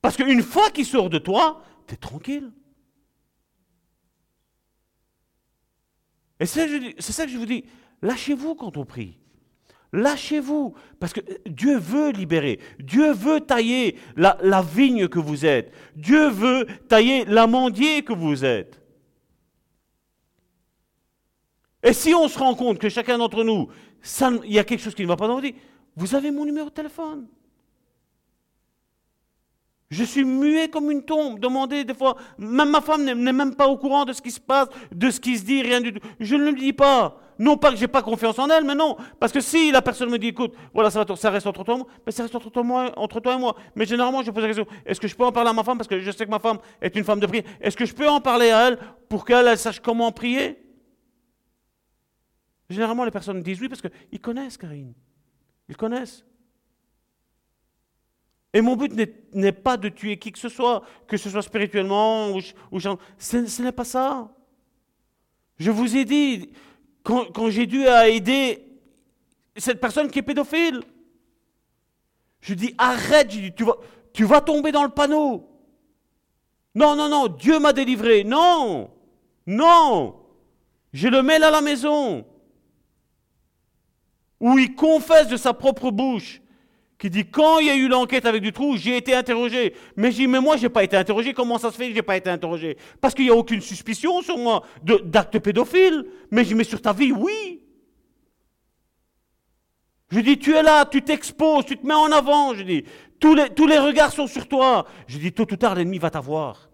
Parce 0.03 0.17
qu'une 0.17 0.43
fois 0.43 0.71
qu'il 0.71 0.85
sort 0.85 1.09
de 1.09 1.19
toi, 1.19 1.63
tu 1.87 1.95
es 1.95 1.97
tranquille. 1.97 2.53
Et 6.39 6.47
c'est 6.47 7.01
ça 7.01 7.25
que 7.25 7.31
je 7.31 7.37
vous 7.37 7.47
dis, 7.47 7.65
lâchez-vous 8.03 8.55
quand 8.55 8.77
on 8.77 8.85
prie. 8.85 9.19
Lâchez-vous, 9.93 10.75
parce 11.01 11.13
que 11.13 11.21
Dieu 11.47 11.77
veut 11.77 12.13
libérer, 12.13 12.61
Dieu 12.79 13.13
veut 13.13 13.41
tailler 13.41 13.97
la, 14.17 14.63
vigne 14.63 15.09
que 15.09 15.19
vous 15.19 15.45
êtes, 15.45 15.73
Dieu 15.97 16.29
veut 16.29 16.67
tailler 16.89 17.25
l'amandier 17.25 18.03
que 18.03 18.13
vous 18.13 18.45
êtes. 18.45 18.80
Et 21.83 21.93
si 21.93 22.15
on 22.15 22.29
se 22.29 22.39
rend 22.39 22.55
compte 22.55 22.79
que 22.79 22.89
chacun 22.89 23.19
d'entre 23.19 23.43
nous, 23.43 23.69
il 24.45 24.53
y 24.53 24.59
a 24.59 24.65
quelque 24.65 24.83
chose 24.83 24.95
qui 24.95 25.03
ne 25.03 25.09
va 25.09 25.17
pas 25.17 25.27
dans 25.27 25.35
votre 25.35 25.47
vie, 25.47 25.55
vous 25.97 26.15
avez 26.15 26.31
mon 26.31 26.45
numéro 26.45 26.69
de 26.69 26.75
téléphone. 26.75 27.27
Je 29.91 30.05
suis 30.05 30.25
muet 30.25 30.69
comme 30.69 30.91
une 30.91 31.03
tombe. 31.03 31.41
Demandez 31.41 31.83
des 31.85 31.95
fois, 31.95 32.17
même 32.39 32.71
ma 32.71 32.81
femme 32.81 33.05
n'est 33.05 33.33
même 33.33 33.57
pas 33.57 33.67
au 33.67 33.77
courant 33.77 34.05
de 34.05 34.13
ce 34.13 34.23
qui 34.23 34.31
se 34.31 34.39
passe, 34.39 34.69
de 34.93 35.11
ce 35.11 35.19
qui 35.19 35.37
se 35.37 35.45
dit, 35.45 35.63
rien 35.63 35.81
du 35.81 35.93
tout. 35.93 36.01
Je 36.21 36.37
ne 36.37 36.51
le 36.51 36.53
dis 36.53 36.73
pas. 36.73 37.19
Non 37.41 37.57
pas 37.57 37.71
que 37.71 37.77
j'ai 37.79 37.89
pas 37.89 38.03
confiance 38.03 38.39
en 38.39 38.51
elle, 38.51 38.65
mais 38.65 38.75
non. 38.75 38.97
Parce 39.19 39.33
que 39.33 39.41
si 39.41 39.73
la 39.73 39.81
personne 39.81 40.11
me 40.11 40.19
dit, 40.19 40.29
écoute, 40.29 40.53
voilà, 40.75 40.91
ça, 40.91 41.03
va, 41.03 41.17
ça 41.17 41.31
reste 41.31 41.47
entre 41.47 41.65
toi 41.65 41.75
et 41.75 41.79
moi, 41.79 41.87
mais 42.05 42.13
ça 42.13 42.23
reste 42.23 42.35
entre 42.35 42.51
toi, 42.51 42.63
et 43.35 43.39
moi. 43.39 43.57
Mais 43.75 43.87
généralement, 43.87 44.23
je 44.23 44.31
pose 44.31 44.43
la 44.43 44.49
question, 44.49 44.67
est-ce 44.85 45.01
que 45.01 45.09
je 45.09 45.17
peux 45.17 45.25
en 45.25 45.33
parler 45.33 45.49
à 45.49 45.55
ma 45.55 45.65
femme? 45.65 45.79
Parce 45.79 45.89
que 45.89 45.99
je 45.99 46.11
sais 46.11 46.27
que 46.27 46.31
ma 46.31 46.39
femme 46.39 46.59
est 46.83 46.95
une 46.95 47.05
femme 47.05 47.19
de 47.19 47.27
prière. 47.27 47.45
Est-ce 47.61 47.79
que 47.79 47.87
je 47.87 47.95
peux 47.95 48.09
en 48.09 48.21
parler 48.21 48.51
à 48.51 48.69
elle 48.69 48.79
pour 49.09 49.25
qu'elle 49.25 49.49
elle 49.49 49.59
sache 49.59 49.81
comment 49.81 50.13
prier? 50.13 50.59
Généralement, 52.71 53.05
les 53.05 53.11
personnes 53.11 53.43
disent 53.43 53.61
oui 53.61 53.69
parce 53.69 53.83
qu'ils 53.83 54.21
connaissent 54.21 54.57
Karine. 54.57 54.95
Ils 55.69 55.77
connaissent. 55.77 56.25
Et 58.53 58.61
mon 58.61 58.77
but 58.77 58.93
n'est 59.33 59.53
pas 59.53 59.77
de 59.77 59.89
tuer 59.89 60.19
qui 60.19 60.33
que 60.33 60.39
ce 60.39 60.49
soit, 60.49 60.83
que 61.07 61.17
ce 61.17 61.29
soit 61.31 61.43
spirituellement 61.43 62.31
ou, 62.31 62.41
ou 62.73 62.81
ce, 62.81 63.63
n'est 63.63 63.73
pas 63.73 63.85
ça. 63.85 64.29
Je 65.59 65.71
vous 65.71 65.97
ai 65.97 66.05
dit, 66.05 66.51
quand, 67.03 67.51
j'ai 67.51 67.67
dû 67.67 67.85
aider 67.87 68.67
cette 69.57 69.81
personne 69.81 70.11
qui 70.11 70.21
est 70.21 70.23
pédophile, 70.23 70.81
je 72.41 72.55
dis 72.55 72.75
arrête, 72.79 73.31
tu 74.13 74.25
vas 74.25 74.41
tomber 74.41 74.73
dans 74.73 74.85
le 74.85 74.91
panneau. 74.91 75.49
Non, 76.75 76.95
non, 76.97 77.09
non, 77.09 77.29
Dieu 77.29 77.59
m'a 77.59 77.73
délivré. 77.73 78.25
Non, 78.25 78.91
non, 79.47 80.17
je 80.93 81.09
le 81.09 81.23
mets 81.23 81.39
là 81.39 81.49
à 81.49 81.53
la 81.53 81.61
maison, 81.61 82.25
où 84.41 84.59
il 84.59 84.75
confesse 84.75 85.29
de 85.29 85.37
sa 85.37 85.53
propre 85.53 85.91
bouche 85.91 86.41
qui 87.01 87.09
dit 87.09 87.25
quand 87.25 87.59
il 87.61 87.67
y 87.67 87.71
a 87.71 87.77
eu 87.77 87.89
l'enquête 87.89 88.27
avec 88.27 88.43
Dutroux, 88.43 88.77
j'ai 88.77 88.99
été 88.99 89.15
interrogé. 89.15 89.75
Mais 89.97 90.11
dis, 90.11 90.27
mais 90.27 90.41
moi, 90.41 90.59
je 90.59 90.65
n'ai 90.65 90.69
pas 90.69 90.85
été 90.85 90.99
interrogé. 90.99 91.33
Comment 91.33 91.57
ça 91.57 91.71
se 91.71 91.77
fait 91.77 91.85
que 91.85 91.91
je 91.93 91.97
n'ai 91.97 92.03
pas 92.03 92.17
été 92.17 92.29
interrogé? 92.29 92.77
Parce 93.01 93.15
qu'il 93.15 93.25
n'y 93.25 93.31
a 93.31 93.35
aucune 93.35 93.63
suspicion 93.63 94.21
sur 94.21 94.37
moi 94.37 94.65
d'acte 94.83 95.39
pédophile. 95.39 96.05
Mais 96.31 96.45
je 96.45 96.55
mets 96.55 96.65
sur 96.65 96.83
ta 96.83 96.93
vie, 96.93 97.11
oui. 97.11 97.63
Je 100.11 100.21
dis, 100.21 100.39
tu 100.39 100.55
es 100.55 100.63
là, 100.63 100.85
tu 100.85 101.01
t'exposes, 101.01 101.65
tu 101.65 101.79
te 101.79 101.87
mets 101.87 101.95
en 101.95 102.13
avant. 102.13 102.55
Je 102.55 102.65
dis, 102.65 102.85
tous 103.19 103.35
les, 103.35 103.49
tous 103.49 103.67
les 103.67 103.79
regards 103.79 104.13
sont 104.13 104.27
sur 104.27 104.47
toi. 104.47 104.85
Je 105.07 105.17
dis, 105.17 105.33
tôt 105.33 105.47
ou 105.51 105.57
tard, 105.57 105.75
l'ennemi 105.75 105.99
va 105.99 106.11
t'avoir. 106.11 106.69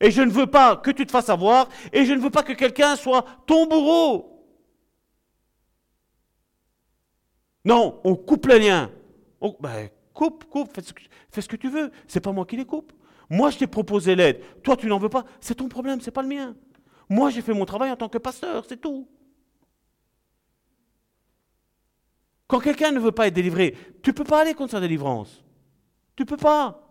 Et 0.00 0.12
je 0.12 0.22
ne 0.22 0.30
veux 0.30 0.46
pas 0.46 0.76
que 0.76 0.90
tu 0.92 1.06
te 1.06 1.10
fasses 1.12 1.28
avoir, 1.28 1.68
et 1.92 2.04
je 2.04 2.12
ne 2.12 2.20
veux 2.20 2.30
pas 2.30 2.42
que 2.42 2.52
quelqu'un 2.52 2.96
soit 2.96 3.24
ton 3.46 3.66
bourreau. 3.66 4.31
Non, 7.64 8.00
on 8.04 8.16
coupe 8.16 8.46
les 8.46 8.58
liens. 8.58 8.90
Ben, 9.60 9.88
coupe, 10.12 10.44
coupe, 10.44 10.70
fais 10.74 10.82
ce, 11.40 11.48
que, 11.48 11.56
tu 11.56 11.68
veux. 11.68 11.90
C'est 12.06 12.20
pas 12.20 12.32
moi 12.32 12.44
qui 12.44 12.56
les 12.56 12.64
coupe. 12.64 12.92
Moi, 13.30 13.50
je 13.50 13.58
t'ai 13.58 13.66
proposé 13.66 14.14
l'aide. 14.14 14.40
Toi, 14.62 14.76
tu 14.76 14.86
n'en 14.86 14.98
veux 14.98 15.08
pas. 15.08 15.24
C'est 15.40 15.54
ton 15.54 15.68
problème, 15.68 16.00
c'est 16.00 16.10
pas 16.10 16.22
le 16.22 16.28
mien. 16.28 16.54
Moi, 17.08 17.30
j'ai 17.30 17.42
fait 17.42 17.54
mon 17.54 17.64
travail 17.64 17.90
en 17.90 17.96
tant 17.96 18.08
que 18.08 18.18
pasteur, 18.18 18.64
c'est 18.68 18.80
tout. 18.80 19.08
Quand 22.46 22.60
quelqu'un 22.60 22.90
ne 22.90 23.00
veut 23.00 23.12
pas 23.12 23.28
être 23.28 23.34
délivré, 23.34 23.76
tu 24.02 24.10
ne 24.10 24.14
peux 24.14 24.24
pas 24.24 24.42
aller 24.42 24.54
contre 24.54 24.72
sa 24.72 24.80
délivrance. 24.80 25.42
Tu 26.16 26.22
ne 26.22 26.28
peux 26.28 26.36
pas. 26.36 26.82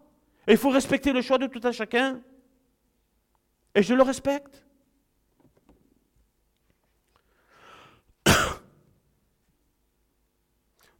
Et 0.48 0.54
il 0.54 0.58
faut 0.58 0.70
respecter 0.70 1.14
le 1.14 1.22
choix 1.22 1.38
de 1.38 1.48
tout 1.48 1.62
un 1.64 1.72
chacun. 1.72 2.20
Et 3.76 3.84
je 3.84 3.94
le 3.94 4.02
respecte. 4.02 4.61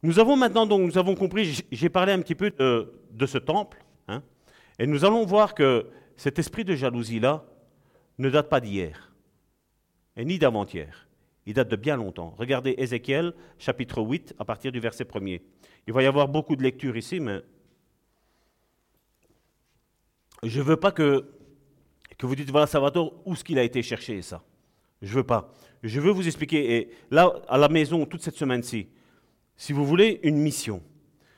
Nous 0.02 0.18
avons 0.18 0.36
maintenant, 0.36 0.66
donc, 0.66 0.80
nous 0.82 0.98
avons 0.98 1.14
compris, 1.14 1.64
j'ai 1.70 1.88
parlé 1.88 2.12
un 2.12 2.20
petit 2.20 2.34
peu 2.34 2.50
de, 2.50 3.26
ce 3.26 3.38
temple, 3.38 3.84
hein, 4.08 4.22
et 4.78 4.86
nous 4.86 5.04
allons 5.04 5.24
voir 5.24 5.54
que 5.54 5.86
cet 6.16 6.38
esprit 6.38 6.64
de 6.64 6.74
jalousie-là 6.74 7.44
ne 8.18 8.28
date 8.28 8.48
pas 8.48 8.60
d'hier, 8.60 9.12
et 10.16 10.24
ni 10.24 10.38
d'avant-hier. 10.38 11.08
Il 11.46 11.54
date 11.54 11.68
de 11.68 11.76
bien 11.76 11.96
longtemps. 11.96 12.34
Regardez 12.38 12.74
Ézéchiel, 12.78 13.34
chapitre 13.58 14.00
8, 14.00 14.34
à 14.38 14.44
partir 14.44 14.70
du 14.70 14.78
verset 14.78 15.04
1er. 15.04 15.40
Il 15.86 15.92
va 15.92 16.02
y 16.02 16.06
avoir 16.06 16.28
beaucoup 16.28 16.54
de 16.54 16.62
lectures 16.62 16.96
ici, 16.96 17.18
mais 17.18 17.40
je 20.44 20.58
ne 20.58 20.64
veux 20.64 20.76
pas 20.76 20.92
que, 20.92 21.28
que 22.16 22.26
vous 22.26 22.36
dites, 22.36 22.50
voilà, 22.50 22.66
Salvatore, 22.66 23.14
où 23.24 23.32
est-ce 23.32 23.42
qu'il 23.42 23.58
a 23.58 23.64
été 23.64 23.82
chercher 23.82 24.22
ça? 24.22 24.42
Je 25.00 25.10
ne 25.10 25.14
veux 25.14 25.24
pas. 25.24 25.52
Je 25.82 26.00
veux 26.00 26.12
vous 26.12 26.26
expliquer. 26.26 26.76
Et 26.76 26.90
là, 27.10 27.32
à 27.48 27.58
la 27.58 27.68
maison, 27.68 28.06
toute 28.06 28.22
cette 28.22 28.36
semaine-ci, 28.36 28.88
si 29.62 29.72
vous 29.72 29.86
voulez 29.86 30.18
une 30.24 30.38
mission, 30.38 30.82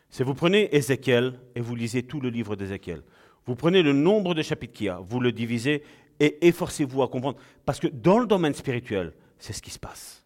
c'est 0.09 0.25
vous 0.25 0.33
prenez 0.33 0.75
Ézéchiel 0.75 1.39
et 1.55 1.61
vous 1.61 1.75
lisez 1.75 2.05
tout 2.05 2.23
le 2.23 2.31
livre 2.31 2.57
d'Ézéchiel. 2.57 3.03
Vous 3.45 3.55
prenez 3.55 3.83
le 3.83 3.93
nombre 3.93 4.35
de 4.35 4.41
chapitres 4.41 4.73
qu'il 4.73 4.87
y 4.87 4.89
a, 4.89 4.99
vous 4.99 5.21
le 5.21 5.31
divisez 5.31 5.83
et 6.21 6.39
efforcez-vous 6.41 7.03
à 7.03 7.09
comprendre. 7.09 7.37
Parce 7.67 7.79
que 7.79 7.87
dans 7.87 8.19
le 8.19 8.27
domaine 8.27 8.55
spirituel, 8.55 9.13
c'est 9.39 9.53
ce 9.53 9.61
qui 9.61 9.69
se 9.69 9.79
passe. 9.79 10.25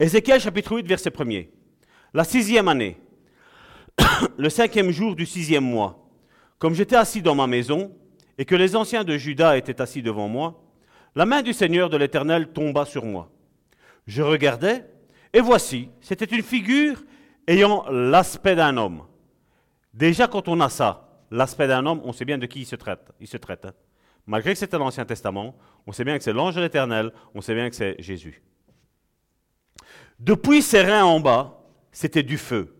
Ézéchiel 0.00 0.40
chapitre 0.40 0.76
8, 0.76 0.86
verset 0.86 1.12
1 1.14 1.42
La 2.14 2.24
sixième 2.24 2.68
année, 2.68 2.96
le 4.38 4.48
cinquième 4.48 4.92
jour 4.92 5.16
du 5.16 5.26
sixième 5.26 5.64
mois, 5.64 6.08
comme 6.58 6.72
j'étais 6.72 6.96
assis 6.96 7.20
dans 7.20 7.34
ma 7.34 7.46
maison 7.46 7.94
et 8.38 8.46
que 8.46 8.54
les 8.54 8.74
anciens 8.74 9.04
de 9.04 9.18
Juda 9.18 9.58
étaient 9.58 9.82
assis 9.82 10.00
devant 10.00 10.28
moi, 10.28 10.64
la 11.14 11.26
main 11.26 11.42
du 11.42 11.52
Seigneur 11.52 11.90
de 11.90 11.98
l'Éternel 11.98 12.54
tomba 12.54 12.86
sur 12.86 13.04
moi. 13.04 13.30
Je 14.06 14.22
regardais 14.22 14.86
et 15.36 15.40
voici, 15.42 15.90
c'était 16.00 16.34
une 16.34 16.42
figure 16.42 17.04
ayant 17.46 17.84
l'aspect 17.90 18.56
d'un 18.56 18.74
homme. 18.78 19.02
Déjà, 19.92 20.28
quand 20.28 20.48
on 20.48 20.58
a 20.60 20.70
ça, 20.70 21.20
l'aspect 21.30 21.68
d'un 21.68 21.84
homme, 21.84 22.00
on 22.04 22.14
sait 22.14 22.24
bien 22.24 22.38
de 22.38 22.46
qui 22.46 22.60
il 22.60 22.64
se 22.64 22.74
traite. 22.74 23.12
Il 23.20 23.26
se 23.26 23.36
traite. 23.36 23.66
Hein. 23.66 23.74
Malgré 24.26 24.54
que 24.54 24.58
c'était 24.58 24.78
l'Ancien 24.78 25.04
Testament, 25.04 25.54
on 25.86 25.92
sait 25.92 26.04
bien 26.04 26.16
que 26.16 26.24
c'est 26.24 26.32
l'ange 26.32 26.54
de 26.54 26.62
l'Éternel, 26.62 27.12
on 27.34 27.42
sait 27.42 27.54
bien 27.54 27.68
que 27.68 27.76
c'est 27.76 27.96
Jésus. 27.98 28.42
Depuis 30.18 30.62
ses 30.62 30.80
reins 30.80 31.04
en 31.04 31.20
bas, 31.20 31.62
c'était 31.92 32.22
du 32.22 32.38
feu. 32.38 32.74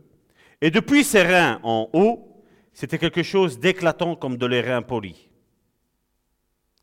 Et 0.62 0.70
depuis 0.70 1.04
ses 1.04 1.24
reins 1.24 1.60
en 1.62 1.90
haut, 1.92 2.42
c'était 2.72 2.96
quelque 2.98 3.22
chose 3.22 3.60
d'éclatant 3.60 4.16
comme 4.16 4.38
de 4.38 4.46
l'airain 4.46 4.80
poli. 4.80 5.28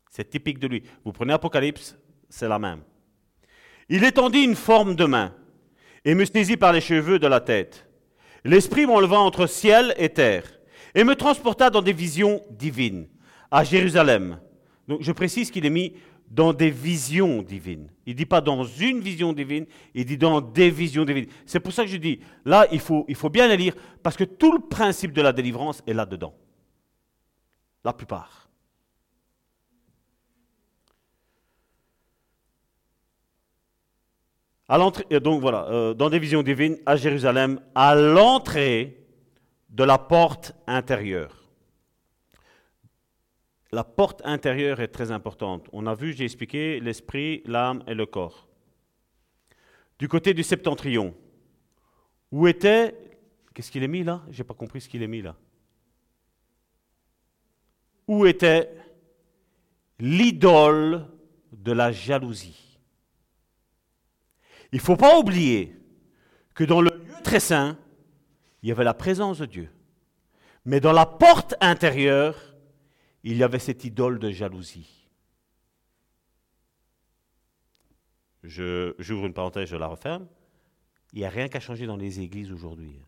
C'est 0.08 0.30
typique 0.30 0.60
de 0.60 0.68
lui. 0.68 0.84
Vous 1.04 1.10
prenez 1.10 1.32
Apocalypse, 1.32 1.98
c'est 2.28 2.46
la 2.46 2.60
même. 2.60 2.84
Il 3.88 4.04
étendit 4.04 4.44
une 4.44 4.54
forme 4.54 4.94
de 4.94 5.04
main 5.04 5.34
et 6.04 6.14
me 6.14 6.24
saisit 6.24 6.56
par 6.56 6.72
les 6.72 6.80
cheveux 6.80 7.18
de 7.18 7.26
la 7.26 7.40
tête. 7.40 7.86
L'Esprit 8.44 8.86
m'enleva 8.86 9.18
entre 9.18 9.46
ciel 9.46 9.94
et 9.96 10.10
terre 10.10 10.44
et 10.94 11.04
me 11.04 11.14
transporta 11.14 11.70
dans 11.70 11.82
des 11.82 11.92
visions 11.92 12.42
divines 12.50 13.06
à 13.50 13.64
Jérusalem. 13.64 14.38
Donc 14.86 15.02
je 15.02 15.12
précise 15.12 15.50
qu'il 15.50 15.64
est 15.64 15.70
mis 15.70 15.94
dans 16.30 16.52
des 16.52 16.70
visions 16.70 17.42
divines. 17.42 17.88
Il 18.06 18.12
ne 18.14 18.18
dit 18.18 18.26
pas 18.26 18.40
dans 18.40 18.64
une 18.64 19.00
vision 19.00 19.32
divine, 19.32 19.66
il 19.94 20.04
dit 20.04 20.18
dans 20.18 20.40
des 20.40 20.70
visions 20.70 21.04
divines. 21.04 21.26
C'est 21.46 21.60
pour 21.60 21.72
ça 21.72 21.84
que 21.84 21.90
je 21.90 21.96
dis, 21.96 22.20
là, 22.44 22.66
il 22.72 22.80
faut, 22.80 23.04
il 23.08 23.14
faut 23.14 23.30
bien 23.30 23.46
les 23.46 23.56
lire, 23.56 23.74
parce 24.02 24.16
que 24.16 24.24
tout 24.24 24.52
le 24.52 24.60
principe 24.60 25.12
de 25.12 25.22
la 25.22 25.32
délivrance 25.32 25.82
est 25.86 25.92
là-dedans. 25.92 26.34
La 27.84 27.92
plupart. 27.92 28.43
L'entrée, 34.68 35.20
donc 35.20 35.40
voilà, 35.40 35.66
euh, 35.68 35.94
dans 35.94 36.08
des 36.08 36.18
visions 36.18 36.42
divines 36.42 36.78
à 36.86 36.96
Jérusalem, 36.96 37.60
à 37.74 37.94
l'entrée 37.94 39.06
de 39.68 39.84
la 39.84 39.98
porte 39.98 40.54
intérieure. 40.66 41.44
La 43.72 43.84
porte 43.84 44.22
intérieure 44.24 44.80
est 44.80 44.88
très 44.88 45.10
importante. 45.10 45.68
On 45.72 45.86
a 45.86 45.94
vu, 45.94 46.12
j'ai 46.12 46.24
expliqué, 46.24 46.80
l'esprit, 46.80 47.42
l'âme 47.44 47.82
et 47.86 47.94
le 47.94 48.06
corps. 48.06 48.48
Du 49.98 50.08
côté 50.08 50.32
du 50.32 50.42
septentrion, 50.42 51.14
où 52.30 52.46
était... 52.46 52.94
Qu'est-ce 53.52 53.70
qu'il 53.70 53.82
est 53.82 53.88
mis 53.88 54.02
là? 54.02 54.22
Je 54.30 54.38
n'ai 54.38 54.44
pas 54.44 54.54
compris 54.54 54.80
ce 54.80 54.88
qu'il 54.88 55.02
est 55.02 55.08
mis 55.08 55.22
là. 55.22 55.36
Où 58.08 58.26
était 58.26 58.70
l'idole 59.98 61.06
de 61.52 61.72
la 61.72 61.92
jalousie? 61.92 62.63
Il 64.74 64.78
ne 64.78 64.82
faut 64.82 64.96
pas 64.96 65.20
oublier 65.20 65.72
que 66.52 66.64
dans 66.64 66.80
le 66.80 66.90
lieu 66.90 67.22
très 67.22 67.38
saint, 67.38 67.78
il 68.60 68.68
y 68.68 68.72
avait 68.72 68.82
la 68.82 68.92
présence 68.92 69.38
de 69.38 69.46
Dieu. 69.46 69.70
Mais 70.64 70.80
dans 70.80 70.92
la 70.92 71.06
porte 71.06 71.54
intérieure, 71.60 72.56
il 73.22 73.36
y 73.36 73.44
avait 73.44 73.60
cette 73.60 73.84
idole 73.84 74.18
de 74.18 74.32
jalousie. 74.32 75.08
J'ouvre 78.42 79.26
une 79.26 79.32
parenthèse, 79.32 79.68
je 79.68 79.76
la 79.76 79.86
referme. 79.86 80.26
Il 81.12 81.20
n'y 81.20 81.24
a 81.24 81.30
rien 81.30 81.46
qu'à 81.46 81.60
changer 81.60 81.86
dans 81.86 81.96
les 81.96 82.18
églises 82.18 82.50
aujourd'hui. 82.50 83.00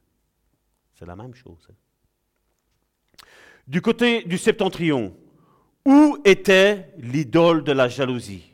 C'est 0.94 1.04
la 1.04 1.16
même 1.16 1.34
chose. 1.34 1.66
Du 3.66 3.82
côté 3.82 4.22
du 4.22 4.38
septentrion, 4.38 5.16
où 5.84 6.16
était 6.24 6.92
l'idole 6.98 7.64
de 7.64 7.72
la 7.72 7.88
jalousie? 7.88 8.52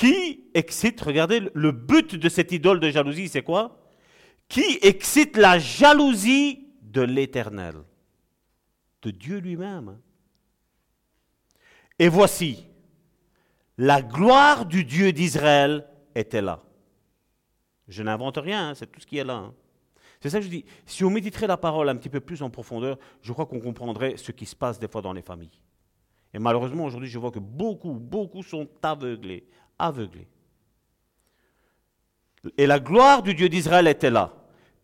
Qui 0.00 0.44
excite, 0.54 0.98
regardez, 1.02 1.50
le 1.52 1.72
but 1.72 2.14
de 2.14 2.28
cette 2.30 2.52
idole 2.52 2.80
de 2.80 2.88
jalousie, 2.88 3.28
c'est 3.28 3.42
quoi? 3.42 3.82
Qui 4.48 4.78
excite 4.80 5.36
la 5.36 5.58
jalousie 5.58 6.68
de 6.80 7.02
l'Éternel? 7.02 7.74
De 9.02 9.10
Dieu 9.10 9.40
lui-même. 9.40 9.98
Et 11.98 12.08
voici, 12.08 12.66
la 13.76 14.00
gloire 14.00 14.64
du 14.64 14.84
Dieu 14.84 15.12
d'Israël 15.12 15.86
était 16.14 16.40
là. 16.40 16.62
Je 17.86 18.02
n'invente 18.02 18.38
rien, 18.38 18.70
hein, 18.70 18.74
c'est 18.74 18.90
tout 18.90 19.00
ce 19.00 19.06
qui 19.06 19.18
est 19.18 19.24
là. 19.24 19.34
Hein. 19.34 19.54
C'est 20.22 20.30
ça 20.30 20.38
que 20.38 20.46
je 20.46 20.50
dis. 20.50 20.64
Si 20.86 21.04
on 21.04 21.10
méditerait 21.10 21.46
la 21.46 21.58
parole 21.58 21.90
un 21.90 21.96
petit 21.96 22.08
peu 22.08 22.20
plus 22.20 22.40
en 22.40 22.48
profondeur, 22.48 22.98
je 23.20 23.34
crois 23.34 23.44
qu'on 23.44 23.60
comprendrait 23.60 24.16
ce 24.16 24.32
qui 24.32 24.46
se 24.46 24.56
passe 24.56 24.78
des 24.78 24.88
fois 24.88 25.02
dans 25.02 25.12
les 25.12 25.20
familles. 25.20 25.60
Et 26.32 26.38
malheureusement, 26.38 26.86
aujourd'hui, 26.86 27.10
je 27.10 27.18
vois 27.18 27.30
que 27.30 27.38
beaucoup, 27.38 27.92
beaucoup 27.92 28.42
sont 28.42 28.66
aveuglés. 28.82 29.46
Aveuglés. 29.86 30.28
Et 32.56 32.66
la 32.66 32.78
gloire 32.78 33.22
du 33.22 33.34
Dieu 33.34 33.48
d'Israël 33.48 33.86
était 33.86 34.10
là, 34.10 34.34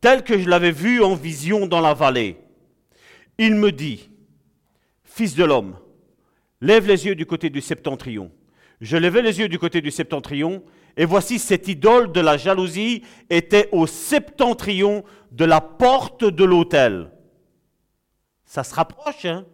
telle 0.00 0.22
que 0.22 0.38
je 0.38 0.48
l'avais 0.48 0.72
vue 0.72 1.02
en 1.02 1.14
vision 1.14 1.66
dans 1.66 1.80
la 1.80 1.94
vallée. 1.94 2.38
Il 3.38 3.54
me 3.54 3.72
dit, 3.72 4.10
Fils 5.04 5.34
de 5.34 5.44
l'homme, 5.44 5.78
lève 6.60 6.86
les 6.86 7.06
yeux 7.06 7.14
du 7.14 7.24
côté 7.24 7.48
du 7.48 7.60
septentrion. 7.60 8.30
Je 8.80 8.98
levai 8.98 9.22
les 9.22 9.38
yeux 9.38 9.48
du 9.48 9.58
côté 9.58 9.80
du 9.80 9.90
septentrion, 9.90 10.62
et 10.98 11.06
voici 11.06 11.38
cette 11.38 11.68
idole 11.68 12.12
de 12.12 12.20
la 12.20 12.36
jalousie 12.36 13.02
était 13.30 13.68
au 13.72 13.86
septentrion 13.86 15.04
de 15.32 15.44
la 15.44 15.60
porte 15.60 16.24
de 16.24 16.44
l'autel. 16.44 17.10
Ça 18.44 18.62
se 18.62 18.74
rapproche, 18.74 19.24
hein? 19.24 19.46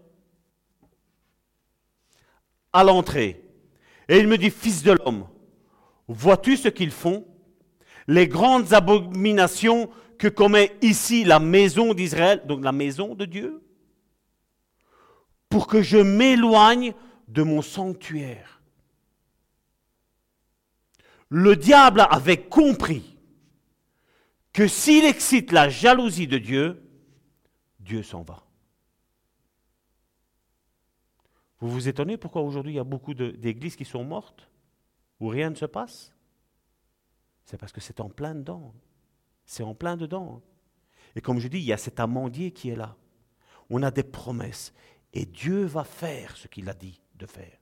À 2.73 2.85
l'entrée. 2.85 3.45
Et 4.09 4.19
il 4.19 4.27
me 4.27 4.39
dit, 4.39 4.51
Fils 4.51 4.83
de 4.83 4.93
l'homme, 4.93 5.27
vois-tu 6.09 6.57
ce 6.57 6.69
qu'ils 6.69 6.91
font? 6.91 7.27
Les 8.07 8.29
grandes 8.29 8.73
abominations 8.73 9.91
que 10.19 10.29
commet 10.29 10.77
ici 10.83 11.25
la 11.25 11.39
maison 11.39 11.95
d'Israël, 11.95 12.43
donc 12.47 12.65
la 12.65 12.73
maison 12.73 13.15
de 13.15 13.25
Dieu 13.25 13.63
pour 15.53 15.67
que 15.67 15.83
je 15.83 15.99
m'éloigne 15.99 16.95
de 17.29 17.43
mon 17.43 17.61
sanctuaire. 17.61 18.63
Le 21.29 21.57
diable 21.57 22.07
avait 22.09 22.41
compris 22.41 23.19
que 24.55 24.67
s'il 24.67 25.05
excite 25.05 25.53
la 25.53 25.69
jalousie 25.69 26.27
de 26.27 26.39
Dieu, 26.39 26.83
Dieu 27.81 28.03
s'en 28.03 28.23
va. 28.23 28.47
Vous 31.61 31.69
vous 31.69 31.87
étonnez 31.87 32.17
pourquoi 32.17 32.41
aujourd'hui 32.41 32.73
il 32.73 32.77
y 32.77 32.81
a 32.81 32.85
beaucoup 32.85 33.13
d'églises 33.13 33.77
qui 33.77 33.85
sont 33.85 34.05
mortes, 34.05 34.49
où 35.23 35.29
rien 35.29 35.51
ne 35.51 35.55
se 35.55 35.67
passe 35.67 36.13
C'est 37.45 37.57
parce 37.57 37.71
que 37.71 37.81
c'est 37.81 38.01
en 38.01 38.11
plein 38.11 38.35
dedans. 38.35 38.75
C'est 39.47 39.63
en 39.63 39.73
plein 39.73 39.97
dedans. 39.97 40.43
Et 41.15 41.21
comme 41.21 41.39
je 41.39 41.47
dis, 41.47 41.59
il 41.59 41.65
y 41.65 41.73
a 41.73 41.77
cet 41.77 42.01
amandier 42.01 42.51
qui 42.51 42.71
est 42.71 42.77
là. 42.77 42.97
On 43.71 43.85
a 43.85 43.93
des 43.93 44.03
promesses. 44.03 44.73
Et 45.13 45.25
Dieu 45.25 45.65
va 45.65 45.85
faire 45.85 46.37
ce 46.37 46.49
qu'il 46.49 46.69
a 46.69 46.75
dit 46.75 47.01
de 47.15 47.27
faire. 47.27 47.57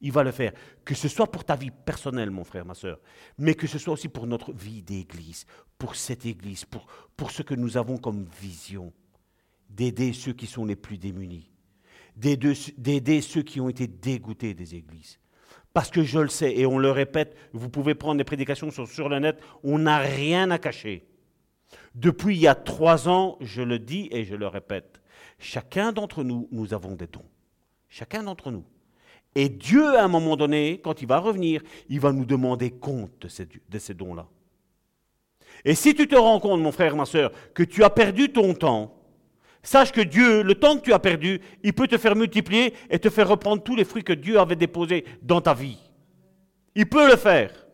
Il 0.00 0.10
va 0.10 0.24
le 0.24 0.32
faire. 0.32 0.52
Que 0.84 0.96
ce 0.96 1.06
soit 1.06 1.30
pour 1.30 1.44
ta 1.44 1.54
vie 1.54 1.70
personnelle, 1.70 2.32
mon 2.32 2.42
frère, 2.42 2.66
ma 2.66 2.74
soeur, 2.74 2.98
mais 3.38 3.54
que 3.54 3.68
ce 3.68 3.78
soit 3.78 3.92
aussi 3.92 4.08
pour 4.08 4.26
notre 4.26 4.52
vie 4.52 4.82
d'église, 4.82 5.46
pour 5.78 5.94
cette 5.94 6.26
église, 6.26 6.64
pour, 6.64 6.88
pour 7.16 7.30
ce 7.30 7.42
que 7.42 7.54
nous 7.54 7.76
avons 7.76 7.98
comme 7.98 8.24
vision. 8.40 8.92
D'aider 9.70 10.12
ceux 10.12 10.32
qui 10.32 10.46
sont 10.46 10.64
les 10.64 10.76
plus 10.76 10.98
démunis. 10.98 11.52
D'aider 12.16 13.20
ceux 13.20 13.42
qui 13.42 13.60
ont 13.60 13.68
été 13.68 13.86
dégoûtés 13.86 14.54
des 14.54 14.74
églises. 14.74 15.20
Parce 15.76 15.90
que 15.90 16.02
je 16.02 16.20
le 16.20 16.28
sais, 16.28 16.56
et 16.56 16.64
on 16.64 16.78
le 16.78 16.90
répète, 16.90 17.36
vous 17.52 17.68
pouvez 17.68 17.94
prendre 17.94 18.16
des 18.16 18.24
prédications 18.24 18.70
sur, 18.70 19.10
le 19.10 19.18
net, 19.18 19.38
on 19.62 19.78
n'a 19.78 19.98
rien 19.98 20.50
à 20.50 20.58
cacher. 20.58 21.04
Depuis 21.94 22.34
il 22.34 22.40
y 22.40 22.48
a 22.48 22.54
trois 22.54 23.10
ans, 23.10 23.36
je 23.42 23.60
le 23.60 23.78
dis 23.78 24.08
et 24.10 24.24
je 24.24 24.36
le 24.36 24.46
répète, 24.46 25.02
Chacun 25.38 25.92
d'entre 25.92 26.24
nous, 26.24 26.48
nous 26.50 26.72
avons 26.72 26.94
des 26.94 27.06
dons. 27.06 27.26
Chacun 27.90 28.22
d'entre 28.22 28.50
nous. 28.50 28.64
Et 29.34 29.50
Dieu, 29.50 29.98
à 29.98 30.04
un 30.04 30.08
moment 30.08 30.38
donné, 30.38 30.80
quand 30.82 31.02
il 31.02 31.08
va 31.08 31.18
revenir, 31.18 31.60
il 31.90 32.00
va 32.00 32.10
nous 32.10 32.24
demander 32.24 32.70
compte 32.70 33.12
de 33.20 33.28
ces, 33.28 33.46
de 33.46 33.78
ces 33.78 33.92
dons-là. 33.92 34.28
Et 35.66 35.74
si 35.74 35.94
tu 35.94 36.08
te 36.08 36.16
rends 36.16 36.40
compte, 36.40 36.62
mon 36.62 36.72
frère, 36.72 36.96
ma 36.96 37.04
soeur, 37.04 37.32
que 37.52 37.62
tu 37.62 37.84
as 37.84 37.90
perdu 37.90 38.32
ton 38.32 38.54
temps, 38.54 38.96
sache 39.66 39.92
que 39.92 40.00
Dieu, 40.00 40.42
le 40.42 40.54
temps 40.54 40.76
que 40.76 40.82
tu 40.82 40.92
as 40.92 40.98
perdu, 40.98 41.40
il 41.62 41.72
peut 41.72 41.88
te 41.88 41.98
faire 41.98 42.16
multiplier 42.16 42.74
et 42.88 42.98
te 42.98 43.10
faire 43.10 43.28
reprendre 43.28 43.62
tous 43.62 43.76
les 43.76 43.84
fruits 43.84 44.04
que 44.04 44.12
Dieu 44.12 44.38
avait 44.38 44.56
déposés 44.56 45.04
dans 45.22 45.40
ta 45.40 45.54
vie. 45.54 45.78
Il 46.74 46.88
peut 46.88 47.08
le 47.08 47.16
faire. 47.16 47.66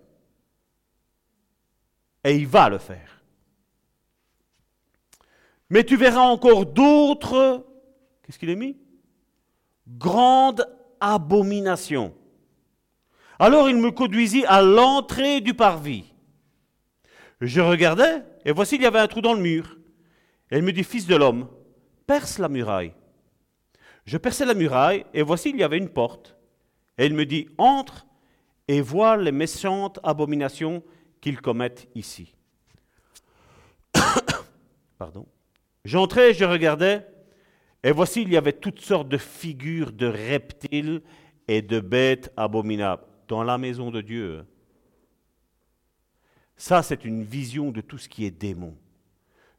Et 2.25 2.37
il 2.37 2.47
va 2.47 2.69
le 2.69 2.79
faire. 2.79 3.23
Mais 5.71 5.85
tu 5.85 5.97
verras 5.97 6.21
encore 6.21 6.67
d'autres, 6.67 7.67
qu'est-ce 8.23 8.39
qu'il 8.39 8.51
est 8.51 8.57
mis? 8.57 8.77
Grandes 9.89 10.65
abominations. 11.01 12.15
Alors 13.39 13.69
il 13.69 13.77
me 13.77 13.91
conduisit 13.91 14.45
à 14.47 14.63
l'entrée 14.63 15.41
du 15.41 15.55
parvis. 15.55 16.05
Je 17.41 17.61
regardais, 17.61 18.23
et 18.45 18.53
voici 18.53 18.77
il 18.77 18.83
y 18.83 18.87
avait 18.87 19.01
un 19.01 19.09
trou 19.09 19.21
dans 19.21 19.35
le 19.35 19.41
mur. 19.41 19.79
Et 20.51 20.59
il 20.59 20.63
me 20.63 20.73
dit, 20.73 20.85
Fils 20.85 21.07
de 21.07 21.17
l'homme, 21.17 21.49
perce 22.07 22.39
la 22.39 22.49
muraille. 22.49 22.93
Je 24.05 24.19
perçais 24.19 24.45
la 24.45 24.55
muraille, 24.55 25.05
et 25.15 25.23
voici 25.23 25.51
il 25.51 25.57
y 25.57 25.63
avait 25.63 25.79
une 25.79 25.89
porte. 25.89 26.37
Et 26.99 27.07
il 27.07 27.15
me 27.15 27.25
dit, 27.25 27.49
entre 27.59 28.07
et 28.69 28.81
vois 28.81 29.17
les 29.17 29.33
méchantes 29.33 29.99
abominations 30.03 30.83
qu'ils 31.21 31.41
commettent 31.41 31.89
ici. 31.95 32.35
Pardon. 34.99 35.27
J'entrais, 35.85 36.35
je 36.35 36.45
regardais, 36.45 37.07
et 37.83 37.91
voici, 37.91 38.23
il 38.23 38.31
y 38.31 38.37
avait 38.37 38.53
toutes 38.53 38.81
sortes 38.81 39.09
de 39.09 39.19
figures 39.19 39.93
de 39.93 40.07
reptiles 40.07 41.03
et 41.49 41.63
de 41.63 41.81
bêtes 41.81 42.33
abominables 42.37 43.03
dans 43.27 43.43
la 43.43 43.59
maison 43.59 43.91
de 43.91 44.01
Dieu. 44.01 44.45
Ça, 46.57 46.83
c'est 46.83 47.05
une 47.05 47.25
vision 47.25 47.73
de 47.73 47.81
tout 47.81 47.99
ce 47.99 48.09
qui 48.09 48.25
est 48.25 48.31
démon, 48.31 48.77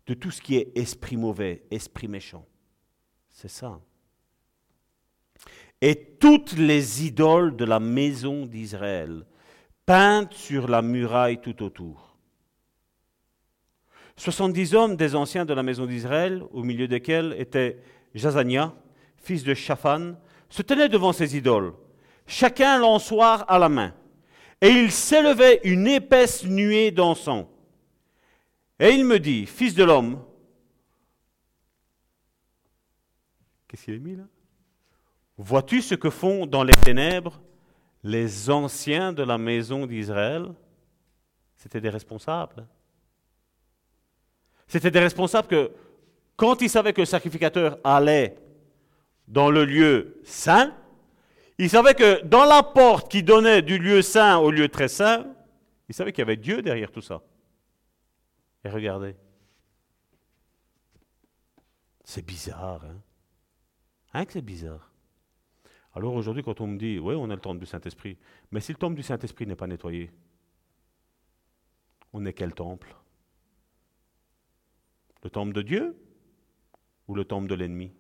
de 0.07 0.13
tout 0.13 0.31
ce 0.31 0.41
qui 0.41 0.57
est 0.57 0.77
esprit 0.77 1.17
mauvais, 1.17 1.63
esprit 1.71 2.07
méchant. 2.07 2.45
C'est 3.29 3.49
ça. 3.49 3.79
Et 5.81 5.95
toutes 6.19 6.53
les 6.53 7.05
idoles 7.05 7.55
de 7.55 7.65
la 7.65 7.79
maison 7.79 8.45
d'Israël, 8.45 9.25
peintes 9.85 10.33
sur 10.33 10.67
la 10.67 10.81
muraille 10.81 11.41
tout 11.41 11.61
autour. 11.63 12.15
70 14.15 14.75
hommes 14.75 14.95
des 14.95 15.15
anciens 15.15 15.45
de 15.45 15.53
la 15.53 15.63
maison 15.63 15.85
d'Israël, 15.85 16.43
au 16.51 16.63
milieu 16.63 16.87
desquels 16.87 17.35
était 17.37 17.79
Jazania, 18.13 18.73
fils 19.17 19.43
de 19.43 19.53
Shaphan, 19.53 20.13
se 20.49 20.61
tenaient 20.61 20.89
devant 20.89 21.13
ces 21.13 21.35
idoles. 21.35 21.73
chacun 22.25 22.77
l'ensoir 22.77 23.43
à 23.49 23.59
la 23.59 23.67
main. 23.67 23.93
Et 24.61 24.69
il 24.69 24.91
s'élevait 24.91 25.59
une 25.65 25.87
épaisse 25.87 26.45
nuée 26.45 26.91
d'encens. 26.91 27.47
Et 28.83 28.89
il 28.89 29.05
me 29.05 29.17
dit, 29.17 29.45
Fils 29.45 29.75
de 29.75 29.85
l'homme, 29.85 30.21
qu'est-ce 33.65 33.85
qu'il 33.85 33.93
a 33.93 33.97
mis 33.97 34.17
là? 34.17 34.25
Vois-tu 35.37 35.81
ce 35.81 35.95
que 35.95 36.09
font 36.09 36.45
dans 36.45 36.65
les 36.65 36.73
ténèbres 36.73 37.41
les 38.03 38.49
anciens 38.49 39.13
de 39.13 39.23
la 39.23 39.37
maison 39.37 39.85
d'Israël? 39.85 40.53
C'était 41.55 41.79
des 41.79 41.89
responsables. 41.89 42.67
C'était 44.67 44.91
des 44.91 44.99
responsables 44.99 45.47
que, 45.47 45.71
quand 46.35 46.61
ils 46.61 46.69
savaient 46.69 46.91
que 46.91 47.03
le 47.03 47.05
sacrificateur 47.05 47.79
allait 47.85 48.35
dans 49.29 49.49
le 49.49 49.63
lieu 49.63 50.19
saint, 50.25 50.75
ils 51.57 51.69
savaient 51.69 51.93
que 51.93 52.21
dans 52.25 52.43
la 52.43 52.61
porte 52.61 53.09
qui 53.09 53.23
donnait 53.23 53.61
du 53.61 53.77
lieu 53.77 54.01
saint 54.01 54.39
au 54.39 54.51
lieu 54.51 54.67
très 54.67 54.89
saint, 54.89 55.25
ils 55.87 55.95
savaient 55.95 56.11
qu'il 56.11 56.23
y 56.23 56.27
avait 56.27 56.35
Dieu 56.35 56.61
derrière 56.61 56.91
tout 56.91 57.01
ça. 57.01 57.21
Et 58.63 58.69
regardez. 58.69 59.15
C'est 62.03 62.25
bizarre, 62.25 62.83
hein 62.85 63.01
Hein 64.13 64.25
que 64.25 64.33
c'est 64.33 64.41
bizarre? 64.41 64.91
Alors 65.95 66.13
aujourd'hui, 66.13 66.43
quand 66.43 66.61
on 66.61 66.67
me 66.67 66.77
dit, 66.77 66.99
oui, 66.99 67.15
on 67.15 67.29
a 67.29 67.35
le 67.35 67.41
temple 67.41 67.59
du 67.59 67.65
Saint-Esprit, 67.65 68.17
mais 68.51 68.59
si 68.59 68.71
le 68.71 68.77
temple 68.77 68.95
du 68.95 69.03
Saint-Esprit 69.03 69.45
n'est 69.45 69.55
pas 69.55 69.67
nettoyé, 69.67 70.11
on 72.13 72.25
est 72.25 72.33
quel 72.33 72.53
temple? 72.53 72.95
Le 75.23 75.29
temple 75.29 75.53
de 75.53 75.61
Dieu 75.61 75.97
ou 77.07 77.15
le 77.15 77.25
temple 77.25 77.47
de 77.47 77.55
l'ennemi? 77.55 77.91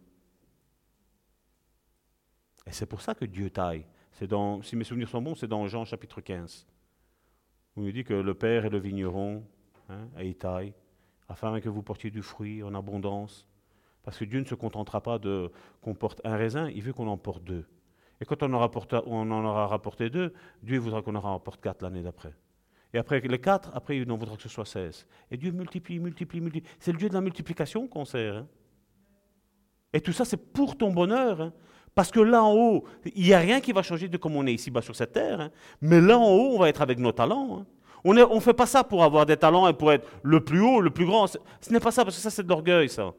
Et 2.65 2.71
c'est 2.71 2.85
pour 2.85 3.01
ça 3.01 3.15
que 3.15 3.25
Dieu 3.25 3.49
taille. 3.49 3.85
C'est 4.11 4.27
dans, 4.27 4.61
si 4.61 4.75
mes 4.75 4.83
souvenirs 4.83 5.09
sont 5.09 5.21
bons, 5.21 5.35
c'est 5.35 5.47
dans 5.47 5.67
Jean 5.67 5.85
chapitre 5.85 6.21
15. 6.21 6.67
Où 7.75 7.87
il 7.87 7.93
dit 7.93 8.03
que 8.03 8.13
le 8.13 8.33
Père 8.35 8.65
est 8.65 8.69
le 8.69 8.77
vigneron, 8.77 9.45
hein, 9.89 10.07
il 10.21 10.35
taille, 10.35 10.73
afin 11.27 11.59
que 11.59 11.69
vous 11.69 11.81
portiez 11.81 12.11
du 12.11 12.21
fruit 12.21 12.63
en 12.63 12.73
abondance. 12.75 13.47
Parce 14.03 14.17
que 14.17 14.25
Dieu 14.25 14.39
ne 14.39 14.45
se 14.45 14.55
contentera 14.55 15.01
pas 15.01 15.17
de 15.17 15.51
qu'on 15.81 15.95
porte 15.95 16.21
un 16.25 16.35
raisin, 16.35 16.69
il 16.69 16.81
veut 16.81 16.93
qu'on 16.93 17.07
en 17.07 17.17
porte 17.17 17.43
deux. 17.43 17.65
Et 18.21 18.25
quand 18.25 18.43
on, 18.43 18.53
aura 18.53 18.69
on 19.05 19.31
en 19.31 19.45
aura 19.45 19.67
rapporté 19.67 20.09
deux, 20.09 20.33
Dieu 20.61 20.77
voudra 20.77 21.01
qu'on 21.01 21.15
en 21.15 21.21
rapporte 21.21 21.61
quatre 21.61 21.81
l'année 21.81 22.03
d'après. 22.03 22.33
Et 22.93 22.97
après 22.97 23.19
les 23.19 23.39
quatre, 23.39 23.71
après 23.73 23.97
il 23.97 24.11
en 24.11 24.17
voudra 24.17 24.35
que 24.35 24.43
ce 24.43 24.49
soit 24.49 24.65
seize. 24.65 25.07
Et 25.31 25.37
Dieu 25.37 25.51
multiplie, 25.51 25.99
multiplie, 25.99 26.41
multiplie. 26.41 26.69
C'est 26.79 26.91
le 26.91 26.97
Dieu 26.97 27.09
de 27.09 27.13
la 27.13 27.21
multiplication 27.21 27.87
qu'on 27.87 28.05
sert. 28.05 28.37
Hein. 28.37 28.47
Et 29.93 30.01
tout 30.01 30.13
ça, 30.13 30.25
c'est 30.25 30.37
pour 30.37 30.77
ton 30.77 30.91
bonheur. 30.91 31.41
Hein. 31.41 31.53
Parce 31.95 32.11
que 32.11 32.19
là 32.19 32.43
en 32.43 32.53
haut, 32.53 32.85
il 33.15 33.23
n'y 33.23 33.33
a 33.33 33.39
rien 33.39 33.61
qui 33.61 33.71
va 33.71 33.83
changer 33.83 34.07
de 34.07 34.17
comme 34.17 34.35
on 34.35 34.45
est 34.47 34.53
ici-bas 34.53 34.81
sur 34.81 34.95
cette 34.95 35.13
terre. 35.13 35.41
Hein. 35.41 35.51
Mais 35.81 36.01
là 36.01 36.17
en 36.17 36.29
haut, 36.29 36.55
on 36.55 36.59
va 36.59 36.69
être 36.69 36.81
avec 36.81 36.99
nos 36.99 37.11
talents. 37.11 37.65
On 38.03 38.13
ne 38.13 38.39
fait 38.39 38.53
pas 38.53 38.65
ça 38.65 38.83
pour 38.83 39.03
avoir 39.03 39.25
des 39.25 39.37
talents 39.37 39.67
et 39.67 39.73
pour 39.73 39.91
être 39.91 40.07
le 40.23 40.43
plus 40.43 40.59
haut, 40.59 40.81
le 40.81 40.89
plus 40.89 41.05
grand. 41.05 41.27
Ce 41.27 41.37
n'est 41.69 41.79
pas 41.79 41.91
ça, 41.91 42.03
parce 42.03 42.17
que 42.17 42.21
ça, 42.21 42.29
c'est 42.29 42.43
de 42.43 42.49
l'orgueil, 42.49 42.89
ça. 42.89 43.13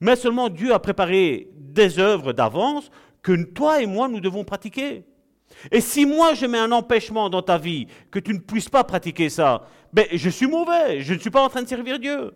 Mais 0.00 0.16
seulement 0.16 0.48
Dieu 0.48 0.74
a 0.74 0.80
préparé 0.80 1.48
des 1.54 2.00
œuvres 2.00 2.32
d'avance 2.32 2.90
que 3.22 3.40
toi 3.44 3.80
et 3.80 3.86
moi, 3.86 4.08
nous 4.08 4.20
devons 4.20 4.42
pratiquer. 4.42 5.04
Et 5.70 5.80
si 5.80 6.06
moi, 6.06 6.34
je 6.34 6.46
mets 6.46 6.58
un 6.58 6.72
empêchement 6.72 7.30
dans 7.30 7.42
ta 7.42 7.58
vie, 7.58 7.86
que 8.10 8.18
tu 8.18 8.32
ne 8.34 8.40
puisses 8.40 8.68
pas 8.68 8.82
pratiquer 8.82 9.28
ça, 9.28 9.68
ben, 9.92 10.06
je 10.10 10.30
suis 10.30 10.46
mauvais, 10.46 11.00
je 11.00 11.14
ne 11.14 11.18
suis 11.18 11.30
pas 11.30 11.42
en 11.42 11.48
train 11.48 11.62
de 11.62 11.68
servir 11.68 12.00
Dieu. 12.00 12.32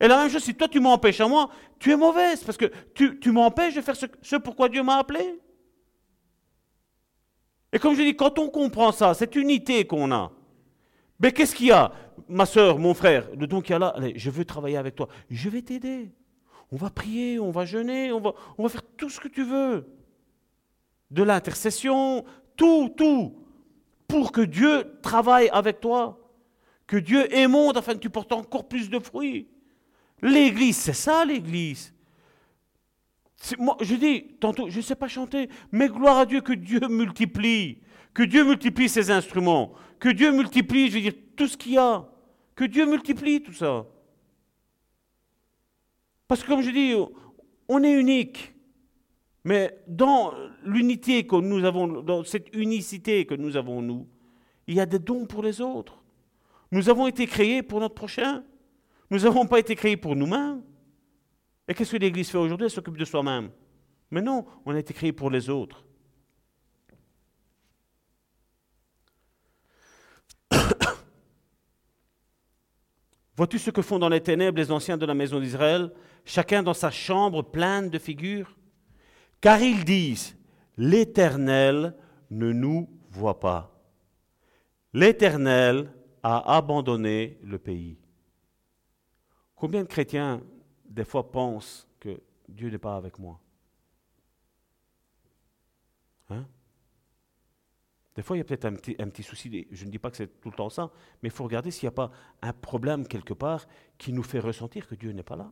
Et 0.00 0.08
la 0.08 0.18
même 0.18 0.30
chose, 0.30 0.42
si 0.42 0.54
toi 0.54 0.68
tu 0.68 0.80
m'empêches 0.80 1.20
à 1.20 1.28
moi, 1.28 1.48
tu 1.78 1.92
es 1.92 1.96
mauvaise, 1.96 2.42
parce 2.44 2.58
que 2.58 2.66
tu, 2.94 3.18
tu 3.18 3.30
m'empêches 3.30 3.74
de 3.74 3.80
faire 3.80 3.96
ce, 3.96 4.06
ce 4.20 4.36
pourquoi 4.36 4.68
Dieu 4.68 4.82
m'a 4.82 4.96
appelé. 4.96 5.40
Et 7.74 7.80
comme 7.80 7.96
je 7.96 8.02
dis, 8.02 8.14
quand 8.14 8.38
on 8.38 8.48
comprend 8.48 8.92
ça, 8.92 9.14
cette 9.14 9.34
unité 9.34 9.84
qu'on 9.84 10.12
a, 10.12 10.30
mais 11.18 11.32
qu'est-ce 11.32 11.54
qu'il 11.54 11.66
y 11.66 11.72
a 11.72 11.92
Ma 12.28 12.46
soeur, 12.46 12.78
mon 12.78 12.94
frère, 12.94 13.28
le 13.36 13.48
don 13.48 13.60
qu'il 13.60 13.72
y 13.72 13.74
a 13.74 13.78
là, 13.80 13.96
je 14.14 14.30
veux 14.30 14.44
travailler 14.44 14.76
avec 14.76 14.94
toi. 14.94 15.08
Je 15.28 15.48
vais 15.48 15.62
t'aider. 15.62 16.12
On 16.70 16.76
va 16.76 16.88
prier, 16.90 17.40
on 17.40 17.50
va 17.50 17.64
jeûner, 17.64 18.12
on 18.12 18.20
va, 18.20 18.34
on 18.56 18.62
va 18.62 18.68
faire 18.68 18.82
tout 18.96 19.10
ce 19.10 19.18
que 19.18 19.28
tu 19.28 19.42
veux. 19.44 19.88
De 21.10 21.22
l'intercession, 21.22 22.24
tout, 22.56 22.92
tout. 22.96 23.34
Pour 24.06 24.32
que 24.32 24.42
Dieu 24.42 24.98
travaille 25.02 25.48
avec 25.48 25.80
toi. 25.80 26.20
Que 26.86 26.96
Dieu 26.96 27.34
émonde 27.36 27.76
afin 27.76 27.94
que 27.94 27.98
tu 27.98 28.10
portes 28.10 28.32
encore 28.32 28.68
plus 28.68 28.88
de 28.88 28.98
fruits. 29.00 29.48
L'église, 30.22 30.76
c'est 30.76 30.92
ça 30.92 31.24
l'église. 31.24 31.93
Moi, 33.58 33.76
je 33.80 33.94
dis, 33.94 34.24
tantôt, 34.40 34.70
je 34.70 34.78
ne 34.78 34.82
sais 34.82 34.94
pas 34.94 35.08
chanter, 35.08 35.48
mais 35.70 35.88
gloire 35.88 36.18
à 36.18 36.26
Dieu 36.26 36.40
que 36.40 36.52
Dieu 36.52 36.80
multiplie, 36.88 37.78
que 38.14 38.22
Dieu 38.22 38.44
multiplie 38.44 38.88
ses 38.88 39.10
instruments, 39.10 39.72
que 39.98 40.08
Dieu 40.08 40.32
multiplie, 40.32 40.88
je 40.88 40.94
veux 40.94 41.00
dire, 41.00 41.12
tout 41.36 41.46
ce 41.46 41.56
qu'il 41.56 41.72
y 41.72 41.78
a, 41.78 42.08
que 42.54 42.64
Dieu 42.64 42.86
multiplie 42.86 43.42
tout 43.42 43.52
ça. 43.52 43.86
Parce 46.26 46.42
que 46.42 46.48
comme 46.48 46.62
je 46.62 46.70
dis, 46.70 46.94
on 47.68 47.82
est 47.82 47.92
unique, 47.92 48.54
mais 49.44 49.78
dans 49.86 50.32
l'unité 50.64 51.26
que 51.26 51.36
nous 51.36 51.64
avons, 51.64 51.86
dans 51.86 52.24
cette 52.24 52.54
unicité 52.54 53.26
que 53.26 53.34
nous 53.34 53.56
avons 53.56 53.82
nous, 53.82 54.06
il 54.66 54.74
y 54.74 54.80
a 54.80 54.86
des 54.86 54.98
dons 54.98 55.26
pour 55.26 55.42
les 55.42 55.60
autres. 55.60 56.02
Nous 56.70 56.88
avons 56.88 57.06
été 57.06 57.26
créés 57.26 57.62
pour 57.62 57.80
notre 57.80 57.94
prochain. 57.94 58.42
Nous 59.10 59.20
n'avons 59.20 59.46
pas 59.46 59.58
été 59.58 59.76
créés 59.76 59.98
pour 59.98 60.16
nous-mêmes. 60.16 60.62
Et 61.66 61.74
qu'est-ce 61.74 61.92
que 61.92 61.96
l'Église 61.96 62.30
fait 62.30 62.38
aujourd'hui? 62.38 62.66
Elle 62.66 62.70
s'occupe 62.70 62.96
de 62.96 63.04
soi-même. 63.04 63.50
Mais 64.10 64.20
non, 64.22 64.44
on 64.66 64.74
a 64.74 64.78
été 64.78 64.92
créé 64.92 65.12
pour 65.12 65.30
les 65.30 65.48
autres. 65.48 65.84
Vois-tu 73.36 73.58
ce 73.58 73.70
que 73.70 73.82
font 73.82 73.98
dans 73.98 74.10
les 74.10 74.20
ténèbres 74.20 74.58
les 74.58 74.70
anciens 74.70 74.96
de 74.98 75.06
la 75.06 75.14
maison 75.14 75.40
d'Israël, 75.40 75.90
chacun 76.24 76.62
dans 76.62 76.74
sa 76.74 76.90
chambre 76.90 77.42
pleine 77.42 77.88
de 77.90 77.98
figures? 77.98 78.56
Car 79.40 79.60
ils 79.60 79.84
disent, 79.84 80.36
l'Éternel 80.76 81.96
ne 82.30 82.52
nous 82.52 82.88
voit 83.10 83.40
pas. 83.40 83.70
L'Éternel 84.92 85.90
a 86.22 86.56
abandonné 86.56 87.38
le 87.42 87.58
pays. 87.58 87.98
Combien 89.56 89.82
de 89.82 89.88
chrétiens 89.88 90.42
des 90.94 91.04
fois 91.04 91.30
pensent 91.30 91.88
que 91.98 92.20
Dieu 92.48 92.70
n'est 92.70 92.78
pas 92.78 92.96
avec 92.96 93.18
moi. 93.18 93.40
Hein? 96.30 96.46
Des 98.14 98.22
fois, 98.22 98.36
il 98.36 98.38
y 98.38 98.42
a 98.42 98.44
peut-être 98.44 98.64
un 98.64 98.74
petit, 98.74 98.94
un 99.00 99.08
petit, 99.08 99.24
souci, 99.24 99.66
je 99.72 99.84
ne 99.84 99.90
dis 99.90 99.98
pas 99.98 100.10
que 100.10 100.16
c'est 100.16 100.40
tout 100.40 100.50
le 100.50 100.56
temps 100.56 100.70
ça, 100.70 100.92
mais 101.20 101.30
il 101.30 101.32
faut 101.32 101.42
regarder 101.42 101.72
s'il 101.72 101.86
n'y 101.86 101.88
a 101.88 101.96
pas 101.96 102.12
un 102.42 102.52
problème 102.52 103.08
quelque 103.08 103.34
part 103.34 103.66
qui 103.98 104.12
nous 104.12 104.22
fait 104.22 104.38
ressentir 104.38 104.86
que 104.86 104.94
Dieu 104.94 105.10
n'est 105.10 105.24
pas 105.24 105.34
là. 105.34 105.50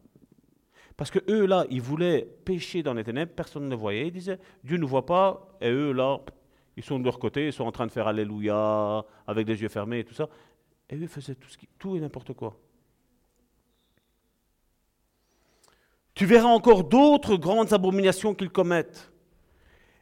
Parce 0.97 1.11
que 1.11 1.19
eux, 1.29 1.47
là, 1.47 1.67
ils 1.71 1.83
voulaient 1.83 2.23
pécher 2.45 2.85
dans 2.85 2.95
les 2.95 3.03
ténèbres, 3.03 3.33
personne 3.35 3.69
ne 3.69 3.75
voyait, 3.75 4.07
ils 4.07 4.13
disaient, 4.13 4.39
Dieu 4.63 4.77
ne 4.77 4.85
voit 4.85 5.07
pas, 5.07 5.57
et 5.61 5.71
eux, 5.71 5.91
là, 5.91 6.21
ils 6.77 6.85
sont 6.85 7.01
de 7.01 7.05
leur 7.05 7.19
côté, 7.19 7.47
ils 7.47 7.53
sont 7.53 7.65
en 7.65 7.73
train 7.73 7.87
de 7.87 7.93
faire 7.93 8.07
Alléluia, 8.07 9.05
avec 9.27 9.49
les 9.49 9.61
yeux 9.61 9.69
fermés 9.69 10.01
et 10.01 10.05
tout 10.05 10.15
ça. 10.15 10.29
Et 10.89 10.97
eux 10.97 11.09
faisaient 11.09 11.35
tout, 11.35 11.49
ce 11.49 11.59
qui, 11.59 11.69
tout 11.79 11.97
et 11.97 12.01
n'importe 12.01 12.33
quoi. 12.35 12.57
Tu 16.15 16.27
verras 16.27 16.49
encore 16.49 16.85
d'autres 16.85 17.37
grandes 17.37 17.73
abominations 17.73 18.35
qu'ils 18.35 18.51
commettent. 18.51 19.11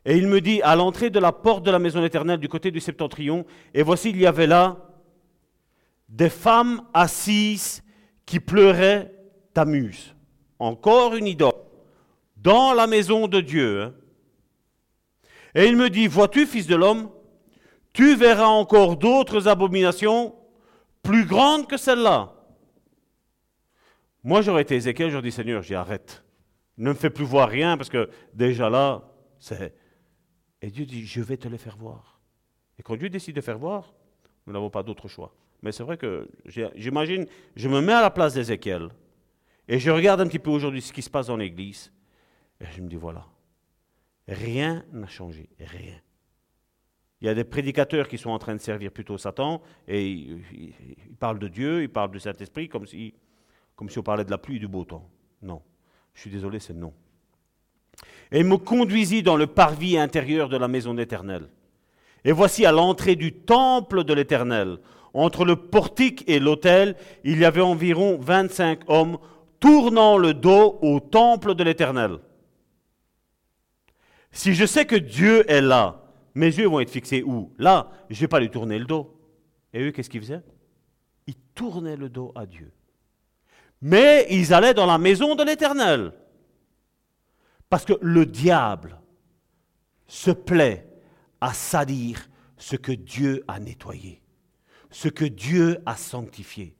Et 0.04 0.16
il 0.16 0.26
me 0.26 0.40
dit, 0.40 0.62
à 0.62 0.76
l'entrée 0.76 1.10
de 1.10 1.18
la 1.18 1.32
porte 1.32 1.64
de 1.64 1.70
la 1.70 1.78
maison 1.78 2.04
éternelle 2.04 2.40
du 2.40 2.48
côté 2.48 2.70
du 2.70 2.80
septentrion, 2.80 3.44
et 3.74 3.82
voici, 3.82 4.10
il 4.10 4.18
y 4.18 4.26
avait 4.26 4.46
là 4.46 4.76
des 6.08 6.30
femmes 6.30 6.82
assises 6.92 7.82
qui 8.26 8.40
pleuraient 8.40 9.12
Tamuse. 9.54 10.14
Encore 10.58 11.14
une 11.14 11.26
idole. 11.26 11.52
Dans 12.36 12.72
la 12.72 12.86
maison 12.86 13.28
de 13.28 13.40
Dieu. 13.40 13.82
Hein. 13.82 13.94
Et 15.54 15.66
il 15.66 15.76
me 15.76 15.90
dit, 15.90 16.06
vois-tu, 16.06 16.46
fils 16.46 16.66
de 16.66 16.76
l'homme, 16.76 17.10
tu 17.92 18.14
verras 18.14 18.46
encore 18.46 18.96
d'autres 18.96 19.48
abominations 19.48 20.34
plus 21.02 21.24
grandes 21.24 21.66
que 21.66 21.76
celles-là. 21.76 22.32
Moi, 24.22 24.42
j'aurais 24.42 24.62
été 24.62 24.76
Ézéchiel, 24.76 25.10
j'aurais 25.10 25.22
dit 25.22 25.32
Seigneur, 25.32 25.62
j'y 25.62 25.74
arrête. 25.74 26.24
Ne 26.76 26.90
me 26.90 26.94
fais 26.94 27.10
plus 27.10 27.24
voir 27.24 27.48
rien 27.48 27.76
parce 27.76 27.88
que 27.88 28.10
déjà 28.34 28.70
là, 28.70 29.02
c'est. 29.38 29.74
Et 30.62 30.70
Dieu 30.70 30.84
dit 30.86 31.06
Je 31.06 31.20
vais 31.20 31.36
te 31.36 31.48
les 31.48 31.58
faire 31.58 31.76
voir. 31.76 32.20
Et 32.78 32.82
quand 32.82 32.96
Dieu 32.96 33.10
décide 33.10 33.36
de 33.36 33.40
faire 33.40 33.58
voir, 33.58 33.92
nous 34.46 34.52
n'avons 34.52 34.70
pas 34.70 34.82
d'autre 34.82 35.08
choix. 35.08 35.34
Mais 35.62 35.72
c'est 35.72 35.82
vrai 35.82 35.96
que 35.98 36.28
j'imagine, 36.74 37.26
je 37.54 37.68
me 37.68 37.80
mets 37.80 37.92
à 37.92 38.00
la 38.00 38.10
place 38.10 38.34
d'Ézéchiel 38.34 38.88
et 39.68 39.78
je 39.78 39.90
regarde 39.90 40.20
un 40.20 40.26
petit 40.26 40.38
peu 40.38 40.50
aujourd'hui 40.50 40.80
ce 40.80 40.92
qui 40.92 41.02
se 41.02 41.10
passe 41.10 41.26
dans 41.26 41.36
l'Église 41.36 41.92
et 42.60 42.64
je 42.74 42.80
me 42.80 42.88
dis 42.88 42.96
voilà, 42.96 43.26
rien 44.26 44.84
n'a 44.92 45.06
changé, 45.06 45.50
rien. 45.58 46.00
Il 47.20 47.26
y 47.26 47.28
a 47.28 47.34
des 47.34 47.44
prédicateurs 47.44 48.08
qui 48.08 48.16
sont 48.16 48.30
en 48.30 48.38
train 48.38 48.54
de 48.54 48.60
servir 48.60 48.90
plutôt 48.90 49.18
Satan 49.18 49.60
et 49.86 50.10
ils, 50.10 50.42
ils 50.52 51.16
parlent 51.18 51.38
de 51.38 51.48
Dieu, 51.48 51.82
ils 51.82 51.90
parlent 51.90 52.10
du 52.10 52.20
Saint-Esprit 52.20 52.70
comme 52.70 52.86
si 52.86 53.12
comme 53.80 53.88
si 53.88 53.98
on 53.98 54.02
parlait 54.02 54.26
de 54.26 54.30
la 54.30 54.36
pluie 54.36 54.56
et 54.56 54.58
du 54.58 54.68
beau 54.68 54.84
temps. 54.84 55.08
Non. 55.40 55.62
Je 56.12 56.20
suis 56.20 56.30
désolé, 56.30 56.58
c'est 56.60 56.74
non. 56.74 56.92
et 58.30 58.44
me 58.44 58.58
conduisit 58.58 59.22
dans 59.22 59.36
le 59.36 59.46
parvis 59.46 59.96
intérieur 59.96 60.50
de 60.50 60.58
la 60.58 60.68
maison 60.68 60.92
d'Éternel. 60.92 61.48
Et 62.26 62.32
voici 62.32 62.66
à 62.66 62.72
l'entrée 62.72 63.16
du 63.16 63.32
temple 63.32 64.04
de 64.04 64.12
l'Éternel, 64.12 64.80
entre 65.14 65.46
le 65.46 65.56
portique 65.56 66.24
et 66.28 66.40
l'autel, 66.40 66.94
il 67.24 67.38
y 67.38 67.46
avait 67.46 67.62
environ 67.62 68.18
25 68.20 68.80
hommes 68.88 69.16
tournant 69.60 70.18
le 70.18 70.34
dos 70.34 70.78
au 70.82 71.00
temple 71.00 71.54
de 71.54 71.64
l'Éternel. 71.64 72.18
Si 74.30 74.52
je 74.52 74.66
sais 74.66 74.84
que 74.84 74.96
Dieu 74.96 75.50
est 75.50 75.62
là, 75.62 76.04
mes 76.34 76.48
yeux 76.48 76.68
vont 76.68 76.80
être 76.80 76.90
fixés 76.90 77.22
où? 77.22 77.50
Là, 77.56 77.90
je 78.10 78.16
ne 78.16 78.20
vais 78.20 78.28
pas 78.28 78.40
lui 78.40 78.50
tourner 78.50 78.78
le 78.78 78.84
dos. 78.84 79.18
Et 79.72 79.80
eux, 79.80 79.90
qu'est-ce 79.90 80.10
qu'ils 80.10 80.20
faisaient? 80.20 80.42
Ils 81.26 81.34
tournaient 81.54 81.96
le 81.96 82.10
dos 82.10 82.30
à 82.34 82.44
Dieu. 82.44 82.70
Mais 83.82 84.26
ils 84.30 84.52
allaient 84.52 84.74
dans 84.74 84.86
la 84.86 84.98
maison 84.98 85.34
de 85.34 85.42
l'Éternel. 85.42 86.12
Parce 87.68 87.84
que 87.84 87.94
le 88.02 88.26
diable 88.26 88.98
se 90.06 90.30
plaît 90.30 90.86
à 91.40 91.54
salir 91.54 92.28
ce 92.56 92.76
que 92.76 92.92
Dieu 92.92 93.44
a 93.48 93.58
nettoyé, 93.58 94.20
ce 94.90 95.08
que 95.08 95.24
Dieu 95.24 95.78
a 95.86 95.96
sanctifié, 95.96 96.76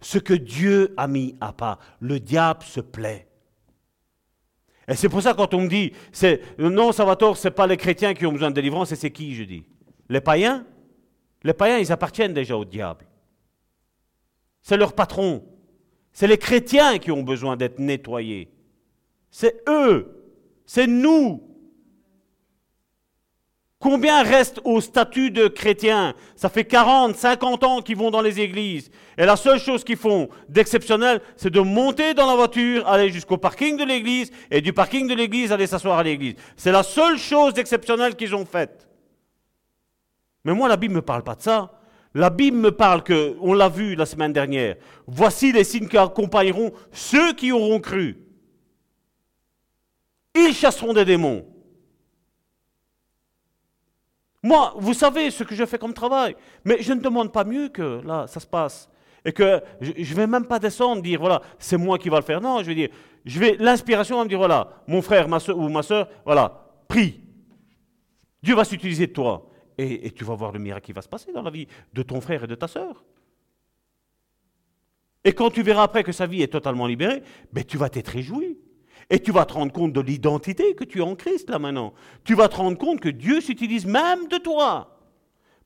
ce 0.00 0.18
que 0.18 0.34
Dieu 0.34 0.94
a 0.96 1.06
mis 1.06 1.36
à 1.40 1.52
part. 1.52 1.78
Le 2.00 2.18
diable 2.18 2.62
se 2.62 2.80
plaît. 2.80 3.28
Et 4.88 4.94
c'est 4.94 5.08
pour 5.08 5.22
ça 5.22 5.34
quand 5.34 5.52
on 5.54 5.62
me 5.62 5.68
dit, 5.68 5.92
c'est, 6.12 6.40
non, 6.58 6.92
Salvatore, 6.92 7.36
ce 7.36 7.48
n'est 7.48 7.54
pas 7.54 7.66
les 7.66 7.76
chrétiens 7.76 8.14
qui 8.14 8.24
ont 8.24 8.32
besoin 8.32 8.50
de 8.50 8.54
délivrance, 8.54 8.92
et 8.92 8.96
c'est 8.96 9.10
qui, 9.10 9.34
je 9.34 9.44
dis 9.44 9.64
Les 10.08 10.20
païens? 10.20 10.64
Les 11.42 11.54
païens, 11.54 11.78
ils 11.78 11.92
appartiennent 11.92 12.34
déjà 12.34 12.56
au 12.56 12.64
diable. 12.64 13.06
C'est 14.62 14.76
leur 14.76 14.94
patron. 14.94 15.44
C'est 16.16 16.26
les 16.26 16.38
chrétiens 16.38 16.96
qui 16.96 17.10
ont 17.10 17.22
besoin 17.22 17.58
d'être 17.58 17.78
nettoyés. 17.78 18.48
C'est 19.30 19.62
eux. 19.68 20.32
C'est 20.64 20.86
nous. 20.86 21.42
Combien 23.78 24.22
restent 24.22 24.62
au 24.64 24.80
statut 24.80 25.30
de 25.30 25.46
chrétiens 25.46 26.14
Ça 26.34 26.48
fait 26.48 26.64
40, 26.64 27.16
50 27.16 27.64
ans 27.64 27.82
qu'ils 27.82 27.98
vont 27.98 28.10
dans 28.10 28.22
les 28.22 28.40
églises. 28.40 28.90
Et 29.18 29.26
la 29.26 29.36
seule 29.36 29.58
chose 29.58 29.84
qu'ils 29.84 29.98
font 29.98 30.30
d'exceptionnel, 30.48 31.20
c'est 31.36 31.50
de 31.50 31.60
monter 31.60 32.14
dans 32.14 32.26
la 32.26 32.34
voiture, 32.34 32.88
aller 32.88 33.10
jusqu'au 33.10 33.36
parking 33.36 33.76
de 33.76 33.84
l'église, 33.84 34.32
et 34.50 34.62
du 34.62 34.72
parking 34.72 35.06
de 35.06 35.14
l'église, 35.14 35.52
aller 35.52 35.66
s'asseoir 35.66 35.98
à 35.98 36.02
l'église. 36.02 36.36
C'est 36.56 36.72
la 36.72 36.82
seule 36.82 37.18
chose 37.18 37.52
d'exceptionnelle 37.52 38.16
qu'ils 38.16 38.34
ont 38.34 38.46
faite. 38.46 38.88
Mais 40.46 40.54
moi, 40.54 40.66
la 40.66 40.78
Bible 40.78 40.94
ne 40.94 41.00
me 41.00 41.04
parle 41.04 41.24
pas 41.24 41.34
de 41.34 41.42
ça. 41.42 41.78
La 42.16 42.30
Bible 42.30 42.56
me 42.56 42.72
parle 42.72 43.02
que, 43.02 43.36
on 43.42 43.52
l'a 43.52 43.68
vu 43.68 43.94
la 43.94 44.06
semaine 44.06 44.32
dernière, 44.32 44.76
voici 45.06 45.52
les 45.52 45.64
signes 45.64 45.86
qui 45.86 45.98
accompagneront 45.98 46.72
ceux 46.90 47.34
qui 47.34 47.52
auront 47.52 47.78
cru. 47.78 48.16
Ils 50.34 50.54
chasseront 50.54 50.94
des 50.94 51.04
démons. 51.04 51.44
Moi, 54.42 54.72
vous 54.78 54.94
savez 54.94 55.30
ce 55.30 55.44
que 55.44 55.54
je 55.54 55.66
fais 55.66 55.76
comme 55.76 55.92
travail, 55.92 56.36
mais 56.64 56.78
je 56.80 56.94
ne 56.94 57.00
demande 57.00 57.34
pas 57.34 57.44
mieux 57.44 57.68
que 57.68 58.00
là, 58.02 58.26
ça 58.26 58.40
se 58.40 58.46
passe. 58.46 58.88
Et 59.22 59.32
que 59.32 59.60
je 59.82 59.90
ne 59.90 60.16
vais 60.16 60.26
même 60.26 60.46
pas 60.46 60.58
descendre, 60.58 61.02
dire, 61.02 61.20
voilà, 61.20 61.42
c'est 61.58 61.76
moi 61.76 61.98
qui 61.98 62.08
va 62.08 62.16
le 62.16 62.24
faire. 62.24 62.40
Non, 62.40 62.60
je 62.60 62.68
vais 62.68 62.74
dire, 62.74 62.88
je 63.26 63.38
vais, 63.38 63.56
l'inspiration 63.58 64.16
va 64.16 64.24
me 64.24 64.28
dire, 64.30 64.38
voilà, 64.38 64.70
mon 64.86 65.02
frère 65.02 65.28
ma 65.28 65.38
soeur, 65.38 65.58
ou 65.58 65.68
ma 65.68 65.82
soeur, 65.82 66.08
voilà, 66.24 66.66
prie. 66.88 67.20
Dieu 68.42 68.54
va 68.54 68.64
s'utiliser 68.64 69.06
de 69.06 69.12
toi. 69.12 69.50
Et, 69.78 70.10
tu 70.12 70.24
vas 70.24 70.34
voir 70.34 70.52
le 70.52 70.58
miracle 70.58 70.86
qui 70.86 70.92
va 70.92 71.02
se 71.02 71.08
passer 71.08 71.32
dans 71.32 71.42
la 71.42 71.50
vie 71.50 71.68
de 71.92 72.02
ton 72.02 72.20
frère 72.20 72.44
et 72.44 72.46
de 72.46 72.54
ta 72.54 72.66
soeur. 72.66 73.04
Et 75.22 75.32
quand 75.32 75.50
tu 75.50 75.62
verras 75.62 75.82
après 75.82 76.04
que 76.04 76.12
sa 76.12 76.26
vie 76.26 76.42
est 76.42 76.52
totalement 76.52 76.86
libérée, 76.86 77.22
ben, 77.52 77.64
tu 77.64 77.76
vas 77.76 77.88
t'être 77.88 78.08
réjoui. 78.08 78.58
Et 79.10 79.20
tu 79.20 79.32
vas 79.32 79.44
te 79.44 79.52
rendre 79.52 79.72
compte 79.72 79.92
de 79.92 80.00
l'identité 80.00 80.74
que 80.74 80.84
tu 80.84 81.00
as 81.02 81.04
en 81.04 81.14
Christ 81.14 81.50
là 81.50 81.58
maintenant. 81.58 81.94
Tu 82.24 82.34
vas 82.34 82.48
te 82.48 82.56
rendre 82.56 82.78
compte 82.78 83.00
que 83.00 83.08
Dieu 83.08 83.40
s'utilise 83.40 83.86
même 83.86 84.26
de 84.28 84.38
toi. 84.38 84.98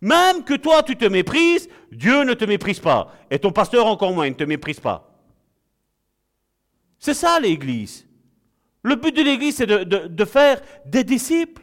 Même 0.01 0.45
que 0.45 0.55
toi 0.55 0.82
tu 0.82 0.97
te 0.97 1.05
méprises, 1.05 1.69
Dieu 1.93 2.24
ne 2.24 2.35
te 2.35 2.45
méprise 2.45 2.81
pas. 2.81 3.12
Et 3.31 3.39
ton 3.39 3.53
pasteur 3.53 3.87
encore 3.87 4.12
moins, 4.12 4.27
il 4.27 4.31
ne 4.31 4.37
te 4.37 4.45
méprise 4.45 4.81
pas. 4.81 5.11
C'est 6.99 7.15
ça 7.15 7.41
l'Église. 7.41 8.07
Le 8.82 8.95
but 8.95 9.15
de 9.15 9.23
l'Église, 9.23 9.57
c'est 9.57 9.66
de, 9.66 10.24
faire 10.24 10.61
des 10.87 11.05
disciples. 11.05 11.62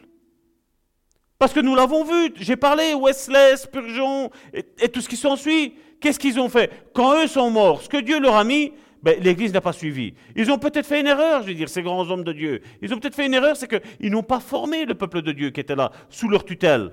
Parce 1.38 1.52
que 1.52 1.60
nous 1.60 1.74
l'avons 1.76 2.04
vu, 2.04 2.32
j'ai 2.36 2.56
parlé, 2.56 2.94
Wesley, 2.94 3.56
Spurgeon 3.56 4.30
et, 4.52 4.88
tout 4.88 5.00
ce 5.00 5.08
qui 5.08 5.16
s'ensuit. 5.16 5.74
Qu'est-ce 6.00 6.18
qu'ils 6.18 6.40
ont 6.40 6.48
fait? 6.48 6.70
Quand 6.92 7.22
eux 7.22 7.28
sont 7.28 7.50
morts, 7.50 7.82
ce 7.82 7.88
que 7.88 7.98
Dieu 7.98 8.18
leur 8.18 8.36
a 8.36 8.44
mis, 8.44 8.72
ben, 9.02 9.20
l'Église 9.22 9.52
n'a 9.52 9.60
pas 9.60 9.72
suivi. 9.72 10.14
Ils 10.34 10.50
ont 10.50 10.58
peut-être 10.58 10.86
fait 10.86 11.00
une 11.00 11.06
erreur, 11.06 11.42
je 11.42 11.48
veux 11.48 11.54
dire, 11.54 11.68
ces 11.68 11.82
grands 11.82 12.08
hommes 12.10 12.24
de 12.24 12.32
Dieu. 12.32 12.60
Ils 12.82 12.92
ont 12.92 12.98
peut-être 12.98 13.14
fait 13.14 13.26
une 13.26 13.34
erreur, 13.34 13.56
c'est 13.56 13.68
qu'ils 13.68 14.10
n'ont 14.10 14.24
pas 14.24 14.40
formé 14.40 14.84
le 14.84 14.94
peuple 14.94 15.22
de 15.22 15.30
Dieu 15.30 15.50
qui 15.50 15.60
était 15.60 15.76
là, 15.76 15.92
sous 16.08 16.28
leur 16.28 16.44
tutelle. 16.44 16.92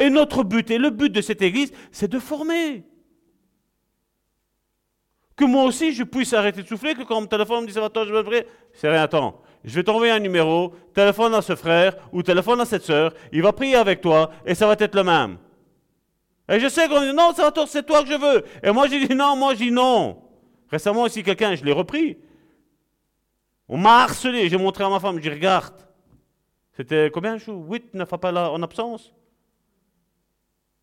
Et 0.00 0.10
notre 0.10 0.42
but, 0.42 0.68
et 0.72 0.78
le 0.78 0.90
but 0.90 1.10
de 1.10 1.20
cette 1.20 1.42
Église, 1.42 1.72
c'est 1.92 2.10
de 2.10 2.18
former. 2.18 2.84
Que 5.36 5.44
moi 5.44 5.62
aussi, 5.62 5.92
je 5.92 6.02
puisse 6.02 6.32
arrêter 6.32 6.62
de 6.62 6.66
souffler, 6.66 6.94
que 6.94 7.04
quand 7.04 7.20
mon 7.20 7.26
téléphone 7.28 7.62
me 7.62 7.66
dit, 7.68 7.72
ça 7.72 7.80
va, 7.80 7.88
je 7.94 8.12
vais 8.12 8.46
c'est 8.72 8.90
rien, 8.90 9.02
attends. 9.02 9.42
Je 9.64 9.74
vais 9.76 9.84
t'envoyer 9.84 10.12
un 10.12 10.18
numéro, 10.18 10.74
téléphone 10.92 11.34
à 11.34 11.42
ce 11.42 11.54
frère 11.54 11.94
ou 12.12 12.22
téléphone 12.22 12.60
à 12.60 12.64
cette 12.64 12.82
sœur, 12.82 13.14
il 13.32 13.42
va 13.42 13.52
prier 13.52 13.76
avec 13.76 14.00
toi 14.00 14.30
et 14.44 14.54
ça 14.54 14.66
va 14.66 14.74
être 14.78 14.94
le 14.94 15.04
même. 15.04 15.38
Et 16.48 16.58
je 16.58 16.68
sais 16.68 16.88
qu'on 16.88 17.00
dit 17.00 17.12
non, 17.12 17.32
c'est 17.66 17.86
toi 17.86 18.02
que 18.02 18.08
je 18.08 18.18
veux. 18.18 18.44
Et 18.62 18.72
moi, 18.72 18.88
j'ai 18.88 19.06
dit 19.06 19.14
non, 19.14 19.36
moi, 19.36 19.54
je 19.54 19.58
dis 19.58 19.70
non. 19.70 20.22
Récemment, 20.70 21.06
ici, 21.06 21.22
quelqu'un, 21.22 21.54
je 21.54 21.64
l'ai 21.64 21.72
repris. 21.72 22.18
On 23.68 23.78
m'a 23.78 24.02
harcelé. 24.02 24.48
J'ai 24.48 24.56
montré 24.56 24.84
à 24.84 24.88
ma 24.88 25.00
femme, 25.00 25.16
je 25.16 25.22
dis, 25.22 25.28
regarde. 25.28 25.74
C'était 26.76 27.10
combien, 27.12 27.38
chou? 27.38 27.64
8, 27.68 27.94
9 27.94 28.12
appels 28.12 28.36
en 28.36 28.62
absence. 28.62 29.14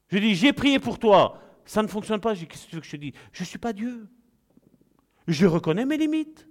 Je 0.07 0.17
dis, 0.17 0.35
j'ai 0.35 0.53
prié 0.53 0.79
pour 0.79 0.97
toi. 0.99 1.39
Ça 1.65 1.83
ne 1.83 1.87
fonctionne 1.87 2.19
pas. 2.19 2.35
Qu'est-ce 2.35 2.65
que 2.65 2.69
tu 2.69 2.75
veux 2.75 2.81
que 2.81 2.87
je 2.87 2.97
te 2.97 3.17
Je 3.31 3.43
ne 3.43 3.45
suis 3.45 3.57
pas 3.57 3.73
Dieu. 3.73 4.07
Je 5.27 5.45
reconnais 5.45 5.85
mes 5.85 5.97
limites. 5.97 6.47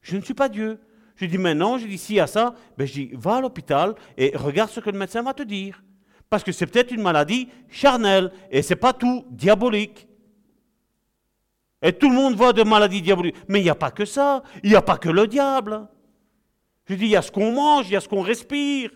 Je 0.00 0.16
ne 0.16 0.22
suis 0.22 0.34
pas 0.34 0.48
Dieu. 0.48 0.80
Je 1.18 1.26
dis 1.26 1.36
maintenant, 1.36 1.78
je 1.78 1.86
dis 1.86 1.98
s'il 1.98 2.16
y 2.16 2.20
a 2.20 2.28
ça, 2.28 2.54
ben 2.76 2.86
je 2.86 2.92
dis 2.92 3.10
va 3.14 3.36
à 3.36 3.40
l'hôpital 3.40 3.94
et 4.16 4.32
regarde 4.36 4.70
ce 4.70 4.78
que 4.78 4.88
le 4.88 4.98
médecin 4.98 5.22
va 5.22 5.34
te 5.34 5.42
dire. 5.42 5.82
Parce 6.30 6.44
que 6.44 6.52
c'est 6.52 6.66
peut-être 6.66 6.92
une 6.92 7.02
maladie 7.02 7.48
charnelle 7.68 8.30
et 8.50 8.62
c'est 8.62 8.76
pas 8.76 8.92
tout 8.92 9.24
diabolique. 9.30 10.06
Et 11.82 11.92
tout 11.92 12.08
le 12.08 12.14
monde 12.14 12.36
voit 12.36 12.52
de 12.52 12.62
maladies 12.62 13.02
diaboliques. 13.02 13.36
Mais 13.48 13.60
il 13.60 13.64
n'y 13.64 13.70
a 13.70 13.74
pas 13.74 13.90
que 13.90 14.04
ça. 14.04 14.42
Il 14.62 14.70
n'y 14.70 14.76
a 14.76 14.82
pas 14.82 14.96
que 14.96 15.08
le 15.08 15.26
diable. 15.26 15.88
Je 16.88 16.94
dis, 16.94 17.06
il 17.06 17.10
y 17.10 17.16
a 17.16 17.22
ce 17.22 17.32
qu'on 17.32 17.52
mange, 17.52 17.88
il 17.88 17.92
y 17.92 17.96
a 17.96 18.00
ce 18.00 18.08
qu'on 18.08 18.22
respire. 18.22 18.90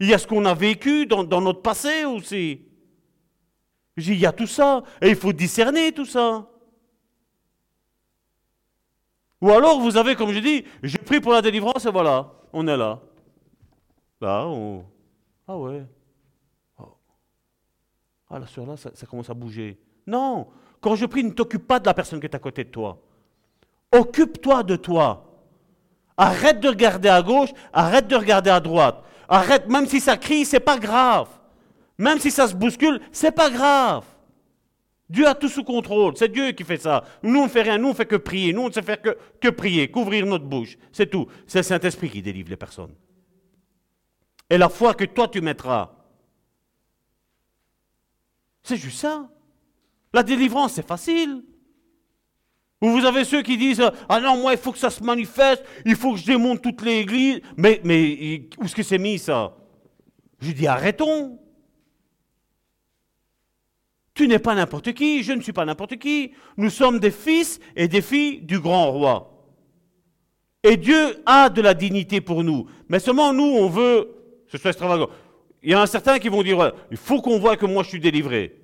Il 0.00 0.08
y 0.08 0.14
a 0.14 0.18
ce 0.18 0.26
qu'on 0.26 0.44
a 0.46 0.54
vécu 0.54 1.06
dans, 1.06 1.40
notre 1.40 1.62
passé 1.62 2.04
aussi. 2.04 2.62
Je 3.96 4.04
dis, 4.04 4.12
il 4.12 4.20
y 4.20 4.26
a 4.26 4.32
tout 4.32 4.46
ça. 4.46 4.82
Et 5.00 5.10
il 5.10 5.16
faut 5.16 5.32
discerner 5.32 5.92
tout 5.92 6.06
ça. 6.06 6.48
Ou 9.42 9.50
alors, 9.50 9.80
vous 9.80 9.96
avez, 9.96 10.14
comme 10.14 10.30
je 10.30 10.38
dis, 10.38 10.64
je 10.84 10.96
prie 10.96 11.20
pour 11.20 11.32
la 11.32 11.42
délivrance 11.42 11.84
et 11.84 11.90
voilà, 11.90 12.30
on 12.52 12.66
est 12.68 12.76
là. 12.76 13.00
Là, 14.20 14.46
on... 14.46 14.84
Ah 15.48 15.58
ouais. 15.58 15.84
Oh. 16.78 16.96
Ah, 18.30 18.38
la 18.38 18.46
soeur 18.46 18.66
là, 18.66 18.76
ça 18.76 19.06
commence 19.10 19.28
à 19.28 19.34
bouger. 19.34 19.80
Non, 20.06 20.46
quand 20.80 20.94
je 20.94 21.06
prie, 21.06 21.24
ne 21.24 21.30
t'occupe 21.30 21.66
pas 21.66 21.80
de 21.80 21.86
la 21.86 21.92
personne 21.92 22.20
qui 22.20 22.26
est 22.26 22.34
à 22.36 22.38
côté 22.38 22.62
de 22.62 22.70
toi. 22.70 22.98
Occupe-toi 23.90 24.62
de 24.62 24.76
toi. 24.76 25.24
Arrête 26.16 26.60
de 26.60 26.68
regarder 26.68 27.08
à 27.08 27.20
gauche, 27.20 27.50
arrête 27.72 28.06
de 28.06 28.14
regarder 28.14 28.50
à 28.50 28.60
droite. 28.60 29.02
Arrête, 29.28 29.68
même 29.68 29.86
si 29.86 29.98
ça 29.98 30.16
crie, 30.16 30.44
c'est 30.44 30.60
pas 30.60 30.78
grave. 30.78 31.28
Même 31.98 32.20
si 32.20 32.30
ça 32.30 32.46
se 32.46 32.54
bouscule, 32.54 33.00
c'est 33.10 33.32
pas 33.32 33.50
grave. 33.50 34.04
Dieu 35.12 35.28
a 35.28 35.34
tout 35.34 35.50
sous 35.50 35.62
contrôle. 35.62 36.16
C'est 36.16 36.32
Dieu 36.32 36.52
qui 36.52 36.64
fait 36.64 36.78
ça. 36.78 37.04
Nous, 37.22 37.38
on 37.38 37.44
ne 37.44 37.48
fait 37.50 37.60
rien. 37.60 37.76
Nous, 37.76 37.88
on 37.88 37.90
ne 37.90 37.94
fait 37.94 38.06
que 38.06 38.16
prier. 38.16 38.54
Nous, 38.54 38.62
on 38.62 38.68
ne 38.68 38.72
sait 38.72 38.80
faire 38.80 38.96
que, 39.02 39.48
prier, 39.50 39.90
couvrir 39.90 40.24
notre 40.24 40.46
bouche. 40.46 40.78
C'est 40.90 41.10
tout. 41.10 41.26
C'est 41.46 41.58
le 41.58 41.64
Saint-Esprit 41.64 42.08
qui 42.08 42.22
délivre 42.22 42.48
les 42.48 42.56
personnes. 42.56 42.94
Et 44.48 44.56
la 44.56 44.70
foi 44.70 44.94
que 44.94 45.04
toi, 45.04 45.28
tu 45.28 45.42
mettras, 45.42 45.92
c'est 48.62 48.78
juste 48.78 49.00
ça. 49.00 49.28
La 50.14 50.22
délivrance, 50.22 50.72
c'est 50.72 50.86
facile. 50.86 51.44
Ou 52.80 52.88
vous 52.88 53.04
avez 53.04 53.24
ceux 53.24 53.42
qui 53.42 53.58
disent 53.58 53.82
Ah 54.08 54.18
non, 54.18 54.38
moi, 54.38 54.52
il 54.52 54.58
faut 54.58 54.72
que 54.72 54.78
ça 54.78 54.90
se 54.90 55.04
manifeste, 55.04 55.62
il 55.84 55.94
faut 55.94 56.14
que 56.14 56.20
je 56.20 56.26
démonte 56.26 56.62
toutes 56.62 56.80
les 56.80 57.00
églises. 57.00 57.42
Mais, 57.58 57.82
mais 57.84 58.48
où 58.58 58.64
est-ce 58.64 58.74
que 58.74 58.82
c'est 58.82 58.98
mis 58.98 59.18
ça? 59.18 59.54
Je 60.40 60.52
dis 60.52 60.66
Arrêtons. 60.66 61.38
Tu 64.14 64.28
n'es 64.28 64.38
pas 64.38 64.54
n'importe 64.54 64.92
qui, 64.92 65.22
je 65.22 65.32
ne 65.32 65.40
suis 65.40 65.52
pas 65.52 65.64
n'importe 65.64 65.96
qui. 65.96 66.32
Nous 66.56 66.70
sommes 66.70 66.98
des 66.98 67.10
fils 67.10 67.60
et 67.76 67.88
des 67.88 68.02
filles 68.02 68.42
du 68.42 68.60
grand 68.60 68.90
roi. 68.90 69.28
Et 70.62 70.76
Dieu 70.76 71.22
a 71.26 71.48
de 71.48 71.60
la 71.60 71.74
dignité 71.74 72.20
pour 72.20 72.44
nous. 72.44 72.66
Mais 72.88 72.98
seulement 72.98 73.32
nous, 73.32 73.42
on 73.42 73.68
veut, 73.68 74.08
ce 74.48 74.58
soit 74.58 74.70
extravagant. 74.70 75.08
Il 75.62 75.70
y 75.70 75.74
en 75.74 75.80
a 75.80 75.86
certains 75.86 76.18
qui 76.18 76.28
vont 76.28 76.42
dire 76.42 76.72
Il 76.90 76.96
faut 76.96 77.22
qu'on 77.22 77.38
voit 77.38 77.56
que 77.56 77.66
moi 77.66 77.82
je 77.82 77.88
suis 77.88 78.00
délivré. 78.00 78.61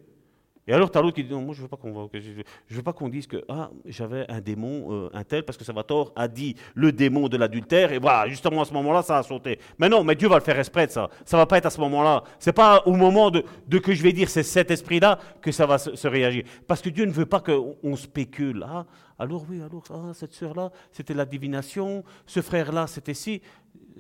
Et 0.68 0.74
alors, 0.74 0.90
l'autre 0.94 1.12
qui 1.12 1.24
dit 1.24 1.32
Non, 1.32 1.40
moi, 1.40 1.54
je 1.54 1.62
veux 1.62 1.68
pas 1.68 1.78
qu'on 1.78 2.10
je 2.12 2.76
veux 2.76 2.82
pas 2.82 2.92
qu'on 2.92 3.08
dise 3.08 3.26
que 3.26 3.42
ah, 3.48 3.70
j'avais 3.86 4.26
un 4.28 4.40
démon, 4.42 4.92
euh, 4.92 5.10
un 5.14 5.24
tel, 5.24 5.42
parce 5.42 5.56
que 5.56 5.64
Salvatore 5.64 6.12
a 6.14 6.28
dit 6.28 6.56
le 6.74 6.92
démon 6.92 7.28
de 7.28 7.38
l'adultère, 7.38 7.90
et 7.90 7.98
voilà, 7.98 8.28
justement 8.28 8.60
à 8.60 8.64
ce 8.66 8.74
moment-là, 8.74 9.00
ça 9.00 9.16
a 9.16 9.22
sauté. 9.22 9.58
Mais 9.78 9.88
non, 9.88 10.04
mais 10.04 10.14
Dieu 10.14 10.28
va 10.28 10.36
le 10.36 10.42
faire 10.42 10.58
exprès 10.58 10.86
de 10.86 10.92
ça. 10.92 11.08
Ça 11.24 11.38
va 11.38 11.46
pas 11.46 11.56
être 11.56 11.64
à 11.64 11.70
ce 11.70 11.80
moment-là. 11.80 12.22
Ce 12.38 12.50
n'est 12.50 12.54
pas 12.54 12.82
au 12.84 12.92
moment 12.92 13.30
de, 13.30 13.42
que 13.78 13.94
je 13.94 14.02
vais 14.02 14.12
dire 14.12 14.28
c'est 14.28 14.42
cet 14.42 14.70
esprit-là 14.70 15.18
que 15.40 15.50
ça 15.52 15.64
va 15.64 15.78
se, 15.78 16.06
réagir. 16.06 16.44
Parce 16.66 16.82
que 16.82 16.90
Dieu 16.90 17.06
ne 17.06 17.12
veut 17.12 17.26
pas 17.26 17.40
qu'on 17.40 17.96
spécule. 17.96 18.62
Ah, 18.68 18.84
alors 19.18 19.46
oui, 19.48 19.62
alors 19.62 19.84
ah, 19.90 20.12
cette 20.12 20.34
sœur-là, 20.34 20.70
c'était 20.92 21.14
la 21.14 21.24
divination, 21.24 22.04
ce 22.26 22.42
frère-là, 22.42 22.86
c'était 22.86 23.14
si. 23.14 23.40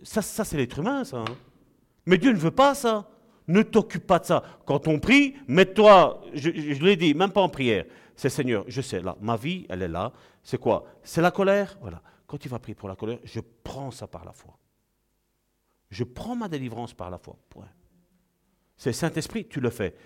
Ça, 0.02 0.20
ça 0.20 0.44
c'est 0.44 0.58
l'être 0.58 0.78
humain, 0.78 1.02
ça. 1.04 1.18
Hein. 1.18 1.34
Mais 2.04 2.18
Dieu 2.18 2.30
ne 2.30 2.36
veut 2.38 2.50
pas 2.50 2.74
ça. 2.74 3.08
Ne 3.48 3.62
t'occupe 3.62 4.06
pas 4.06 4.18
de 4.18 4.26
ça. 4.26 4.42
Quand 4.66 4.86
on 4.88 5.00
prie, 5.00 5.34
mets-toi, 5.48 6.20
je, 6.34 6.50
l'ai 6.50 6.96
dit, 6.96 7.14
même 7.14 7.32
pas 7.32 7.40
en 7.40 7.48
prière. 7.48 7.86
C'est 8.14 8.28
Seigneur, 8.28 8.64
je 8.68 8.80
sais, 8.82 9.00
là, 9.00 9.16
ma 9.20 9.36
vie, 9.36 9.66
elle 9.68 9.82
est 9.82 9.88
là. 9.88 10.12
C'est 10.42 10.58
quoi? 10.58 10.84
C'est 11.02 11.22
la 11.22 11.30
colère? 11.30 11.78
Voilà. 11.80 12.02
Quand 12.26 12.36
tu 12.36 12.48
vas 12.48 12.58
prier 12.58 12.74
pour 12.74 12.88
la 12.88 12.96
colère, 12.96 13.18
je 13.24 13.40
prends 13.40 13.90
ça 13.90 14.06
par 14.06 14.24
la 14.24 14.32
foi. 14.32 14.58
Je 15.90 16.04
prends 16.04 16.36
ma 16.36 16.48
délivrance 16.48 16.92
par 16.92 17.10
la 17.10 17.16
foi. 17.16 17.36
Point. 17.48 17.68
C'est 18.76 18.92
Saint-Esprit, 18.92 19.48
tu 19.48 19.60
le 19.60 19.70
fais. 19.70 19.96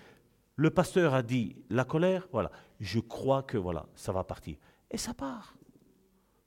Le 0.55 0.69
pasteur 0.69 1.13
a 1.13 1.21
dit 1.21 1.57
la 1.69 1.83
colère, 1.83 2.27
voilà. 2.31 2.51
Je 2.79 2.99
crois 2.99 3.43
que 3.43 3.57
voilà, 3.57 3.87
ça 3.95 4.11
va 4.13 4.23
partir. 4.23 4.55
Et 4.89 4.97
ça 4.97 5.13
part. 5.13 5.55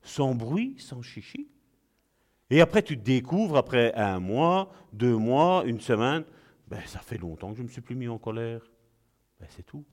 Sans 0.02 0.34
bruit, 0.34 0.76
sans 0.78 1.02
chichi. 1.02 1.48
Et 2.48 2.60
après, 2.60 2.82
tu 2.82 2.96
découvres, 2.96 3.56
après 3.56 3.92
un 3.94 4.20
mois, 4.20 4.70
deux 4.92 5.16
mois, 5.16 5.64
une 5.66 5.80
semaine, 5.80 6.24
ben, 6.68 6.80
ça 6.86 7.00
fait 7.00 7.18
longtemps 7.18 7.50
que 7.50 7.56
je 7.56 7.62
ne 7.62 7.68
me 7.68 7.72
suis 7.72 7.80
plus 7.80 7.94
mis 7.94 8.08
en 8.08 8.18
colère. 8.18 8.60
Ben, 9.40 9.46
c'est 9.50 9.64
tout. 9.64 9.84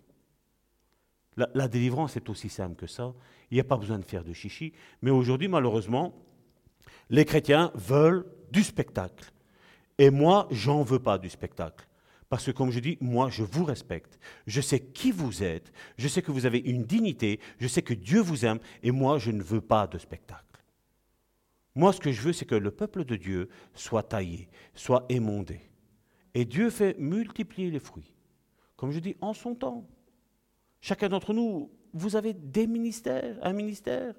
La, 1.36 1.68
délivrance 1.68 2.16
est 2.16 2.30
aussi 2.30 2.50
simple 2.50 2.76
que 2.76 2.88
ça. 2.88 3.14
Il 3.50 3.56
n'y 3.56 3.60
a 3.60 3.64
pas 3.64 3.78
besoin 3.78 3.98
de 3.98 4.06
faire 4.06 4.24
de 4.24 4.34
chichi. 4.34 4.74
Mais 5.02 5.10
aujourd'hui, 5.10 5.48
malheureusement, 5.48 6.14
les 7.10 7.26
chrétiens 7.26 7.72
veulent 7.74 8.26
du 8.52 8.64
spectacle. 8.64 9.32
Et 9.98 10.10
moi, 10.10 10.48
j'en 10.52 10.84
veux 10.84 11.00
pas 11.00 11.18
du 11.18 11.30
spectacle. 11.30 11.88
Parce 12.30 12.46
que 12.46 12.52
comme 12.52 12.72
je 12.72 12.80
dis, 12.80 12.98
moi, 13.02 13.30
je 13.30 13.44
vous 13.44 13.64
respecte. 13.64 14.20
Je 14.48 14.62
sais 14.62 14.80
qui 14.80 15.12
vous 15.12 15.44
êtes. 15.44 15.72
Je 15.98 16.08
sais 16.08 16.22
que 16.22 16.32
vous 16.32 16.46
avez 16.46 16.60
une 16.60 16.84
dignité. 16.84 17.40
Je 17.60 17.68
sais 17.68 17.82
que 17.82 17.94
Dieu 17.94 18.22
vous 18.22 18.46
aime. 18.46 18.60
Et 18.84 18.92
moi, 18.92 19.18
je 19.18 19.32
ne 19.32 19.42
veux 19.42 19.62
pas 19.62 19.88
de 19.88 19.98
spectacle. 19.98 20.44
Moi, 21.76 21.94
ce 21.94 22.00
que 22.00 22.12
je 22.12 22.22
veux, 22.22 22.34
c'est 22.34 22.46
que 22.46 22.56
le 22.56 22.72
peuple 22.72 23.06
de 23.06 23.16
Dieu 23.16 23.50
soit 23.74 24.04
taillé, 24.04 24.50
soit 24.76 25.06
émondé. 25.10 25.62
Et 26.34 26.46
Dieu 26.46 26.70
fait 26.70 26.98
multiplier 26.98 27.70
les 27.70 27.80
fruits. 27.80 28.14
Comme 28.76 28.92
je 28.92 29.00
dis, 29.00 29.16
en 29.22 29.34
son 29.34 29.56
temps. 29.56 29.88
Chacun 30.82 31.10
d'entre 31.10 31.34
nous, 31.34 31.70
vous 31.94 32.16
avez 32.16 32.34
des 32.34 32.68
ministères, 32.68 33.38
un 33.42 33.54
ministère. 33.54 34.16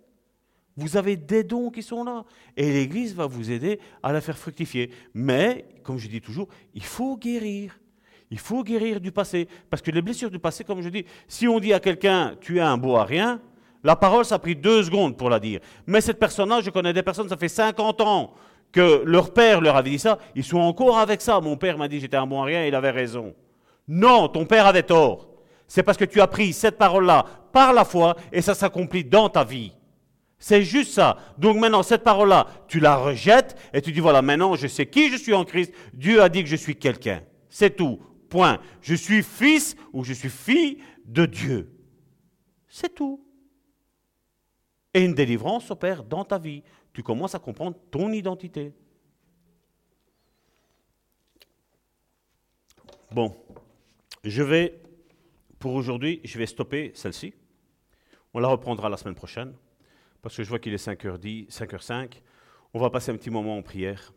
Vous 0.76 0.96
avez 0.96 1.16
des 1.16 1.44
dons 1.44 1.70
qui 1.70 1.82
sont 1.82 2.04
là. 2.04 2.24
Et 2.56 2.72
l'Église 2.72 3.14
va 3.14 3.26
vous 3.26 3.50
aider 3.50 3.78
à 4.02 4.12
la 4.12 4.20
faire 4.20 4.38
fructifier. 4.38 4.90
Mais, 5.12 5.66
comme 5.82 5.98
je 5.98 6.08
dis 6.08 6.20
toujours, 6.20 6.48
il 6.74 6.84
faut 6.84 7.16
guérir. 7.16 7.78
Il 8.30 8.38
faut 8.38 8.64
guérir 8.64 9.00
du 9.00 9.12
passé. 9.12 9.48
Parce 9.70 9.82
que 9.82 9.90
les 9.90 10.02
blessures 10.02 10.30
du 10.30 10.38
passé, 10.38 10.64
comme 10.64 10.80
je 10.80 10.88
dis, 10.88 11.04
si 11.28 11.46
on 11.46 11.60
dit 11.60 11.72
à 11.72 11.80
quelqu'un, 11.80 12.36
tu 12.40 12.58
es 12.58 12.60
un 12.60 12.76
beau 12.76 12.96
à 12.96 13.04
rien, 13.04 13.40
la 13.84 13.96
parole, 13.96 14.24
ça 14.24 14.36
a 14.36 14.38
pris 14.38 14.56
deux 14.56 14.82
secondes 14.82 15.16
pour 15.16 15.28
la 15.28 15.38
dire. 15.38 15.60
Mais 15.86 16.00
cette 16.00 16.18
personne-là, 16.18 16.60
je 16.62 16.70
connais 16.70 16.92
des 16.92 17.02
personnes, 17.02 17.28
ça 17.28 17.36
fait 17.36 17.48
50 17.48 18.00
ans 18.00 18.34
que 18.74 19.04
leur 19.06 19.32
père 19.32 19.60
leur 19.60 19.76
avait 19.76 19.90
dit 19.90 20.00
ça, 20.00 20.18
ils 20.34 20.42
sont 20.42 20.58
encore 20.58 20.98
avec 20.98 21.20
ça. 21.20 21.40
Mon 21.40 21.56
père 21.56 21.78
m'a 21.78 21.86
dit 21.86 22.00
j'étais 22.00 22.16
un 22.16 22.26
bon 22.26 22.42
rien, 22.42 22.66
il 22.66 22.74
avait 22.74 22.90
raison. 22.90 23.32
Non, 23.86 24.26
ton 24.26 24.46
père 24.46 24.66
avait 24.66 24.82
tort. 24.82 25.28
C'est 25.68 25.84
parce 25.84 25.96
que 25.96 26.04
tu 26.04 26.20
as 26.20 26.26
pris 26.26 26.52
cette 26.52 26.76
parole-là 26.76 27.24
par 27.52 27.72
la 27.72 27.84
foi 27.84 28.16
et 28.32 28.42
ça 28.42 28.52
s'accomplit 28.52 29.04
dans 29.04 29.28
ta 29.28 29.44
vie. 29.44 29.72
C'est 30.40 30.62
juste 30.62 30.90
ça. 30.90 31.18
Donc 31.38 31.56
maintenant, 31.56 31.84
cette 31.84 32.02
parole-là, 32.02 32.48
tu 32.66 32.80
la 32.80 32.96
rejettes 32.96 33.56
et 33.72 33.80
tu 33.80 33.92
dis, 33.92 34.00
voilà, 34.00 34.22
maintenant, 34.22 34.56
je 34.56 34.66
sais 34.66 34.86
qui 34.86 35.08
je 35.08 35.16
suis 35.18 35.34
en 35.34 35.44
Christ. 35.44 35.72
Dieu 35.92 36.20
a 36.20 36.28
dit 36.28 36.42
que 36.42 36.48
je 36.50 36.56
suis 36.56 36.74
quelqu'un. 36.74 37.22
C'est 37.48 37.76
tout. 37.76 38.00
Point. 38.28 38.58
Je 38.82 38.96
suis 38.96 39.22
fils 39.22 39.76
ou 39.92 40.02
je 40.02 40.12
suis 40.12 40.28
fille 40.28 40.78
de 41.04 41.26
Dieu. 41.26 41.70
C'est 42.68 42.92
tout. 42.92 43.24
Et 44.92 45.04
une 45.04 45.14
délivrance 45.14 45.66
s'opère 45.66 46.02
dans 46.02 46.24
ta 46.24 46.38
vie 46.38 46.64
tu 46.94 47.02
commences 47.02 47.34
à 47.34 47.40
comprendre 47.40 47.76
ton 47.90 48.10
identité. 48.12 48.72
Bon, 53.10 53.36
je 54.22 54.42
vais, 54.42 54.80
pour 55.58 55.74
aujourd'hui, 55.74 56.20
je 56.24 56.38
vais 56.38 56.46
stopper 56.46 56.92
celle-ci. 56.94 57.34
On 58.32 58.40
la 58.40 58.48
reprendra 58.48 58.88
la 58.88 58.96
semaine 58.96 59.14
prochaine, 59.14 59.52
parce 60.22 60.36
que 60.36 60.44
je 60.44 60.48
vois 60.48 60.58
qu'il 60.58 60.72
est 60.72 60.84
5h10, 60.84 61.50
5h05. 61.50 62.12
On 62.72 62.80
va 62.80 62.90
passer 62.90 63.10
un 63.10 63.16
petit 63.16 63.30
moment 63.30 63.58
en 63.58 63.62
prière 63.62 64.12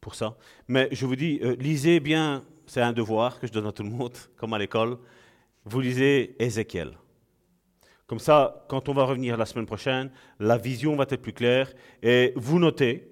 pour 0.00 0.14
ça. 0.14 0.36
Mais 0.68 0.88
je 0.90 1.06
vous 1.06 1.16
dis, 1.16 1.38
euh, 1.42 1.54
lisez 1.56 2.00
bien, 2.00 2.44
c'est 2.66 2.82
un 2.82 2.92
devoir 2.92 3.38
que 3.38 3.46
je 3.46 3.52
donne 3.52 3.66
à 3.66 3.72
tout 3.72 3.82
le 3.82 3.90
monde, 3.90 4.16
comme 4.36 4.54
à 4.54 4.58
l'école. 4.58 4.98
Vous 5.64 5.80
lisez 5.80 6.34
Ézéchiel. 6.42 6.96
Comme 8.08 8.18
ça, 8.18 8.64
quand 8.68 8.88
on 8.88 8.94
va 8.94 9.04
revenir 9.04 9.36
la 9.36 9.44
semaine 9.44 9.66
prochaine, 9.66 10.10
la 10.40 10.56
vision 10.56 10.96
va 10.96 11.04
être 11.04 11.20
plus 11.20 11.34
claire. 11.34 11.70
Et 12.02 12.32
vous 12.36 12.58
notez, 12.58 13.06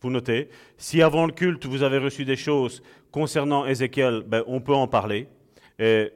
vous 0.00 0.08
notez, 0.10 0.48
si 0.78 1.02
avant 1.02 1.26
le 1.26 1.32
culte 1.32 1.66
vous 1.66 1.82
avez 1.82 1.98
reçu 1.98 2.24
des 2.24 2.34
choses 2.34 2.82
concernant 3.12 3.66
Ézéchiel, 3.66 4.22
ben, 4.22 4.42
on 4.46 4.62
peut 4.62 4.74
en 4.74 4.88
parler. 4.88 5.28
Et 5.78 6.10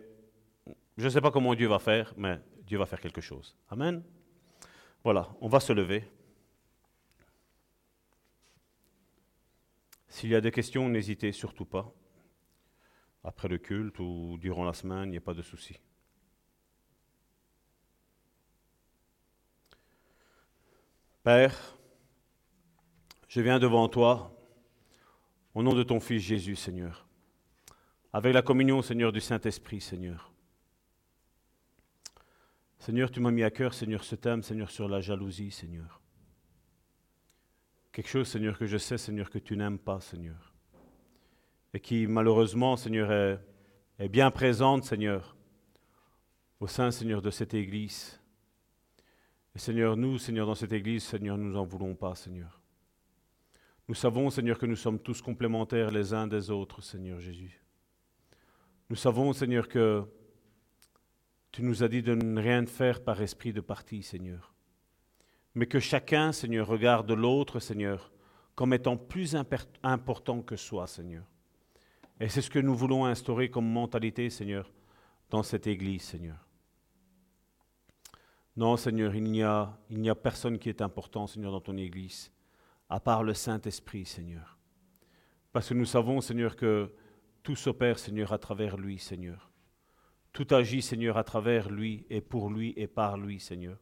je 0.96 1.04
ne 1.04 1.10
sais 1.10 1.20
pas 1.20 1.30
comment 1.30 1.54
Dieu 1.54 1.68
va 1.68 1.78
faire, 1.78 2.14
mais 2.16 2.40
Dieu 2.66 2.78
va 2.78 2.86
faire 2.86 3.00
quelque 3.02 3.20
chose. 3.20 3.54
Amen. 3.68 4.02
Voilà, 5.04 5.28
on 5.42 5.48
va 5.48 5.60
se 5.60 5.74
lever. 5.74 6.02
S'il 10.09 10.30
y 10.30 10.34
a 10.34 10.40
des 10.40 10.52
questions, 10.52 10.88
n'hésitez 10.88 11.32
surtout 11.32 11.66
pas. 11.66 11.92
Après 13.24 13.48
le 13.48 13.59
culte 13.59 13.98
ou 13.98 14.38
durant 14.40 14.64
la 14.64 14.72
semaine, 14.72 15.09
il 15.09 15.10
n'y 15.10 15.16
a 15.18 15.20
pas 15.20 15.34
de 15.34 15.42
souci. 15.42 15.78
Père, 21.23 21.78
je 23.28 23.40
viens 23.40 23.61
devant 23.61 23.89
toi 23.89 24.36
au 25.55 25.62
nom 25.62 25.73
de 25.73 25.85
ton 25.85 26.01
Fils 26.01 26.20
Jésus, 26.20 26.57
Seigneur, 26.57 27.07
avec 28.12 28.35
la 28.35 28.43
communion, 28.43 28.82
Seigneur, 28.82 29.12
du 29.12 29.20
Saint-Esprit, 29.20 29.81
Seigneur. 29.81 30.32
Seigneur, 32.81 33.12
tu 33.12 33.20
m'as 33.20 33.31
mis 33.31 33.44
à 33.44 33.53
cœur, 33.53 33.73
Seigneur, 33.73 34.03
ce 34.03 34.16
thème, 34.16 34.43
Seigneur, 34.43 34.69
sur 34.69 34.89
la 34.89 35.01
jalousie, 35.01 35.53
Seigneur. 35.53 36.01
Quelque 37.93 38.09
chose, 38.09 38.27
Seigneur, 38.27 38.59
que 38.59 38.66
je 38.66 38.78
sais, 38.78 38.99
Seigneur, 38.99 39.31
que 39.31 39.39
tu 39.39 39.57
n'aimes 39.57 39.78
pas, 39.78 40.01
Seigneur. 40.01 40.53
Et 41.73 41.78
qui, 41.78 42.09
malheureusement, 42.09 42.77
Seigneur, 42.77 43.39
est, 43.99 44.09
bien 44.09 44.32
présente, 44.32 44.82
Seigneur, 44.82 45.36
au 46.59 46.66
sein, 46.66 46.90
Seigneur, 46.90 47.23
de 47.23 47.31
cette 47.31 47.55
Église. 47.55 48.19
Et 49.54 49.58
Seigneur, 49.58 49.96
nous, 49.96 50.18
Seigneur, 50.18 50.46
dans 50.46 50.54
cette 50.54 50.72
Église, 50.72 51.04
Seigneur, 51.04 51.36
nous 51.36 51.52
n'en 51.52 51.64
voulons 51.64 51.94
pas, 51.94 52.14
Seigneur. 52.14 52.60
Nous 53.88 53.94
savons, 53.94 54.30
Seigneur, 54.30 54.58
que 54.58 54.66
nous 54.66 54.76
sommes 54.76 54.98
tous 54.98 55.20
complémentaires 55.20 55.90
les 55.90 56.14
uns 56.14 56.26
des 56.26 56.50
autres, 56.50 56.80
Seigneur 56.80 57.20
Jésus. 57.20 57.62
Nous 58.88 58.96
savons, 58.96 59.32
Seigneur, 59.32 59.68
que 59.68 60.04
tu 61.50 61.62
nous 61.62 61.82
as 61.82 61.88
dit 61.88 62.02
de 62.02 62.14
ne 62.14 62.40
rien 62.40 62.64
faire 62.64 63.04
par 63.04 63.20
esprit 63.20 63.52
de 63.52 63.60
parti, 63.60 64.02
Seigneur. 64.02 64.54
Mais 65.54 65.66
que 65.66 65.80
chacun, 65.80 66.32
Seigneur, 66.32 66.66
regarde 66.66 67.10
l'autre, 67.10 67.60
Seigneur, 67.60 68.10
comme 68.54 68.72
étant 68.72 68.96
plus 68.96 69.36
important 69.82 70.40
que 70.40 70.56
soi, 70.56 70.86
Seigneur. 70.86 71.24
Et 72.20 72.28
c'est 72.28 72.40
ce 72.40 72.50
que 72.50 72.58
nous 72.58 72.74
voulons 72.74 73.04
instaurer 73.04 73.50
comme 73.50 73.70
mentalité, 73.70 74.30
Seigneur, 74.30 74.72
dans 75.28 75.42
cette 75.42 75.66
Église, 75.66 76.02
Seigneur. 76.02 76.46
Non, 78.54 78.76
Seigneur, 78.76 79.14
il 79.14 79.24
n'y 79.24 79.42
a, 79.42 80.14
personne 80.14 80.58
qui 80.58 80.68
est 80.68 80.82
important, 80.82 81.26
Seigneur, 81.26 81.52
dans 81.52 81.60
ton 81.60 81.76
Église, 81.78 82.30
à 82.90 83.00
part 83.00 83.24
le 83.24 83.32
Saint-Esprit, 83.32 84.04
Seigneur. 84.04 84.58
Parce 85.52 85.70
que 85.70 85.74
nous 85.74 85.86
savons, 85.86 86.20
Seigneur, 86.20 86.54
que 86.54 86.92
tout 87.42 87.56
s'opère, 87.56 87.98
Seigneur, 87.98 88.32
à 88.32 88.38
travers 88.38 88.76
lui, 88.76 88.98
Seigneur. 88.98 89.50
Tout 90.32 90.46
agit, 90.50 90.82
Seigneur, 90.82 91.16
à 91.16 91.24
travers 91.24 91.70
lui 91.70 92.06
et 92.10 92.20
pour 92.20 92.50
lui 92.50 92.74
et 92.76 92.86
par 92.86 93.16
lui, 93.16 93.40
Seigneur. 93.40 93.78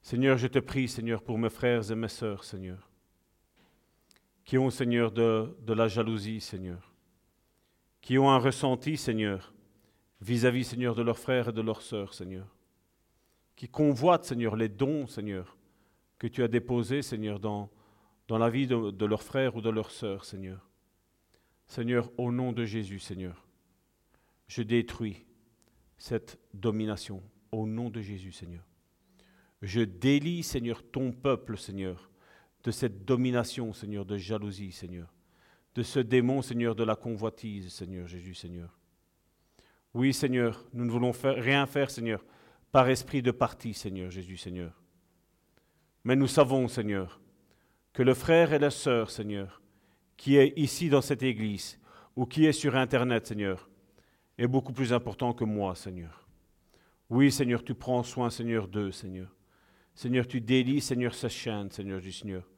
Seigneur, 0.00 0.38
je 0.38 0.46
te 0.46 0.58
prie, 0.58 0.88
Seigneur, 0.88 1.22
pour 1.22 1.38
mes 1.38 1.50
frères 1.50 1.90
et 1.90 1.94
mes 1.94 2.08
sœurs, 2.08 2.44
Seigneur, 2.44 2.90
qui 4.44 4.56
ont, 4.56 4.70
Seigneur, 4.70 5.12
de, 5.12 5.54
de 5.60 5.72
la 5.74 5.86
jalousie, 5.86 6.40
Seigneur, 6.40 6.94
qui 8.00 8.16
ont 8.16 8.30
un 8.30 8.38
ressenti, 8.38 8.96
Seigneur, 8.96 9.52
vis-à-vis, 10.22 10.64
Seigneur, 10.64 10.94
de 10.94 11.02
leurs 11.02 11.18
frères 11.18 11.48
et 11.48 11.52
de 11.52 11.60
leurs 11.60 11.82
sœurs, 11.82 12.14
Seigneur 12.14 12.57
qui 13.58 13.68
convoitent, 13.68 14.24
Seigneur, 14.24 14.54
les 14.54 14.68
dons, 14.68 15.08
Seigneur, 15.08 15.56
que 16.20 16.28
tu 16.28 16.44
as 16.44 16.48
déposés, 16.48 17.02
Seigneur, 17.02 17.40
dans, 17.40 17.68
la 18.28 18.48
vie 18.50 18.68
de, 18.68 19.04
leurs 19.04 19.24
frères 19.24 19.56
ou 19.56 19.60
de 19.60 19.68
leurs 19.68 19.90
sœurs, 19.90 20.24
Seigneur. 20.24 20.70
Seigneur, 21.66 22.08
au 22.18 22.30
nom 22.30 22.52
de 22.52 22.64
Jésus, 22.64 23.00
Seigneur, 23.00 23.44
je 24.46 24.62
détruis 24.62 25.26
cette 25.96 26.38
domination 26.54 27.20
au 27.50 27.66
nom 27.66 27.90
de 27.90 28.00
Jésus, 28.00 28.30
Seigneur. 28.30 28.62
Je 29.60 29.80
délie, 29.80 30.44
Seigneur, 30.44 30.88
ton 30.88 31.10
peuple, 31.10 31.58
Seigneur, 31.58 32.12
de 32.62 32.70
cette 32.70 33.04
domination, 33.04 33.72
Seigneur, 33.72 34.04
de 34.04 34.16
jalousie, 34.16 34.70
Seigneur, 34.70 35.12
de 35.74 35.82
ce 35.82 35.98
démon, 35.98 36.42
Seigneur, 36.42 36.76
de 36.76 36.84
la 36.84 36.94
convoitise, 36.94 37.72
Seigneur 37.72 38.06
Jésus, 38.06 38.34
Seigneur. 38.34 38.78
Oui, 39.94 40.14
Seigneur, 40.14 40.64
nous 40.72 40.84
ne 40.84 40.92
voulons 40.92 41.12
rien 41.24 41.66
faire, 41.66 41.90
Seigneur, 41.90 42.24
par 42.72 42.88
esprit 42.88 43.22
de 43.22 43.30
parti, 43.30 43.74
Seigneur 43.74 44.10
Jésus, 44.10 44.36
Seigneur. 44.36 44.72
Mais 46.04 46.16
nous 46.16 46.26
savons, 46.26 46.68
Seigneur, 46.68 47.20
que 47.92 48.02
le 48.02 48.14
frère 48.14 48.52
et 48.52 48.58
la 48.58 48.70
sœur, 48.70 49.10
Seigneur, 49.10 49.62
qui 50.16 50.36
est 50.36 50.52
ici 50.56 50.88
dans 50.88 51.00
cette 51.00 51.22
église 51.22 51.78
ou 52.16 52.26
qui 52.26 52.46
est 52.46 52.52
sur 52.52 52.76
Internet, 52.76 53.26
Seigneur, 53.26 53.68
est 54.36 54.46
beaucoup 54.46 54.72
plus 54.72 54.92
important 54.92 55.32
que 55.32 55.44
moi, 55.44 55.74
Seigneur. 55.74 56.26
Oui, 57.10 57.32
Seigneur, 57.32 57.64
tu 57.64 57.74
prends 57.74 58.02
soin, 58.02 58.30
Seigneur, 58.30 58.68
d'eux, 58.68 58.92
Seigneur. 58.92 59.34
Seigneur, 59.94 60.26
tu 60.26 60.40
délies, 60.40 60.80
Seigneur, 60.80 61.14
ces 61.14 61.28
chaînes, 61.28 61.70
Seigneur 61.70 62.00
du 62.00 62.12
Seigneur. 62.12 62.48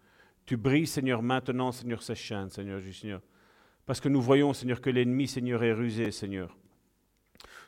Tu 0.45 0.57
brilles, 0.57 0.87
Seigneur, 0.87 1.23
maintenant, 1.23 1.73
Seigneur, 1.73 2.03
ces 2.03 2.15
chaînes, 2.15 2.51
Seigneur 2.51 2.81
du 2.81 2.93
Seigneur. 2.93 3.23
Parce 3.87 4.01
que 4.01 4.09
nous 4.09 4.21
voyons, 4.21 4.53
Seigneur, 4.53 4.81
que 4.81 4.91
l'ennemi, 4.91 5.27
Seigneur, 5.27 5.63
est 5.63 5.73
rusé, 5.73 6.11
Seigneur. 6.11 6.57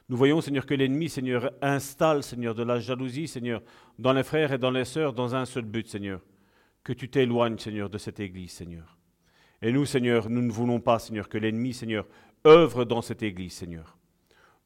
Nous 0.09 0.17
voyons, 0.17 0.41
Seigneur, 0.41 0.67
que 0.67 0.75
l'ennemi, 0.75 1.09
Seigneur, 1.09 1.53
installe, 1.63 2.23
Seigneur, 2.23 2.55
de 2.55 2.63
la 2.63 2.81
jalousie, 2.81 3.29
Seigneur, 3.29 3.63
dans 3.99 4.13
les 4.13 4.23
frères 4.23 4.53
et 4.53 4.59
dans 4.59 4.71
les 4.71 4.85
sœurs, 4.85 5.13
dans 5.13 5.35
un 5.35 5.45
seul 5.45 5.65
but, 5.65 5.89
Seigneur. 5.89 6.21
Que 6.85 6.93
tu 6.93 7.09
t'éloignes, 7.09 7.59
Seigneur, 7.59 7.89
de 7.89 7.99
cette 7.99 8.21
église, 8.21 8.53
Seigneur. 8.53 8.99
Et 9.63 9.73
nous, 9.73 9.87
Seigneur, 9.87 10.29
nous 10.29 10.43
ne 10.43 10.51
voulons 10.51 10.81
pas, 10.81 10.99
Seigneur, 10.99 11.29
que 11.29 11.39
l'ennemi, 11.39 11.73
Seigneur, 11.73 12.07
œuvre 12.47 12.85
dans 12.85 13.03
cette 13.03 13.23
église, 13.23 13.53
Seigneur. 13.53 13.97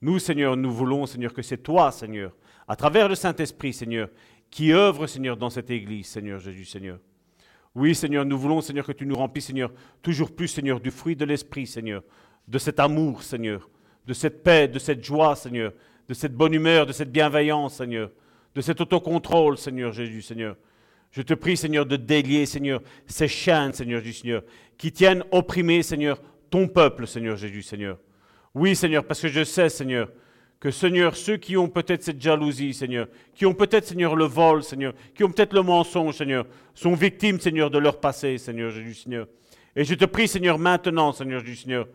Nous, 0.01 0.19
Seigneur, 0.19 0.57
nous 0.57 0.73
voulons, 0.73 1.07
Seigneur, 1.07 1.33
que 1.33 1.43
c'est 1.43 1.63
toi, 1.63 1.91
Seigneur, 1.93 2.35
à 2.67 2.77
travers 2.77 3.09
le 3.09 3.15
Saint-Esprit, 3.15 3.73
Seigneur, 3.73 4.09
qui 4.51 4.73
œuvre, 4.73 5.07
Seigneur, 5.07 5.37
dans 5.37 5.51
cette 5.51 5.71
église, 5.71 6.07
Seigneur 6.07 6.39
Jésus, 6.39 6.65
Seigneur. 6.65 6.99
Oui, 7.75 7.95
Seigneur, 7.95 8.25
nous 8.25 8.39
voulons, 8.39 8.63
Seigneur, 8.63 8.87
que 8.87 8.93
tu 8.93 9.05
nous 9.05 9.17
remplis, 9.17 9.43
Seigneur, 9.43 9.71
toujours 10.03 10.35
plus, 10.35 10.49
Seigneur, 10.49 10.81
du 10.81 10.91
fruit 10.91 11.17
de 11.17 11.27
l'Esprit, 11.27 11.67
Seigneur, 11.67 12.03
de 12.49 12.59
cet 12.59 12.81
amour, 12.81 13.23
Seigneur, 13.23 13.69
de 14.07 14.13
cette 14.13 14.43
paix, 14.43 14.69
de 14.69 14.79
cette 14.79 15.05
joie, 15.05 15.35
Seigneur, 15.37 15.73
de 16.09 16.15
cette 16.15 16.35
bonne 16.35 16.55
humeur, 16.55 16.87
de 16.87 16.93
cette 16.93 17.11
bienveillance, 17.11 17.77
Seigneur, 17.77 18.11
de 18.55 18.61
cet 18.61 18.81
autocontrôle, 18.81 19.59
Seigneur 19.59 19.93
Jésus, 19.93 20.23
Seigneur. 20.23 20.57
Je 21.11 21.23
te 21.23 21.35
prie, 21.35 21.57
Seigneur, 21.57 21.87
de 21.87 21.97
délier, 21.97 22.47
Seigneur, 22.47 22.83
ces 23.07 23.29
chaînes, 23.29 23.73
Seigneur 23.73 24.01
Jésus, 24.01 24.21
Seigneur, 24.21 24.43
qui 24.77 24.93
tiennent 24.93 25.25
opprimés, 25.31 25.83
Seigneur, 25.83 26.21
ton 26.51 26.69
peuple, 26.69 27.07
Seigneur 27.07 27.37
Jésus, 27.37 27.63
Seigneur. 27.63 27.99
Oui, 28.55 28.77
Seigneur, 28.77 29.05
parce 29.05 29.21
que 29.21 29.29
je 29.29 29.45
sais, 29.45 29.69
Seigneur, 29.69 30.09
que 30.61 30.71
Seigneur, 30.71 31.17
ceux 31.17 31.37
qui 31.37 31.57
ont 31.57 31.69
peut-être 31.69 32.03
cette 32.03 32.21
jalousie, 32.21 32.73
Seigneur, 32.73 33.09
qui 33.35 33.45
ont 33.45 33.55
peut-être, 33.55 33.87
Seigneur, 33.87 34.17
le 34.17 34.25
vol, 34.25 34.63
Seigneur, 34.63 34.95
qui 35.15 35.25
ont 35.25 35.31
peut-être 35.31 35.53
le 35.53 35.63
mensonge, 35.63 36.17
Seigneur, 36.17 36.47
sont 36.75 36.95
victimes, 36.95 37.39
Seigneur, 37.39 37.71
de 37.71 37.79
leur 37.79 38.01
passé, 38.01 38.39
Seigneur 38.39 38.71
Jésus, 38.71 38.95
Seigneur. 38.95 39.27
Et 39.75 39.85
je 39.85 39.95
te 39.95 40.07
prie, 40.07 40.29
Seigneur, 40.29 40.59
maintenant, 40.59 41.13
Seigneur 41.13 41.41
Jésus, 41.45 41.57
Seigneur, 41.57 41.87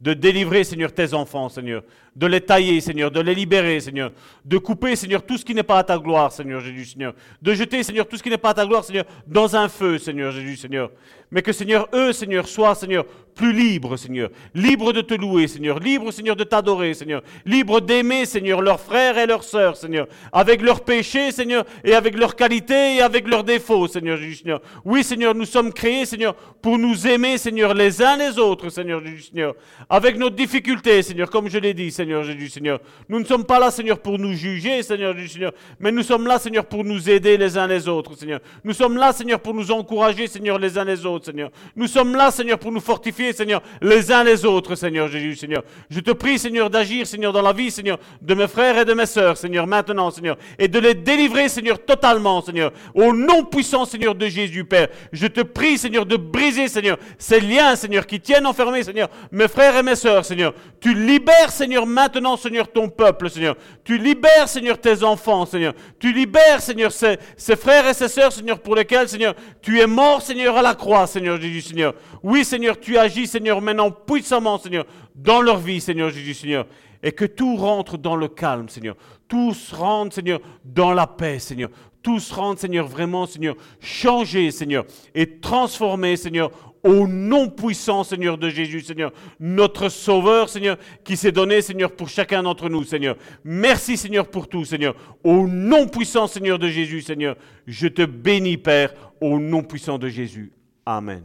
de 0.00 0.14
délivrer, 0.14 0.62
Seigneur, 0.62 0.92
tes 0.92 1.12
enfants, 1.12 1.48
Seigneur, 1.48 1.82
de 2.14 2.26
les 2.26 2.40
tailler, 2.40 2.80
Seigneur, 2.80 3.10
de 3.10 3.20
les 3.20 3.34
libérer, 3.34 3.80
Seigneur, 3.80 4.12
de 4.44 4.58
couper, 4.58 4.96
Seigneur, 4.96 5.24
tout 5.24 5.36
ce 5.36 5.44
qui 5.44 5.54
n'est 5.54 5.62
pas 5.62 5.78
à 5.78 5.84
ta 5.84 5.98
gloire, 5.98 6.32
Seigneur 6.32 6.60
Jésus, 6.60 6.86
Seigneur, 6.86 7.14
de 7.42 7.54
jeter, 7.54 7.82
Seigneur, 7.82 8.06
tout 8.06 8.16
ce 8.16 8.22
qui 8.22 8.30
n'est 8.30 8.38
pas 8.38 8.50
à 8.50 8.54
ta 8.54 8.66
gloire, 8.66 8.84
Seigneur, 8.84 9.04
dans 9.26 9.56
un 9.56 9.68
feu, 9.68 9.98
Seigneur 9.98 10.30
Jésus, 10.32 10.56
Seigneur. 10.56 10.90
Mais 11.30 11.42
que, 11.42 11.52
Seigneur, 11.52 11.88
eux, 11.92 12.12
Seigneur, 12.12 12.48
soient, 12.48 12.74
Seigneur, 12.74 13.04
plus 13.34 13.52
libres, 13.52 13.96
Seigneur, 13.96 14.30
libres 14.54 14.92
de 14.92 15.00
te 15.00 15.14
louer, 15.14 15.46
Seigneur, 15.46 15.78
libres, 15.78 16.10
Seigneur, 16.10 16.34
de 16.34 16.42
t'adorer, 16.42 16.92
Seigneur, 16.94 17.22
libres 17.46 17.80
d'aimer, 17.80 18.26
Seigneur, 18.26 18.60
leurs 18.60 18.80
frères 18.80 19.16
et 19.16 19.26
leurs 19.26 19.44
sœurs, 19.44 19.76
Seigneur, 19.76 20.08
avec 20.32 20.60
leurs 20.60 20.82
péchés, 20.82 21.30
Seigneur, 21.30 21.64
et 21.84 21.94
avec 21.94 22.18
leurs 22.18 22.34
qualités 22.34 22.96
et 22.96 23.00
avec 23.00 23.28
leurs 23.28 23.44
défauts, 23.44 23.86
Seigneur 23.86 24.16
Jésus, 24.16 24.36
Seigneur. 24.36 24.60
Oui, 24.84 25.04
Seigneur, 25.04 25.34
nous 25.34 25.44
sommes 25.44 25.72
créés, 25.72 26.04
Seigneur, 26.04 26.34
pour 26.34 26.78
nous 26.78 27.06
aimer, 27.06 27.38
Seigneur, 27.38 27.74
les 27.74 28.02
uns 28.02 28.16
les 28.16 28.38
autres, 28.38 28.70
Seigneur 28.70 29.04
Jésus, 29.04 29.22
Seigneur, 29.22 29.54
avec 29.90 30.18
nos 30.18 30.28
difficultés, 30.28 31.02
Seigneur, 31.02 31.30
comme 31.30 31.48
je 31.48 31.58
l'ai 31.58 31.72
dit, 31.72 31.90
Seigneur 31.90 32.22
Jésus, 32.22 32.50
Seigneur. 32.50 32.80
Nous 33.08 33.18
ne 33.18 33.24
sommes 33.24 33.44
pas 33.44 33.58
là, 33.58 33.70
Seigneur, 33.70 33.98
pour 33.98 34.18
nous 34.18 34.34
juger, 34.34 34.82
Seigneur 34.82 35.16
Jésus, 35.16 35.28
Seigneur, 35.28 35.52
mais 35.80 35.90
nous 35.90 36.02
sommes 36.02 36.26
là, 36.26 36.38
Seigneur, 36.38 36.66
pour 36.66 36.84
nous 36.84 37.08
aider 37.08 37.38
les 37.38 37.56
uns 37.56 37.66
les 37.66 37.88
autres, 37.88 38.14
Seigneur. 38.14 38.40
Nous 38.64 38.74
sommes 38.74 38.96
là, 38.96 39.12
Seigneur, 39.12 39.40
pour 39.40 39.54
nous 39.54 39.70
encourager, 39.70 40.26
Seigneur, 40.26 40.58
les 40.58 40.76
uns 40.76 40.84
les 40.84 41.06
autres, 41.06 41.26
Seigneur. 41.26 41.50
Nous 41.74 41.86
sommes 41.86 42.14
là, 42.14 42.30
Seigneur, 42.30 42.58
pour 42.58 42.70
nous 42.70 42.80
fortifier, 42.80 43.32
Seigneur, 43.32 43.62
les 43.80 44.12
uns 44.12 44.24
les 44.24 44.44
autres, 44.44 44.74
Seigneur 44.74 45.08
Jésus, 45.08 45.36
Seigneur. 45.36 45.62
Je 45.88 46.00
te 46.00 46.10
prie, 46.10 46.38
Seigneur, 46.38 46.68
d'agir, 46.68 47.06
Seigneur, 47.06 47.32
dans 47.32 47.42
la 47.42 47.54
vie, 47.54 47.70
Seigneur, 47.70 47.98
de 48.20 48.34
mes 48.34 48.48
frères 48.48 48.78
et 48.78 48.84
de 48.84 48.92
mes 48.92 49.06
sœurs, 49.06 49.38
Seigneur, 49.38 49.66
maintenant, 49.66 50.10
Seigneur, 50.10 50.36
et 50.58 50.68
de 50.68 50.78
les 50.78 50.94
délivrer, 50.94 51.48
Seigneur, 51.48 51.82
totalement, 51.82 52.42
Seigneur, 52.42 52.72
au 52.94 53.14
nom 53.14 53.44
puissant, 53.44 53.86
Seigneur, 53.86 54.14
de 54.14 54.26
Jésus, 54.26 54.64
Père. 54.64 54.88
Je 55.12 55.26
te 55.26 55.40
prie, 55.40 55.78
Seigneur, 55.78 56.04
de 56.04 56.16
briser, 56.16 56.68
Seigneur, 56.68 56.98
ces 57.16 57.40
liens, 57.40 57.74
Seigneur, 57.74 58.06
qui 58.06 58.20
tiennent 58.20 58.46
enfermés, 58.46 58.82
Seigneur, 58.82 59.08
mes 59.32 59.48
frères 59.48 59.77
mes 59.82 59.96
sœurs, 59.96 60.24
Seigneur. 60.24 60.54
Tu 60.80 60.94
libères, 60.94 61.50
Seigneur, 61.50 61.86
maintenant, 61.86 62.36
Seigneur, 62.36 62.70
ton 62.70 62.88
peuple, 62.88 63.30
Seigneur. 63.30 63.56
Tu 63.84 63.98
libères, 63.98 64.48
Seigneur, 64.48 64.78
tes 64.78 65.02
enfants, 65.02 65.46
Seigneur. 65.46 65.74
Tu 65.98 66.12
libères, 66.12 66.60
Seigneur, 66.60 66.92
ces, 66.92 67.18
frères 67.56 67.86
et 67.88 67.94
ces 67.94 68.08
sœurs, 68.08 68.32
Seigneur, 68.32 68.60
pour 68.60 68.74
lesquels, 68.74 69.08
Seigneur, 69.08 69.34
tu 69.62 69.80
es 69.80 69.86
mort, 69.86 70.22
Seigneur, 70.22 70.56
à 70.56 70.62
la 70.62 70.74
croix, 70.74 71.06
Seigneur 71.06 71.40
Jésus, 71.40 71.62
Seigneur. 71.62 71.94
Oui, 72.22 72.44
Seigneur, 72.44 72.78
tu 72.78 72.98
agis, 72.98 73.26
Seigneur, 73.26 73.60
maintenant 73.60 73.90
puissamment, 73.90 74.58
Seigneur, 74.58 74.84
dans 75.14 75.40
leur 75.40 75.58
vie, 75.58 75.80
Seigneur 75.80 76.10
Jésus, 76.10 76.34
Seigneur. 76.34 76.66
Et 77.02 77.12
que 77.12 77.24
tout 77.24 77.56
rentre 77.56 77.96
dans 77.96 78.16
le 78.16 78.28
calme, 78.28 78.68
Seigneur. 78.68 78.96
Tout 79.28 79.54
se 79.54 79.74
rende, 79.74 80.12
Seigneur, 80.12 80.40
dans 80.64 80.92
la 80.92 81.06
paix, 81.06 81.38
Seigneur. 81.38 81.70
Tout 82.08 82.20
se 82.20 82.34
rende, 82.34 82.58
Seigneur, 82.58 82.88
vraiment, 82.88 83.26
Seigneur, 83.26 83.54
changé, 83.80 84.50
Seigneur, 84.50 84.86
et 85.14 85.40
transformé, 85.40 86.16
Seigneur, 86.16 86.50
au 86.82 87.06
nom 87.06 87.50
puissant, 87.50 88.02
Seigneur, 88.02 88.38
de 88.38 88.48
Jésus, 88.48 88.80
Seigneur, 88.80 89.12
notre 89.38 89.90
Sauveur, 89.90 90.48
Seigneur, 90.48 90.78
qui 91.04 91.18
s'est 91.18 91.32
donné, 91.32 91.60
Seigneur, 91.60 91.94
pour 91.94 92.08
chacun 92.08 92.42
d'entre 92.42 92.70
nous, 92.70 92.82
Seigneur. 92.82 93.18
Merci, 93.44 93.98
Seigneur, 93.98 94.26
pour 94.26 94.48
tout, 94.48 94.64
Seigneur. 94.64 94.94
Au 95.22 95.46
nom 95.46 95.86
puissant, 95.86 96.26
Seigneur, 96.26 96.58
de 96.58 96.68
Jésus, 96.68 97.02
Seigneur, 97.02 97.36
je 97.66 97.88
te 97.88 98.06
bénis, 98.06 98.56
Père, 98.56 98.94
au 99.20 99.38
nom 99.38 99.62
puissant 99.62 99.98
de 99.98 100.08
Jésus. 100.08 100.50
Amen. 100.86 101.24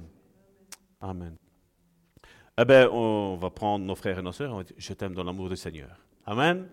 Amen. 1.00 1.38
Eh 2.60 2.66
bien, 2.66 2.90
on 2.92 3.38
va 3.38 3.50
prendre 3.52 3.86
nos 3.86 3.96
frères 3.96 4.20
et 4.20 4.22
nos 4.22 4.34
sœurs, 4.34 4.52
on 4.52 4.58
va 4.58 4.64
dire, 4.66 4.76
je 4.78 4.92
t'aime 4.92 5.14
dans 5.14 5.24
l'amour 5.24 5.48
du 5.48 5.56
Seigneur. 5.56 5.98
Amen. 6.26 6.68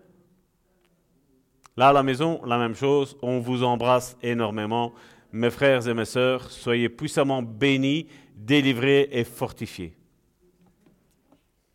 Là, 1.77 1.89
à 1.89 1.93
la 1.93 2.03
maison, 2.03 2.41
la 2.45 2.57
même 2.57 2.75
chose, 2.75 3.17
on 3.21 3.39
vous 3.39 3.63
embrasse 3.63 4.17
énormément. 4.21 4.93
Mes 5.31 5.49
frères 5.49 5.87
et 5.87 5.93
mes 5.93 6.05
sœurs, 6.05 6.51
soyez 6.51 6.89
puissamment 6.89 7.41
bénis, 7.41 8.07
délivrés 8.35 9.07
et 9.11 9.23
fortifiés. 9.23 9.95